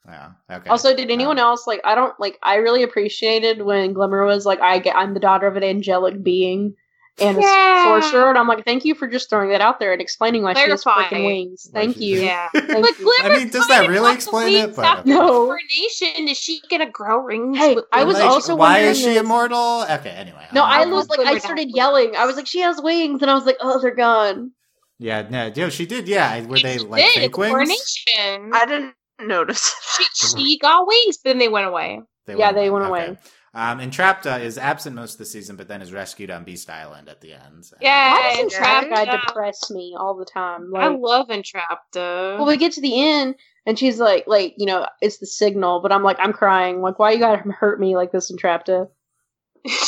Her 0.07 0.13
in. 0.15 0.19
Yeah. 0.51 0.57
Okay. 0.59 0.71
Also, 0.71 0.95
did 0.95 1.11
anyone 1.11 1.39
Um, 1.39 1.45
else 1.45 1.67
like? 1.67 1.81
I 1.85 1.95
don't 1.95 2.19
like. 2.21 2.39
I 2.43 2.57
really 2.57 2.83
appreciated 2.83 3.63
when 3.63 3.93
Glimmer 3.93 4.25
was 4.25 4.47
like, 4.47 4.61
"I 4.61 4.79
get, 4.79 4.97
I'm 4.97 5.15
the 5.15 5.21
daughter 5.21 5.47
of 5.47 5.57
an 5.57 5.63
angelic 5.65 6.23
being 6.23 6.75
and 7.19 7.39
a 7.39 7.41
Yeah. 7.41 7.85
sorcerer," 7.85 8.29
and 8.29 8.39
I'm 8.39 8.47
like, 8.47 8.65
"Thank 8.65 8.85
you 8.85 8.95
for 8.95 9.09
just 9.09 9.31
throwing 9.31 9.51
that 9.51 9.61
out 9.61 9.81
there 9.81 9.93
and 9.93 10.01
explaining 10.03 10.43
why 10.43 10.53
she 10.55 10.61
has 10.69 10.83
Clarifying. 10.83 11.09
freaking 11.11 11.27
wings." 11.27 11.69
Why 11.73 11.81
Thank 11.81 11.97
you. 11.99 12.21
Yeah. 12.21 12.49
Thank 12.55 12.69
But 12.69 12.99
you. 12.99 13.05
Glimmer 13.21 13.35
I 13.35 13.39
mean, 13.39 13.49
does 13.51 13.67
that 13.69 13.89
really 13.89 14.13
explain 14.15 14.55
it? 14.57 14.77
But- 14.77 14.85
after 14.85 15.09
No. 15.09 15.43
Incarnation, 15.51 16.29
is 16.29 16.39
she 16.39 16.61
gonna 16.71 16.91
grow 16.91 17.19
rings? 17.21 17.57
Hey, 17.59 17.75
with 17.75 17.85
I 17.93 18.05
was? 18.05 18.15
Like, 18.15 18.25
also 18.25 18.55
why 18.55 18.73
wondering 18.75 18.91
is 18.91 18.99
she 18.99 19.05
this. 19.07 19.19
immortal? 19.21 19.83
Okay. 19.91 20.11
Anyway. 20.11 20.47
No, 20.53 20.63
I 20.63 20.83
Um, 20.83 20.91
was 20.91 21.09
like, 21.09 21.21
I 21.21 21.39
started 21.39 21.69
does. 21.69 21.77
yelling. 21.77 22.15
I 22.17 22.27
was 22.27 22.37
like, 22.37 22.47
"She 22.47 22.61
has 22.61 22.81
wings," 22.81 23.23
and 23.23 23.31
I 23.31 23.35
was 23.35 23.45
like, 23.47 23.57
"Oh, 23.61 23.81
they're 23.81 23.95
gone." 23.95 24.53
Yeah, 24.99 25.27
no, 25.29 25.53
yeah, 25.55 25.69
she 25.69 25.85
did. 25.85 26.09
Yeah, 26.09 26.41
were 26.47 26.59
they 26.59 26.79
She 26.79 26.85
like 26.85 27.03
did, 27.05 27.15
fake 27.15 27.37
wings? 27.37 27.51
coronation. 27.53 28.51
I 28.55 28.65
didn't 28.67 28.95
notice. 29.21 29.75
she, 30.15 30.29
she 30.45 30.59
got 30.59 30.87
wings, 30.87 31.19
but 31.19 31.31
then 31.31 31.39
they 31.39 31.49
went 31.49 31.67
away. 31.67 32.01
Yeah, 32.29 32.53
they 32.53 32.71
went 32.71 32.87
away. 32.87 33.19
Um, 33.55 33.79
Entrapta 33.79 34.41
is 34.43 34.59
absent 34.59 34.95
most 34.95 35.13
of 35.15 35.19
the 35.19 35.25
season, 35.25 35.57
but 35.57 35.67
then 35.67 35.81
is 35.81 35.91
rescued 35.93 36.31
on 36.31 36.45
Beast 36.45 36.69
Island 36.69 37.09
at 37.09 37.23
the 37.23 37.33
end. 37.33 37.65
So- 37.65 37.77
Yeah. 37.81 38.13
Why 38.13 38.31
doesn't 38.45 38.51
Entrapta. 38.51 39.05
Trap 39.05 39.27
depress 39.29 39.71
me 39.71 39.97
all 39.99 40.15
the 40.15 40.27
time? 40.27 40.71
I 40.77 40.89
Like, 40.89 40.99
love 41.01 41.29
Entrapta. 41.29 42.37
well, 42.37 42.47
we 42.47 42.59
get 42.59 42.73
to 42.73 42.81
the 42.83 43.01
end, 43.01 43.37
and 43.65 43.79
she's 43.79 43.99
like, 43.99 44.25
"Like, 44.27 44.55
you 44.59 44.67
know, 44.67 44.87
it's 45.01 45.19
the 45.19 45.27
signal," 45.27 45.81
but 45.81 45.91
I'm 45.93 46.03
like, 46.03 46.19
I'm 46.21 46.33
crying. 46.35 46.83
Like, 46.83 46.99
why 46.99 47.13
you 47.13 47.19
gotta 47.19 47.39
hurt 47.51 47.81
me 47.81 47.97
like 47.97 48.13
this, 48.13 48.31
Entrapta? 48.31 48.89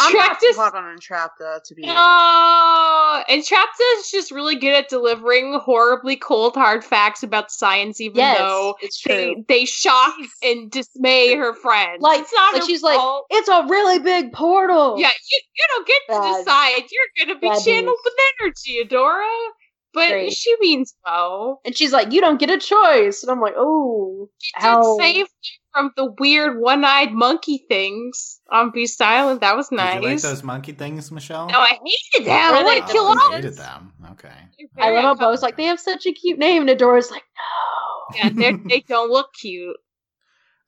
I'm 0.01 0.13
not 0.13 0.39
Entrapta's- 0.41 0.57
caught 0.57 0.75
on 0.75 0.97
Entrapta 0.97 1.63
to 1.65 1.75
be. 1.75 1.85
Oh, 1.87 3.23
Entrapta 3.29 3.99
is 3.99 4.11
just 4.11 4.31
really 4.31 4.57
good 4.57 4.73
at 4.75 4.89
delivering 4.89 5.59
horribly 5.63 6.17
cold, 6.17 6.55
hard 6.55 6.85
facts 6.85 7.23
about 7.23 7.51
science, 7.51 8.01
even 8.01 8.17
Yes, 8.17 8.39
though 8.39 8.75
it's 8.81 8.99
true. 8.99 9.15
they, 9.49 9.61
they 9.61 9.65
shock 9.65 10.15
and 10.43 10.71
dismay 10.71 11.35
her 11.37 11.55
friends. 11.55 12.01
Like- 12.03 12.21
it's 12.21 12.33
not 12.33 12.53
like 12.55 12.63
her 12.63 12.67
she's 12.69 12.83
like. 12.83 12.99
It's 13.31 13.49
a 13.49 13.67
really 13.69 13.99
big 13.99 14.33
portal. 14.33 14.97
yeah, 14.99 15.11
you, 15.31 15.41
you 15.57 15.65
don't 15.69 15.87
get 15.87 16.15
to 16.15 16.39
decide. 16.39 16.83
You're 16.91 17.27
going 17.27 17.35
to 17.37 17.41
be 17.41 17.49
bad 17.49 17.65
channeled 17.65 17.87
news. 17.87 17.99
with 18.05 18.15
energy, 18.43 18.85
Adora. 18.85 19.49
But 19.95 20.11
Great. 20.11 20.33
she 20.35 20.55
means 20.61 20.95
well. 21.07 21.61
And 21.65 21.75
she's 21.77 21.93
like, 21.95 22.13
"You 22.13 22.21
don't 22.21 22.39
get 22.39 22.51
a 22.51 22.59
choice," 22.59 23.23
and 23.23 23.33
I'm 23.33 23.41
like, 23.41 23.55
"Oh, 23.57 24.29
She 24.39 24.53
Ow. 24.61 24.97
did 24.99 25.03
save 25.03 25.25
me 25.25 25.58
from 25.73 25.93
the 25.97 26.13
weird 26.19 26.59
one-eyed 26.61 27.13
monkey 27.13 27.65
things 27.69 28.41
on 28.51 28.71
Beast 28.71 29.01
Island. 29.03 29.41
That 29.41 29.57
was 29.57 29.69
Did 29.69 29.77
nice. 29.77 30.03
you 30.03 30.09
like 30.09 30.21
those 30.21 30.43
monkey 30.43 30.73
things, 30.73 31.11
Michelle? 31.13 31.49
no, 31.49 31.59
I 31.59 31.79
hated 32.13 32.27
them. 32.27 32.37
I 32.55 32.59
Really? 32.61 32.65
want 32.81 32.87
to 32.87 32.93
kill 32.93 33.05
all 33.07 33.15
you 33.15 33.27
of 33.29 33.33
hated 33.35 33.55
them. 33.57 33.93
them. 34.01 34.13
Okay. 34.13 34.33
I 34.79 34.91
love 34.91 35.05
how 35.05 35.15
Bow's 35.15 35.43
like 35.43 35.57
they 35.57 35.65
have 35.65 35.81
such 35.81 36.07
a 36.07 36.13
cute 36.13 36.39
name." 36.39 36.63
And 36.63 36.71
Adora's 36.71 37.11
like, 37.11 37.23
"No." 37.37 38.17
Yeah, 38.19 38.29
they're- 38.33 38.81
don't 38.89 39.11
look 39.11 39.29
cute. 39.41 39.77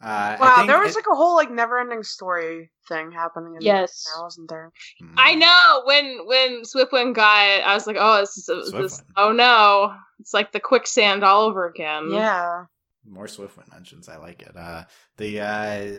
Uh, 0.02 0.34
wow, 0.40 0.64
there 0.66 0.78
was 0.78 0.92
it- 0.92 0.96
like 0.96 1.04
a 1.12 1.14
whole 1.14 1.34
like 1.36 1.50
never-ending 1.50 2.02
story 2.02 2.70
thing 2.88 3.10
happening. 3.12 3.56
In 3.56 3.60
Yes. 3.60 4.04
there, 4.06 4.22
wasn't 4.22 4.48
there? 4.48 4.72
Hmm. 4.98 5.14
I 5.18 5.34
know 5.34 5.82
when 5.84 6.26
when 6.26 6.62
Swiftwind 6.62 7.14
got 7.14 7.46
it, 7.48 7.66
I 7.66 7.74
was 7.74 7.86
like, 7.86 7.96
oh, 7.98 8.20
this 8.20 8.36
is 8.48 8.72
this, 8.72 9.02
oh 9.16 9.32
no, 9.32 9.92
it's 10.18 10.32
like 10.32 10.52
the 10.52 10.60
quicksand 10.60 11.22
all 11.22 11.42
over 11.42 11.66
again. 11.66 12.10
Yeah. 12.10 12.64
More 13.08 13.26
Swiftwind 13.26 13.72
mentions. 13.72 14.08
I 14.10 14.16
like 14.18 14.42
it. 14.42 14.54
Uh, 14.54 14.84
the 15.16 15.40
uh, 15.40 15.98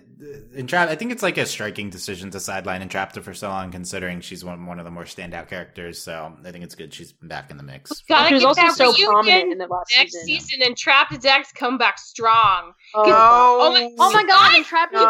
Entrap. 0.56 0.88
I 0.90 0.96
think 0.96 1.12
it's 1.12 1.24
like 1.24 1.38
a 1.40 1.46
striking 1.48 1.90
decision 1.90 2.30
to 2.32 2.40
sideline 2.40 2.88
Entrapta 2.88 3.24
for 3.24 3.34
so 3.34 3.50
long, 3.50 3.72
considering 3.72 4.22
she's 4.22 4.46
one 4.46 4.66
one 4.68 4.78
of 4.78 4.86
the 4.86 4.92
more 4.92 5.04
standout 5.04 5.48
characters. 5.50 6.00
So 6.00 6.32
I 6.46 6.52
think 6.52 6.64
it's 6.64 6.76
good 6.76 6.94
she's 6.94 7.12
back 7.14 7.50
in 7.50 7.58
the 7.58 7.64
mix. 7.64 8.02
Gotta 8.08 8.28
She 8.30 8.34
was 8.36 8.44
also 8.46 8.62
that 8.62 8.74
so 8.76 8.92
reunion 8.92 9.08
prominent 9.10 9.52
in 9.52 9.58
the 9.58 9.68
last 9.68 9.92
next 9.98 10.12
season. 10.14 10.28
season 10.28 10.60
and 10.64 10.78
Trapped 10.78 11.20
Dex 11.22 11.52
come 11.52 11.78
back 11.80 11.98
strong. 11.98 12.74
Oh, 12.94 13.04
Oh 13.04 13.72
my- 13.74 13.90
Oh 14.00 14.12
my 14.14 14.24
god, 14.24 14.56
and 14.56 14.64
Trapta 14.66 14.94
No. 14.94 15.02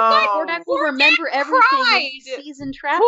Hordak 0.45 0.63
will 0.65 0.79
remember 0.79 1.27
everything 1.27 1.59
cried. 1.69 2.09
season 2.23 2.71
Trapta. 2.71 3.01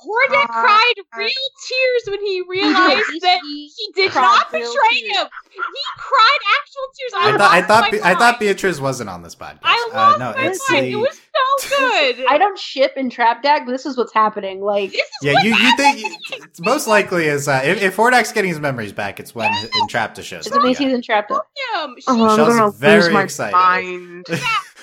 Hordak 0.00 0.48
God. 0.48 0.48
cried 0.48 0.94
real 1.16 1.28
tears 1.68 2.02
when 2.08 2.20
he 2.26 2.42
realized 2.48 3.20
that 3.22 3.40
he 3.42 3.70
he 3.76 3.92
did 3.94 4.14
not 4.14 4.50
betray 4.50 4.98
him. 5.08 5.26
He 5.52 5.84
cried 5.98 6.38
actual 6.58 6.86
tears. 6.96 7.12
I 7.14 7.30
I, 7.34 7.36
thought 7.38 7.50
I 7.52 7.62
thought 7.62 7.94
I 8.06 8.14
thought 8.14 8.29
mind. 8.32 8.40
Beatrice 8.40 8.80
wasn't 8.80 9.10
on 9.10 9.22
this 9.22 9.34
podcast. 9.34 9.58
I 9.64 9.88
uh, 9.92 9.96
lost 9.96 10.18
no, 10.18 10.32
my 10.32 10.46
it's 10.48 10.68
the 10.68 10.76
It 10.76 10.96
was 10.96 11.20
so 11.62 11.76
good. 11.78 12.26
I 12.30 12.38
don't 12.38 12.58
ship 12.58 12.92
in 12.96 13.10
Trapdak, 13.10 13.66
but 13.66 13.72
this 13.72 13.86
is 13.86 13.96
what's 13.96 14.12
happening. 14.14 14.60
Like, 14.60 14.90
this 14.92 15.00
is 15.00 15.08
yeah. 15.22 15.42
You 15.42 15.54
you 15.54 15.76
think 15.76 16.14
it's 16.32 16.60
most 16.60 16.86
likely 16.86 17.26
is 17.26 17.48
uh, 17.48 17.60
if, 17.64 17.82
if 17.82 17.96
Hordak's 17.96 18.32
getting 18.32 18.50
his 18.50 18.60
memories 18.60 18.92
back, 18.92 19.20
it's 19.20 19.34
when 19.34 19.50
Entrapta 19.52 20.22
shows 20.22 20.46
it's 20.46 20.54
up. 20.56 20.60
a 20.62 20.64
new 20.64 20.70
yeah. 20.70 20.76
season 20.78 21.00
Trapta. 21.02 21.40
him. 21.84 21.94
She- 21.98 22.04
Oh, 22.08 22.26
I'm 22.26 22.36
gonna 22.38 22.70
very 22.72 23.02
lose 23.04 23.12
my 23.12 23.22
excited. 23.22 23.52
mind. 23.52 24.26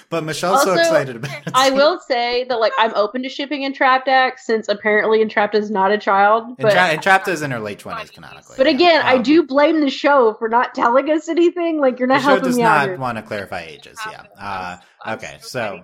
But 0.09 0.23
Michelle's 0.23 0.63
so 0.63 0.73
excited 0.73 1.17
about 1.17 1.31
it. 1.47 1.51
I 1.53 1.69
will 1.71 1.99
say 1.99 2.45
that 2.45 2.59
like 2.59 2.71
I'm 2.79 2.93
open 2.95 3.23
to 3.23 3.29
shipping 3.29 3.63
in 3.63 3.73
Trapdak 3.73 4.39
since 4.39 4.67
apparently 4.69 5.23
Entrapta 5.23 5.55
is 5.55 5.69
not 5.69 5.91
a 5.91 5.97
child. 5.97 6.55
But 6.57 6.73
Entra- 6.73 6.95
Entrapta 6.97 7.27
is 7.29 7.41
in 7.41 7.51
her 7.51 7.59
late 7.59 7.79
twenties 7.79 8.09
canonically. 8.11 8.55
but 8.57 8.67
again, 8.67 9.01
I 9.05 9.15
Um, 9.15 9.23
do 9.23 9.43
blame 9.43 9.81
the 9.81 9.89
show 9.89 10.33
for 10.39 10.47
not 10.47 10.73
telling 10.73 11.09
us 11.11 11.27
anything. 11.27 11.79
Like 11.81 11.99
you're 11.99 12.07
The 12.07 12.13
not 12.15 12.21
show 12.21 12.27
helping 12.29 12.45
does 12.45 12.57
me 12.57 12.63
out 12.63 12.77
not 12.77 12.87
here. 12.87 12.97
want 12.97 13.17
to 13.17 13.21
clarify 13.21 13.61
ages. 13.63 13.97
Yeah. 14.09 14.23
Uh, 14.39 14.77
okay, 15.15 15.37
so 15.41 15.47
so 15.47 15.61
ready 15.69 15.83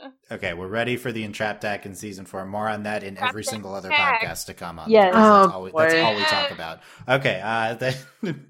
for 0.00 0.06
it. 0.06 0.34
okay, 0.36 0.54
we're 0.54 0.66
ready 0.68 0.96
for 0.96 1.12
the 1.12 1.28
Entrapdak 1.28 1.84
in 1.84 1.94
season 1.94 2.24
four. 2.24 2.46
More 2.46 2.68
on 2.70 2.84
that 2.84 3.02
in 3.02 3.18
every 3.18 3.44
single 3.44 3.74
other 3.74 3.90
podcast 3.90 4.46
to 4.46 4.54
come 4.54 4.78
on. 4.78 4.88
Yes. 4.90 5.08
because 5.12 5.22
that's, 5.22 5.52
Oh, 5.52 5.56
all 5.56 5.62
we, 5.64 5.72
that's 5.76 5.94
all 5.94 6.14
we 6.14 6.24
talk 6.24 6.50
about. 6.52 6.80
Okay, 7.06 7.38
uh, 7.44 7.74
then, 8.22 8.46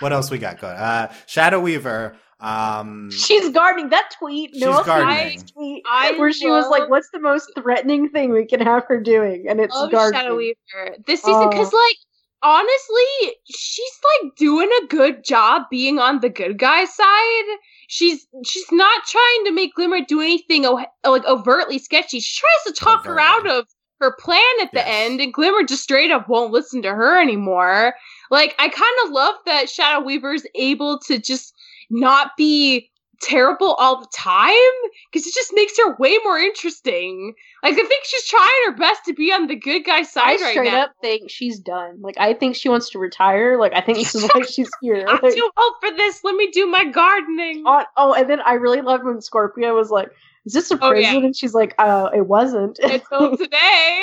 what 0.00 0.12
else 0.12 0.30
we 0.30 0.36
got 0.38 0.60
going? 0.60 0.76
Uh, 0.76 1.10
Shadow 1.26 1.58
Weaver. 1.60 2.16
Um, 2.42 3.10
She's 3.10 3.48
gardening 3.50 3.90
that 3.90 4.10
tweet. 4.18 4.50
She's 4.52 4.60
no 4.62 4.82
gardening. 4.82 5.42
tweet 5.54 5.84
I 5.88 6.12
where 6.18 6.32
she 6.32 6.48
was 6.48 6.68
like, 6.68 6.90
"What's 6.90 7.08
the 7.10 7.20
most 7.20 7.50
threatening 7.56 8.08
thing 8.08 8.32
we 8.32 8.44
can 8.46 8.60
have 8.60 8.84
her 8.88 9.00
doing?" 9.00 9.46
And 9.48 9.60
it's 9.60 9.74
love 9.74 9.92
gardening. 9.92 10.20
Shadow 10.22 10.36
Weaver 10.36 10.96
this 11.06 11.22
season 11.22 11.48
because, 11.50 11.72
Oh. 11.72 11.76
like, 11.76 11.96
honestly, 12.42 13.36
she's 13.54 13.98
like 14.22 14.34
doing 14.36 14.68
a 14.82 14.86
good 14.86 15.24
job 15.24 15.62
being 15.70 15.98
on 15.98 16.20
the 16.20 16.28
good 16.28 16.58
guy 16.58 16.84
side. 16.84 17.44
She's 17.88 18.26
she's 18.44 18.70
not 18.72 19.04
trying 19.06 19.44
to 19.46 19.52
make 19.52 19.74
Glimmer 19.74 20.00
do 20.06 20.20
anything 20.20 20.66
o- 20.66 20.84
like 21.04 21.24
overtly 21.26 21.78
sketchy. 21.78 22.20
She 22.20 22.40
tries 22.40 22.74
to 22.74 22.80
talk 22.84 23.04
her 23.06 23.20
out 23.20 23.46
of 23.46 23.66
her 24.00 24.16
plan 24.18 24.42
at 24.60 24.72
the 24.72 24.78
Yes. 24.80 24.88
end, 24.88 25.20
and 25.20 25.32
Glimmer 25.32 25.62
just 25.62 25.84
straight 25.84 26.10
up 26.10 26.28
won't 26.28 26.50
listen 26.50 26.82
to 26.82 26.90
her 26.90 27.20
anymore. 27.20 27.94
Like, 28.32 28.56
I 28.58 28.68
kind 28.68 28.96
of 29.04 29.10
love 29.12 29.36
that 29.46 29.70
Shadow 29.70 30.04
Weaver's 30.04 30.44
able 30.56 30.98
to 31.06 31.18
just 31.20 31.54
not 31.92 32.36
be 32.36 32.88
terrible 33.20 33.74
all 33.74 34.00
the 34.00 34.08
time 34.12 34.50
because 35.12 35.24
it 35.28 35.32
just 35.32 35.52
makes 35.54 35.78
her 35.78 35.94
way 35.96 36.18
more 36.24 36.38
interesting. 36.38 37.34
Like 37.62 37.74
I 37.74 37.76
think 37.76 38.04
she's 38.04 38.24
trying 38.26 38.50
her 38.66 38.72
best 38.76 39.04
to 39.04 39.12
be 39.14 39.30
on 39.32 39.46
the 39.46 39.54
good 39.54 39.84
guy 39.84 39.98
I 39.98 40.02
side 40.02 40.40
right 40.40 40.50
straight 40.50 40.72
now. 40.72 40.82
up 40.82 40.94
think 41.00 41.30
she's 41.30 41.60
done. 41.60 42.00
Like 42.00 42.16
I 42.18 42.34
think 42.34 42.56
she 42.56 42.68
wants 42.68 42.90
to 42.90 42.98
retire. 42.98 43.58
Like 43.58 43.74
I 43.74 43.80
think 43.80 43.98
this 43.98 44.14
is 44.16 44.28
why 44.34 44.42
she's 44.42 44.70
here. 44.80 45.04
I'm 45.06 45.20
Like, 45.22 45.34
too 45.34 45.50
old 45.56 45.74
for 45.80 45.96
this. 45.96 46.24
Let 46.24 46.34
me 46.34 46.50
do 46.50 46.66
my 46.66 46.84
gardening. 46.84 47.62
on, 47.64 47.84
oh, 47.96 48.12
and 48.14 48.28
then 48.28 48.40
I 48.40 48.54
really 48.54 48.80
loved 48.80 49.04
when 49.04 49.18
Scorpia 49.18 49.72
was 49.72 49.90
like, 49.90 50.08
"Is 50.44 50.52
this 50.52 50.72
a 50.72 50.78
Oh, 50.82 50.92
yeah. 50.92 51.10
prison?" 51.10 51.24
And 51.26 51.36
she's 51.36 51.54
like, 51.54 51.76
"Uh, 51.78 52.10
it 52.12 52.26
wasn't." 52.26 52.80
Until 52.80 53.36
today. 53.36 54.02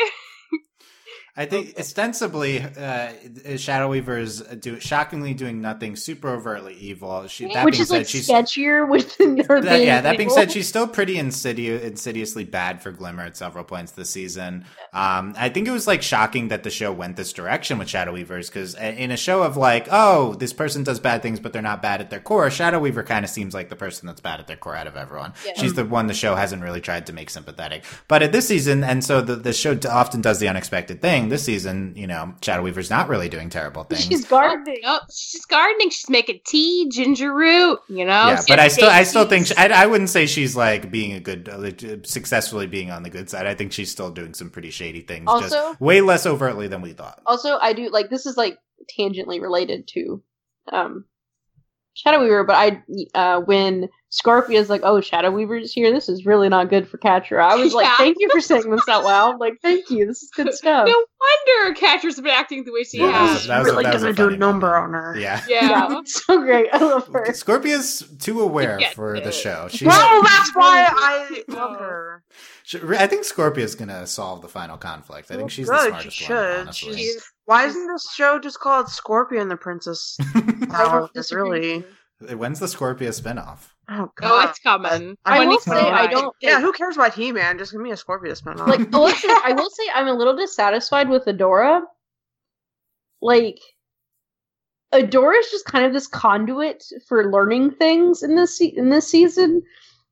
I 1.39 1.45
think 1.45 1.79
ostensibly, 1.79 2.59
uh, 2.61 3.13
Shadow 3.55 3.87
Weaver 3.89 4.17
is 4.17 4.41
do, 4.41 4.77
shockingly 4.81 5.33
doing 5.33 5.61
nothing 5.61 5.95
super 5.95 6.27
overtly 6.31 6.73
evil. 6.73 7.27
She, 7.27 7.51
that 7.53 7.63
Which 7.63 7.75
being 7.75 7.81
is 7.83 7.87
said, 7.87 7.97
like 7.99 8.07
she's 8.09 8.27
sketchier 8.27 8.85
with 8.89 9.15
her 9.47 9.61
That- 9.61 9.63
being 9.63 9.87
yeah, 9.87 10.01
that 10.01 10.17
being 10.17 10.27
evil. 10.29 10.35
said, 10.35 10.51
she's 10.51 10.67
still 10.67 10.85
pretty 10.85 11.17
insidious, 11.17 11.81
insidiously 11.81 12.43
bad 12.43 12.83
for 12.83 12.91
Glimmer 12.91 13.23
at 13.23 13.37
several 13.37 13.63
points 13.63 13.93
this 13.93 14.09
season. 14.09 14.65
Um, 14.91 15.33
I 15.37 15.47
think 15.47 15.69
it 15.69 15.71
was 15.71 15.87
like 15.87 16.01
shocking 16.01 16.49
that 16.49 16.63
the 16.63 16.69
show 16.69 16.91
went 16.91 17.15
this 17.15 17.31
direction 17.31 17.77
with 17.77 17.87
Shadow 17.87 18.11
Weavers 18.11 18.49
because 18.49 18.75
in 18.75 19.11
a 19.11 19.17
show 19.17 19.41
of 19.41 19.55
like, 19.55 19.87
oh, 19.89 20.33
this 20.35 20.51
person 20.51 20.83
does 20.83 20.99
bad 20.99 21.21
things, 21.21 21.39
but 21.39 21.53
they're 21.53 21.61
not 21.61 21.81
bad 21.81 22.01
at 22.01 22.09
their 22.09 22.19
core. 22.19 22.49
Shadow 22.51 22.79
Weaver 22.79 23.03
kind 23.03 23.23
of 23.23 23.31
seems 23.31 23.53
like 23.53 23.69
the 23.69 23.77
person 23.77 24.07
that's 24.07 24.19
bad 24.19 24.41
at 24.41 24.47
their 24.47 24.57
core 24.57 24.75
out 24.75 24.87
of 24.87 24.97
everyone. 24.97 25.31
Yeah. 25.45 25.53
She's 25.55 25.73
the 25.73 25.85
one 25.85 26.07
the 26.07 26.13
show 26.13 26.35
hasn't 26.35 26.63
really 26.63 26.81
tried 26.81 27.05
to 27.07 27.13
make 27.13 27.29
sympathetic. 27.29 27.85
But 28.09 28.23
at 28.23 28.33
this 28.33 28.45
season, 28.49 28.83
and 28.83 29.05
so 29.05 29.21
the 29.21 29.37
the 29.37 29.53
show 29.53 29.79
often 29.89 30.19
does 30.19 30.39
the 30.39 30.49
unexpected 30.49 31.01
thing 31.01 31.28
gardening 31.29 31.35
this 31.35 31.43
season, 31.43 31.93
you 31.95 32.07
know, 32.07 32.33
Shadow 32.41 32.63
Weaver's 32.63 32.89
not 32.89 33.07
really 33.07 33.29
doing 33.29 33.49
terrible 33.49 33.83
things. 33.83 34.05
She's 34.05 34.25
gardening. 34.25 34.81
Oh, 34.85 34.99
she's 35.11 35.45
gardening. 35.45 35.89
She's 35.89 36.09
making 36.09 36.39
tea, 36.45 36.89
ginger 36.89 37.33
root. 37.33 37.79
You 37.87 38.05
know. 38.05 38.27
yeah, 38.27 38.39
she 38.41 38.51
but 38.53 38.59
I 38.59 38.63
has 38.63 38.73
still, 38.73 38.89
I 38.89 39.03
still 39.03 39.25
think 39.25 39.47
she, 39.47 39.55
I, 39.55 39.83
I 39.83 39.85
wouldn't 39.85 40.09
say 40.09 40.25
she's 40.25 40.55
like 40.55 40.91
being 40.91 41.13
a 41.13 41.19
good, 41.19 41.49
uh, 41.49 41.97
successfully 42.03 42.67
being 42.67 42.91
on 42.91 43.03
the 43.03 43.09
good 43.09 43.29
side. 43.29 43.45
I 43.45 43.55
think 43.55 43.71
she's 43.71 43.91
still 43.91 44.11
doing 44.11 44.33
some 44.33 44.49
pretty 44.49 44.71
shady 44.71 45.01
things, 45.01 45.25
Also- 45.27 45.49
just 45.49 45.81
way 45.81 46.01
less 46.01 46.25
overtly 46.25 46.67
than 46.67 46.81
we 46.81 46.93
thought. 46.93 47.21
Also, 47.25 47.57
I 47.57 47.73
do 47.73 47.89
like 47.89 48.09
this 48.09 48.25
is 48.25 48.37
like 48.37 48.57
tangentially 48.97 49.41
related 49.41 49.87
to 49.87 50.23
um 50.71 51.05
Shadow 52.03 52.21
Weaver, 52.21 52.43
but 52.45 52.55
I 52.55 52.83
uh 53.13 53.41
when 53.41 53.89
Scorpia's 54.11 54.69
like, 54.69 54.81
"Oh, 54.83 55.01
Shadow 55.01 55.29
Weaver's 55.31 55.71
here. 55.73 55.91
This 55.91 56.09
is 56.09 56.25
really 56.25 56.49
not 56.49 56.69
good 56.69 56.87
for 56.87 56.97
Catra." 56.97 57.41
I 57.43 57.55
was 57.55 57.73
like, 57.73 57.87
"Thank 57.97 58.17
you 58.19 58.29
for 58.31 58.39
saying 58.41 58.69
this 58.71 58.87
out 58.87 59.03
loud. 59.03 59.39
Like, 59.39 59.59
thank 59.61 59.89
you. 59.91 60.05
This 60.07 60.23
is 60.23 60.31
good 60.35 60.51
stuff." 60.53 60.87
No 60.87 60.93
wonder 60.95 61.75
Catra's 61.79 62.15
been 62.15 62.27
acting 62.27 62.63
the 62.63 62.71
way 62.71 62.83
she 62.83 62.99
Yeah, 62.99 63.11
has. 63.27 63.45
that 63.47 63.59
was 63.59 63.67
really 63.67 63.83
that 63.83 63.93
was 63.93 64.03
a 64.03 64.13
gonna 64.13 64.29
do 64.29 64.33
a 64.35 64.37
number 64.37 64.75
on 64.75 64.93
her. 64.93 65.15
Yeah. 65.17 65.41
Yeah. 65.49 65.99
it's 65.99 66.25
so 66.25 66.39
great. 66.39 66.69
I 66.73 66.77
love 66.77 67.07
her. 67.09 67.31
Scorpia's 67.33 68.03
too 68.19 68.39
aware 68.41 68.77
Yes, 68.79 68.93
for 68.93 69.19
the 69.19 69.31
show. 69.31 69.67
She's, 69.69 69.87
Well, 69.87 70.23
that's 70.23 70.55
why 70.55 70.87
I 70.91 71.43
love 71.49 71.77
her. 71.79 72.23
I 72.97 73.07
think 73.07 73.25
Scorpia's 73.25 73.75
gonna 73.75 74.07
solve 74.07 74.41
the 74.41 74.47
final 74.47 74.77
conflict. 74.77 75.25
I 75.29 75.35
think 75.35 75.41
Well, 75.41 75.49
she's 75.49 75.69
good, 75.69 75.93
the 75.93 75.99
she 76.01 76.09
smartest 76.09 76.17
should. 76.17 76.29
one, 76.35 76.59
honestly. 76.61 76.97
She's- 76.97 77.31
Why 77.49 77.65
isn't 77.65 77.87
this 77.87 78.11
show 78.13 78.37
just 78.37 78.59
called 78.59 78.89
Scorpion 78.89 79.47
the 79.47 79.57
Princess? 79.57 80.15
I 80.35 80.65
Power? 80.69 80.99
don't 80.99 81.13
disagree. 81.15 81.83
really. 82.19 82.35
When's 82.35 82.59
the 82.59 82.67
Scorpia 82.67 83.09
spinoff? 83.09 83.69
Oh 83.89 84.11
god. 84.15 84.45
Oh, 84.45 84.49
it's 84.49 84.59
coming. 84.59 85.17
I 85.25 85.47
will 85.47 85.59
say 85.59 85.71
I 85.71 86.05
don't. 86.05 86.35
yeah, 86.41 86.61
who 86.61 86.71
cares 86.73 86.95
about 86.95 87.15
He 87.15 87.31
Man? 87.31 87.57
Just 87.57 87.71
give 87.71 87.81
me 87.81 87.89
a 87.89 87.95
Scorpia 87.95 88.39
spinoff. 88.39 88.67
like 88.67 88.91
well, 88.91 89.05
listen, 89.05 89.31
I 89.43 89.53
will 89.53 89.71
say 89.71 89.83
I'm 89.95 90.07
a 90.07 90.13
little 90.13 90.35
dissatisfied 90.35 91.09
with 91.09 91.25
Adora. 91.25 91.81
Like 93.19 93.57
Adora 94.93 95.39
is 95.39 95.49
just 95.49 95.65
kind 95.65 95.85
of 95.85 95.93
this 95.93 96.05
conduit 96.05 96.83
for 97.07 97.31
learning 97.31 97.71
things 97.71 98.21
in 98.21 98.35
this 98.35 98.59
se- 98.59 98.75
in 98.77 98.91
this 98.91 99.07
season. 99.07 99.63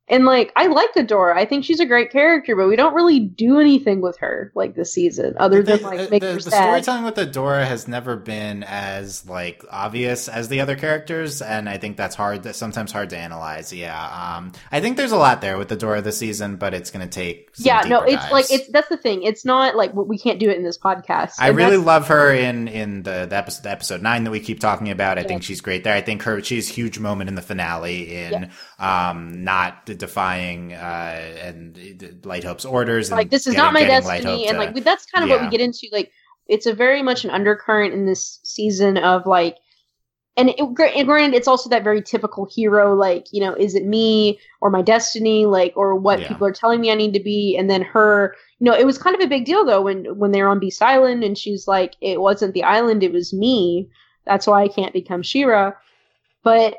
And 0.08 0.24
like 0.24 0.52
I 0.56 0.66
like 0.66 0.92
Adora. 0.94 1.36
I 1.36 1.44
think 1.44 1.64
she's 1.64 1.80
a 1.80 1.86
great 1.86 2.10
character, 2.10 2.56
but 2.56 2.68
we 2.68 2.76
don't 2.76 2.94
really 2.94 3.20
do 3.20 3.60
anything 3.60 4.00
with 4.00 4.18
her 4.18 4.52
like 4.54 4.74
this 4.74 4.92
season 4.92 5.34
other 5.38 5.62
than 5.62 5.82
the, 5.82 5.86
like 5.86 6.10
make 6.10 6.22
the, 6.22 6.32
her 6.32 6.34
the 6.40 6.50
sad. 6.50 6.62
storytelling 6.64 7.04
with 7.04 7.16
Adora 7.16 7.66
has 7.66 7.86
never 7.88 8.16
been 8.16 8.62
as 8.64 9.26
like 9.26 9.64
obvious 9.70 10.28
as 10.28 10.48
the 10.48 10.60
other 10.60 10.76
characters, 10.76 11.42
and 11.42 11.68
I 11.68 11.78
think 11.78 11.96
that's 11.96 12.14
hard. 12.14 12.42
That's 12.42 12.58
sometimes 12.58 12.92
hard 12.92 13.10
to 13.10 13.18
analyze. 13.18 13.72
Yeah, 13.72 14.36
um, 14.36 14.52
I 14.72 14.80
think 14.80 14.96
there's 14.96 15.12
a 15.12 15.16
lot 15.16 15.40
there 15.40 15.58
with 15.58 15.68
Adora 15.70 16.02
this 16.02 16.18
season, 16.18 16.56
but 16.56 16.74
it's 16.74 16.90
going 16.90 17.06
to 17.06 17.12
take. 17.12 17.54
Some 17.54 17.66
yeah, 17.66 17.80
no, 17.86 18.02
it's 18.02 18.30
like 18.30 18.50
it's 18.50 18.68
that's 18.68 18.88
the 18.88 18.96
thing. 18.96 19.22
It's 19.22 19.44
not 19.44 19.76
like 19.76 19.94
we 19.94 20.18
can't 20.18 20.38
do 20.38 20.48
it 20.48 20.56
in 20.56 20.62
this 20.62 20.78
podcast. 20.78 21.34
I 21.38 21.48
really 21.48 21.76
love 21.76 22.08
her 22.08 22.32
in 22.32 22.68
in 22.68 23.02
the, 23.02 23.26
the 23.28 23.36
episode 23.36 23.64
the 23.64 23.70
episode 23.70 24.02
nine 24.02 24.24
that 24.24 24.30
we 24.30 24.40
keep 24.40 24.60
talking 24.60 24.90
about. 24.90 25.18
I 25.18 25.22
Yeah. 25.22 25.28
think 25.28 25.42
she's 25.42 25.60
great 25.60 25.84
there. 25.84 25.94
I 25.94 26.00
think 26.00 26.22
her 26.22 26.42
she's 26.42 26.68
huge 26.68 26.98
moment 26.98 27.28
in 27.28 27.34
the 27.34 27.42
finale 27.42 28.14
in 28.14 28.50
um 28.78 29.44
not 29.44 29.84
defying 29.98 30.72
uh 30.72 31.20
and 31.42 32.20
Light 32.24 32.44
Hope's 32.44 32.64
orders. 32.64 33.08
And 33.10 33.18
like 33.18 33.30
this 33.30 33.46
is 33.46 33.54
getting- 33.54 33.64
not 33.64 33.72
my 33.74 33.84
destiny 33.84 34.46
and 34.48 34.56
to- 34.56 34.64
like 34.64 34.84
that's 34.84 35.06
kind 35.06 35.24
of 35.24 35.30
what 35.30 35.40
we 35.42 35.48
get 35.50 35.60
into 35.60 35.86
like 35.92 36.10
it's 36.46 36.66
a 36.66 36.72
very 36.74 37.02
much 37.02 37.24
an 37.24 37.30
undercurrent 37.30 37.92
in 37.92 38.06
this 38.06 38.40
season 38.44 38.96
of 38.96 39.26
like 39.26 39.56
and, 40.36 40.50
it, 40.50 40.60
and 40.60 40.76
granted 41.06 41.34
it's 41.36 41.48
also 41.48 41.68
that 41.68 41.82
very 41.82 42.00
typical 42.00 42.46
hero 42.50 42.94
like 42.94 43.26
you 43.32 43.40
know 43.40 43.54
is 43.54 43.74
it 43.74 43.84
me 43.84 44.38
or 44.60 44.70
my 44.70 44.80
destiny 44.82 45.46
like 45.46 45.72
or 45.76 45.96
what 45.96 46.20
Yeah. 46.20 46.28
people 46.28 46.46
are 46.46 46.52
telling 46.52 46.80
me 46.80 46.90
i 46.92 46.94
need 46.94 47.12
to 47.14 47.20
be 47.20 47.56
and 47.58 47.68
then 47.68 47.82
her 47.82 48.34
you 48.60 48.64
know 48.64 48.72
it 48.76 48.86
was 48.86 48.98
kind 48.98 49.16
of 49.16 49.20
a 49.22 49.26
big 49.26 49.44
deal 49.44 49.64
though 49.66 49.82
when 49.82 50.04
when 50.18 50.30
they 50.30 50.40
were 50.40 50.48
on 50.48 50.60
beast 50.60 50.80
island 50.80 51.24
and 51.24 51.36
she's 51.36 51.66
like 51.66 51.96
it 52.00 52.20
wasn't 52.20 52.54
the 52.54 52.62
island 52.62 53.02
it 53.02 53.12
was 53.12 53.32
me 53.34 53.88
that's 54.26 54.46
why 54.46 54.62
i 54.62 54.68
can't 54.68 54.92
become 54.92 55.22
She-Ra 55.22 55.72
but 56.44 56.76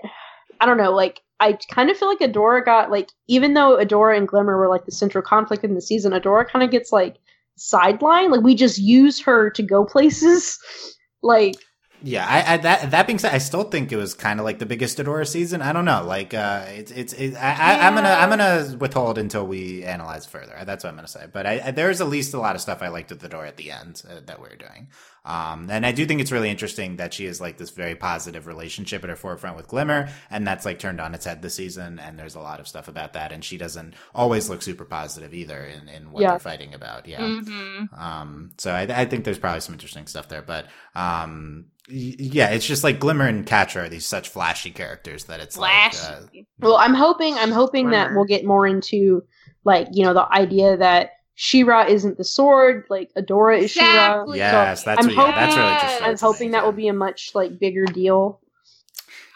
i 0.62 0.66
don't 0.66 0.78
know 0.78 0.94
like 0.94 1.20
I 1.40 1.58
kind 1.72 1.90
of 1.90 1.98
feel 1.98 2.10
like 2.10 2.20
Adora 2.20 2.64
got 2.64 2.92
like 2.92 3.10
even 3.28 3.54
though 3.54 3.78
Adora 3.78 4.18
and 4.18 4.28
Glimmer 4.28 4.58
were 4.58 4.68
like 4.68 4.86
the 4.86 4.92
central 4.92 5.22
conflict 5.22 5.64
in 5.64 5.74
the 5.74 5.82
season, 5.82 6.12
Adora 6.12 6.48
kind 6.48 6.64
of 6.64 6.72
gets 6.72 6.92
like 6.92 7.18
sidelined. 7.58 8.32
Like 8.32 8.42
we 8.42 8.56
just 8.56 8.78
use 8.78 9.22
her 9.22 9.50
to 9.52 9.64
go 9.64 9.86
places. 9.86 10.60
Like 11.22 11.56
Yeah, 12.02 12.26
I, 12.26 12.54
I 12.54 12.58
that 12.60 12.92
that 12.92 13.06
being 13.06 13.20
said, 13.20 13.34
I 13.34 13.40
still 13.40 13.66
think 13.66 13.92
it 13.92 13.98
was 13.98 14.14
kind 14.14 14.40
of 14.40 14.46
like 14.46 14.58
the 14.58 14.66
biggest 14.66 15.00
Adora 15.00 15.28
season. 15.28 15.62
I 15.62 15.74
don't 15.74 15.84
know, 15.84 16.06
like 16.06 16.34
uh, 16.34 16.64
it's 16.70 16.92
it's 16.94 17.12
it, 17.12 17.36
I, 17.36 17.86
I'm 17.86 17.94
gonna 17.94 18.08
I'm 18.08 18.30
gonna 18.30 18.78
withhold 18.80 19.18
until 19.18 19.46
we 19.46 19.84
analyze 19.84 20.26
further. 20.26 20.56
That's 20.64 20.86
what 20.86 20.92
I'm 20.92 20.96
gonna 20.96 21.10
say. 21.10 21.26
But 21.30 21.46
I, 21.46 21.62
I, 21.66 21.72
there's 21.72 22.00
at 22.00 22.08
least 22.08 22.34
a 22.34 22.40
lot 22.40 22.56
of 22.56 22.62
stuff 22.62 22.82
I 22.82 22.88
liked 22.88 23.10
with 23.10 23.22
Adora 23.22 23.50
at 23.50 23.58
the 23.58 23.72
end 23.72 24.02
uh, 24.10 24.22
that 24.28 24.40
we're 24.40 24.56
doing. 24.56 24.88
Um, 25.26 25.70
and 25.70 25.86
I 25.86 25.92
do 25.92 26.06
think 26.06 26.22
it's 26.22 26.32
really 26.32 26.50
interesting 26.50 26.96
that 26.98 27.14
she 27.14 27.26
has 27.26 27.40
like 27.42 27.58
this 27.58 27.70
very 27.72 27.96
positive 27.96 28.48
relationship 28.48 29.04
at 29.04 29.10
her 29.10 29.16
forefront 29.16 29.58
with 29.58 29.68
Glimmer, 29.68 30.10
and 30.32 30.48
that's 30.48 30.66
like 30.66 30.80
turned 30.80 31.00
on 31.02 31.14
its 31.14 31.26
head 31.26 31.42
this 31.42 31.56
season. 31.56 32.00
And 32.00 32.18
there's 32.18 32.36
a 32.36 32.40
lot 32.40 32.60
of 32.60 32.68
stuff 32.68 32.88
about 32.88 33.14
that, 33.14 33.32
and 33.32 33.44
she 33.44 33.58
doesn't 33.58 33.94
always 34.16 34.50
look 34.50 34.62
super 34.62 34.86
positive 34.86 35.34
either 35.34 35.64
in 35.66 35.88
in 35.90 36.12
what 36.12 36.22
Yeah. 36.22 36.32
they're 36.32 36.40
fighting 36.40 36.74
about. 36.74 37.08
Yeah. 37.08 37.20
Mhm. 37.22 38.00
Um, 38.00 38.52
so 38.58 38.72
I, 38.72 38.82
I 38.84 39.06
think 39.06 39.26
there's 39.26 39.40
probably 39.40 39.62
some 39.62 39.74
interesting 39.74 40.08
stuff 40.08 40.30
there, 40.30 40.42
but 40.42 40.66
um, 40.96 41.66
yeah, 41.88 42.50
it's 42.50 42.66
just 42.68 42.84
like 42.84 43.00
Glimmer 43.00 43.26
and 43.28 43.46
Catra 43.46 43.86
are 43.86 43.90
these 43.90 44.06
such 44.06 44.30
flashy 44.30 44.72
characters 44.72 45.26
that 45.26 45.40
it's 45.40 45.56
Flash. 45.56 46.02
like, 46.04 46.14
uh, 46.14 46.26
well, 46.60 46.76
I'm 46.78 46.94
hoping 46.94 47.36
I'm 47.36 47.52
hoping 47.52 47.90
that 47.92 48.12
we'll 48.14 48.26
get 48.26 48.46
more 48.46 48.66
into 48.68 49.24
like, 49.66 49.88
you 49.92 50.04
know, 50.04 50.14
the 50.14 50.32
idea 50.32 50.78
that 50.78 51.12
She-Ra 51.42 51.86
isn't 51.88 52.18
the 52.18 52.26
sword, 52.26 52.86
like 52.90 53.14
Adora 53.18 53.60
is 53.60 53.72
She-Ra. 53.72 53.86
Exactly. 54.24 54.38
yes, 54.40 54.84
that's 54.84 55.08
I'm 55.08 55.16
what, 55.16 55.28
yeah, 55.30 55.36
that's 55.36 55.56
really 55.56 55.68
hoping- 55.70 55.74
interesting. 55.80 56.08
I'm 56.08 56.18
hoping 56.18 56.52
that 56.52 56.66
will 56.66 56.74
be 56.74 56.90
a 56.90 56.94
much 56.94 57.32
like 57.34 57.58
bigger 57.58 57.86
deal. 57.86 58.42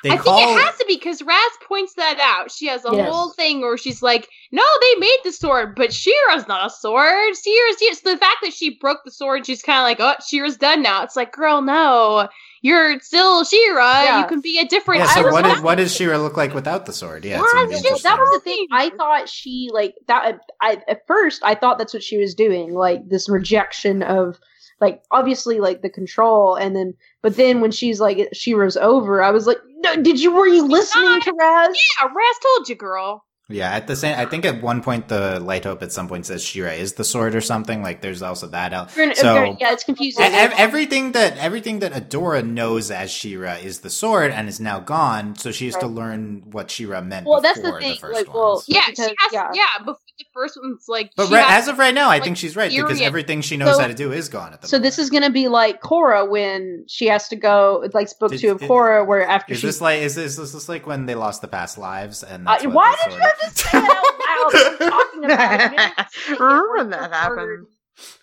They 0.03 0.09
I 0.09 0.17
call 0.17 0.38
think 0.38 0.59
it 0.59 0.61
has 0.65 0.77
to 0.80 0.85
be 0.85 0.95
because 0.95 1.21
Razz 1.21 1.51
points 1.65 1.93
that 1.93 2.19
out. 2.19 2.51
She 2.51 2.67
has 2.67 2.84
a 2.84 2.93
Yes. 2.93 3.09
whole 3.09 3.30
thing 3.30 3.61
where 3.61 3.77
she's 3.77 4.01
like, 4.03 4.27
"No, 4.51 4.61
they 4.81 4.95
made 4.99 5.17
the 5.23 5.31
sword, 5.31 5.75
but 5.77 5.93
She-Ra's 5.93 6.45
not 6.45 6.65
a 6.65 6.69
sword. 6.69 7.38
She-Ra's 7.41 7.80
here." 7.80 7.93
So 7.93 8.11
the 8.11 8.17
fact 8.17 8.39
that 8.43 8.51
she 8.51 8.71
broke 8.81 9.05
the 9.05 9.11
sword, 9.11 9.45
she's 9.45 9.61
kind 9.61 9.80
of 9.80 9.84
like, 9.84 10.01
"Oh, 10.01 10.21
Shira's 10.21 10.57
done 10.57 10.81
now." 10.81 11.03
It's 11.03 11.15
like, 11.15 11.31
girl, 11.31 11.61
no, 11.61 12.27
you're 12.64 12.99
still 13.02 13.44
She-Ra. 13.44 14.02
Yeah. 14.03 14.22
You 14.22 14.27
can 14.27 14.41
be 14.41 14.57
a 14.57 14.65
different. 14.65 15.02
yeah. 15.02 15.14
So 15.14 15.23
was 15.23 15.34
what, 15.34 15.45
is, 15.45 15.61
what 15.61 15.76
does 15.76 15.94
She-Ra 15.95 16.18
look 16.18 16.35
like 16.38 16.56
without 16.56 16.88
the 16.88 16.94
sword? 16.94 17.23
Yeah, 17.26 17.41
Well, 17.41 17.53
gonna 17.53 17.68
be 17.68 17.76
you 17.76 17.81
know, 17.84 17.88
interesting. 17.90 18.10
that 18.10 18.18
was 18.19 18.31
the 18.31 18.40
thing. 18.40 18.68
I 18.72 18.90
thought 18.90 19.30
she 19.30 19.69
like 19.72 19.94
that. 20.07 20.40
I 20.61 20.81
at 20.88 21.06
first 21.06 21.41
I 21.44 21.53
thought 21.56 21.77
that's 21.77 21.94
what 21.94 22.02
she 22.02 22.18
was 22.18 22.34
doing, 22.34 22.73
like 22.73 23.07
this 23.07 23.30
rejection 23.30 24.02
of 24.02 24.40
like 24.81 25.03
obviously 25.11 25.60
like 25.60 25.81
the 25.81 25.90
control, 25.90 26.56
and 26.56 26.76
then 26.76 26.94
but 27.22 27.35
then 27.35 27.61
when 27.61 27.72
she's 27.72 27.99
like 27.99 28.30
She-Ra's 28.34 28.77
over, 28.77 29.22
I 29.22 29.31
was 29.31 29.45
like, 29.45 29.60
no, 29.68 30.02
did 30.02 30.19
you 30.19 30.34
were 30.34 30.48
you 30.48 30.65
listening 30.65 31.19
to 31.22 31.34
Razz? 31.38 31.77
Yeah, 32.02 32.07
Razz 32.07 32.40
told 32.56 32.69
you, 32.69 32.76
girl. 32.76 33.26
Yeah, 33.53 33.71
at 33.71 33.88
the 33.88 33.95
same, 33.95 34.17
I 34.17 34.25
think 34.25 34.45
at 34.45 34.61
one 34.61 34.81
point 34.81 35.07
the 35.07 35.39
Light 35.39 35.63
Hope 35.65 35.81
at 35.84 35.91
some 35.91 36.07
point 36.07 36.25
says 36.25 36.43
She-Ra 36.43 36.71
is 36.71 36.93
the 36.93 37.03
sword 37.03 37.35
or 37.35 37.41
something. 37.41 37.84
Like 37.84 38.01
there's 38.01 38.21
also 38.21 38.47
that. 38.47 38.73
El- 38.73 38.88
Granted- 38.93 39.19
uh, 39.19 39.21
So- 39.21 39.57
yeah, 39.59 39.71
it's 39.73 39.84
confusing. 39.84 40.23
E- 40.23 40.27
everything 40.27 41.11
that 41.13 41.38
everything 41.38 41.80
that 41.80 41.93
Adora 41.93 42.43
knows 42.45 42.89
as 42.91 43.11
She-Ra 43.11 43.53
is 43.53 43.80
the 43.81 43.89
sword 43.89 44.31
and 44.31 44.49
is 44.49 44.59
now 44.59 44.80
gone, 44.80 45.35
so 45.35 45.51
she 45.51 45.65
has 45.65 45.75
to 45.77 45.88
learn 45.88 46.43
what 46.51 46.71
She-Ra 46.71 47.01
meant. 47.01 47.27
Well, 47.27 47.41
that's 47.41 47.59
the 47.59 47.63
before 47.65 47.81
thing, 47.81 47.95
first 47.97 48.13
like, 48.27 48.34
well, 48.34 48.53
ones. 48.55 48.65
Yeah, 48.67 48.81
Because- 48.89 49.05
she 49.09 49.15
has. 49.19 49.34
yeah. 49.34 49.49
Yeah, 49.53 49.77
before 49.80 49.97
the 50.17 50.25
first 50.34 50.57
one's 50.61 50.85
like. 50.88 51.11
But 51.15 51.30
right, 51.30 51.43
has- 51.45 51.64
as 51.64 51.68
of 51.69 51.77
right 51.80 51.93
now, 51.93 52.05
I 52.05 52.15
like, 52.15 52.23
think 52.23 52.38
she's 52.38 52.55
right 52.55 52.72
because 52.72 52.99
everything 53.01 53.41
she 53.41 53.57
knows 53.57 53.76
So- 53.76 53.81
how 53.81 53.88
to 53.88 53.93
do 53.93 54.11
is 54.11 54.30
gone 54.30 54.53
at 54.53 54.61
the 54.61 54.68
so 54.68 54.77
moment. 54.77 54.84
this 54.85 54.99
is 54.99 55.10
gonna 55.10 55.30
be 55.30 55.47
like 55.47 55.81
Korra 55.81 56.30
when 56.30 56.85
she 56.88 57.07
has 57.07 57.27
to 57.30 57.35
go 57.35 57.88
like 57.93 58.07
book 58.19 58.31
Did- 58.31 58.41
two 58.41 58.51
of 58.51 58.61
it- 58.64 58.69
Korra, 58.69 59.05
where 59.05 59.26
after 59.27 59.53
Is 59.53 59.60
she 59.60 59.68
this 59.68 59.81
like 59.81 60.01
is 60.01 60.15
this, 60.15 60.38
is 60.38 60.53
this 60.53 60.68
like 60.69 60.85
when 60.88 61.05
they 61.05 61.15
lost 61.15 61.41
the 61.41 61.47
past 61.47 61.77
lives 61.77 62.23
and 62.23 62.47
Uh, 62.47 62.51
that's 62.51 62.65
what 62.65 62.73
why 62.76 62.95
the 63.05 63.10
did 63.11 63.15
you 63.15 63.22
have 63.22 63.39
to 63.39 63.60
say 63.60 63.69
that 63.80 64.03
out 64.27 64.53
loud? 64.53 64.81
I'm 64.81 64.89
talking 64.89 65.26
about 65.26 65.53
it. 65.53 65.72
You 65.72 65.77
didn't 65.77 66.10
say 66.11 66.34
it 66.34 66.39
Remember 66.39 66.73
when 66.77 66.89
that 66.89 67.11
happened? 67.14 67.68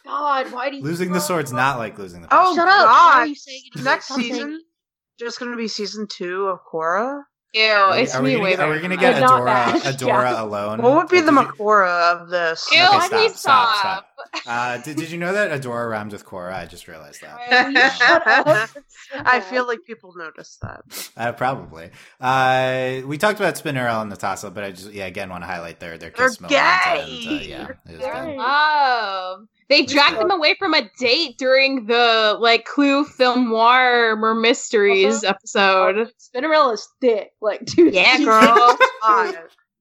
God, 0.05 0.53
why 0.53 0.71
do 0.71 0.77
you 0.77 0.83
losing 0.83 1.13
the 1.13 1.21
sword's 1.21 1.53
not 1.53 1.79
like 1.79 1.97
losing 1.99 2.23
the 2.23 2.29
Oh, 2.31 2.31
past. 2.31 2.57
Shut 2.57 2.69
up! 2.69 2.87
Why 2.87 2.93
are 3.15 3.21
God. 3.21 3.29
you 3.29 3.35
saying 3.37 3.63
it 3.75 3.83
Next 3.85 4.09
something? 4.09 4.25
season, 4.33 4.61
just 5.19 5.39
going 5.39 5.53
to 5.53 5.57
be 5.57 5.69
season 5.69 6.07
two 6.09 6.47
of 6.47 6.59
Korra. 6.71 7.23
Ew, 7.53 7.63
Are 7.63 7.91
we- 7.97 8.03
it's 8.03 8.15
are 8.15 8.23
we 8.23 8.37
me 8.37 8.39
gonna 8.39 8.51
get, 8.51 8.61
are 8.61 8.71
we 8.71 8.81
gonna 8.81 8.97
get. 8.97 9.21
Not 9.21 9.41
Adora 9.43 9.45
bad. 9.47 9.83
Adora 9.83 10.07
Yeah. 10.07 10.43
alone? 10.43 10.83
What 10.83 10.95
would 10.95 11.09
be 11.09 11.21
the 11.21 11.33
you- 11.33 11.39
Makorra 11.39 12.13
of 12.23 12.29
this? 12.29 12.69
Ew, 12.73 12.81
Okay, 12.85 13.09
please 13.09 13.35
stop, 13.37 13.75
stop. 13.75 13.79
stop, 13.79 14.07
Uh, 14.47 14.79
did, 14.79 14.97
did 14.97 15.11
you 15.11 15.19
know 15.19 15.33
that 15.33 15.51
Adora 15.61 15.91
rhymes 15.91 16.13
with 16.13 16.25
Korra? 16.25 16.53
I 16.55 16.67
just 16.67 16.89
realized 16.89 17.21
that. 17.23 17.39
Will 17.51 17.71
you 17.73 17.91
shut 17.91 18.27
up? 18.27 18.71
I 19.15 19.41
feel 19.41 19.67
like 19.67 19.81
people 19.87 20.15
notice 20.17 20.59
that. 20.63 21.11
Uh, 21.17 21.33
probably. 21.33 21.91
Uh, 22.21 23.01
we 23.07 23.19
talked 23.19 23.39
about 23.39 23.55
Spinnerella 23.57 24.03
and 24.03 24.13
Netossa, 24.13 24.53
but 24.53 24.65
I 24.65 24.71
just 24.73 24.93
yeah 24.93 25.07
again 25.07 25.29
want 25.31 25.43
to 25.43 25.47
highlight 25.47 25.81
their 25.81 25.99
their 25.99 26.11
They're 26.11 26.29
kiss 26.29 26.41
moment. 26.41 26.59
And, 26.61 27.01
uh, 27.01 27.05
gay! 27.07 27.47
yeah, 27.49 27.69
it 27.69 27.77
They're 27.87 27.97
good. 27.99 28.27
gay. 28.27 28.37
Oh, 28.41 29.47
they 29.69 29.85
dragged 29.85 30.19
them 30.19 30.31
away 30.31 30.55
from 30.59 30.75
a 30.75 30.91
date 30.99 31.39
during 31.39 31.87
the 31.87 32.37
like 32.41 32.65
Clue 32.65 33.05
film 33.05 33.51
noir 33.51 34.17
or 34.21 34.35
mysteries 34.35 35.17
Also- 35.25 35.29
episode. 35.29 36.13
Spinnerella's 36.19 36.89
thick, 37.01 37.33
like 37.41 37.65
dude. 37.67 37.95
Yeah, 37.95 38.19
girl. 38.25 38.79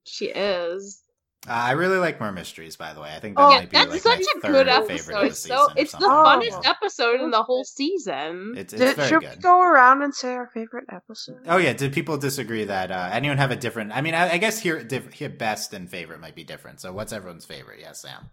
She 0.06 0.26
is. 0.28 1.02
Uh, 1.50 1.54
I 1.54 1.72
really 1.72 1.98
like 1.98 2.20
Mer 2.22 2.32
Mysteries, 2.32 2.76
by 2.76 2.94
the 2.94 3.02
way. 3.02 3.12
I 3.16 3.20
think 3.20 3.36
that 3.38 3.44
Oh, 3.44 3.50
might 3.50 3.70
be 3.70 3.78
that's 3.78 3.92
like 3.92 4.02
such 4.02 4.20
my 4.20 4.26
a 4.38 4.42
third 4.42 4.52
good 4.52 4.68
favorite 4.68 5.16
episode. 5.16 5.24
of 5.24 5.30
the 5.30 5.36
So 5.36 5.68
it's 5.76 5.92
the 5.94 6.00
something. 6.00 6.52
funnest 6.52 6.64
Yeah. 6.64 6.70
episode 6.70 7.22
in 7.22 7.32
the 7.32 7.42
whole 7.44 7.64
season. 7.64 8.54
It's, 8.56 8.72
it's 8.74 8.82
Did, 8.82 8.96
very 8.96 9.08
should 9.10 9.22
good. 9.22 9.36
we 9.38 9.42
go 9.42 9.62
around 9.62 10.04
and 10.04 10.14
say 10.14 10.34
our 10.36 10.48
favorite 10.54 10.86
episode? 10.92 11.40
Oh 11.48 11.58
yeah, 11.58 11.74
did 11.74 11.92
people 11.92 12.18
disagree 12.18 12.66
that 12.66 12.92
uh, 12.92 13.10
anyone 13.12 13.38
have 13.38 13.52
a 13.52 13.56
different? 13.56 13.92
I 13.96 14.02
mean, 14.02 14.14
I, 14.14 14.34
I 14.34 14.38
guess 14.38 14.60
here, 14.60 14.84
diff, 14.84 15.12
here 15.14 15.30
best 15.30 15.74
and 15.74 15.90
favorite 15.90 16.20
might 16.20 16.36
be 16.36 16.44
different. 16.44 16.80
So 16.82 16.94
what's 16.94 17.12
everyone's 17.12 17.46
favorite? 17.46 17.80
Yes, 17.80 18.02
Sam. 18.02 18.30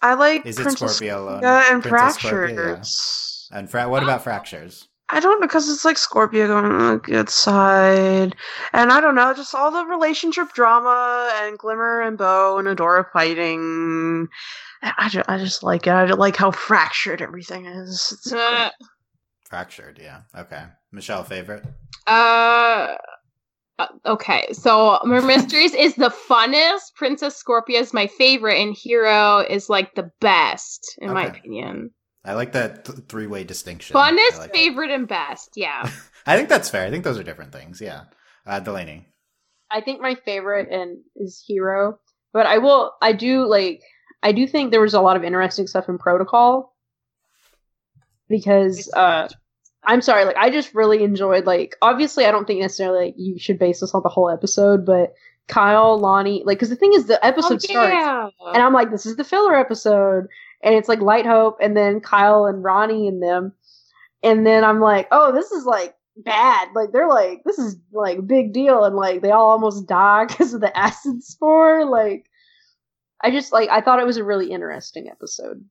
I 0.00 0.14
like 0.14 0.44
Is 0.46 0.58
it 0.58 0.62
Princess 0.62 1.00
Scorpia 1.00 1.16
alone? 1.16 1.44
And 1.44 1.82
Princess 1.82 2.18
Scorpia, 2.18 2.54
Fractures. 2.54 3.48
And 3.52 3.70
fra- 3.70 3.88
what 3.88 4.02
about 4.02 4.22
fractures? 4.22 4.88
I 5.14 5.20
don't 5.20 5.40
know 5.40 5.46
because 5.46 5.68
it's 5.68 5.84
like 5.84 5.96
Scorpia 5.96 6.48
going 6.48 6.64
on 6.64 6.92
the 6.94 6.98
good 6.98 7.28
side, 7.28 8.34
and 8.72 8.90
I 8.90 9.00
don't 9.00 9.14
know, 9.14 9.32
just 9.32 9.54
all 9.54 9.70
the 9.70 9.84
relationship 9.84 10.52
drama 10.54 11.30
and 11.36 11.56
Glimmer 11.56 12.00
and 12.00 12.18
Bow 12.18 12.58
and 12.58 12.66
Adora 12.66 13.04
fighting. 13.12 14.26
I 14.82 15.08
just, 15.08 15.28
I 15.28 15.38
just 15.38 15.62
like 15.62 15.86
it. 15.86 15.90
I 15.92 16.04
like 16.06 16.34
how 16.34 16.50
fractured 16.50 17.22
everything 17.22 17.66
is. 17.66 18.12
It's 18.12 18.32
Uh, 18.32 18.70
Fractured. 19.48 20.00
Yeah. 20.02 20.22
Okay. 20.36 20.64
Michelle, 20.90 21.22
favorite. 21.22 21.64
Uh, 22.08 22.96
uh, 23.78 23.86
okay, 24.06 24.48
so 24.52 24.98
Mer 25.04 25.22
Mysteries 25.26 25.74
is 25.74 25.94
the 25.94 26.10
funnest. 26.10 26.92
Princess 26.96 27.40
Scorpia 27.40 27.80
is 27.80 27.94
my 27.94 28.08
favorite, 28.08 28.60
and 28.60 28.74
Hero 28.76 29.38
is 29.38 29.68
like 29.70 29.94
the 29.94 30.10
best, 30.20 30.96
in 30.98 31.12
my 31.12 31.26
opinion. 31.26 31.90
I 32.24 32.34
like 32.34 32.52
that 32.52 32.84
th- 32.84 33.00
three 33.08 33.26
way 33.26 33.44
distinction. 33.44 33.96
I 33.96 34.10
Funnest, 34.10 34.38
like 34.38 34.52
that. 34.52 34.54
favorite, 34.54 34.90
and 34.90 35.06
best. 35.06 35.52
Yeah. 35.56 35.88
I 36.26 36.36
think 36.36 36.48
that's 36.48 36.70
fair. 36.70 36.86
I 36.86 36.90
think 36.90 37.04
those 37.04 37.18
are 37.18 37.22
different 37.22 37.52
things. 37.52 37.80
Yeah. 37.80 38.04
Uh, 38.46 38.60
Delaney. 38.60 39.06
I 39.70 39.80
think 39.80 40.00
my 40.00 40.14
favorite 40.14 40.68
and 40.70 40.98
is 41.16 41.42
Hero, 41.46 41.98
but 42.32 42.46
I 42.46 42.58
will. 42.58 42.92
I 43.02 43.12
do 43.12 43.46
like. 43.46 43.82
I 44.22 44.32
do 44.32 44.46
think 44.46 44.70
there 44.70 44.80
was 44.80 44.94
a 44.94 45.00
lot 45.00 45.16
of 45.16 45.24
interesting 45.24 45.66
stuff 45.66 45.88
in 45.88 45.98
Protocol 45.98 46.74
because 48.28 48.90
uh, 48.94 49.28
I'm 49.84 50.00
sorry. 50.00 50.24
Like 50.24 50.36
I 50.36 50.50
just 50.50 50.74
really 50.74 51.02
enjoyed. 51.02 51.46
Like 51.46 51.76
obviously, 51.82 52.24
I 52.24 52.30
don't 52.30 52.46
think 52.46 52.60
necessarily 52.60 53.06
like, 53.06 53.14
you 53.18 53.38
should 53.38 53.58
base 53.58 53.80
this 53.80 53.94
on 53.94 54.02
the 54.02 54.08
whole 54.08 54.30
episode, 54.30 54.86
but 54.86 55.12
Kyle, 55.48 55.98
Lonnie, 55.98 56.42
like 56.44 56.58
because 56.58 56.70
the 56.70 56.76
thing 56.76 56.94
is, 56.94 57.06
the 57.06 57.24
episode 57.24 57.56
Oh, 57.56 57.58
starts 57.58 58.34
and 58.54 58.62
I'm 58.62 58.72
like, 58.72 58.90
this 58.90 59.04
is 59.06 59.16
the 59.16 59.24
filler 59.24 59.54
episode, 59.54 60.26
and 60.64 60.74
it's 60.74 60.88
like 60.88 61.00
Light 61.00 61.26
Hope, 61.26 61.58
and 61.60 61.76
then 61.76 62.00
Kyle 62.00 62.46
and 62.46 62.62
Lonnie 62.62 63.06
and 63.06 63.22
them, 63.22 63.52
and 64.22 64.44
then 64.44 64.64
I'm 64.64 64.80
like, 64.80 65.06
oh, 65.12 65.30
this 65.32 65.52
is 65.52 65.64
like 65.64 65.94
bad. 66.16 66.68
Like 66.74 66.90
they're 66.92 67.08
like, 67.08 67.42
this 67.44 67.58
is 67.58 67.76
like 67.92 68.26
big 68.26 68.52
deal, 68.52 68.82
and 68.84 68.96
like 68.96 69.22
they 69.22 69.30
all 69.30 69.50
almost 69.50 69.86
die 69.86 70.24
because 70.28 70.54
of 70.54 70.60
the 70.60 70.76
acid 70.76 71.22
spore. 71.22 71.84
Like, 71.84 72.26
I 73.22 73.30
just 73.30 73.52
like 73.52 73.68
I 73.68 73.80
thought 73.80 74.00
it 74.00 74.06
was 74.06 74.16
a 74.16 74.24
really 74.24 74.50
interesting 74.50 75.08
episode. 75.08 75.64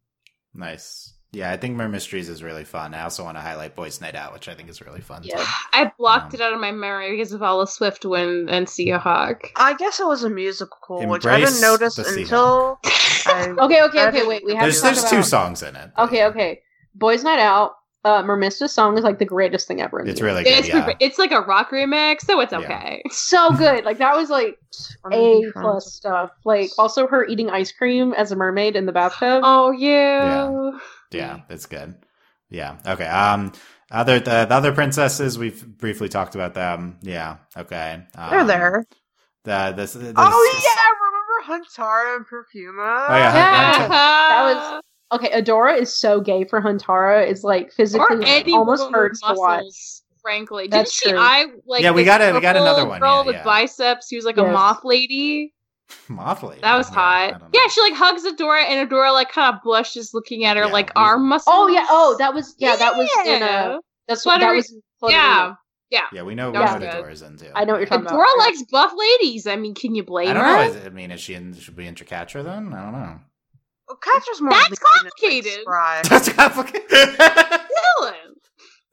Nice. 0.53 1.09
Yeah, 1.31 1.49
I 1.51 1.57
think 1.57 1.75
Mer 1.75 1.89
Mysteries 1.89 2.29
is 2.29 2.43
really 2.43 2.63
fun. 2.63 2.93
I 2.93 3.01
also 3.01 3.23
want 3.23 3.37
to 3.37 3.41
highlight 3.41 3.75
Boys 3.75 3.99
Night 3.99 4.13
Out, 4.13 4.33
which 4.33 4.47
I 4.47 4.53
think 4.53 4.69
is 4.69 4.81
really 4.81 5.01
fun. 5.01 5.23
Yeah. 5.23 5.37
too. 5.37 5.43
I 5.73 5.91
blocked 5.97 6.35
Um, 6.35 6.39
it 6.39 6.43
out 6.43 6.53
of 6.53 6.59
my 6.59 6.71
memory 6.71 7.09
because 7.09 7.33
of 7.33 7.41
Ella 7.41 7.65
Swiftwind 7.65 8.51
and 8.51 8.69
Sea 8.69 8.91
Hawk. 8.91 9.49
I 9.55 9.73
guess 9.73 9.99
it 9.99 10.05
was 10.05 10.23
a 10.23 10.29
musical, 10.29 11.03
which 11.07 11.25
I 11.25 11.39
didn't 11.39 11.59
notice 11.59 11.97
until. 11.97 12.79
I, 13.27 13.49
Okay, 13.59 13.81
okay, 13.83 14.07
okay. 14.07 14.27
Wait, 14.27 14.43
we 14.45 14.53
have 14.55 14.63
There's 14.63 14.77
to 14.77 14.81
talk 14.81 14.91
there's 14.93 14.99
about. 15.03 15.09
two 15.11 15.23
songs 15.23 15.63
in 15.63 15.75
it. 15.75 15.91
but 15.95 16.03
Okay, 16.05 16.25
okay. 16.25 16.61
Boys 16.95 17.23
Night 17.23 17.39
Out. 17.39 17.73
Uh, 18.05 18.21
Mermista's 18.21 18.73
song 18.73 18.97
is 18.97 19.03
like 19.05 19.17
the 19.17 19.23
greatest 19.25 19.65
thing 19.65 19.79
ever. 19.79 20.01
In 20.01 20.09
It's 20.09 20.19
the 20.19 20.25
really 20.25 20.43
good. 20.43 20.51
It's, 20.59 20.67
Yeah. 20.67 20.91
it's 20.99 21.17
like 21.17 21.31
a 21.31 21.39
rock 21.39 21.71
remix, 21.71 22.23
so 22.23 22.41
it's 22.41 22.51
Yeah. 22.51 22.59
okay. 22.59 23.01
so 23.09 23.51
good. 23.51 23.85
Like 23.85 23.99
that 23.99 24.13
was 24.17 24.29
like 24.29 24.57
A 25.09 25.41
plus 25.53 25.93
stuff. 25.93 26.31
Like 26.43 26.69
also 26.77 27.07
her 27.07 27.25
eating 27.25 27.49
ice 27.49 27.71
cream 27.71 28.11
as 28.13 28.33
a 28.33 28.35
mermaid 28.35 28.75
in 28.75 28.85
the 28.87 28.91
bathtub. 28.91 29.41
Oh 29.45 29.71
yeah. 29.71 30.71
Yeah, 31.11 31.39
it's 31.49 31.65
good. 31.65 31.95
Yeah. 32.49 32.77
Okay. 32.85 33.05
Um. 33.07 33.53
Other 33.89 34.19
the, 34.19 34.45
the 34.49 34.53
other 34.53 34.73
princesses 34.73 35.37
we've 35.37 35.65
briefly 35.65 36.09
talked 36.09 36.35
about 36.35 36.55
them. 36.55 36.97
Yeah. 37.03 37.37
Okay. 37.55 38.03
Um, 38.17 38.29
They're 38.31 38.43
there. 38.45 38.85
The 39.43 39.73
this. 39.75 39.93
this 39.93 40.13
Oh 40.15 40.61
yeah, 40.63 41.49
remember 41.51 41.65
Huntara 41.65 42.15
and 42.17 42.25
Perfuma? 42.25 43.05
Oh, 43.09 43.15
yeah. 43.15 43.33
Yeah. 43.35 43.87
That 43.89 44.53
was- 44.73 44.81
Okay, 45.11 45.29
Adora 45.29 45.77
is 45.79 45.95
so 45.95 46.19
gay 46.21 46.43
for 46.43 46.59
Huntara. 46.59 47.27
It's 47.29 47.43
like 47.43 47.71
physically 47.71 48.25
any 48.25 48.53
almost 48.53 48.79
woman 48.83 48.93
with 48.93 48.99
hurts 49.09 49.21
to 49.21 49.33
watch. 49.35 49.57
muscles, 49.65 50.03
Frankly, 50.23 50.67
That's 50.71 50.99
didn't 50.99 51.03
she? 51.03 51.09
true. 51.11 51.19
I 51.21 51.45
like. 51.67 51.83
Yeah, 51.83 51.91
we 51.91 52.03
got 52.03 52.19
a- 52.21 52.33
we 52.33 52.39
got 52.39 52.55
another 52.55 52.85
one, 52.87 52.99
Girl 52.99 53.17
yeah, 53.19 53.25
with 53.25 53.35
yeah. 53.35 53.43
biceps. 53.43 54.09
Who's 54.09 54.25
like 54.25 54.37
a 54.37 54.43
moth 54.43 54.83
lady. 54.83 55.53
Moth 56.07 56.41
lady. 56.41 56.61
That 56.61 56.75
was 56.77 56.87
hot. 56.89 57.39
don't. 57.41 57.49
Yeah, 57.53 57.67
she 57.67 57.81
like 57.81 57.93
hugs 57.93 58.23
Adora, 58.23 58.63
and 58.63 58.89
Adora 58.89 59.11
like 59.13 59.29
kind 59.31 59.53
of 59.53 59.61
blushes, 59.61 60.13
looking 60.15 60.45
at 60.45 60.57
her 60.57 60.63
Yeah, 60.63 60.71
like 60.71 60.87
we- 60.87 60.93
arm 61.03 61.27
muscles. 61.27 61.53
Oh 61.55 61.67
yeah, 61.67 61.85
oh 61.89 62.15
that 62.17 62.33
was 62.33 62.55
yeah, 62.57 62.75
that 62.77 62.95
was 62.97 63.07
in 63.27 63.41
Yeah. 63.41 63.45
uh 63.75 63.79
that's 64.07 64.25
what 64.25 64.39
that 64.39 64.55
was 64.55 64.71
in 64.71 64.81
Fluttery 64.99 65.55
yeah. 65.93 66.05
Yeah, 66.11 66.23
we 66.23 66.35
know 66.35 66.51
That 66.51 66.81
what 66.81 66.81
was. 66.81 66.95
Adora's 66.95 67.21
into. 67.21 67.55
I 67.57 67.63
know 67.65 67.73
what 67.73 67.79
you're 67.79 67.87
talking 67.87 68.05
Adora 68.05 68.09
about. 68.09 68.25
Dora 68.35 68.39
likes 68.39 68.63
buff 68.63 68.91
ladies. 68.97 69.47
I 69.47 69.55
mean, 69.55 69.75
can 69.75 69.95
you 69.95 70.03
blame 70.03 70.29
I 70.29 70.33
don't 70.33 70.43
her? 70.43 70.79
know. 70.79 70.85
I 70.87 70.89
mean, 70.89 71.11
is 71.11 71.21
she 71.21 71.35
in? 71.35 71.53
Should 71.53 71.77
we 71.77 71.87
into 71.87 72.03
Catra 72.03 72.43
then? 72.43 72.73
I 72.73 72.83
don't 72.83 72.91
know. 72.93 73.19
Well, 73.87 73.99
Catra's 74.01 74.41
more 74.41 74.49
That's 74.51 74.69
lean 74.69 74.71
like, 74.71 74.79
complicated. 75.19 75.61
spry. 75.61 76.01
That's 76.09 76.29
complicated. 76.33 76.89
Dylan. 76.89 78.33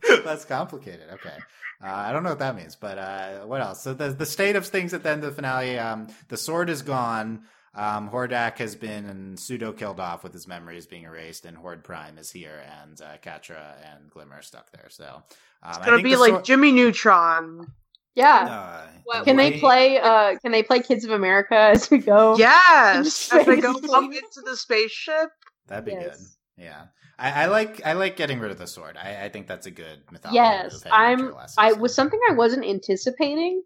That's 0.24 0.44
complicated. 0.44 1.09
Okay. 1.14 1.35
Uh, 1.82 1.86
I 1.89 2.12
don't 2.12 2.22
know 2.22 2.31
what 2.31 2.39
that 2.40 2.56
means, 2.56 2.77
but 2.77 2.98
uh, 2.98 3.39
what 3.47 3.62
else? 3.62 3.82
So 3.82 3.94
the 3.94 4.10
the 4.10 4.27
state 4.27 4.56
of 4.56 4.66
things 4.66 4.93
at 4.93 5.02
the 5.02 5.10
end 5.10 5.24
of 5.24 5.31
the 5.31 5.36
finale. 5.36 5.78
Um, 5.78 6.09
the 6.28 6.36
sword 6.36 6.68
is 6.68 6.82
gone. 6.82 7.44
Um, 7.74 8.10
Hordak 8.10 8.59
has 8.59 8.74
been 8.74 9.36
pseudo 9.36 9.72
killed 9.72 10.01
off 10.01 10.24
with 10.24 10.32
his 10.32 10.48
memories 10.48 10.86
being 10.86 11.05
erased, 11.05 11.44
and 11.47 11.56
Horde 11.56 11.85
Prime 11.85 12.18
is 12.18 12.31
here, 12.32 12.60
and 12.82 13.01
uh, 13.01 13.16
Catra 13.22 13.74
and 13.94 14.10
Glimmer 14.10 14.36
are 14.36 14.43
stuck 14.43 14.72
there. 14.72 14.89
So 14.90 15.22
um, 15.62 15.70
It's 15.70 15.78
gonna 15.78 15.97
think 15.99 16.05
be 16.05 16.16
like 16.16 16.31
sword- 16.32 16.45
Jimmy 16.45 16.73
Neutron. 16.73 17.66
Yeah. 18.15 18.45
Uh, 18.47 18.87
What- 19.05 19.24
Can 19.24 19.37
they 19.37 19.59
play 19.59 19.99
uh 19.99 20.39
can 20.39 20.53
they 20.53 20.62
play 20.62 20.81
Kids 20.81 21.05
of 21.05 21.11
America 21.11 21.57
as 21.57 21.91
we 21.91 21.99
go? 21.99 22.37
Yes, 22.39 23.32
as 23.32 23.45
they 23.47 23.57
go 23.61 23.73
space. 23.74 23.91
up 23.91 24.05
into 24.05 24.41
the 24.45 24.57
spaceship. 24.57 25.31
That'd 25.66 25.85
be 25.85 25.93
Yes. 25.93 26.19
good. 26.57 26.65
Yeah. 26.65 26.82
I, 27.19 27.43
I 27.43 27.47
like 27.47 27.85
I 27.85 27.93
like 27.95 28.16
getting 28.16 28.39
rid 28.41 28.51
of 28.51 28.59
the 28.59 28.66
sword. 28.66 28.97
I, 28.97 29.24
I 29.24 29.28
think 29.28 29.47
that's 29.49 29.66
a 29.66 29.70
good 29.70 30.03
mythology. 30.11 30.37
Yes, 30.37 30.73
move 30.73 30.82
heading 30.93 31.20
into 31.20 31.35
I'm- 31.37 31.47
the 31.47 31.53
I 31.59 31.73
was 31.73 31.95
something 31.95 32.20
I 32.31 32.35
wasn't 32.35 32.65
anticipating 32.65 33.62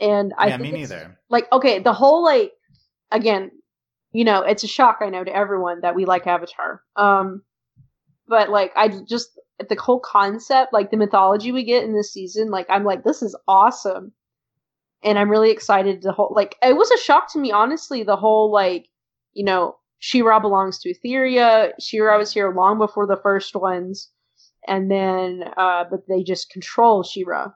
and 0.00 0.32
I 0.38 0.48
yeah, 0.48 0.58
think 0.58 0.72
me 0.72 0.78
neither. 0.80 1.18
like 1.30 1.50
okay 1.52 1.78
the 1.80 1.92
whole 1.92 2.22
like 2.22 2.52
again 3.10 3.50
you 4.12 4.24
know 4.24 4.42
it's 4.42 4.62
a 4.62 4.66
shock 4.68 4.98
i 5.00 5.08
know 5.08 5.24
to 5.24 5.34
everyone 5.34 5.80
that 5.80 5.94
we 5.94 6.04
like 6.04 6.26
avatar 6.26 6.82
um 6.96 7.42
but 8.28 8.50
like 8.50 8.72
i 8.76 8.88
just 8.88 9.30
the 9.68 9.76
whole 9.80 10.00
concept 10.00 10.72
like 10.72 10.90
the 10.90 10.96
mythology 10.96 11.52
we 11.52 11.64
get 11.64 11.84
in 11.84 11.94
this 11.94 12.12
season 12.12 12.50
like 12.50 12.66
i'm 12.68 12.84
like 12.84 13.04
this 13.04 13.22
is 13.22 13.36
awesome 13.48 14.12
and 15.02 15.18
i'm 15.18 15.30
really 15.30 15.50
excited 15.50 16.02
to 16.02 16.12
whole 16.12 16.32
like 16.34 16.56
it 16.62 16.76
was 16.76 16.90
a 16.90 16.98
shock 16.98 17.32
to 17.32 17.38
me 17.38 17.50
honestly 17.52 18.02
the 18.02 18.16
whole 18.16 18.52
like 18.52 18.88
you 19.32 19.44
know 19.44 19.76
She-Ra 19.98 20.40
belongs 20.40 20.78
to 20.80 20.92
Etheria. 20.92 21.72
She-Ra 21.80 22.18
was 22.18 22.32
here 22.32 22.52
long 22.52 22.78
before 22.78 23.06
the 23.06 23.16
first 23.16 23.54
ones, 23.54 24.10
and 24.68 24.90
then 24.90 25.44
uh, 25.56 25.84
but 25.90 26.06
they 26.08 26.22
just 26.22 26.50
control 26.50 27.02
She-Ra. 27.02 27.52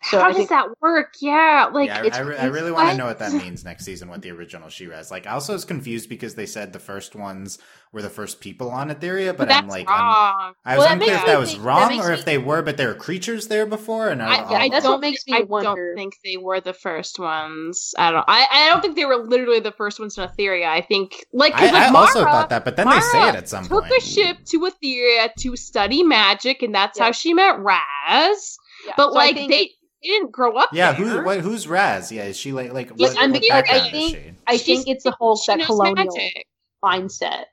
So 0.00 0.18
How 0.20 0.26
I 0.26 0.28
does 0.28 0.36
think- 0.36 0.48
that 0.50 0.68
work? 0.80 1.14
Yeah, 1.20 1.70
like 1.72 1.88
yeah, 1.88 2.02
I, 2.02 2.06
it's, 2.06 2.16
I, 2.16 2.20
re- 2.20 2.36
I 2.36 2.44
really 2.46 2.70
want 2.70 2.90
to 2.90 2.96
know 2.96 3.06
what 3.06 3.18
that 3.18 3.32
means 3.44 3.64
next 3.64 3.84
season. 3.84 4.08
What 4.08 4.22
the 4.22 4.30
original 4.30 4.68
She-Ra 4.68 5.02
like. 5.10 5.26
I 5.26 5.32
also 5.32 5.54
was 5.54 5.64
confused 5.64 6.08
because 6.08 6.36
they 6.36 6.46
said 6.46 6.72
the 6.72 6.78
first 6.78 7.16
ones 7.16 7.58
were 7.92 8.00
the 8.02 8.08
first 8.10 8.40
people 8.40 8.70
on 8.70 8.90
Etheria, 8.90 9.28
but, 9.36 9.48
But 9.48 9.52
I'm 9.52 9.66
like, 9.66 9.88
I'm. 9.88 10.54
I 10.64 10.76
was 10.76 10.84
Well, 10.84 10.92
unclear 10.92 11.14
if 11.16 11.26
that 11.26 11.38
was 11.40 11.52
think- 11.52 11.64
wrong 11.64 11.88
makes 11.88 12.04
or 12.04 12.08
me- 12.10 12.14
if 12.14 12.24
they 12.24 12.38
were, 12.38 12.62
but 12.62 12.76
there 12.76 12.88
were 12.88 12.94
creatures 12.94 13.48
there 13.48 13.66
before. 13.66 14.08
And 14.10 14.22
I, 14.22 14.26
I, 14.26 14.36
I'll- 14.36 14.54
I 14.54 14.66
oh. 14.66 14.68
that's 14.70 14.84
don't 14.84 14.92
what 14.92 15.00
makes 15.00 15.24
think- 15.24 15.36
me 15.36 15.42
I 15.42 15.44
wonder. 15.46 15.86
don't 15.88 15.96
think 15.96 16.14
they 16.24 16.36
were 16.36 16.60
the 16.60 16.74
first 16.74 17.18
ones. 17.18 17.92
I 17.98 18.12
don't. 18.12 18.24
I, 18.28 18.46
I 18.52 18.68
don't 18.70 18.80
think 18.80 18.94
they 18.94 19.04
were 19.04 19.16
literally 19.16 19.58
the 19.60 19.72
first 19.72 19.98
ones 19.98 20.16
in 20.16 20.24
Etheria. 20.28 20.66
I 20.68 20.80
think 20.80 21.24
like 21.32 21.54
'cause, 21.54 21.70
I, 21.70 21.72
like 21.72 21.88
I 21.88 21.90
Mara 21.90 22.06
also 22.06 22.22
thought 22.24 22.50
that, 22.50 22.64
but 22.64 22.76
then 22.76 22.88
they 22.88 23.00
say 23.00 23.28
it 23.30 23.34
at 23.34 23.48
some 23.48 23.64
took 23.64 23.84
point. 23.84 23.94
a 23.96 24.00
ship 24.00 24.36
to 24.46 24.60
Etheria 24.60 25.34
to 25.40 25.56
study 25.56 26.04
magic, 26.04 26.62
and 26.62 26.72
that's 26.72 26.98
how 27.00 27.10
she 27.10 27.34
met 27.34 27.58
Razz. 27.58 28.58
Yeah, 28.86 28.92
But 28.96 29.08
so 29.08 29.14
like 29.14 29.34
think- 29.34 29.50
they, 29.50 29.70
they 30.02 30.08
didn't 30.08 30.32
grow 30.32 30.56
up. 30.56 30.70
Yeah, 30.72 30.92
there. 30.92 31.06
who? 31.06 31.24
What, 31.24 31.40
who's 31.40 31.66
Razz? 31.66 32.12
Yeah, 32.12 32.24
is 32.24 32.36
she 32.36 32.52
like 32.52 32.72
like 32.72 32.92
Yes, 32.96 33.14
what, 33.14 33.22
I'm 33.22 33.32
what 33.32 33.40
because 33.40 33.64
I 33.68 33.90
think- 33.90 34.16
she? 34.16 34.32
I 34.46 34.58
think 34.58 34.88
it's 34.88 35.04
the 35.04 35.10
whole 35.12 35.36
she 35.36 35.54
that 35.54 35.66
colonial 35.66 36.06
magic. 36.16 36.46
mindset 36.82 37.44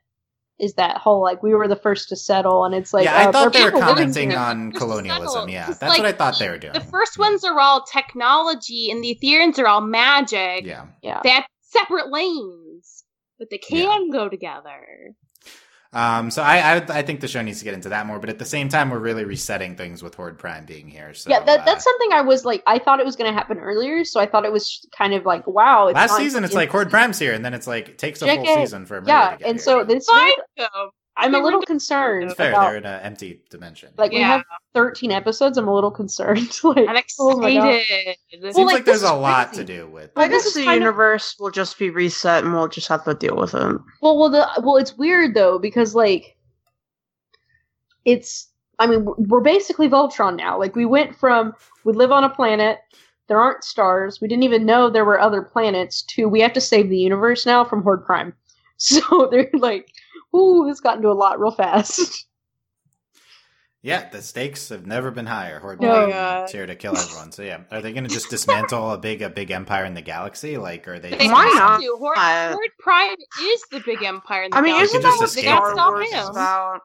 is 0.58 0.74
that 0.74 0.96
whole 0.96 1.22
like 1.22 1.42
we 1.42 1.54
were 1.54 1.68
the 1.68 1.76
first 1.76 2.08
to 2.08 2.16
settle, 2.16 2.64
and 2.64 2.74
it's 2.74 2.94
like 2.94 3.04
yeah, 3.04 3.16
I 3.16 3.24
uh, 3.26 3.32
thought 3.32 3.52
they 3.52 3.64
were 3.64 3.70
commenting 3.70 4.34
on 4.34 4.72
colonialism. 4.72 5.48
Yeah, 5.48 5.66
that's 5.66 5.82
like 5.82 5.98
what 5.98 6.06
I 6.06 6.12
thought 6.12 6.38
they 6.38 6.48
were 6.48 6.58
doing. 6.58 6.72
The 6.72 6.80
first 6.80 7.18
ones 7.18 7.44
are 7.44 7.58
all 7.60 7.82
technology, 7.82 8.90
and 8.90 9.02
the 9.04 9.18
Etherians 9.20 9.58
are 9.58 9.66
all 9.66 9.82
magic. 9.82 10.64
Yeah. 10.64 10.86
Yeah, 11.02 11.20
They 11.22 11.30
have 11.30 11.44
separate 11.60 12.10
lanes, 12.10 13.04
but 13.38 13.48
they 13.50 13.58
can 13.58 14.10
go 14.10 14.28
together. 14.28 15.14
Um, 15.96 16.30
so 16.30 16.42
I, 16.42 16.74
I 16.74 16.98
I 16.98 17.00
think 17.00 17.20
the 17.20 17.28
show 17.28 17.40
needs 17.40 17.60
to 17.60 17.64
get 17.64 17.72
into 17.72 17.88
that 17.88 18.04
more, 18.06 18.18
but 18.18 18.28
at 18.28 18.38
the 18.38 18.44
same 18.44 18.68
time, 18.68 18.90
we're 18.90 18.98
really 18.98 19.24
resetting 19.24 19.76
things 19.76 20.02
with 20.02 20.14
Horde 20.14 20.38
Prime 20.38 20.66
being 20.66 20.88
here. 20.88 21.14
So 21.14 21.30
yeah, 21.30 21.42
that, 21.42 21.60
uh, 21.60 21.64
that's 21.64 21.84
something 21.84 22.12
I 22.12 22.20
was 22.20 22.44
like. 22.44 22.62
I 22.66 22.78
thought 22.78 23.00
it 23.00 23.06
was 23.06 23.16
going 23.16 23.32
to 23.32 23.34
happen 23.34 23.58
earlier, 23.58 24.04
so 24.04 24.20
I 24.20 24.26
thought 24.26 24.44
it 24.44 24.52
was 24.52 24.86
kind 24.94 25.14
of 25.14 25.24
like, 25.24 25.46
wow. 25.46 25.86
It's 25.86 25.96
last 25.96 26.18
season 26.18 26.44
it's 26.44 26.52
like 26.52 26.68
Horde 26.68 26.90
Prime's 26.90 27.18
here, 27.18 27.32
and 27.32 27.42
then 27.42 27.54
it's 27.54 27.66
like 27.66 27.96
takes 27.96 28.20
a 28.20 28.26
full 28.26 28.44
JK 28.44 28.56
season 28.56 28.84
for 28.84 29.00
Murray 29.00 29.08
yeah, 29.08 29.30
to 29.30 29.38
get 29.38 29.48
and 29.48 29.56
here. 29.56 29.64
so 29.64 29.84
this 29.84 30.06
Fine 30.06 30.26
week, 30.26 30.36
though. 30.58 30.90
I'm 31.18 31.34
a 31.34 31.38
little 31.38 31.62
concerned 31.62 32.24
it's 32.24 32.34
fair. 32.34 32.50
about 32.50 32.68
They're 32.68 32.76
in 32.76 32.84
an 32.84 33.00
empty 33.00 33.40
dimension. 33.48 33.90
like 33.96 34.12
we 34.12 34.20
have 34.20 34.44
13 34.74 35.10
episodes. 35.10 35.56
I'm 35.56 35.66
a 35.66 35.74
little 35.74 35.90
concerned. 35.90 36.58
like, 36.64 36.86
I'm 36.88 37.02
oh 37.18 37.38
my 37.38 37.54
God. 37.54 37.82
Seems 38.30 38.54
well, 38.54 38.66
like, 38.66 38.74
like, 38.74 38.84
there's 38.84 39.02
a 39.02 39.14
lot 39.14 39.48
crazy. 39.48 39.64
to 39.64 39.76
do 39.76 39.86
with. 39.86 40.10
Well, 40.14 40.26
I 40.26 40.28
guess 40.28 40.52
the 40.52 40.64
kind 40.64 40.76
of- 40.76 40.82
universe 40.82 41.36
will 41.40 41.50
just 41.50 41.78
be 41.78 41.90
reset, 41.90 42.44
and 42.44 42.52
we'll 42.52 42.68
just 42.68 42.88
have 42.88 43.04
to 43.04 43.14
deal 43.14 43.36
with 43.36 43.54
it. 43.54 43.76
Well, 44.02 44.18
well, 44.18 44.28
the 44.28 44.46
well, 44.62 44.76
it's 44.76 44.96
weird 44.96 45.34
though 45.34 45.58
because 45.58 45.94
like 45.94 46.36
it's. 48.04 48.48
I 48.78 48.86
mean, 48.86 49.06
we're 49.16 49.40
basically 49.40 49.88
Voltron 49.88 50.36
now. 50.36 50.58
Like 50.58 50.76
we 50.76 50.84
went 50.84 51.16
from 51.16 51.54
we 51.84 51.94
live 51.94 52.12
on 52.12 52.24
a 52.24 52.30
planet. 52.30 52.78
There 53.28 53.40
aren't 53.40 53.64
stars. 53.64 54.20
We 54.20 54.28
didn't 54.28 54.44
even 54.44 54.66
know 54.66 54.90
there 54.90 55.06
were 55.06 55.18
other 55.18 55.40
planets. 55.40 56.02
To 56.02 56.28
we 56.28 56.40
have 56.40 56.52
to 56.52 56.60
save 56.60 56.90
the 56.90 56.98
universe 56.98 57.46
now 57.46 57.64
from 57.64 57.82
Horde 57.82 58.04
Prime. 58.04 58.34
So 58.78 59.26
they're 59.30 59.48
like, 59.54 59.88
"Ooh, 60.36 60.66
this 60.68 60.80
got 60.80 60.96
into 60.96 61.08
a 61.10 61.12
lot 61.12 61.40
real 61.40 61.50
fast." 61.52 62.26
Yeah, 63.82 64.08
the 64.10 64.20
stakes 64.20 64.70
have 64.70 64.84
never 64.84 65.12
been 65.12 65.26
higher. 65.26 65.60
Horde 65.60 65.80
No. 65.80 66.10
Prime 66.10 66.44
is 66.44 66.50
here 66.50 66.66
to 66.66 66.74
kill 66.74 66.96
everyone. 66.98 67.30
So 67.30 67.42
yeah, 67.42 67.60
are 67.70 67.80
they 67.80 67.92
going 67.92 68.02
to 68.02 68.10
just 68.10 68.30
dismantle 68.30 68.90
a 68.90 68.98
big 68.98 69.22
a 69.22 69.30
big 69.30 69.52
empire 69.52 69.84
in 69.84 69.94
the 69.94 70.02
galaxy? 70.02 70.56
Like, 70.56 70.88
are 70.88 70.98
they? 70.98 71.10
They 71.10 71.28
Why 71.28 71.44
gonna- 71.44 71.54
not? 71.60 71.80
to. 71.82 71.96
Horde, 71.96 72.18
Uh, 72.18 72.52
Horde 72.54 72.70
Prime 72.80 73.14
is 73.42 73.62
the 73.70 73.80
big 73.86 74.02
empire 74.02 74.42
in 74.44 74.50
the 74.50 74.56
galaxy. 74.56 74.58
I 74.58 74.60
mean, 74.62 74.74
galaxy. 74.74 74.96
isn't 74.98 75.02
that 75.02 75.16
what 75.18 75.28
escape 75.28 75.44
They 75.44 75.72
Star 75.74 75.92
Wars 75.92 76.08
is 76.12 76.28
about? 76.30 76.80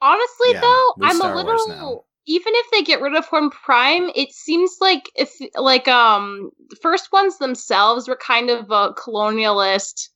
Honestly, 0.00 0.52
Yeah, 0.52 0.60
though, 0.62 0.94
I'm 1.02 1.16
Star 1.16 1.32
a 1.32 1.36
little. 1.36 2.06
Even 2.26 2.52
if 2.56 2.70
they 2.70 2.82
get 2.82 3.02
rid 3.02 3.14
of 3.14 3.26
Horde 3.26 3.52
Prime, 3.52 4.10
it 4.14 4.32
seems 4.32 4.76
like 4.80 5.10
if 5.16 5.30
like 5.54 5.86
um 5.88 6.50
the 6.70 6.76
first 6.76 7.12
ones 7.12 7.36
themselves 7.36 8.08
were 8.08 8.16
kind 8.16 8.48
of 8.48 8.70
a 8.70 8.94
colonialist 8.94 10.08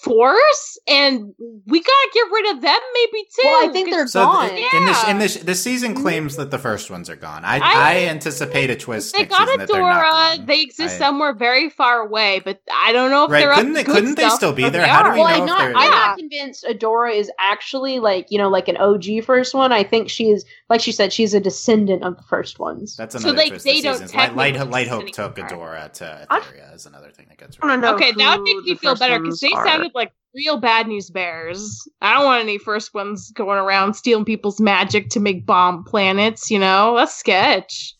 force, 0.00 0.78
and 0.86 1.34
we 1.66 1.80
gotta 1.80 2.10
get 2.14 2.24
rid 2.32 2.56
of 2.56 2.62
them 2.62 2.80
maybe 2.94 3.24
too. 3.24 3.42
well, 3.44 3.68
I 3.68 3.72
think 3.72 3.90
they're 3.90 4.06
So 4.06 4.24
gone. 4.24 4.48
th- 4.50 4.72
in 4.74 4.86
this 4.86 5.02
in 5.04 5.16
Yeah. 5.16 5.18
this 5.22 5.34
the 5.36 5.54
season 5.54 5.94
mm-hmm. 5.94 6.02
claims 6.02 6.36
that 6.36 6.50
the 6.50 6.58
first 6.58 6.90
ones 6.90 7.10
are 7.10 7.16
gone. 7.16 7.44
I 7.44 7.56
I, 7.58 7.60
I- 7.62 7.96
anticipate 8.06 8.70
a 8.70 8.76
twist. 8.76 9.14
They 9.16 9.24
got 9.24 9.40
season 9.48 9.58
that 9.60 9.68
they're 9.68 9.82
Adora. 9.82 10.46
They 10.46 10.62
exist 10.62 10.96
I- 10.96 10.98
somewhere 10.98 11.34
very 11.34 11.68
far 11.70 12.00
away, 12.00 12.40
but 12.44 12.60
I 12.72 12.92
don't 12.92 13.10
know 13.10 13.24
if 13.24 13.30
Right, 13.30 13.40
they're 13.40 13.54
couldn't 13.54 13.70
up 13.72 13.74
they- 13.76 13.82
to 13.82 13.86
good 13.86 13.94
couldn't 13.94 14.14
they 14.16 14.28
still 14.30 14.52
be 14.52 14.68
there? 14.68 14.86
How 14.86 15.02
do 15.02 15.10
we 15.12 15.20
well, 15.20 15.28
know 15.28 15.34
I'm 15.34 15.42
if 15.42 15.46
not, 15.48 15.58
they're- 15.58 15.72
I'm 15.76 15.84
Yeah. 15.92 15.98
not 15.98 16.18
convinced 16.18 16.64
Adora 16.64 17.14
is 17.14 17.30
actually 17.40 17.98
like 18.00 18.26
you 18.30 18.38
know 18.38 18.48
like 18.48 18.68
an 18.68 18.76
OG 18.76 19.20
first 19.22 19.54
one. 19.54 19.72
I 19.72 19.82
think 19.82 20.08
she 20.10 20.30
is 20.30 20.44
like 20.70 20.80
she 20.80 20.92
said 20.92 21.12
she's 21.12 21.34
a 21.34 21.40
descendant 21.40 22.04
of 22.04 22.16
the 22.16 22.22
first 22.22 22.58
ones. 22.58 22.96
That's 22.96 23.14
So 23.14 23.20
another 23.30 23.36
they- 23.38 23.48
twist. 23.48 23.64
they 23.64 23.80
don't 23.80 23.94
seasons. 23.94 24.14
Light, 24.14 24.36
Light, 24.36 24.52
technically 24.54 24.72
Light 24.72 24.88
Hope 24.88 25.02
exist 25.02 25.14
took 25.14 25.38
anymore. 25.38 25.74
Adora 25.74 25.92
to 25.94 26.26
I- 26.30 26.40
Etheria 26.40 26.74
is 26.74 26.86
another 26.86 27.10
thing 27.10 27.26
that 27.28 27.38
gets 27.38 27.56
I 27.62 27.66
wanna 27.66 27.80
rid 27.80 27.82
know 27.88 27.94
Okay, 27.94 28.12
that 28.12 28.38
would 28.38 28.48
who 28.48 28.56
make 28.56 28.64
me 28.64 28.72
the 28.74 28.78
feel 28.78 28.90
first 28.92 29.00
better 29.00 29.18
because 29.18 29.28
ones 29.28 29.40
they 29.40 29.50
are. 29.52 29.64
Sounded 29.88 29.94
like 29.94 30.12
real 30.34 30.58
bad 30.58 30.86
news 30.86 31.10
bears. 31.10 31.88
I 32.00 32.14
don't 32.14 32.24
want 32.24 32.42
any 32.42 32.58
first 32.58 32.94
ones 32.94 33.30
going 33.32 33.58
around 33.58 33.94
stealing 33.94 34.24
people's 34.24 34.60
magic 34.60 35.10
to 35.10 35.20
make 35.20 35.46
bomb 35.46 35.84
planets. 35.84 36.50
You 36.50 36.58
know, 36.58 36.96
that's 36.96 37.14
sketch. 37.14 37.94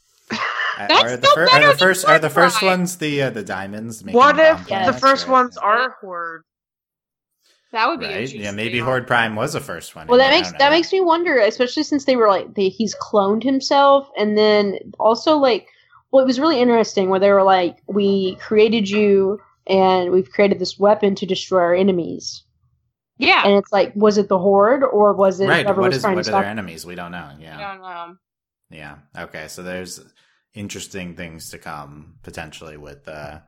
That's 0.76 0.94
are 0.94 1.16
the, 1.16 1.16
still 1.16 1.34
fir- 1.34 1.46
better 1.46 1.66
are 1.66 1.72
the 1.72 1.78
than 1.78 1.88
first 1.88 2.04
are 2.06 2.18
the 2.18 2.30
first 2.30 2.62
ones 2.62 2.98
the 2.98 3.22
uh, 3.22 3.30
the 3.30 3.42
diamonds? 3.42 4.04
What 4.04 4.36
bomb 4.36 4.60
if 4.60 4.68
the 4.68 4.92
first 4.92 5.26
right? 5.26 5.32
ones 5.32 5.56
are 5.56 5.96
Horde? 6.00 6.42
That 7.72 7.88
would 7.88 8.00
be 8.00 8.06
right? 8.06 8.14
interesting. 8.14 8.42
Yeah, 8.42 8.52
maybe 8.52 8.78
Horde 8.78 9.06
Prime 9.06 9.34
was 9.36 9.52
the 9.52 9.60
first 9.60 9.94
one. 9.94 10.06
Well, 10.06 10.18
that 10.18 10.30
makes 10.30 10.52
that 10.52 10.70
makes 10.70 10.92
me 10.92 11.00
wonder, 11.00 11.38
especially 11.38 11.82
since 11.82 12.04
they 12.04 12.16
were 12.16 12.28
like 12.28 12.54
they, 12.54 12.68
he's 12.68 12.94
cloned 12.96 13.42
himself, 13.42 14.08
and 14.16 14.38
then 14.38 14.78
also 14.98 15.36
like, 15.36 15.68
well, 16.10 16.22
it 16.22 16.26
was 16.26 16.40
really 16.40 16.60
interesting 16.60 17.08
where 17.08 17.20
they 17.20 17.30
were 17.30 17.42
like, 17.42 17.78
we 17.86 18.36
created 18.36 18.88
you, 18.88 19.40
and 19.68 20.10
we've 20.10 20.30
created 20.30 20.58
this 20.58 20.78
weapon 20.78 21.14
to 21.16 21.26
destroy 21.26 21.60
our 21.60 21.74
enemies, 21.74 22.44
Yeah. 23.18 23.42
and 23.44 23.54
it's 23.56 23.72
like, 23.72 23.92
was 23.94 24.18
it 24.18 24.28
the 24.28 24.38
horde 24.38 24.82
or 24.84 25.12
was 25.14 25.40
it 25.40 25.48
right. 25.48 25.64
whoever 25.64 25.80
What 25.82 25.88
was 25.88 25.96
is 25.96 26.02
trying 26.02 26.16
what 26.16 26.24
to 26.24 26.30
are 26.30 26.32
their 26.32 26.42
stop? 26.42 26.50
enemies? 26.50 26.86
We 26.86 26.94
don't 26.94 27.12
know. 27.12 27.18
I 27.18 27.36
Yeah, 27.40 27.72
don't 27.72 27.80
know. 27.82 28.16
yeah. 28.70 28.96
Okay, 29.24 29.48
so 29.48 29.62
there's 29.62 30.00
interesting 30.54 31.14
things 31.14 31.50
to 31.50 31.58
come 31.58 32.14
potentially 32.22 32.76
with 32.76 33.06
uh, 33.06 33.40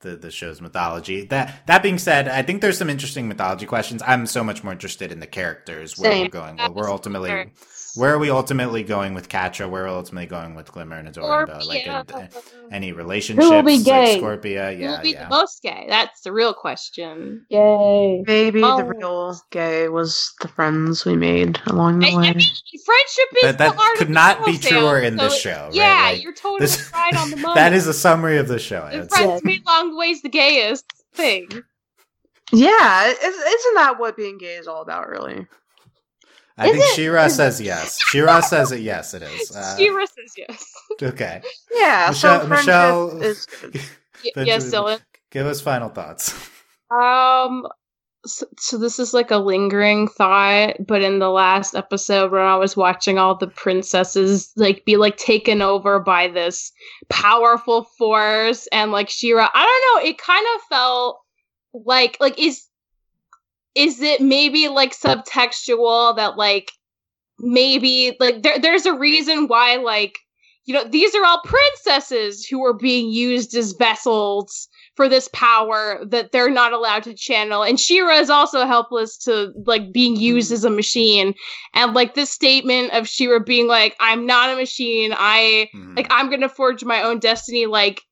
the 0.00 0.16
the 0.16 0.30
show's 0.30 0.60
mythology. 0.60 1.24
That 1.26 1.66
that 1.66 1.82
being 1.82 1.98
said, 1.98 2.28
I 2.28 2.42
think 2.42 2.60
there's 2.60 2.78
some 2.78 2.88
interesting 2.90 3.26
mythology 3.28 3.66
questions. 3.66 4.02
I'm 4.06 4.26
so 4.26 4.44
much 4.44 4.62
more 4.62 4.72
interested 4.72 5.10
in 5.10 5.18
the 5.20 5.26
characters. 5.26 5.98
Where 5.98 6.12
Same. 6.12 6.22
we're 6.22 6.28
going. 6.30 6.56
Well, 6.56 6.72
we're 6.74 6.90
ultimately. 6.90 7.50
Absolutely. 7.88 8.00
Where 8.06 8.14
are 8.14 8.18
we 8.18 8.30
ultimately 8.30 8.82
going 8.82 9.14
with 9.14 9.28
Catra? 9.30 9.68
Where 9.68 9.84
are 9.84 9.88
we 9.88 9.94
ultimately 9.94 10.26
going 10.26 10.54
with 10.54 10.70
Glimmer 10.70 10.96
and 10.96 11.08
Adora? 11.08 11.38
and 11.40 11.46
Bow? 11.48 11.66
Like, 11.66 11.84
Scorpia. 11.84 12.14
and- 12.20 12.72
any 12.72 12.92
relationships? 12.92 13.46
Who 13.46 13.54
will 13.54 13.62
be 13.62 13.82
gay? 13.82 14.20
Like 14.20 14.22
Scorpia? 14.42 14.74
Who 14.76 14.82
Yeah, 14.82 14.90
will 14.96 15.02
be 15.02 15.10
yeah. 15.12 15.24
the 15.24 15.30
most 15.30 15.62
gay? 15.62 15.86
That's 15.88 16.20
the 16.20 16.32
real 16.32 16.52
question. 16.52 17.46
Yay! 17.48 18.22
Maybe 18.26 18.62
Oh. 18.62 18.76
the 18.76 18.84
real 18.84 19.40
gay 19.50 19.88
was 19.88 20.34
the 20.42 20.48
friends 20.48 21.04
we 21.06 21.16
made 21.16 21.58
along 21.66 22.00
the 22.00 22.08
I 22.08 22.16
way. 22.16 22.20
mean, 22.20 22.32
friendship 22.34 23.28
is 23.36 23.42
That- 23.42 23.58
that 23.58 23.78
art 23.78 23.92
could 23.96 24.02
of 24.02 24.08
the 24.08 24.12
not 24.14 24.44
be 24.44 24.58
tale, 24.58 24.80
truer 24.80 24.98
in 25.00 25.18
so 25.18 25.24
this 25.24 25.34
it- 25.36 25.40
show, 25.40 25.64
right? 25.64 25.74
Yeah, 25.74 26.02
Like, 26.12 26.22
you're 26.22 26.34
totally 26.34 26.60
This- 26.60 26.90
right 26.92 27.16
on 27.16 27.30
the 27.30 27.36
moment. 27.36 27.54
that 27.56 27.72
is 27.72 27.86
a 27.86 27.94
summary 27.94 28.36
of 28.38 28.48
the 28.48 28.58
show. 28.58 28.82
And 28.84 29.04
It's- 29.04 29.08
friends 29.18 29.42
made 29.44 29.64
long 29.66 29.96
ways 29.96 30.20
the 30.22 30.28
gayest 30.28 30.84
thing. 31.14 31.48
Yeah, 32.52 33.06
isn't 33.12 33.74
that 33.74 33.96
what 33.98 34.16
being 34.16 34.38
gay 34.38 34.54
is 34.56 34.66
all 34.68 34.82
about, 34.82 35.08
really? 35.08 35.46
I 36.58 36.66
Is 36.66 36.72
think 36.72 36.84
it? 36.84 36.94
She-Ra 36.96 37.28
says 37.28 37.60
yes. 37.60 37.98
She-Ra 38.08 38.40
says 38.40 38.72
it. 38.72 38.80
Yes, 38.80 39.14
it 39.14 39.22
is. 39.22 39.54
Uh, 39.54 39.76
She-Ra 39.76 40.04
says 40.06 40.32
yes. 40.36 40.64
okay. 41.02 41.40
Yeah, 41.74 42.06
Michelle- 42.10 42.40
so 42.40 42.46
friendship 42.48 42.66
Michelle- 42.66 43.22
is 43.22 43.46
good. 43.46 43.80
Yes, 44.46 44.64
Dylan. 44.70 45.00
Give 45.30 45.46
us 45.46 45.60
final 45.60 45.88
thoughts. 45.90 46.34
Um, 46.90 47.68
so, 48.26 48.46
so 48.58 48.76
this 48.78 48.98
is 48.98 49.14
like 49.14 49.30
a 49.30 49.36
lingering 49.36 50.08
thought, 50.08 50.74
but 50.84 51.02
in 51.02 51.20
the 51.20 51.30
last 51.30 51.76
episode 51.76 52.32
when 52.32 52.40
I 52.40 52.56
was 52.56 52.76
watching 52.76 53.16
all 53.18 53.36
the 53.36 53.46
princesses 53.46 54.50
like 54.56 54.84
be 54.84 54.96
like 54.96 55.18
taken 55.18 55.62
over 55.62 56.00
by 56.00 56.26
this 56.26 56.72
powerful 57.10 57.84
force 57.96 58.66
and 58.72 58.90
like 58.90 59.08
She-Ra, 59.08 59.48
I 59.54 59.62
don't 59.94 60.02
know, 60.04 60.10
it 60.10 60.18
kind 60.18 60.46
of 60.56 60.62
felt 60.68 61.20
like 61.72 62.16
like 62.20 62.38
is 62.40 62.64
is 63.78 64.02
it 64.02 64.20
maybe 64.20 64.66
like 64.68 64.92
subtextual 64.92 66.16
that 66.16 66.36
like 66.36 66.72
maybe 67.38 68.16
like 68.18 68.42
there 68.42 68.58
there's 68.58 68.86
a 68.86 68.98
reason 68.98 69.46
why 69.46 69.76
like 69.76 70.18
you 70.64 70.74
know 70.74 70.84
these 70.84 71.14
are 71.14 71.24
all 71.24 71.40
princesses 71.44 72.44
who 72.44 72.64
are 72.64 72.74
being 72.74 73.08
used 73.08 73.54
as 73.54 73.72
vessels 73.72 74.68
for 74.96 75.08
this 75.08 75.28
power 75.32 76.04
that 76.04 76.32
they're 76.32 76.50
not 76.50 76.72
allowed 76.72 77.04
to 77.04 77.14
channel. 77.14 77.62
And 77.62 77.78
She-Ra 77.78 78.14
is 78.16 78.30
also 78.30 78.66
helpless 78.66 79.16
to 79.18 79.52
like 79.64 79.92
being 79.92 80.16
used 80.16 80.50
as 80.50 80.64
a 80.64 80.70
machine. 80.70 81.34
And 81.72 81.94
like 81.94 82.14
this 82.14 82.30
statement 82.32 82.92
of 82.92 83.06
She-Ra 83.06 83.38
being 83.38 83.68
like 83.68 83.94
I'm 84.00 84.26
not 84.26 84.50
a 84.50 84.56
machine. 84.56 85.14
I 85.16 85.70
Mhm. 85.72 85.96
like 85.96 86.08
I'm 86.10 86.28
going 86.28 86.40
to 86.40 86.48
forge 86.48 86.84
my 86.84 87.00
own 87.02 87.20
destiny 87.20 87.66
like 87.66 88.02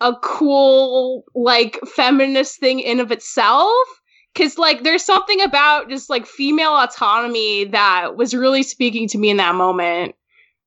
a 0.00 0.14
cool 0.22 1.24
like 1.34 1.78
feminist 1.86 2.58
thing 2.58 2.80
in 2.80 3.00
of 3.00 3.12
itself 3.12 3.86
cuz 4.34 4.58
like 4.58 4.82
there's 4.82 5.04
something 5.04 5.40
about 5.40 5.88
just 5.88 6.10
like 6.10 6.26
female 6.26 6.74
autonomy 6.76 7.64
that 7.64 8.16
was 8.16 8.34
really 8.34 8.62
speaking 8.62 9.08
to 9.08 9.18
me 9.18 9.30
in 9.30 9.36
that 9.38 9.54
moment. 9.54 10.14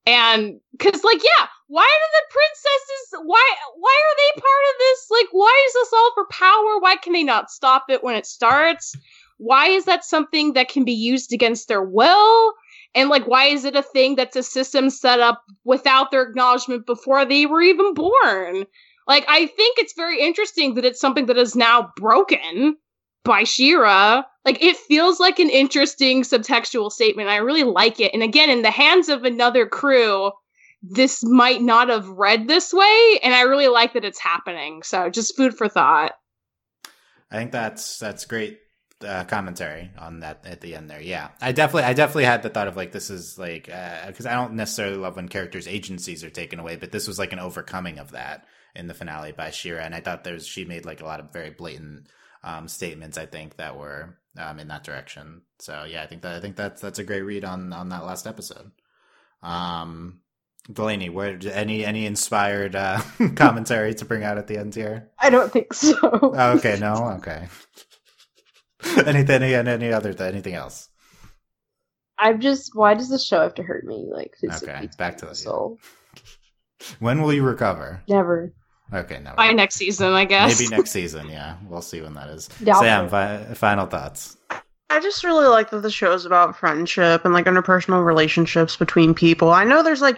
And 0.06 0.60
cuz 0.80 1.04
like 1.04 1.24
yeah 1.24 1.48
why 1.68 1.84
are 1.84 2.12
the 2.14 2.34
princesses 2.34 3.26
why 3.26 3.56
why 3.78 3.96
are 4.06 4.16
they 4.18 4.42
part 4.42 4.66
of 4.70 4.80
this? 4.80 5.08
Like 5.12 5.28
why 5.32 5.64
is 5.68 5.74
this 5.74 5.94
all 5.94 6.12
for 6.14 6.26
power? 6.28 6.80
Why 6.80 6.96
can 6.96 7.14
they 7.14 7.24
not 7.24 7.52
stop 7.52 7.86
it 7.90 8.04
when 8.04 8.16
it 8.16 8.26
starts? 8.26 8.96
Why 9.38 9.68
is 9.68 9.86
that 9.86 10.06
something 10.06 10.54
that 10.54 10.70
can 10.70 10.84
be 10.86 10.94
used 10.94 11.34
against 11.34 11.68
their 11.68 11.84
will? 11.84 12.54
And 12.96 13.10
like 13.10 13.28
why 13.28 13.46
is 13.46 13.66
it 13.66 13.76
a 13.76 13.84
thing 13.84 14.16
that's 14.16 14.38
a 14.38 14.44
system 14.44 14.90
set 14.90 15.20
up 15.20 15.44
without 15.66 16.10
their 16.10 16.24
acknowledgement 16.24 16.86
before 16.86 17.26
they 17.26 17.46
were 17.46 17.62
even 17.62 17.94
born? 17.94 18.66
Like 19.08 19.26
i 19.28 19.46
think 19.46 19.78
it's 19.78 19.94
very 19.94 20.22
interesting 20.22 20.76
that 20.76 20.86
it's 20.86 21.02
something 21.02 21.26
that 21.26 21.38
is 21.38 21.56
now 21.56 21.92
broken 21.98 22.78
by 23.28 23.44
She-Ra. 23.44 24.24
Like 24.46 24.64
it 24.64 24.78
feels 24.78 25.20
like 25.20 25.38
an 25.40 25.50
interesting 25.50 26.24
subtextual 26.24 26.92
statement. 26.92 27.30
I 27.30 27.38
really 27.38 27.64
like 27.64 28.00
it. 28.00 28.14
And 28.14 28.24
again, 28.24 28.50
in 28.50 28.62
the 28.62 28.72
hands 28.72 29.10
of 29.10 29.24
another 29.24 29.68
crew, 29.68 30.32
this 30.82 31.24
might 31.24 31.62
not 31.62 31.90
have 31.90 32.08
read 32.08 32.48
this 32.48 32.74
way, 32.74 33.20
and 33.24 33.34
I 33.34 33.42
really 33.42 33.68
like 33.68 33.94
that 33.94 34.06
it's 34.06 34.20
happening. 34.20 34.84
So 34.84 35.10
just 35.10 35.36
food 35.36 35.58
for 35.58 35.68
thought. 35.68 36.14
I 37.30 37.36
think 37.36 37.52
that's 37.52 38.00
that's 38.00 38.26
great 38.26 38.60
uh, 39.06 39.26
commentary 39.26 39.92
on 39.98 40.22
that 40.22 40.46
at 40.46 40.62
the 40.62 40.76
end 40.76 40.90
there. 40.90 41.02
Yeah, 41.02 41.30
I 41.42 41.52
definitely 41.52 41.84
I 41.84 41.94
definitely 41.94 42.26
had 42.26 42.44
the 42.44 42.50
thought 42.50 42.68
of 42.68 42.78
like 42.78 42.92
this 42.92 43.10
is 43.10 43.38
like 43.38 43.66
because 43.66 44.26
I 44.26 44.34
don't 44.34 44.54
necessarily 44.54 44.98
love 44.98 45.16
when 45.16 45.28
characters' 45.28 45.68
agencies 45.68 46.24
are 46.24 46.30
taken 46.30 46.60
away, 46.60 46.78
but 46.78 46.92
this 46.92 47.08
was 47.08 47.20
like 47.20 47.34
an 47.34 47.40
overcoming 47.40 48.00
of 48.00 48.12
that 48.12 48.46
in 48.76 48.88
the 48.88 48.94
finale 48.94 49.32
by 49.32 49.50
She-Ra, 49.50 49.82
and 49.82 49.96
I 49.96 50.00
thought 50.00 50.24
there's 50.24 50.48
she 50.48 50.64
made 50.64 50.86
like 50.86 51.02
a 51.02 51.06
lot 51.06 51.20
of 51.20 51.34
very 51.34 51.50
blatant 51.50 52.08
um, 52.48 52.68
statements. 52.68 53.18
I 53.18 53.26
think 53.26 53.58
that 53.58 53.78
were 53.78 54.18
um, 54.38 54.60
in 54.60 54.68
that 54.70 54.84
direction. 54.84 55.42
So 55.60 55.84
yeah, 55.84 56.04
I 56.04 56.08
think 56.08 56.22
that 56.22 56.36
I 56.36 56.40
think 56.40 56.56
that's 56.56 56.82
that's 56.82 57.00
a 57.00 57.04
great 57.04 57.22
read 57.22 57.44
on 57.44 57.74
on 57.74 57.90
that 57.90 58.06
last 58.06 58.26
episode. 58.26 58.72
Um, 59.44 60.22
Delaney, 60.72 61.10
where 61.10 61.40
any 61.52 61.86
any 61.86 62.06
inspired 62.06 62.76
uh, 62.76 63.02
commentary 63.36 63.94
to 63.96 64.06
bring 64.06 64.24
out 64.24 64.38
at 64.38 64.48
the 64.48 64.58
end 64.58 64.76
here? 64.76 65.10
I 65.20 65.30
don't 65.30 65.52
think 65.52 65.74
so. 65.74 65.98
Oh, 66.02 66.54
okay, 66.58 66.78
no, 66.80 67.18
okay. 67.20 67.48
anything, 69.06 69.44
any, 69.44 69.54
any 69.54 69.92
other, 69.92 70.16
anything 70.24 70.54
else? 70.54 70.90
I'm 72.18 72.40
just. 72.40 72.72
Why 72.74 72.94
does 72.94 73.10
this 73.10 73.26
show 73.26 73.42
have 73.42 73.56
to 73.56 73.64
hurt 73.64 73.86
me? 73.86 74.08
Like 74.12 74.36
physically, 74.40 74.74
Okay, 74.74 74.90
back 74.98 75.18
to 75.18 75.26
the- 75.26 75.36
soul. 75.36 75.78
When 77.00 77.24
will 77.24 77.34
you 77.34 77.42
recover? 77.42 78.04
Never. 78.08 78.54
Okay, 78.94 79.20
no. 79.24 79.34
By 79.36 79.52
next 79.52 79.76
season, 79.76 80.14
I 80.14 80.26
guess. 80.26 80.60
Maybe 80.60 80.76
next 80.76 80.92
season. 80.92 81.30
Yeah, 81.30 81.58
we'll 81.68 81.82
see 81.82 82.02
when 82.02 82.14
that 82.14 82.30
is. 82.30 82.48
Doubtful. 82.64 82.84
Sam, 82.84 83.10
fi- 83.10 83.54
final 83.54 83.86
thoughts. 83.86 84.38
I 84.90 85.02
just 85.02 85.24
really 85.24 85.48
like 85.48 85.70
that 85.72 85.82
the 85.82 85.92
show 85.92 86.14
is 86.14 86.26
about 86.26 86.56
friendship 86.56 87.26
and 87.26 87.34
like 87.34 87.46
interpersonal 87.46 88.06
relationships 88.06 88.78
between 88.78 89.14
people. 89.14 89.52
I 89.52 89.66
know 89.66 89.84
there's 89.84 90.02
like 90.02 90.18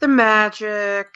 the 0.00 0.08
magic 0.08 1.08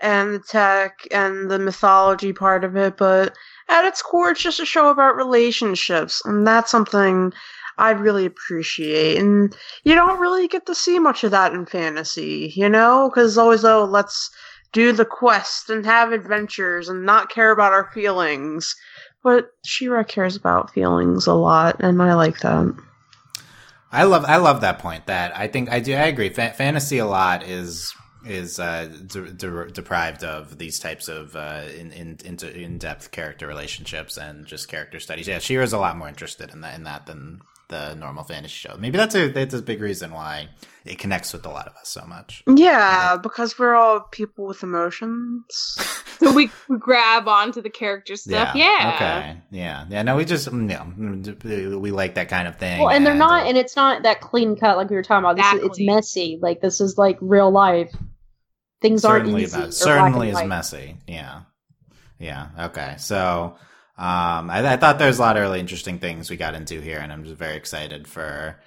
and 0.00 0.34
the 0.34 0.38
tech 0.38 1.00
and 1.10 1.50
the 1.50 1.58
mythology 1.58 2.32
part 2.32 2.62
of 2.62 2.76
it, 2.76 2.96
but 2.96 3.34
at 3.68 3.84
its 3.84 4.02
core, 4.02 4.30
it's 4.30 4.42
just 4.42 4.60
a 4.60 4.66
show 4.66 4.90
about 4.90 5.16
relationships, 5.16 6.22
and 6.24 6.46
that's 6.46 6.70
something 6.70 7.32
I 7.78 7.90
really 7.90 8.26
appreciate. 8.26 9.18
And 9.18 9.56
you 9.82 9.94
don't 9.94 10.20
really 10.20 10.46
get 10.46 10.66
to 10.66 10.74
see 10.74 10.98
much 10.98 11.24
of 11.24 11.32
that 11.32 11.52
in 11.52 11.66
fantasy, 11.66 12.52
you 12.54 12.68
know, 12.68 13.10
because 13.10 13.36
always 13.36 13.62
though 13.62 13.84
let's 13.84 14.30
do 14.74 14.92
the 14.92 15.06
quest 15.06 15.70
and 15.70 15.86
have 15.86 16.12
adventures 16.12 16.90
and 16.90 17.06
not 17.06 17.30
care 17.30 17.50
about 17.50 17.72
our 17.72 17.90
feelings. 17.94 18.74
But 19.22 19.48
She-Ra 19.64 20.02
cares 20.02 20.36
about 20.36 20.74
feelings 20.74 21.26
a 21.26 21.32
lot, 21.32 21.76
and 21.80 22.02
I 22.02 22.12
like 22.12 22.40
that. 22.40 22.76
I 23.90 24.02
love 24.02 24.24
I 24.26 24.36
love 24.36 24.60
that 24.60 24.80
point. 24.80 25.06
That 25.06 25.34
I 25.34 25.48
think 25.48 25.70
I 25.70 25.80
do. 25.80 25.94
I 25.94 26.06
agree. 26.06 26.28
Fa- 26.28 26.52
fantasy 26.52 26.98
a 26.98 27.06
lot 27.06 27.44
is 27.44 27.94
is 28.26 28.58
uh, 28.58 28.88
de- 29.06 29.32
de- 29.32 29.70
deprived 29.70 30.24
of 30.24 30.58
these 30.58 30.78
types 30.78 31.08
of 31.08 31.36
uh, 31.36 31.62
in 31.78 31.92
in 31.92 32.38
in 32.42 32.76
depth 32.76 33.12
character 33.12 33.46
relationships 33.46 34.18
and 34.18 34.46
just 34.46 34.68
character 34.68 34.98
studies. 34.98 35.28
Yeah, 35.28 35.38
She-Ra's 35.38 35.72
a 35.72 35.78
lot 35.78 35.96
more 35.96 36.08
interested 36.08 36.52
in 36.52 36.60
that 36.62 36.74
in 36.74 36.82
that 36.84 37.06
than 37.06 37.40
the 37.68 37.94
normal 37.94 38.24
fantasy 38.24 38.54
show. 38.54 38.76
Maybe 38.78 38.96
that's 38.96 39.14
a 39.14 39.28
that's 39.28 39.54
a 39.54 39.62
big 39.62 39.80
reason 39.80 40.12
why 40.12 40.48
it 40.84 40.98
connects 40.98 41.32
with 41.32 41.46
a 41.46 41.48
lot 41.48 41.66
of 41.66 41.74
us 41.76 41.88
so 41.88 42.04
much. 42.06 42.42
Yeah, 42.46 43.16
because 43.16 43.58
we're 43.58 43.74
all 43.74 44.00
people 44.00 44.46
with 44.46 44.62
emotions. 44.62 45.44
so 46.18 46.32
we, 46.32 46.50
we 46.68 46.78
grab 46.78 47.26
onto 47.26 47.62
the 47.62 47.70
character 47.70 48.16
stuff. 48.16 48.54
Yeah. 48.54 48.92
Okay. 48.94 49.42
Yeah. 49.50 49.86
Yeah. 49.88 50.02
No, 50.02 50.16
we 50.16 50.26
just 50.26 50.46
you 50.52 50.52
know, 50.52 51.78
we 51.78 51.90
like 51.90 52.16
that 52.16 52.28
kind 52.28 52.46
of 52.46 52.58
thing. 52.58 52.80
Well, 52.80 52.90
and 52.90 53.06
they're 53.06 53.14
not, 53.14 53.44
uh, 53.44 53.48
and 53.48 53.56
it's 53.56 53.76
not 53.76 54.02
that 54.02 54.20
clean 54.20 54.56
cut 54.56 54.76
like 54.76 54.90
we 54.90 54.96
were 54.96 55.02
talking 55.02 55.24
about. 55.24 55.36
This 55.36 55.62
is, 55.62 55.66
it's 55.70 55.80
messy. 55.80 56.38
Like 56.40 56.60
this 56.60 56.80
is 56.80 56.98
like 56.98 57.16
real 57.20 57.50
life. 57.50 57.94
Things 58.82 59.04
aren't 59.06 59.22
certainly 59.24 59.44
easy. 59.44 59.58
me- 59.58 59.64
or 59.64 59.72
certainly 59.72 60.28
is 60.28 60.38
and 60.38 60.50
white. 60.50 60.56
messy. 60.56 60.98
Yeah, 61.06 61.42
yeah. 62.18 62.48
Okay, 62.66 62.96
so 62.98 63.56
um, 63.96 64.50
I, 64.50 64.72
I 64.72 64.76
thought 64.76 64.98
there's 64.98 65.18
a 65.18 65.22
lot 65.22 65.36
of 65.36 65.42
really 65.42 65.60
interesting 65.60 65.98
things 65.98 66.28
we 66.30 66.36
got 66.36 66.54
into 66.54 66.80
here, 66.80 66.98
and 66.98 67.12
I'm 67.12 67.24
just 67.24 67.36
very 67.36 67.56
excited 67.56 68.08
for 68.08 68.60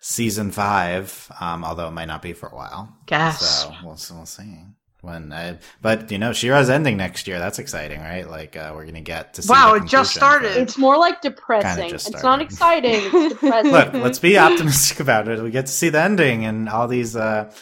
season 0.00 0.50
five. 0.50 1.30
Um, 1.40 1.64
although 1.64 1.88
it 1.88 1.92
might 1.92 2.06
not 2.06 2.22
be 2.22 2.32
for 2.32 2.48
a 2.48 2.54
while, 2.54 2.92
Guess. 3.06 3.40
so 3.40 3.68
we'll 3.84 3.98
we'll 4.12 4.26
see 4.26 4.58
when. 5.00 5.32
I, 5.32 5.58
but 5.80 6.10
you 6.10 6.18
know, 6.18 6.32
She-Ra's 6.32 6.68
ending 6.70 6.96
next 6.96 7.28
year. 7.28 7.38
That's 7.38 7.58
exciting, 7.60 8.00
right? 8.00 8.28
Like 8.28 8.56
uh, 8.56 8.72
we're 8.74 8.86
gonna 8.86 9.00
get 9.02 9.34
to 9.34 9.42
see 9.42 9.48
Wow, 9.52 9.78
the 9.78 9.84
it 9.84 9.88
just 9.88 10.14
started. 10.14 10.56
It's 10.56 10.76
more 10.76 10.96
like 10.98 11.20
depressing. 11.20 11.90
It's 11.94 12.04
started. 12.06 12.24
not 12.26 12.40
exciting. 12.42 13.00
It's 13.04 13.34
depressing. 13.40 13.70
Look, 13.72 13.92
let's 13.94 14.18
be 14.18 14.36
optimistic 14.38 14.98
about 15.00 15.28
it. 15.28 15.40
We 15.42 15.50
get 15.50 15.66
to 15.66 15.72
see 15.72 15.90
the 15.90 16.00
ending 16.02 16.44
and 16.44 16.68
all 16.68 16.88
these. 16.88 17.14
uh 17.14 17.52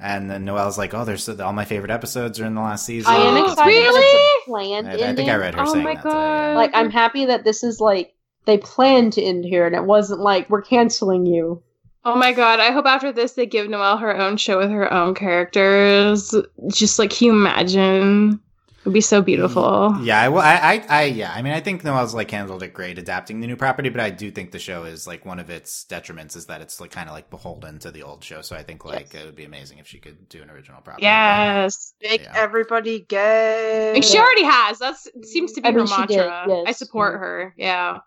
and 0.00 0.30
then 0.30 0.44
Noelle's 0.44 0.78
like, 0.78 0.94
"Oh, 0.94 1.04
there's 1.04 1.28
all 1.28 1.52
my 1.52 1.64
favorite 1.64 1.90
episodes 1.90 2.40
are 2.40 2.46
in 2.46 2.54
the 2.54 2.60
last 2.60 2.86
season." 2.86 3.12
I 3.12 3.16
am 3.16 3.34
Oh, 3.36 3.44
excited. 3.52 3.66
really? 3.68 4.00
That 4.00 4.04
it's 4.04 4.46
a 4.46 4.50
planned 4.50 4.88
I, 4.88 5.10
I 5.10 5.14
think. 5.14 5.28
I 5.30 5.36
read 5.36 5.54
her 5.54 5.60
Oh 5.62 5.72
saying 5.72 5.84
my 5.84 5.94
that 5.94 6.02
today. 6.02 6.14
yeah. 6.14 6.46
God. 6.48 6.56
Like 6.56 6.70
I'm 6.74 6.90
happy 6.90 7.24
that 7.26 7.44
this 7.44 7.62
is 7.62 7.80
like 7.80 8.14
they 8.46 8.58
planned 8.58 9.12
to 9.14 9.22
end 9.22 9.44
here, 9.44 9.66
and 9.66 9.74
it 9.76 9.84
wasn't 9.84 10.20
like 10.20 10.48
we're 10.50 10.62
canceling 10.62 11.26
you. 11.26 11.62
Oh 12.04 12.14
my 12.16 12.32
god, 12.32 12.60
I 12.60 12.70
hope 12.70 12.86
after 12.86 13.12
this 13.12 13.32
they 13.32 13.44
give 13.44 13.68
Noelle 13.68 13.98
her 13.98 14.16
own 14.18 14.38
show 14.38 14.56
with 14.58 14.70
her 14.70 14.90
own 14.92 15.14
characters. 15.14 16.34
Just 16.68 16.98
like, 16.98 17.10
can 17.10 17.26
you 17.26 17.32
imagine? 17.32 18.40
It 18.80 18.86
would 18.86 18.94
be 18.94 19.02
so 19.02 19.20
beautiful. 19.20 19.94
Yeah, 20.02 20.18
I, 20.18 20.28
will- 20.30 20.38
I, 20.38 20.54
I, 20.54 20.84
I, 20.88 21.02
yeah. 21.04 21.30
I 21.34 21.42
mean, 21.42 21.52
I 21.52 21.60
think 21.60 21.84
Noelle's 21.84 22.14
like 22.14 22.30
handled 22.30 22.62
it 22.62 22.72
great 22.72 22.98
adapting 22.98 23.40
the 23.40 23.46
new 23.46 23.56
property, 23.56 23.90
but 23.90 24.00
I 24.00 24.08
do 24.08 24.30
think 24.30 24.52
the 24.52 24.58
show 24.58 24.84
is 24.84 25.06
like 25.06 25.26
one 25.26 25.38
of 25.38 25.50
its 25.50 25.84
detriments 25.84 26.34
is 26.34 26.46
that 26.46 26.62
it's 26.62 26.80
like 26.80 26.90
kind 26.90 27.06
of 27.06 27.14
like 27.14 27.28
beholden 27.28 27.78
to 27.80 27.90
the 27.90 28.02
old 28.04 28.24
show. 28.24 28.40
So 28.40 28.56
I 28.56 28.62
think 28.62 28.86
like 28.86 29.12
Yes. 29.12 29.22
it 29.22 29.26
would 29.26 29.36
be 29.36 29.44
amazing 29.44 29.78
if 29.78 29.86
she 29.86 29.98
could 29.98 30.30
do 30.30 30.40
an 30.40 30.48
original 30.48 30.80
property. 30.80 31.02
Yes. 31.04 31.92
Make 32.02 32.22
Yeah. 32.22 32.32
everybody 32.34 33.00
gay. 33.00 33.90
I 33.90 33.92
mean, 33.92 34.02
she 34.02 34.18
already 34.18 34.44
has. 34.44 34.78
That 34.78 34.96
seems 35.24 35.52
to 35.52 35.60
be 35.60 35.68
I 35.68 35.72
mean, 35.72 35.86
her 35.86 35.98
mantra. 35.98 36.44
yes. 36.48 36.64
I 36.66 36.72
support 36.72 37.20
her. 37.20 37.52
Yeah. 37.58 37.98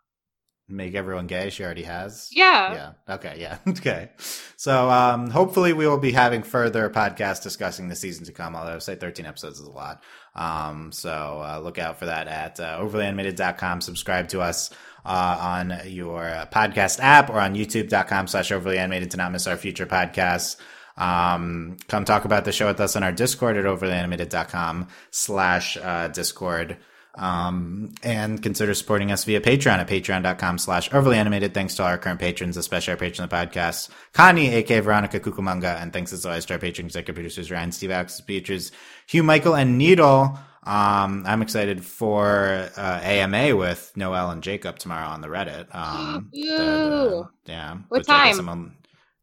Make 0.69 0.95
everyone 0.95 1.27
gay. 1.27 1.49
She 1.49 1.63
already 1.63 1.83
has. 1.83 2.29
Yeah. 2.31 2.73
Yeah. 3.07 3.15
Okay. 3.15 3.35
Yeah. 3.37 3.57
okay. 3.67 4.09
So, 4.55 4.89
um, 4.89 5.29
hopefully 5.29 5.73
we 5.73 5.85
will 5.85 5.97
be 5.99 6.13
having 6.13 6.41
further 6.41 6.89
podcasts 6.89 7.43
discussing 7.43 7.89
the 7.89 7.95
season 7.95 8.25
to 8.25 8.31
come. 8.31 8.55
Although 8.55 8.71
I 8.71 8.73
would 8.75 8.81
say 8.81 8.95
13 8.95 9.25
episodes 9.25 9.59
is 9.59 9.67
a 9.67 9.71
lot. 9.71 10.01
Um, 10.35 10.91
so, 10.91 11.09
uh, 11.43 11.59
look 11.63 11.77
out 11.77 11.99
for 11.99 12.05
that 12.05 12.27
at, 12.27 12.59
uh, 12.59 12.79
overlyanimated.com. 12.79 13.81
Subscribe 13.81 14.29
to 14.29 14.41
us, 14.41 14.71
uh, 15.05 15.37
on 15.39 15.81
your 15.85 16.23
podcast 16.51 16.99
app 17.01 17.29
or 17.29 17.39
on 17.39 17.55
youtube.com 17.55 18.27
slash 18.27 18.49
overlyanimated 18.49 19.09
to 19.11 19.17
not 19.17 19.31
miss 19.31 19.47
our 19.47 19.57
future 19.57 19.85
podcasts. 19.85 20.57
Um, 20.97 21.77
come 21.87 22.05
talk 22.05 22.25
about 22.25 22.45
the 22.45 22.51
show 22.51 22.67
with 22.67 22.79
us 22.79 22.95
on 22.95 23.03
our 23.03 23.11
Discord 23.11 23.57
at 23.57 23.65
overlyanimated.com 23.65 24.87
slash, 25.11 25.77
uh, 25.77 26.07
Discord. 26.09 26.77
Um, 27.15 27.93
and 28.01 28.41
consider 28.41 28.73
supporting 28.73 29.11
us 29.11 29.23
via 29.23 29.39
Patreon 29.39 29.77
at 29.77 29.87
patreon.com 29.87 30.57
slash 30.57 30.91
overly 30.91 31.17
animated. 31.17 31.53
Thanks 31.53 31.75
to 31.75 31.83
all 31.83 31.89
our 31.89 31.99
current 31.99 32.19
patrons, 32.19 32.57
especially 32.57 32.91
our 32.91 32.97
patron 32.97 33.23
of 33.23 33.29
the 33.29 33.35
podcast, 33.35 33.89
Connie, 34.13 34.49
aka 34.49 34.79
Veronica 34.79 35.19
Kukumanga, 35.19 35.79
and 35.79 35.93
thanks 35.93 36.11
as 36.11 36.25
always 36.25 36.45
to 36.45 36.53
our 36.53 36.59
patron 36.59 36.87
executive 36.87 37.13
producers, 37.13 37.51
Ryan, 37.51 37.71
Steve, 37.71 37.91
Alex, 37.91 38.19
Beatrice, 38.21 38.71
Hugh, 39.07 39.23
Michael, 39.23 39.55
and 39.55 39.77
Needle. 39.77 40.37
Um, 40.65 41.23
I'm 41.27 41.41
excited 41.41 41.83
for, 41.83 42.69
uh, 42.77 42.99
AMA 43.03 43.55
with 43.55 43.91
Noelle 43.97 44.31
and 44.31 44.41
Jacob 44.41 44.79
tomorrow 44.79 45.07
on 45.07 45.21
the 45.21 45.27
Reddit. 45.27 45.67
Um, 45.75 46.29
the- 46.31 46.41
the- 46.47 47.15
Ooh. 47.17 47.29
yeah. 47.45 47.73
What 47.89 47.99
which 47.99 48.09
I 48.09 48.31
time? 48.31 48.39
I'm 48.39 48.49
on 48.49 48.75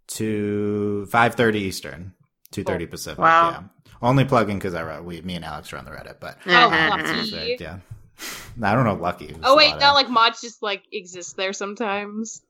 to 0.08 1.06
5.30 1.10 1.54
Eastern, 1.56 2.12
2.30 2.52 2.90
Pacific. 2.90 3.18
Wow. 3.18 3.50
Yeah. 3.50 3.62
Only 4.02 4.24
plugging 4.24 4.58
because 4.58 4.74
I, 4.74 4.82
wrote- 4.82 5.04
we, 5.04 5.20
me 5.22 5.34
and 5.36 5.44
Alex 5.44 5.72
are 5.72 5.78
on 5.78 5.84
the 5.84 5.90
Reddit, 5.92 6.16
but 6.20 6.36
Oh, 6.46 6.50
Mhm. 6.50 6.90
lucky. 7.32 7.56
yeah. 7.60 7.78
I 8.62 8.74
don't 8.74 8.84
know, 8.84 8.94
lucky. 8.94 9.34
Oh 9.42 9.56
wait, 9.56 9.70
lot 9.72 9.80
no, 9.80 9.88
of- 9.90 9.94
like 9.94 10.10
mods 10.10 10.40
just 10.42 10.62
like 10.62 10.82
exist 10.92 11.36
there 11.36 11.52
sometimes. 11.54 12.42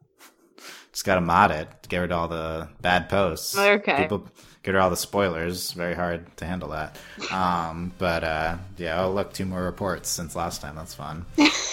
just 0.92 1.04
gotta 1.04 1.20
mod 1.20 1.50
it. 1.52 1.68
Get 1.88 1.98
rid 1.98 2.10
of 2.12 2.18
all 2.18 2.28
the 2.28 2.68
bad 2.80 3.08
posts. 3.08 3.56
Okay. 3.56 3.96
People 4.02 4.26
get 4.62 4.72
rid 4.72 4.78
of 4.78 4.84
all 4.84 4.90
the 4.90 4.96
spoilers. 4.96 5.72
Very 5.72 5.94
hard 5.94 6.24
to 6.38 6.44
handle 6.44 6.70
that. 6.70 6.96
Um, 7.32 7.92
but 7.98 8.24
uh, 8.24 8.56
yeah. 8.76 9.04
Oh, 9.04 9.12
look, 9.12 9.32
two 9.32 9.46
more 9.46 9.62
reports 9.62 10.08
since 10.08 10.36
last 10.36 10.60
time. 10.60 10.76
That's 10.76 10.94
fun. 10.94 11.24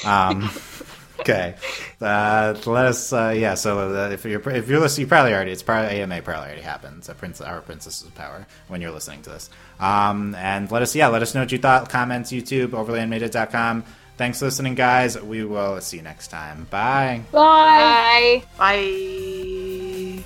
Um, 0.05 0.49
okay. 1.19 1.55
Uh, 1.99 2.55
let 2.65 2.85
us. 2.85 3.11
Uh, 3.11 3.33
yeah. 3.35 3.55
So 3.55 3.95
uh, 3.95 4.09
if 4.09 4.25
you're 4.25 4.47
if 4.49 4.67
you're 4.69 4.79
listening, 4.79 5.05
you 5.05 5.07
probably 5.07 5.33
already. 5.33 5.51
It's 5.51 5.63
probably 5.63 6.01
AMA 6.01 6.21
probably 6.21 6.45
already 6.47 6.61
happened. 6.61 7.03
So 7.03 7.13
Prince, 7.13 7.41
our 7.41 7.61
Princess 7.61 8.01
of 8.01 8.13
Power 8.15 8.45
when 8.67 8.81
you're 8.81 8.91
listening 8.91 9.21
to 9.23 9.31
this. 9.31 9.49
Um, 9.79 10.35
and 10.35 10.71
let 10.71 10.81
us. 10.81 10.95
Yeah. 10.95 11.07
Let 11.07 11.21
us 11.21 11.35
know 11.35 11.41
what 11.41 11.51
you 11.51 11.57
thought. 11.57 11.89
Comments. 11.89 12.31
YouTube. 12.31 12.69
Overlyanimated.com. 12.69 13.83
Thanks 14.17 14.39
for 14.39 14.45
listening, 14.45 14.73
guys. 14.73 15.21
We 15.21 15.43
will 15.43 15.79
see 15.79 15.97
you 15.97 16.03
next 16.03 16.29
time. 16.29 16.65
Bye. 16.71 17.21
Bye. 17.31 18.43
Bye. 18.57 20.17
Bye. 20.17 20.23